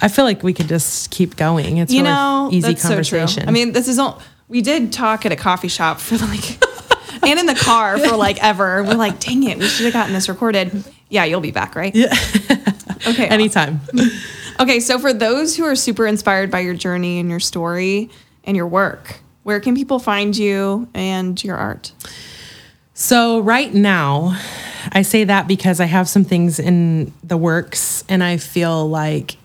I 0.00 0.08
feel 0.08 0.24
like 0.24 0.42
we 0.42 0.52
could 0.52 0.68
just 0.68 1.10
keep 1.10 1.36
going. 1.36 1.76
It's 1.76 1.92
you 1.92 2.02
really 2.02 2.12
know, 2.12 2.48
easy 2.50 2.68
that's 2.68 2.82
so 2.82 2.88
conversation. 2.88 3.48
I 3.48 3.52
mean, 3.52 3.72
this 3.72 3.88
is 3.88 3.98
all 3.98 4.20
we 4.48 4.62
did 4.62 4.92
talk 4.92 5.24
at 5.26 5.32
a 5.32 5.36
coffee 5.36 5.68
shop 5.68 6.00
for 6.00 6.16
like, 6.16 7.22
and 7.22 7.38
in 7.38 7.46
the 7.46 7.54
car 7.54 7.98
for 7.98 8.16
like 8.16 8.38
ever. 8.42 8.82
We're 8.82 8.94
like, 8.94 9.20
dang 9.20 9.44
it, 9.44 9.58
we 9.58 9.66
should 9.66 9.84
have 9.84 9.92
gotten 9.92 10.12
this 10.12 10.28
recorded. 10.28 10.84
Yeah, 11.08 11.24
you'll 11.24 11.40
be 11.40 11.52
back, 11.52 11.76
right? 11.76 11.94
Yeah. 11.94 12.12
okay. 13.06 13.28
anytime. 13.28 13.80
Okay, 14.58 14.80
so 14.80 14.98
for 14.98 15.12
those 15.12 15.56
who 15.56 15.64
are 15.64 15.76
super 15.76 16.06
inspired 16.06 16.50
by 16.50 16.60
your 16.60 16.74
journey 16.74 17.20
and 17.20 17.30
your 17.30 17.40
story 17.40 18.10
and 18.44 18.56
your 18.56 18.66
work, 18.66 19.20
where 19.42 19.60
can 19.60 19.74
people 19.74 19.98
find 19.98 20.36
you 20.36 20.88
and 20.94 21.42
your 21.42 21.56
art? 21.56 21.92
So 22.94 23.40
right 23.40 23.72
now, 23.72 24.38
I 24.92 25.02
say 25.02 25.24
that 25.24 25.48
because 25.48 25.80
I 25.80 25.86
have 25.86 26.08
some 26.08 26.24
things 26.24 26.58
in 26.58 27.12
the 27.24 27.36
works 27.36 28.04
and 28.08 28.22
I 28.22 28.36
feel 28.36 28.88
like, 28.88 29.36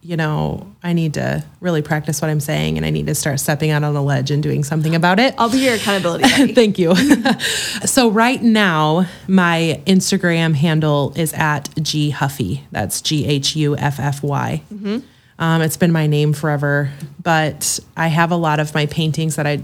you 0.00 0.16
know, 0.16 0.66
I 0.82 0.94
need 0.94 1.14
to 1.14 1.44
really 1.60 1.82
practice 1.82 2.22
what 2.22 2.30
I'm 2.30 2.40
saying 2.40 2.76
and 2.76 2.86
I 2.86 2.90
need 2.90 3.06
to 3.08 3.14
start 3.14 3.38
stepping 3.38 3.70
out 3.70 3.84
on 3.84 3.94
a 3.94 4.02
ledge 4.02 4.30
and 4.30 4.42
doing 4.42 4.64
something 4.64 4.94
about 4.94 5.20
it. 5.20 5.34
I'll 5.36 5.50
be 5.50 5.58
your 5.58 5.74
accountability. 5.74 6.24
Thank 6.54 6.78
you. 6.78 6.94
so 7.84 8.08
right 8.08 8.42
now, 8.42 9.06
my 9.28 9.82
Instagram 9.86 10.54
handle 10.54 11.12
is 11.14 11.34
at 11.34 11.68
G 11.82 12.10
Huffy. 12.10 12.64
That's 12.72 13.02
G 13.02 13.26
H 13.26 13.54
U 13.56 13.76
F 13.76 14.00
F 14.00 14.22
Y. 14.22 14.62
Mm-hmm. 14.72 14.98
Um, 15.42 15.60
it's 15.60 15.76
been 15.76 15.90
my 15.90 16.06
name 16.06 16.32
forever, 16.34 16.88
but 17.20 17.80
I 17.96 18.06
have 18.06 18.30
a 18.30 18.36
lot 18.36 18.60
of 18.60 18.72
my 18.74 18.86
paintings 18.86 19.34
that 19.36 19.46
I. 19.46 19.60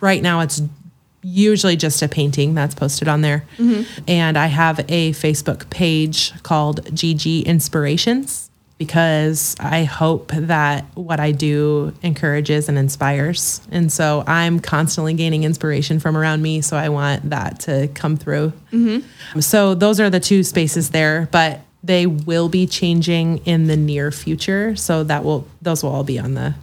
Right 0.00 0.22
now, 0.22 0.40
it's 0.40 0.62
usually 1.22 1.76
just 1.76 2.00
a 2.00 2.08
painting 2.08 2.54
that's 2.54 2.74
posted 2.74 3.06
on 3.06 3.20
there, 3.20 3.44
and 4.08 4.38
I 4.38 4.46
have 4.46 4.80
a 4.88 5.12
Facebook 5.12 5.68
page 5.68 6.32
called 6.42 6.86
GG 6.86 7.44
Inspirations 7.44 8.50
because 8.78 9.54
I 9.60 9.84
hope 9.84 10.32
that 10.32 10.84
what 10.94 11.20
I 11.20 11.32
do 11.32 11.94
encourages 12.02 12.68
and 12.70 12.78
inspires. 12.78 13.60
And 13.70 13.92
so 13.92 14.24
I'm 14.26 14.58
constantly 14.58 15.12
gaining 15.14 15.44
inspiration 15.44 16.00
from 16.00 16.16
around 16.16 16.40
me. 16.42 16.60
So 16.62 16.76
I 16.76 16.88
want 16.88 17.28
that 17.30 17.60
to 17.60 17.88
come 17.94 18.16
through. 18.16 18.52
So 19.40 19.74
those 19.74 20.00
are 20.00 20.10
the 20.10 20.18
two 20.18 20.42
spaces 20.42 20.90
there, 20.90 21.28
but 21.30 21.60
they 21.84 22.06
will 22.06 22.48
be 22.48 22.66
changing 22.66 23.38
in 23.44 23.66
the 23.66 23.76
near 23.76 24.10
future. 24.10 24.74
So 24.74 25.04
that 25.04 25.22
will, 25.22 25.46
those 25.60 25.82
will 25.82 25.90
all 25.90 26.02
be 26.02 26.18
on 26.18 26.32
the, 26.32 26.54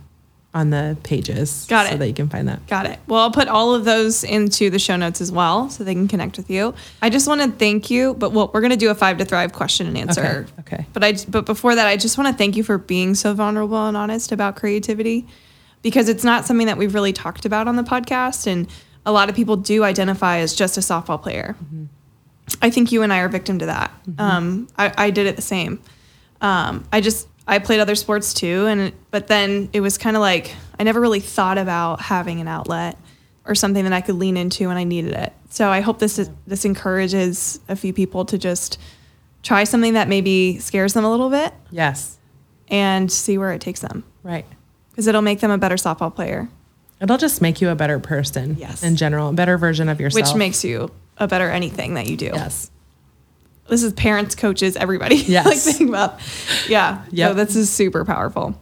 on 0.54 0.72
the 0.72 0.98
pages. 1.04 1.66
Got 1.70 1.86
it. 1.86 1.92
So 1.92 1.98
that 1.98 2.08
you 2.08 2.14
can 2.14 2.28
find 2.28 2.48
that. 2.48 2.66
Got 2.68 2.88
it. 2.88 3.00
Well, 3.08 3.22
I'll 3.22 3.32
put 3.32 3.48
all 3.48 3.76
of 3.76 3.86
those 3.86 4.24
into 4.24 4.70
the 4.70 4.80
show 4.80 4.96
notes 4.96 5.22
as 5.22 5.32
well 5.32 5.70
so 5.70 5.84
they 5.84 5.94
can 5.94 6.08
connect 6.08 6.38
with 6.38 6.50
you. 6.50 6.74
I 7.02 7.10
just 7.10 7.28
want 7.28 7.42
to 7.42 7.52
thank 7.52 7.90
you, 7.90 8.16
but 8.16 8.32
well, 8.32 8.50
we're 8.54 8.62
going 8.62 8.72
to 8.72 8.78
do 8.78 8.90
a 8.90 8.96
five 8.96 9.20
to 9.20 9.26
thrive 9.26 9.54
question 9.54 9.88
and 9.88 9.98
answer. 9.98 10.48
Okay, 10.60 10.76
okay. 10.76 10.86
But 10.92 11.04
I 11.04 11.16
but 11.30 11.46
before 11.46 11.76
that, 11.76 11.88
I 11.88 11.96
just 11.96 12.18
want 12.18 12.28
to 12.28 12.38
thank 12.38 12.58
you 12.58 12.64
for 12.64 12.78
being 12.78 13.16
so 13.16 13.34
vulnerable 13.34 13.86
and 13.86 13.96
honest 13.96 14.32
about 14.32 14.56
creativity 14.56 15.26
because 15.84 16.10
it's 16.10 16.24
not 16.24 16.46
something 16.46 16.68
that 16.68 16.78
we've 16.78 16.94
really 16.94 17.14
talked 17.14 17.46
about 17.46 17.68
on 17.68 17.76
the 17.76 17.84
podcast 17.84 18.48
and 18.48 18.68
a 19.06 19.12
lot 19.12 19.30
of 19.30 19.36
people 19.36 19.56
do 19.56 19.84
identify 19.84 20.40
as 20.40 20.54
just 20.54 20.78
a 20.78 20.82
softball 20.82 21.22
player. 21.22 21.56
Mm-hmm. 21.64 21.86
I 22.62 22.70
think 22.70 22.92
you 22.92 23.02
and 23.02 23.12
I 23.12 23.20
are 23.20 23.30
victim 23.30 23.60
to 23.60 23.66
that. 23.68 23.92
Um, 24.18 24.68
I, 24.78 24.94
I 24.98 25.10
did 25.10 25.28
it 25.28 25.36
the 25.36 25.42
same. 25.42 25.80
Um, 26.42 26.86
I 26.92 27.02
just 27.02 27.28
I 27.48 27.60
played 27.60 27.80
other 27.80 27.96
sports 27.96 28.34
too, 28.34 28.66
and 28.68 28.94
but 29.12 29.28
then 29.28 29.70
it 29.74 29.82
was 29.82 29.98
kind 29.98 30.16
of 30.16 30.22
like 30.22 30.56
I 30.80 30.84
never 30.84 31.00
really 31.02 31.20
thought 31.20 31.58
about 31.58 32.02
having 32.02 32.40
an 32.42 32.48
outlet 32.48 32.98
or 33.46 33.56
something 33.56 33.84
that 33.84 33.94
I 33.94 34.02
could 34.02 34.16
lean 34.16 34.38
into 34.38 34.68
when 34.68 34.78
I 34.78 34.84
needed 34.84 35.14
it. 35.14 35.34
So 35.50 35.68
I 35.70 35.82
hope 35.82 35.98
this 36.00 36.20
is, 36.20 36.30
this 36.46 36.64
encourages 36.64 37.60
a 37.68 37.76
few 37.76 37.92
people 37.92 38.24
to 38.26 38.38
just 38.38 38.78
try 39.44 39.64
something 39.64 39.94
that 39.96 40.08
maybe 40.08 40.60
scares 40.60 40.94
them 40.94 41.04
a 41.04 41.10
little 41.10 41.30
bit 41.32 41.52
Yes. 41.72 42.20
and 42.70 43.12
see 43.12 43.38
where 43.40 43.52
it 43.52 43.60
takes 43.60 43.80
them 43.80 44.04
Right. 44.22 44.46
because 44.92 45.08
it'll 45.08 45.24
make 45.24 45.40
them 45.40 45.50
a 45.52 45.58
better 45.58 45.76
softball 45.76 46.14
player, 46.14 46.50
It'll 47.02 47.18
just 47.18 47.42
make 47.42 47.60
you 47.62 47.70
a 47.70 47.76
better 47.76 47.98
person. 48.00 48.58
Yes. 48.60 48.84
In 48.84 48.96
general, 48.96 49.30
a 49.30 49.34
better 49.34 49.58
version 49.58 49.90
of 49.90 50.00
yourself. 50.00 50.28
which 50.28 50.36
makes 50.38 50.64
you 50.64 50.92
a 51.22 51.28
better 51.28 51.50
anything 51.50 51.94
that 51.94 52.08
you 52.08 52.18
do. 52.18 52.32
Yes. 52.34 52.70
This 53.70 53.84
is 53.84 53.94
parents, 53.94 54.36
coaches, 54.36 54.76
everybody. 54.76 55.16
Yes. 55.16 55.46
like 55.46 55.58
think 55.78 55.90
about. 55.90 56.20
Yeah. 56.68 57.06
Yep. 57.12 57.30
So 57.30 57.34
this 57.36 57.56
is 57.56 57.70
super 57.70 58.04
powerful. 58.04 58.60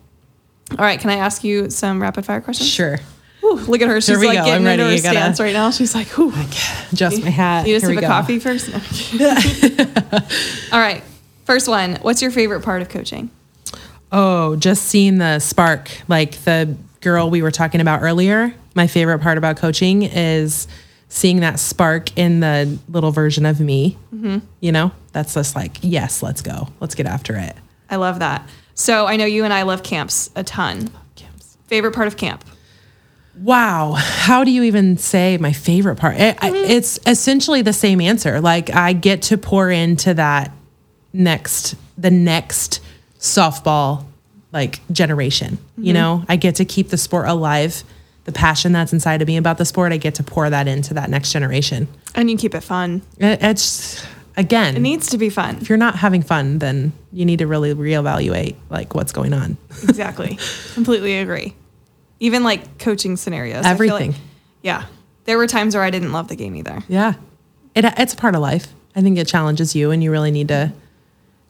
All 0.72 0.78
right. 0.78 0.99
Can 0.99 1.10
I 1.10 1.16
ask 1.16 1.43
you 1.43 1.70
some 1.72 1.99
rapid 2.01 2.26
fire 2.26 2.41
questions? 2.41 2.70
Sure. 2.70 2.99
Whew, 3.39 3.55
look 3.55 3.82
at 3.82 3.88
her. 3.88 4.01
She's 4.01 4.18
like 4.18 4.38
go. 4.38 4.45
getting 4.45 4.53
I'm 4.53 4.66
ready. 4.66 4.84
into 4.84 4.95
her 4.97 5.01
gotta- 5.01 5.18
stance 5.18 5.39
right 5.39 5.53
now. 5.53 5.72
She's 5.72 5.95
like, 5.95 6.20
ooh. 6.20 6.32
Just 6.93 7.24
my 7.24 7.30
hat. 7.30 7.68
You 7.68 7.76
just 7.80 7.88
have 7.88 7.97
a 7.97 8.01
go. 8.01 8.07
coffee 8.07 8.39
first? 8.39 8.70
All 10.74 10.80
right. 10.80 11.03
First 11.45 11.68
one. 11.68 11.95
What's 12.01 12.22
your 12.22 12.32
favorite 12.32 12.62
part 12.62 12.82
of 12.82 12.89
coaching? 12.89 13.32
Oh, 14.12 14.55
just 14.55 14.84
seeing 14.84 15.20
the 15.20 15.38
spark, 15.39 15.89
like 16.07 16.32
the 16.43 16.76
girl 17.01 17.30
we 17.30 17.41
were 17.43 17.51
talking 17.51 17.80
about 17.80 18.01
earlier. 18.01 18.53
My 18.76 18.88
favorite 18.88 19.20
part 19.20 19.38
about 19.38 19.57
coaching 19.57 20.01
is 20.03 20.68
seeing 21.10 21.41
that 21.41 21.60
spark 21.60 22.18
in 22.18 22.39
the 22.39 22.80
little 22.88 23.12
version 23.12 23.45
of 23.45 23.60
me. 23.60 23.97
Mm-hmm. 24.14 24.38
You 24.62 24.72
know, 24.72 24.91
that's 25.12 25.34
just 25.34 25.55
like, 25.55 25.78
yes, 25.82 26.24
let's 26.24 26.41
go. 26.41 26.70
Let's 26.80 26.95
get 26.95 27.05
after 27.05 27.36
it. 27.36 27.55
I 27.89 27.97
love 27.97 28.20
that. 28.20 28.47
So 28.76 29.07
I 29.07 29.18
know 29.18 29.26
you 29.26 29.43
and 29.43 29.53
I 29.53 29.64
love 29.64 29.84
camps 29.84 30.30
a 30.36 30.43
ton. 30.43 30.89
Favorite 31.68 31.93
part 31.93 32.07
of 32.07 32.18
camp? 32.18 32.43
Wow. 33.36 33.93
How 33.95 34.43
do 34.43 34.51
you 34.51 34.64
even 34.64 34.97
say 34.97 35.38
my 35.38 35.53
favorite 35.53 35.97
part? 35.97 36.18
It, 36.18 36.38
I- 36.41 36.49
mm-hmm. 36.49 36.72
it's 36.72 36.99
essentially 37.05 37.62
the 37.62 37.74
same 37.74 38.01
answer. 38.01 38.41
Like 38.41 38.70
I 38.70 38.93
get 38.93 39.24
to 39.24 39.38
pour 39.38 39.70
into 39.70 40.14
that 40.16 40.51
next, 41.14 41.76
the 41.97 42.12
next 42.12 42.82
softball 43.20 44.05
like 44.51 44.82
generation. 44.91 45.57
You 45.78 45.86
mm-hmm. 45.86 45.93
know, 45.93 46.26
I 46.28 46.36
get 46.36 46.55
to 46.55 46.66
keep 46.66 46.89
the 46.89 46.97
sport 46.97 47.28
alive. 47.28 47.84
The 48.26 48.32
passion 48.32 48.72
that's 48.74 48.94
inside 48.94 49.22
of 49.22 49.28
me 49.28 49.38
about 49.38 49.58
the 49.58 49.66
sport, 49.66 49.92
I 49.92 49.98
get 49.98 50.16
to 50.16 50.24
pour 50.24 50.50
that 50.50 50.68
into 50.68 50.94
that 50.96 51.10
next 51.10 51.32
generation. 51.32 51.88
And 52.16 52.30
you 52.30 52.38
keep 52.38 52.54
it 52.54 52.62
fun. 52.62 53.02
It- 53.18 53.40
It's 53.42 54.06
again, 54.38 54.76
It 54.76 54.82
needs 54.82 55.08
to 55.12 55.18
be 55.18 55.30
fun. 55.30 55.58
if 55.62 55.70
you're 55.70 55.78
not 55.78 55.96
having 55.96 56.22
fun, 56.22 56.60
then 56.60 56.92
you 57.12 57.26
need 57.26 57.40
to 57.40 57.48
really 57.48 57.74
reevaluate 57.74 58.56
like 58.70 58.94
what's 58.94 59.12
going 59.12 59.34
on. 59.34 59.58
Exactly. 59.84 60.38
Completely 60.76 61.18
agree. 61.18 61.56
Even 62.20 62.44
like 62.44 62.78
coaching 62.78 63.18
scenarios. 63.18 63.64
Feel 63.64 63.64
like- 63.64 63.72
Everything. 63.74 64.16
yeah. 64.62 64.84
There 65.26 65.38
were 65.38 65.48
times 65.48 65.76
where 65.76 65.84
I 65.84 65.90
didn't 65.90 66.12
love 66.12 66.28
the 66.28 66.36
game 66.36 66.56
either. 66.56 66.84
Yeah. 66.88 67.14
It, 67.76 67.86
it's 67.98 68.14
a 68.14 68.18
part 68.18 68.36
of 68.36 68.42
life. 68.42 68.68
I 68.96 69.02
think 69.02 69.18
it 69.18 69.28
challenges 69.28 69.76
you 69.76 69.92
and 69.92 70.04
you 70.04 70.12
really 70.12 70.32
need 70.32 70.48
to 70.50 70.74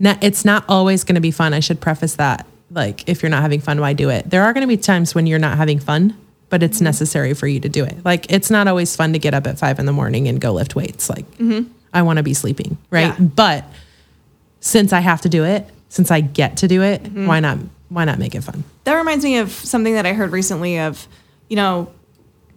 it's 0.01 0.45
not 0.45 0.63
always 0.69 1.03
going 1.03 1.15
to 1.15 1.21
be 1.21 1.31
fun. 1.31 1.53
I 1.53 1.59
should 1.59 1.81
preface 1.81 2.15
that. 2.15 2.45
Like 2.71 3.07
if 3.09 3.21
you're 3.21 3.29
not 3.29 3.41
having 3.41 3.59
fun, 3.59 3.81
why 3.81 3.93
do 3.93 4.09
it? 4.09 4.29
There 4.29 4.43
are 4.43 4.53
going 4.53 4.61
to 4.61 4.67
be 4.67 4.77
times 4.77 5.13
when 5.13 5.27
you're 5.27 5.39
not 5.39 5.57
having 5.57 5.79
fun, 5.79 6.15
but 6.49 6.63
it's 6.63 6.81
necessary 6.81 7.33
for 7.33 7.47
you 7.47 7.59
to 7.59 7.69
do 7.69 7.83
it. 7.83 8.03
Like 8.03 8.31
it's 8.31 8.49
not 8.49 8.67
always 8.67 8.95
fun 8.95 9.13
to 9.13 9.19
get 9.19 9.33
up 9.33 9.47
at 9.47 9.59
five 9.59 9.79
in 9.79 9.85
the 9.85 9.93
morning 9.93 10.27
and 10.27 10.41
go 10.41 10.53
lift 10.53 10.75
weights. 10.75 11.09
Like 11.09 11.29
mm-hmm. 11.37 11.71
I 11.93 12.01
want 12.01 12.17
to 12.17 12.23
be 12.23 12.33
sleeping, 12.33 12.77
right? 12.89 13.17
Yeah. 13.19 13.25
But 13.25 13.65
since 14.59 14.93
I 14.93 14.99
have 14.99 15.21
to 15.21 15.29
do 15.29 15.45
it, 15.45 15.67
since 15.89 16.11
I 16.11 16.21
get 16.21 16.57
to 16.57 16.67
do 16.67 16.81
it, 16.81 17.03
mm-hmm. 17.03 17.27
why 17.27 17.39
not? 17.39 17.59
Why 17.89 18.05
not 18.05 18.19
make 18.19 18.35
it 18.35 18.41
fun? 18.41 18.63
That 18.83 18.95
reminds 18.95 19.23
me 19.23 19.37
of 19.37 19.51
something 19.51 19.93
that 19.93 20.05
I 20.05 20.13
heard 20.13 20.31
recently 20.31 20.79
of, 20.79 21.07
you 21.47 21.55
know, 21.55 21.91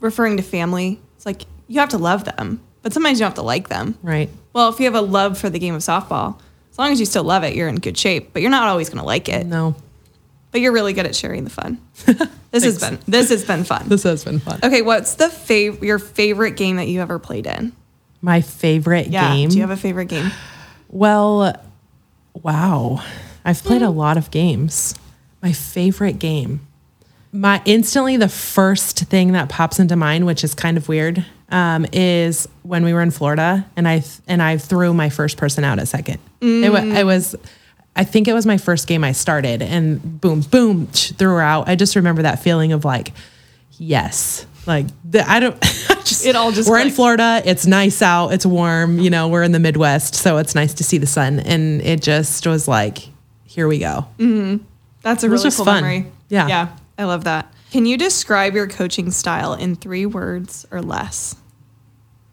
referring 0.01 0.37
to 0.37 0.43
family. 0.43 1.01
It's 1.17 1.25
like 1.25 1.43
you 1.69 1.81
have 1.81 1.89
to 1.91 1.99
love 1.99 2.25
them, 2.25 2.61
but 2.83 2.93
sometimes 2.93 3.19
you 3.19 3.25
don't 3.25 3.31
have 3.31 3.37
to 3.37 3.43
like 3.43 3.69
them. 3.69 3.99
Right? 4.03 4.29
Well, 4.53 4.69
if 4.69 4.79
you 4.79 4.85
have 4.85 4.95
a 4.95 5.01
love 5.01 5.39
for 5.39 5.49
the 5.49 5.59
game 5.59 5.75
of 5.75 5.81
softball, 5.81 6.39
as 6.71 6.79
long 6.79 6.93
as 6.93 7.01
you 7.01 7.07
still 7.07 7.25
love 7.25 7.45
it, 7.45 7.55
you're 7.55 7.69
in 7.69 7.77
good 7.77 7.97
shape, 7.97 8.31
but 8.33 8.43
you're 8.43 8.51
not 8.51 8.69
always 8.69 8.89
going 8.89 8.99
to 8.99 9.07
like 9.07 9.29
it. 9.29 9.47
No, 9.47 9.75
But 10.53 10.61
you're 10.61 10.73
really 10.73 10.93
good 10.93 11.07
at 11.07 11.17
sharing 11.17 11.45
the 11.45 11.51
fun. 11.51 11.79
This 12.53 12.65
has 12.65 12.79
been 12.79 12.99
this 13.09 13.31
has 13.31 13.47
been 13.47 13.65
fun. 13.65 13.89
this 13.89 14.03
has 14.03 14.25
been 14.25 14.39
fun. 14.39 14.61
Okay, 14.63 14.83
what's 14.83 15.15
the 15.15 15.25
fav- 15.29 15.81
your 15.81 15.99
favorite 15.99 16.55
game 16.55 16.77
that 16.77 16.87
you 16.87 17.01
ever 17.01 17.19
played 17.19 17.47
in? 17.47 17.73
My 18.21 18.43
favorite 18.43 19.07
Yeah. 19.07 19.33
game. 19.35 19.49
Do 19.49 19.55
you 19.57 19.63
have 19.63 19.71
a 19.71 19.77
favorite 19.79 20.09
game? 20.09 20.31
Well, 20.91 21.55
wow. 22.35 23.03
I've 23.45 23.63
played 23.63 23.81
a 23.81 23.89
lot 23.89 24.17
of 24.19 24.31
games. 24.31 24.95
My 25.43 25.53
favorite 25.53 26.19
game. 26.19 26.61
My 27.33 27.63
instantly 27.65 28.19
the 28.19 28.29
first 28.29 28.99
thing 28.99 29.33
that 29.33 29.49
pops 29.49 29.79
into 29.81 29.97
mind, 29.97 30.27
which 30.27 30.45
is 30.45 30.55
kind 30.55 30.77
of 30.77 30.87
weird, 30.89 31.25
um, 31.49 31.87
is 31.91 32.47
when 32.63 32.85
we 32.85 32.93
were 32.93 33.01
in 33.01 33.11
Florida 33.11 33.67
and 33.77 33.89
I 33.89 34.01
th- 34.01 34.19
and 34.29 34.43
I 34.43 34.59
threw 34.59 34.93
my 34.93 35.09
first 35.09 35.39
person 35.39 35.65
out 35.65 35.79
at 35.79 35.89
second. 35.89 36.19
It, 36.43 36.71
wa- 36.71 36.81
it 36.81 37.05
was, 37.05 37.35
I 37.95 38.05
think 38.05 38.27
it 38.29 38.33
was 38.33 38.47
my 38.47 38.57
first 38.57 38.87
game 38.89 39.05
I 39.05 39.13
started, 39.13 39.61
and 39.63 40.21
boom, 40.21 40.41
boom, 40.41 40.87
threw 40.87 41.29
her 41.29 41.43
out. 41.43 41.69
I 41.69 41.77
just 41.77 41.95
remember 41.97 42.23
that 42.23 42.39
feeling 42.39 42.73
of 42.73 42.85
like, 42.85 43.13
yes, 43.73 44.47
like 44.67 44.87
the, 45.09 45.29
I 45.29 45.41
don't. 45.41 45.55
I 45.91 45.95
just 45.97 46.25
It 46.25 46.35
all 46.37 46.53
just 46.53 46.69
we're 46.71 46.81
in. 46.81 46.91
Florida. 46.91 47.43
It's 47.45 47.67
nice 47.67 48.01
out. 48.03 48.31
It's 48.31 48.47
warm. 48.47 48.99
You 48.99 49.11
know, 49.11 49.29
we're 49.29 49.43
in 49.43 49.53
the 49.53 49.59
Midwest, 49.61 50.15
so 50.15 50.39
it's 50.39 50.55
nice 50.55 50.75
to 50.75 50.85
see 50.85 50.99
the 50.99 51.07
sun. 51.07 51.41
And 51.41 51.81
it 51.83 52.03
just 52.03 52.47
was 52.47 52.67
like, 52.67 52.99
here 53.45 53.69
we 53.69 53.79
go. 53.79 54.07
Mm-hmm. 54.19 54.65
That's 55.03 55.23
a 55.25 55.31
really 55.31 55.51
cool 55.51 55.65
fun. 55.65 55.83
memory. 55.83 56.13
Yeah. 56.29 56.49
Yeah. 56.49 56.77
I 56.99 57.05
love 57.05 57.25
that. 57.25 57.53
Can 57.73 57.87
you 57.87 57.97
describe 57.97 58.55
your 58.55 58.69
coaching 58.69 59.11
style 59.11 59.55
in 59.55 59.77
three 59.77 60.07
words 60.07 60.67
or 60.71 60.81
less? 60.83 61.37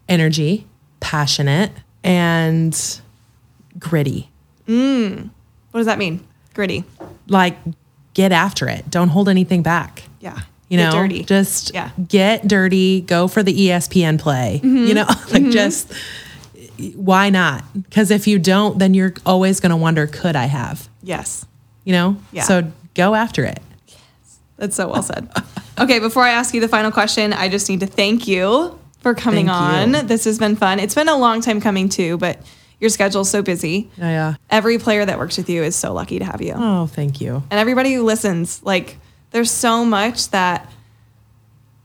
Energy, 0.08 0.66
passionate, 1.00 1.72
and 2.04 3.00
gritty. 3.78 4.30
Mm. 4.68 5.30
What 5.70 5.80
does 5.80 5.86
that 5.86 5.98
mean? 5.98 6.20
Gritty. 6.54 6.84
Like, 7.28 7.56
get 8.14 8.32
after 8.32 8.68
it. 8.68 8.90
Don't 8.90 9.08
hold 9.08 9.28
anything 9.28 9.62
back. 9.62 10.02
Yeah. 10.20 10.40
You 10.68 10.76
Get 10.78 10.84
know, 10.84 10.92
dirty. 11.02 11.24
just 11.24 11.72
Yeah. 11.74 11.90
get 12.08 12.46
dirty. 12.46 13.00
Go 13.00 13.26
for 13.28 13.42
the 13.42 13.52
ESPN 13.68 14.18
play. 14.20 14.60
Mm-hmm. 14.62 14.76
You 14.86 14.94
know, 14.94 15.06
like 15.32 15.50
just 15.50 15.92
why 16.94 17.28
not? 17.30 17.64
Because 17.74 18.10
if 18.10 18.26
you 18.26 18.38
don't, 18.38 18.78
then 18.78 18.94
you're 18.94 19.14
always 19.26 19.60
going 19.60 19.70
to 19.70 19.76
wonder, 19.76 20.06
could 20.06 20.36
I 20.36 20.46
have? 20.46 20.88
yes. 21.02 21.44
You 21.84 21.92
know, 21.94 22.16
Yeah. 22.30 22.42
So 22.44 22.70
go 22.94 23.14
after 23.14 23.44
it. 23.44 23.58
Yes. 23.88 23.98
That's 24.58 24.76
so 24.76 24.88
well 24.88 25.02
said. 25.02 25.28
okay, 25.80 25.98
before 25.98 26.22
I 26.24 26.30
ask 26.30 26.52
you 26.54 26.60
the 26.60 26.68
final 26.68 26.90
question, 26.92 27.32
I 27.32 27.48
just 27.48 27.68
need 27.70 27.80
to 27.80 27.86
thank 27.86 28.28
you 28.28 28.78
for 29.00 29.14
coming 29.14 29.46
Thank 29.46 29.94
you. 29.94 29.98
on. 29.98 30.06
This 30.06 30.24
has 30.24 30.38
been 30.38 30.56
fun. 30.56 30.78
It's 30.78 30.94
been 30.94 31.08
a 31.08 31.16
long 31.16 31.40
time 31.40 31.60
coming 31.60 31.88
too, 31.88 32.18
but 32.18 32.38
your 32.80 32.90
schedule's 32.90 33.30
so 33.30 33.42
busy. 33.42 33.90
Yeah, 33.96 34.08
yeah. 34.08 34.34
Every 34.48 34.78
player 34.78 35.04
that 35.04 35.18
works 35.18 35.36
with 35.36 35.48
you 35.48 35.62
is 35.62 35.76
so 35.76 35.92
lucky 35.92 36.18
to 36.18 36.24
have 36.24 36.40
you. 36.42 36.54
Oh, 36.56 36.86
thank 36.86 37.20
you. 37.20 37.42
And 37.50 37.60
everybody 37.60 37.92
who 37.94 38.02
listens, 38.02 38.62
like 38.62 38.96
there's 39.30 39.50
so 39.50 39.84
much 39.84 40.30
that 40.30 40.70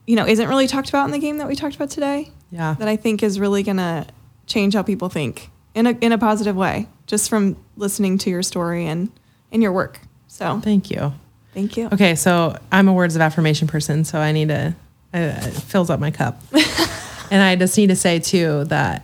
you 0.08 0.16
know 0.16 0.26
isn't 0.28 0.48
really 0.48 0.68
talked 0.68 0.89
about 0.89 1.06
in 1.06 1.12
the 1.12 1.20
game 1.20 1.38
that 1.38 1.48
we 1.48 1.56
talked 1.56 1.76
about 1.76 1.89
today. 1.89 2.32
Yeah. 2.52 2.76
That 2.80 2.88
I 2.88 2.96
think 2.96 3.22
is 3.24 3.39
really 3.39 3.64
gonna 3.64 4.08
change 4.48 4.74
how 4.74 4.84
people 4.84 5.10
think 5.10 5.50
in 5.74 5.88
a 5.88 5.91
in 6.02 6.12
a 6.12 6.18
positive 6.18 6.56
way, 6.56 6.88
just 7.08 7.30
from 7.30 7.58
listening 7.76 8.18
to 8.20 8.30
your 8.30 8.43
story 8.43 8.86
and 8.86 9.12
and 9.52 9.62
your 9.62 9.72
work. 9.72 10.00
So 10.28 10.60
Thank 10.62 10.89
you. 10.91 11.14
thank 11.54 11.78
you. 11.78 11.88
Okay, 11.91 12.16
so 12.16 12.58
I'm 12.72 12.88
a 12.88 12.93
words 12.93 13.16
of 13.16 13.22
affirmation 13.22 13.68
person, 13.68 14.04
so 14.04 14.20
I 14.20 14.32
need 14.34 14.50
to, 14.50 14.76
uh, 15.14 15.18
it 15.18 15.52
fills 15.52 15.89
up 15.89 16.00
my 16.00 16.12
cup. 16.12 16.41
and 17.32 17.41
I 17.41 17.56
just 17.56 17.78
need 17.78 17.88
to 17.88 17.96
say 17.96 18.20
too 18.20 18.66
that 18.66 19.04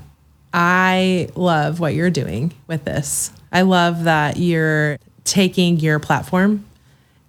I 0.54 1.30
love 1.36 1.80
what 1.80 1.94
you're 1.94 2.10
doing 2.10 2.54
with 2.68 2.86
this. 2.86 3.32
I 3.52 3.62
love 3.62 4.04
that 4.06 4.38
you're 4.38 4.98
taking 5.24 5.78
your 5.80 6.00
platform 6.00 6.66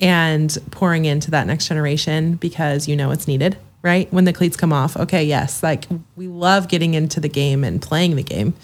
and 0.00 0.56
pouring 0.70 1.04
into 1.04 1.30
that 1.30 1.46
next 1.46 1.68
generation 1.68 2.34
because 2.34 2.88
you 2.88 2.96
know 2.96 3.10
it's 3.12 3.28
needed, 3.28 3.56
right? 3.82 4.12
When 4.12 4.24
the 4.24 4.32
cleats 4.32 4.56
come 4.56 4.72
off, 4.72 4.96
okay, 4.96 5.24
yes, 5.24 5.62
like 5.62 5.84
we 6.16 6.26
love 6.26 6.68
getting 6.68 6.94
into 6.94 7.20
the 7.20 7.28
game 7.28 7.62
and 7.62 7.80
playing 7.80 8.16
the 8.16 8.22
game, 8.22 8.54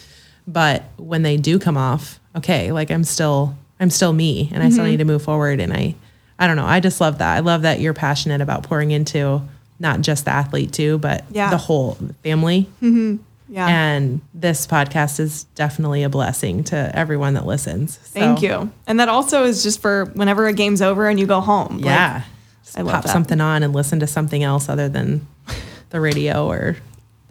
but 0.47 0.85
when 0.97 1.23
they 1.23 1.37
do 1.37 1.59
come 1.59 1.77
off, 1.77 2.19
okay, 2.37 2.73
like 2.73 2.91
I'm 2.91 3.05
still 3.05 3.57
I'm 3.79 3.91
still 3.91 4.13
me 4.13 4.51
and 4.53 4.63
I 4.63 4.71
still 4.71 4.83
mm-hmm. 4.83 4.91
need 4.93 4.97
to 4.99 5.05
move 5.05 5.23
forward 5.23 5.61
and 5.61 5.73
I 5.73 5.95
I 6.39 6.47
don't 6.47 6.57
know, 6.57 6.67
I 6.67 6.81
just 6.81 7.01
love 7.01 7.19
that. 7.19 7.37
I 7.37 7.41
love 7.41 7.63
that 7.63 7.81
you're 7.81 7.95
passionate 7.95 8.41
about 8.41 8.63
pouring 8.63 8.91
into 8.91 9.43
not 9.81 10.01
just 10.01 10.25
the 10.25 10.33
athlete 10.33 10.73
too, 10.73 10.99
but 10.99 11.25
Yeah. 11.31 11.51
the 11.51 11.57
whole 11.57 11.97
family. 12.23 12.69
Mm-hmm. 12.83 13.23
Yeah. 13.49 13.67
And 13.67 14.21
this 14.35 14.67
podcast 14.67 15.21
is 15.21 15.45
definitely 15.55 16.03
a 16.03 16.09
blessing 16.09 16.65
to 16.65 16.91
everyone 16.95 17.35
that 17.35 17.47
listens. 17.47 17.97
Thank 17.97 18.43
you. 18.43 18.71
And 18.87 19.01
that 19.01 19.09
also 19.09 19.45
is 19.45 19.63
just 19.63 19.81
for 19.81 20.05
whenever 20.15 20.47
a 20.47 20.53
game's 20.53 20.83
over 20.83 21.09
and 21.09 21.19
you 21.19 21.27
go 21.27 21.41
home. 21.41 21.77
Like, 21.79 21.85
Yeah. 21.87 22.23
Just 22.65 22.79
I 22.79 22.83
pop 22.83 23.05
that. 23.05 23.11
something 23.11 23.41
on 23.41 23.63
and 23.63 23.73
listen 23.73 24.01
to 24.01 24.07
something 24.07 24.43
else 24.43 24.69
other 24.69 24.89
than 24.91 25.27
the 25.91 26.01
radio 26.01 26.47
or 26.47 26.77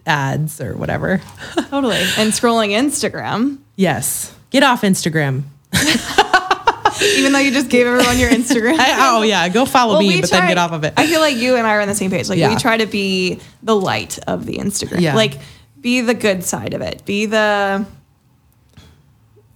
ads 0.06 0.60
or 0.60 0.76
whatever. 0.76 1.20
totally. 1.70 1.96
And 1.96 2.32
scrolling 2.32 2.70
Instagram, 2.70 3.58
Yes. 3.76 4.34
Get 4.50 4.62
off 4.64 4.82
Instagram. 4.82 5.44
even 7.16 7.32
though 7.32 7.38
you 7.38 7.50
just 7.52 7.68
gave 7.68 7.86
everyone 7.86 8.18
your 8.18 8.30
Instagram. 8.30 8.76
I, 8.78 8.96
oh 9.16 9.22
yeah, 9.22 9.48
go 9.48 9.64
follow 9.66 9.94
Well, 9.94 10.00
me, 10.02 10.20
but 10.20 10.28
try- 10.30 10.40
then 10.40 10.48
get 10.48 10.58
off 10.58 10.72
of 10.72 10.82
it. 10.84 10.94
I 10.96 11.06
feel 11.06 11.20
like 11.20 11.36
you 11.36 11.54
and 11.56 11.66
I 11.66 11.74
are 11.76 11.80
on 11.80 11.88
the 11.88 11.94
same 11.94 12.10
page. 12.10 12.28
Like 12.28 12.38
Yeah. 12.38 12.48
we 12.48 12.56
try 12.56 12.76
to 12.76 12.86
be 12.86 13.38
the 13.62 13.76
light 13.76 14.18
of 14.26 14.46
the 14.46 14.56
Instagram. 14.58 15.00
Yeah. 15.00 15.14
Like 15.14 15.34
be 15.80 16.00
the 16.00 16.14
good 16.14 16.44
side 16.44 16.74
of 16.74 16.80
it. 16.80 17.04
Be 17.04 17.26
the 17.26 17.86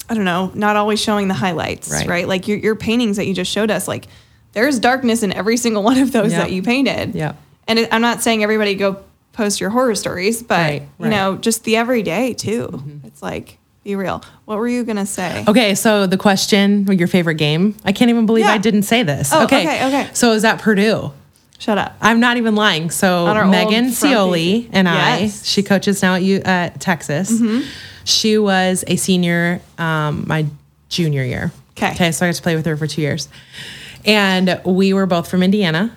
I 0.08 0.14
don't 0.14 0.24
know, 0.24 0.50
not 0.54 0.76
always 0.76 1.00
showing 1.00 1.28
the 1.28 1.34
highlights, 1.34 1.90
right? 1.90 2.06
Right. 2.06 2.28
Like 2.28 2.48
your 2.48 2.58
your 2.58 2.76
paintings 2.76 3.16
that 3.16 3.26
you 3.26 3.34
just 3.34 3.50
showed 3.50 3.70
us, 3.70 3.88
like 3.88 4.06
there's 4.52 4.78
darkness 4.78 5.22
in 5.22 5.32
every 5.32 5.56
single 5.56 5.82
one 5.90 5.98
of 5.98 6.12
those 6.12 6.32
Yeah. 6.32 6.38
that 6.40 6.52
you 6.52 6.62
painted. 6.62 7.14
Yeah. 7.14 7.34
And 7.68 7.78
it, 7.78 7.88
I'm 7.92 8.02
not 8.02 8.20
saying 8.22 8.42
everybody 8.42 8.74
go 8.74 9.02
post 9.32 9.60
your 9.60 9.70
horror 9.70 9.94
stories, 9.94 10.42
but 10.42 10.56
Right, 10.58 10.72
you 10.72 10.78
right. 10.80 10.88
Mm-hmm. 10.98 11.10
know, 11.10 11.36
just 11.36 11.64
the 11.64 11.76
everyday 11.76 12.34
too. 12.34 12.82
It's 13.04 13.22
like 13.22 13.58
be 13.84 13.96
real. 13.96 14.22
What 14.44 14.58
were 14.58 14.68
you 14.68 14.84
gonna 14.84 15.06
say? 15.06 15.44
Okay, 15.48 15.74
so 15.74 16.06
the 16.06 16.18
question, 16.18 16.86
your 16.92 17.08
favorite 17.08 17.34
game? 17.36 17.74
I 17.84 17.92
can't 17.92 18.10
even 18.10 18.26
believe 18.26 18.44
Yeah. 18.44 18.52
I 18.52 18.58
didn't 18.58 18.82
say 18.82 19.02
this. 19.02 19.30
Oh, 19.32 19.44
okay, 19.44 19.86
okay. 19.86 20.10
So 20.12 20.32
is 20.32 20.42
that 20.42 20.60
Purdue? 20.60 21.12
Shut 21.62 21.78
up. 21.78 21.97
I'm 22.01 22.18
not 22.18 22.39
even 22.39 22.56
lying. 22.56 22.90
So 22.90 23.24
On 23.26 23.36
our 23.36 23.44
old 23.44 23.52
Megan 23.52 23.84
Cioli 23.90 24.68
and 24.72 24.89
I, 24.89 25.20
Yes. 25.20 25.36
Mm-hmm. 25.36 25.44
she 25.44 25.62
coaches 25.62 26.02
now 26.02 26.16
at 26.16 26.22
U 26.24 26.40
at 26.44 26.80
Texas. 26.80 27.40
She 28.02 28.36
was 28.36 28.82
a 28.89 28.97
senior 28.97 29.60
um, 29.78 30.24
my 30.26 30.44
junior 30.89 31.22
year. 31.22 31.52
Okay, 31.78 31.93
Okay, 31.93 32.10
so 32.10 32.26
I 32.26 32.30
got 32.30 32.34
to 32.34 32.43
play 32.43 32.56
with 32.56 32.66
her 32.66 32.76
for 32.76 32.89
two 32.89 33.01
years. 33.01 33.28
And 34.05 34.60
we 34.64 34.93
were 34.93 35.06
both 35.06 35.30
from 35.30 35.44
Indiana. 35.44 35.97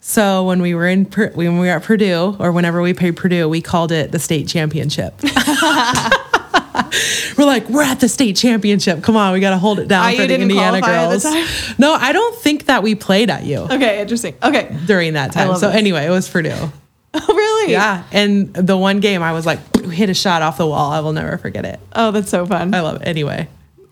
So 0.00 0.42
when 0.46 0.60
we 0.60 0.74
were 0.74 0.88
in 0.88 1.04
when 1.04 1.58
we 1.60 1.66
were 1.68 1.76
at 1.76 1.84
Purdue 1.84 2.34
or 2.40 2.50
whenever 2.50 2.82
we 2.82 2.92
played 2.92 3.16
Purdue, 3.16 3.48
we 3.48 3.60
called 3.60 3.92
it 3.92 4.10
the 4.10 4.18
state 4.18 4.48
championship. 4.48 5.14
we're 7.38 7.44
like, 7.44 7.68
we're 7.68 7.82
at 7.82 8.00
the 8.00 8.08
state 8.08 8.36
championship. 8.36 9.02
Come 9.02 9.16
on, 9.16 9.32
we 9.32 9.40
got 9.40 9.50
to 9.50 9.58
hold 9.58 9.78
it 9.78 9.88
down 9.88 10.14
for 10.16 10.26
the 10.26 10.40
Indiana 10.40 10.80
the 10.80 10.86
girls. 10.86 11.22
time? 11.22 11.74
No, 11.78 11.94
I 11.94 12.12
don't 12.12 12.34
think 12.36 12.66
that 12.66 12.82
we 12.82 12.94
played 12.94 13.30
at 13.30 13.44
you 13.44 13.58
Okay, 13.58 14.00
interesting. 14.00 14.34
Okay. 14.42 14.76
during 14.86 15.12
that 15.14 15.32
time. 15.32 15.54
So 15.56 15.68
this. 15.68 15.76
anyway, 15.76 16.06
it 16.06 16.10
was 16.10 16.28
Purdue. 16.28 16.50
Oh, 17.16 17.32
really? 17.32 17.70
Yeah, 17.70 18.02
and 18.10 18.52
the 18.52 18.76
one 18.76 18.98
game 18.98 19.22
I 19.22 19.32
was 19.34 19.46
like, 19.46 19.60
hit 19.84 20.10
a 20.10 20.14
shot 20.14 20.42
off 20.42 20.58
the 20.58 20.66
wall. 20.66 20.90
I 20.90 20.98
will 20.98 21.12
never 21.12 21.38
forget 21.38 21.64
it. 21.64 21.78
Oh, 21.92 22.10
that's 22.10 22.28
so 22.28 22.44
fun. 22.44 22.74
I 22.74 22.80
love 22.80 23.00
it. 23.02 23.06
Anyway, 23.06 23.46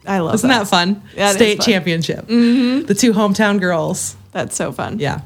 I 0.04 0.18
love 0.18 0.34
isn't 0.34 0.50
that 0.50 0.66
fun? 0.66 1.00
Yeah, 1.14 1.30
State 1.30 1.58
fun. 1.58 1.64
championship. 1.66 2.26
Mm-hmm. 2.26 2.86
The 2.86 2.94
two 2.96 3.12
hometown 3.12 3.60
girls. 3.60 4.16
That's 4.32 4.56
so 4.56 4.72
fun. 4.72 4.98
Yeah. 4.98 5.20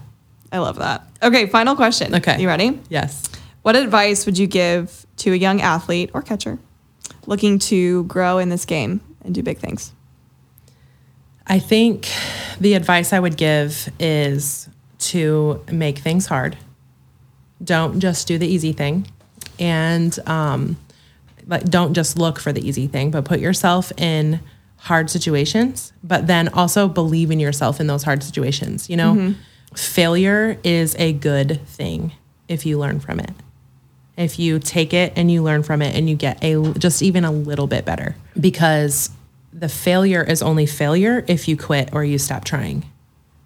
I 0.52 0.58
love 0.58 0.76
that. 0.76 1.08
Okay, 1.22 1.46
final 1.46 1.74
question. 1.74 2.14
Okay. 2.16 2.38
You 2.38 2.48
ready? 2.48 2.78
Yes. 2.90 3.30
What 3.62 3.76
advice 3.76 4.26
would 4.26 4.36
you 4.36 4.46
give 4.46 5.06
to 5.16 5.32
a 5.32 5.36
young 5.36 5.62
athlete 5.62 6.10
or 6.12 6.20
catcher 6.20 6.58
looking 7.27 7.59
to 7.59 8.05
grow 8.05 8.39
in 8.39 8.48
this 8.48 8.65
game 8.65 9.01
and 9.24 9.35
do 9.35 9.43
big 9.43 9.59
things? 9.59 9.93
I 11.47 11.59
think 11.59 12.09
the 12.61 12.74
advice 12.74 13.12
I 13.12 13.20
would 13.20 13.36
give 13.36 13.89
is 14.01 14.69
to 14.98 15.62
make 15.70 15.98
things 15.98 16.27
hard. 16.27 16.57
Don't 17.62 18.01
just 18.01 18.27
do 18.27 18.36
the 18.39 18.47
easy 18.47 18.73
thing, 18.73 19.07
and 19.59 20.19
um, 20.28 20.77
like 21.47 21.65
don't 21.65 21.94
just 21.94 22.19
look 22.19 22.39
for 22.39 22.53
the 22.53 22.66
easy 22.66 22.86
thing, 22.86 23.11
but 23.11 23.24
put 23.24 23.40
yourself 23.40 23.93
in 23.97 24.40
hard 24.78 25.09
situations. 25.09 25.93
But 26.03 26.27
then 26.27 26.48
also 26.48 26.89
believe 26.89 27.31
in 27.31 27.40
yourself 27.40 27.81
in 27.81 27.86
those 27.86 28.03
hard 28.03 28.23
situations. 28.23 28.90
You 28.90 28.97
know, 28.97 29.35
failure 29.74 30.59
is 30.65 30.97
a 30.98 31.12
good 31.12 31.65
thing 31.66 32.12
if 32.48 32.66
you 32.66 32.78
learn 32.78 33.01
from 33.01 33.20
it. 33.20 33.31
If 34.16 34.38
you 34.38 34.59
take 34.59 34.94
it 34.94 35.12
and 35.16 35.30
you 35.30 35.43
learn 35.43 35.62
from 35.62 35.82
it 35.82 35.94
and 35.94 36.09
you 36.09 36.16
get 36.16 36.43
a 36.43 36.72
just 36.78 37.02
even 37.02 37.24
a 37.24 37.30
little 37.30 37.66
bit 37.66 37.84
better 37.84 38.16
because 38.38 39.10
the 39.52 39.68
failure 39.68 40.22
is 40.22 40.43
only 40.43 40.66
failure 40.66 41.24
if 41.28 41.48
you 41.48 41.56
quit 41.56 41.90
or 41.93 42.05
you 42.05 42.18
stop 42.18 42.44
trying. 42.44 42.84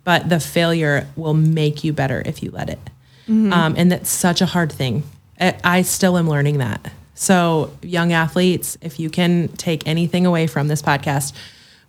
But 0.04 0.28
the 0.28 0.40
failure 0.40 1.06
will 1.16 1.34
make 1.34 1.84
you 1.84 1.92
better 1.92 2.22
if 2.24 2.42
you 2.42 2.50
let 2.50 2.68
it. 2.70 2.80
Um, 3.28 3.74
and 3.76 3.92
that's 3.92 4.10
such 4.10 4.40
a 4.40 4.46
hard 4.46 4.72
thing. 4.72 5.04
I, 5.40 5.56
I 5.62 5.82
still 5.82 6.18
am 6.18 6.28
learning 6.28 6.58
that. 6.58 6.90
So, 7.14 7.70
young 7.82 8.12
athletes, 8.12 8.76
if 8.80 8.98
you 8.98 9.08
can 9.08 9.48
take 9.48 9.86
anything 9.86 10.26
away 10.26 10.48
from 10.48 10.66
this 10.66 10.82
podcast, 10.82 11.32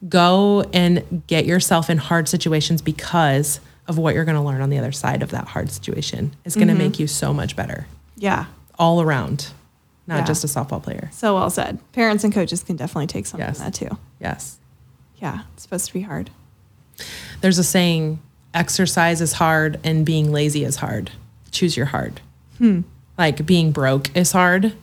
go 0.07 0.61
and 0.73 1.23
get 1.25 1.45
yourself 1.45 1.89
in 1.89 1.97
hard 1.97 2.27
situations 2.27 2.81
because 2.81 3.59
of 3.87 3.97
what 3.97 4.13
you're 4.13 4.25
going 4.25 4.35
to 4.35 4.41
learn 4.41 4.61
on 4.61 4.69
the 4.69 4.77
other 4.77 4.91
side 4.91 5.23
of 5.23 5.31
that 5.31 5.47
hard 5.47 5.71
situation. 5.71 6.35
is 6.45 6.55
going 6.55 6.67
to 6.67 6.75
make 6.75 6.99
you 6.99 7.07
so 7.07 7.33
much 7.33 7.55
better 7.55 7.87
Yeah. 8.17 8.45
All 8.79 9.01
around, 9.01 9.47
not 10.07 10.19
Yeah. 10.19 10.25
just 10.25 10.43
a 10.43 10.47
softball 10.47 10.81
player. 10.81 11.09
So 11.13 11.35
well 11.35 11.49
said. 11.49 11.79
Parents 11.93 12.23
and 12.23 12.33
coaches 12.33 12.63
can 12.63 12.75
definitely 12.75 13.07
take 13.07 13.25
some 13.25 13.39
Yes. 13.39 13.57
from 13.57 13.65
that 13.65 13.73
too. 13.73 13.97
Yes. 14.19 14.57
Yeah. 15.17 15.41
It's 15.53 15.63
supposed 15.63 15.87
to 15.87 15.93
be 15.93 16.01
hard. 16.01 16.29
There's 17.41 17.57
a 17.57 17.63
saying 17.63 18.19
exercise 18.53 19.21
is 19.21 19.33
hard 19.33 19.79
and 19.83 20.05
being 20.05 20.31
lazy 20.31 20.63
is 20.63 20.77
hard. 20.77 21.11
Choose 21.51 21.75
your 21.77 21.87
hard. 21.87 22.21
Hmm. 22.57 22.81
Like 23.17 23.45
being 23.45 23.71
broke 23.71 24.15
is 24.15 24.31
hard, 24.31 24.73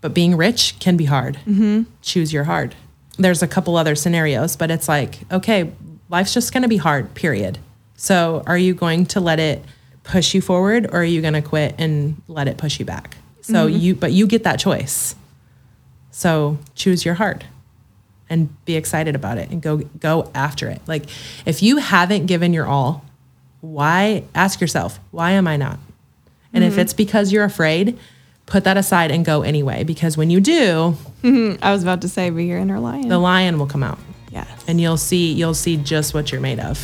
but 0.00 0.14
being 0.14 0.36
rich 0.36 0.76
can 0.80 0.96
be 0.96 1.04
hard. 1.06 1.36
Mm-hmm. 1.46 1.82
Choose 2.02 2.32
your 2.32 2.44
hard. 2.44 2.74
There's 3.18 3.42
a 3.42 3.48
couple 3.48 3.76
other 3.76 3.94
scenarios, 3.94 4.56
but 4.56 4.70
it's 4.70 4.88
like, 4.88 5.18
okay, 5.30 5.72
life's 6.08 6.32
just 6.32 6.52
going 6.52 6.62
to 6.62 6.68
be 6.68 6.78
hard, 6.78 7.14
period. 7.14 7.58
So 7.96 8.42
are 8.46 8.56
you 8.56 8.72
going 8.74 9.06
to 9.06 9.20
let 9.20 9.38
it 9.38 9.62
push 10.04 10.32
you 10.34 10.40
forward 10.40 10.86
or 10.86 11.00
are 11.00 11.04
you 11.04 11.20
going 11.20 11.34
to 11.34 11.42
quit 11.42 11.74
and 11.78 12.20
let 12.28 12.48
it 12.48 12.56
push 12.56 12.78
you 12.78 12.86
back? 12.86 13.16
So 13.50 13.68
mm-hmm. 13.68 13.78
you, 13.78 13.94
but 13.94 14.12
you 14.12 14.26
get 14.26 14.44
that 14.44 14.58
choice. 14.58 15.14
So 16.10 16.58
choose 16.74 17.04
your 17.04 17.14
heart 17.14 17.44
and 18.28 18.64
be 18.64 18.76
excited 18.76 19.14
about 19.14 19.38
it 19.38 19.50
and 19.50 19.60
go 19.60 19.78
go 19.78 20.30
after 20.34 20.68
it. 20.68 20.80
Like 20.86 21.06
if 21.44 21.62
you 21.62 21.78
haven't 21.78 22.26
given 22.26 22.52
your 22.52 22.66
all, 22.66 23.04
why 23.60 24.24
ask 24.34 24.60
yourself, 24.60 25.00
why 25.10 25.32
am 25.32 25.46
I 25.46 25.56
not? 25.56 25.78
And 26.52 26.64
if 26.64 26.72
mm-hmm. 26.72 26.80
it's 26.80 26.92
because 26.92 27.32
you're 27.32 27.44
afraid, 27.44 27.98
put 28.46 28.64
that 28.64 28.76
aside 28.76 29.10
and 29.10 29.24
go 29.24 29.42
anyway 29.42 29.84
because 29.84 30.16
when 30.16 30.30
you 30.30 30.40
do, 30.40 30.96
mm-hmm. 31.22 31.62
I 31.62 31.72
was 31.72 31.82
about 31.82 32.02
to 32.02 32.08
say, 32.08 32.30
be 32.30 32.46
your 32.46 32.58
inner 32.58 32.80
lion. 32.80 33.08
the 33.08 33.18
lion 33.18 33.58
will 33.58 33.66
come 33.66 33.82
out 33.82 33.98
yes. 34.30 34.64
and 34.66 34.80
you'll 34.80 34.96
see 34.96 35.32
you'll 35.32 35.54
see 35.54 35.76
just 35.76 36.14
what 36.14 36.32
you're 36.32 36.40
made 36.40 36.60
of 36.60 36.78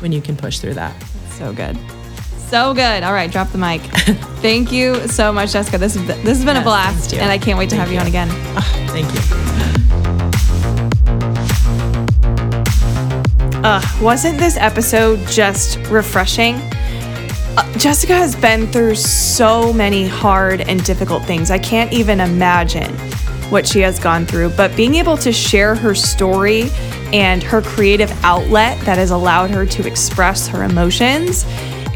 when 0.00 0.12
you 0.12 0.20
can 0.20 0.36
push 0.36 0.58
through 0.58 0.74
that. 0.74 0.94
So 1.30 1.52
good. 1.52 1.76
So 2.48 2.74
good. 2.74 3.02
All 3.02 3.12
right, 3.12 3.28
drop 3.28 3.48
the 3.48 3.58
mic. 3.58 3.80
Thank 4.40 4.70
you 4.70 5.08
so 5.08 5.32
much, 5.32 5.52
Jessica. 5.52 5.78
This 5.78 5.96
has 5.96 6.06
been, 6.06 6.24
this 6.24 6.36
has 6.38 6.44
been 6.44 6.56
a 6.56 6.62
blast, 6.62 7.12
and 7.12 7.28
I 7.28 7.38
can't 7.38 7.58
wait 7.58 7.68
to 7.70 7.76
have 7.76 7.90
you 7.90 7.98
on 7.98 8.06
again. 8.06 8.28
Ah, 8.56 8.86
thank 8.86 9.12
you. 9.12 9.20
Uh, 13.64 13.82
wasn't 14.00 14.38
this 14.38 14.56
episode 14.58 15.18
just 15.26 15.78
refreshing? 15.90 16.54
Uh, 17.56 17.78
Jessica 17.78 18.14
has 18.14 18.36
been 18.36 18.68
through 18.68 18.94
so 18.94 19.72
many 19.72 20.06
hard 20.06 20.60
and 20.60 20.84
difficult 20.84 21.24
things. 21.24 21.50
I 21.50 21.58
can't 21.58 21.92
even 21.92 22.20
imagine 22.20 22.94
what 23.50 23.66
she 23.66 23.80
has 23.80 23.98
gone 23.98 24.24
through, 24.24 24.50
but 24.50 24.76
being 24.76 24.94
able 24.94 25.16
to 25.16 25.32
share 25.32 25.74
her 25.74 25.96
story 25.96 26.70
and 27.12 27.42
her 27.42 27.62
creative 27.62 28.10
outlet 28.24 28.78
that 28.82 28.98
has 28.98 29.10
allowed 29.10 29.50
her 29.50 29.66
to 29.66 29.86
express 29.86 30.46
her 30.48 30.62
emotions 30.62 31.44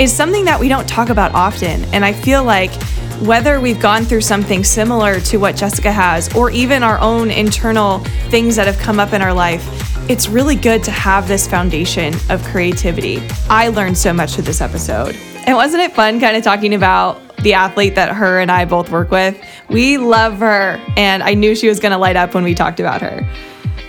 is 0.00 0.10
something 0.10 0.46
that 0.46 0.58
we 0.58 0.66
don't 0.66 0.88
talk 0.88 1.10
about 1.10 1.34
often. 1.34 1.84
And 1.92 2.06
I 2.06 2.14
feel 2.14 2.42
like 2.42 2.72
whether 3.20 3.60
we've 3.60 3.78
gone 3.78 4.04
through 4.04 4.22
something 4.22 4.64
similar 4.64 5.20
to 5.20 5.36
what 5.36 5.56
Jessica 5.56 5.92
has, 5.92 6.34
or 6.34 6.50
even 6.50 6.82
our 6.82 6.98
own 7.00 7.30
internal 7.30 7.98
things 8.30 8.56
that 8.56 8.66
have 8.66 8.78
come 8.78 8.98
up 8.98 9.12
in 9.12 9.20
our 9.20 9.34
life, 9.34 9.62
it's 10.08 10.26
really 10.26 10.56
good 10.56 10.82
to 10.84 10.90
have 10.90 11.28
this 11.28 11.46
foundation 11.46 12.14
of 12.30 12.42
creativity. 12.44 13.20
I 13.50 13.68
learned 13.68 13.98
so 13.98 14.14
much 14.14 14.36
through 14.36 14.44
this 14.44 14.62
episode. 14.62 15.16
And 15.46 15.54
wasn't 15.54 15.82
it 15.82 15.92
fun 15.92 16.18
kind 16.18 16.34
of 16.34 16.42
talking 16.42 16.72
about 16.72 17.36
the 17.42 17.52
athlete 17.52 17.94
that 17.96 18.14
her 18.14 18.40
and 18.40 18.50
I 18.50 18.64
both 18.64 18.90
work 18.90 19.10
with? 19.10 19.38
We 19.68 19.98
love 19.98 20.38
her, 20.38 20.82
and 20.96 21.22
I 21.22 21.34
knew 21.34 21.54
she 21.54 21.68
was 21.68 21.78
going 21.78 21.92
to 21.92 21.98
light 21.98 22.16
up 22.16 22.32
when 22.32 22.42
we 22.42 22.54
talked 22.54 22.80
about 22.80 23.02
her. 23.02 23.28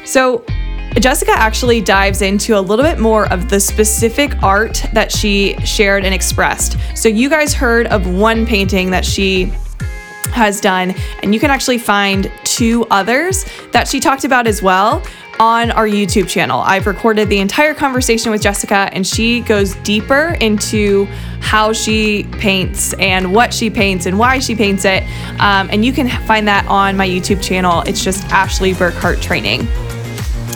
So, 0.04 0.44
Jessica 1.00 1.32
actually 1.32 1.82
dives 1.82 2.22
into 2.22 2.58
a 2.58 2.62
little 2.62 2.84
bit 2.84 3.00
more 3.00 3.32
of 3.32 3.50
the 3.50 3.60
specific 3.60 4.42
art 4.44 4.86
that 4.94 5.12
she 5.12 5.56
shared 5.66 6.04
and 6.04 6.14
expressed. 6.14 6.78
So, 6.96 7.08
you 7.08 7.30
guys 7.30 7.54
heard 7.54 7.88
of 7.88 8.08
one 8.08 8.46
painting 8.46 8.92
that 8.92 9.06
she 9.06 9.46
has 10.32 10.62
done, 10.62 10.94
and 11.24 11.34
you 11.34 11.40
can 11.40 11.50
actually 11.50 11.78
find 11.78 12.32
two 12.44 12.86
others 12.92 13.46
that 13.72 13.88
she 13.88 14.00
talked 14.00 14.26
about 14.26 14.48
as 14.48 14.62
well 14.62 15.04
on 15.40 15.72
our 15.72 15.88
YouTube 15.88 16.28
channel. 16.28 16.60
I've 16.60 16.86
recorded 16.86 17.30
the 17.30 17.40
entire 17.40 17.74
conversation 17.74 18.32
with 18.32 18.42
Jessica, 18.42 18.90
and 18.92 19.06
she 19.06 19.42
goes 19.42 19.76
deeper 19.78 20.38
into 20.40 21.06
how 21.40 21.74
she 21.74 22.26
paints 22.34 22.94
and 22.94 23.34
what 23.34 23.54
she 23.54 23.70
paints 23.70 24.06
and 24.06 24.20
why 24.20 24.40
she 24.40 24.56
paints 24.56 24.86
it. 24.86 25.04
Um, 25.40 25.70
and 25.72 25.84
you 25.84 25.94
can 25.94 26.10
find 26.28 26.48
that 26.48 26.66
on 26.68 26.96
my 26.96 27.08
YouTube 27.08 27.42
channel. 27.42 27.82
It's 27.88 28.04
just 28.04 28.24
Ashley 28.26 28.74
Burkhart 28.74 29.22
Training. 29.22 29.68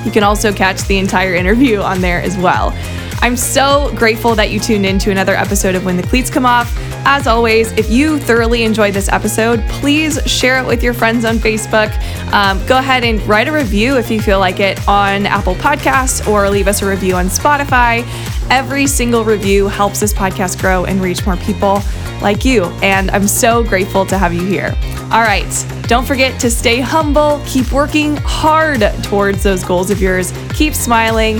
You 0.05 0.11
can 0.11 0.23
also 0.23 0.53
catch 0.53 0.83
the 0.83 0.97
entire 0.97 1.33
interview 1.33 1.81
on 1.81 1.99
there 1.99 2.21
as 2.21 2.37
well. 2.37 2.71
I'm 3.21 3.35
so 3.35 3.91
grateful 3.95 4.35
that 4.35 4.51
you 4.51 4.59
tuned 4.59 4.85
in 4.85 4.99
to 4.99 5.11
another 5.11 5.35
episode 5.35 5.75
of 5.75 5.83
When 5.83 5.97
the 5.97 6.03
Cleats 6.03 6.29
Come 6.29 6.45
Off. 6.45 6.71
As 7.07 7.27
always, 7.27 7.71
if 7.73 7.89
you 7.89 8.19
thoroughly 8.19 8.63
enjoyed 8.63 8.93
this 8.93 9.09
episode, 9.09 9.63
please 9.69 10.19
share 10.25 10.61
it 10.61 10.67
with 10.67 10.83
your 10.83 10.93
friends 10.93 11.25
on 11.25 11.37
Facebook. 11.37 11.91
Um, 12.31 12.63
go 12.67 12.77
ahead 12.77 13.03
and 13.03 13.21
write 13.27 13.47
a 13.47 13.51
review 13.51 13.97
if 13.97 14.11
you 14.11 14.21
feel 14.21 14.39
like 14.39 14.59
it 14.59 14.87
on 14.87 15.25
Apple 15.25 15.55
Podcasts 15.55 16.27
or 16.27 16.49
leave 16.49 16.67
us 16.67 16.81
a 16.81 16.87
review 16.87 17.15
on 17.15 17.25
Spotify. 17.27 18.05
Every 18.51 18.85
single 18.85 19.23
review 19.23 19.67
helps 19.67 19.99
this 19.99 20.13
podcast 20.13 20.59
grow 20.59 20.85
and 20.85 21.01
reach 21.01 21.25
more 21.25 21.37
people 21.37 21.81
like 22.21 22.45
you. 22.45 22.65
And 22.81 23.09
I'm 23.11 23.27
so 23.27 23.63
grateful 23.63 24.05
to 24.05 24.17
have 24.17 24.33
you 24.33 24.45
here. 24.45 24.75
All 25.11 25.21
right, 25.21 25.65
don't 25.87 26.05
forget 26.05 26.39
to 26.41 26.49
stay 26.49 26.79
humble, 26.79 27.41
keep 27.45 27.71
working 27.71 28.17
hard 28.17 28.81
towards 29.03 29.43
those 29.43 29.63
goals 29.63 29.89
of 29.91 30.01
yours, 30.01 30.33
keep 30.53 30.73
smiling, 30.73 31.39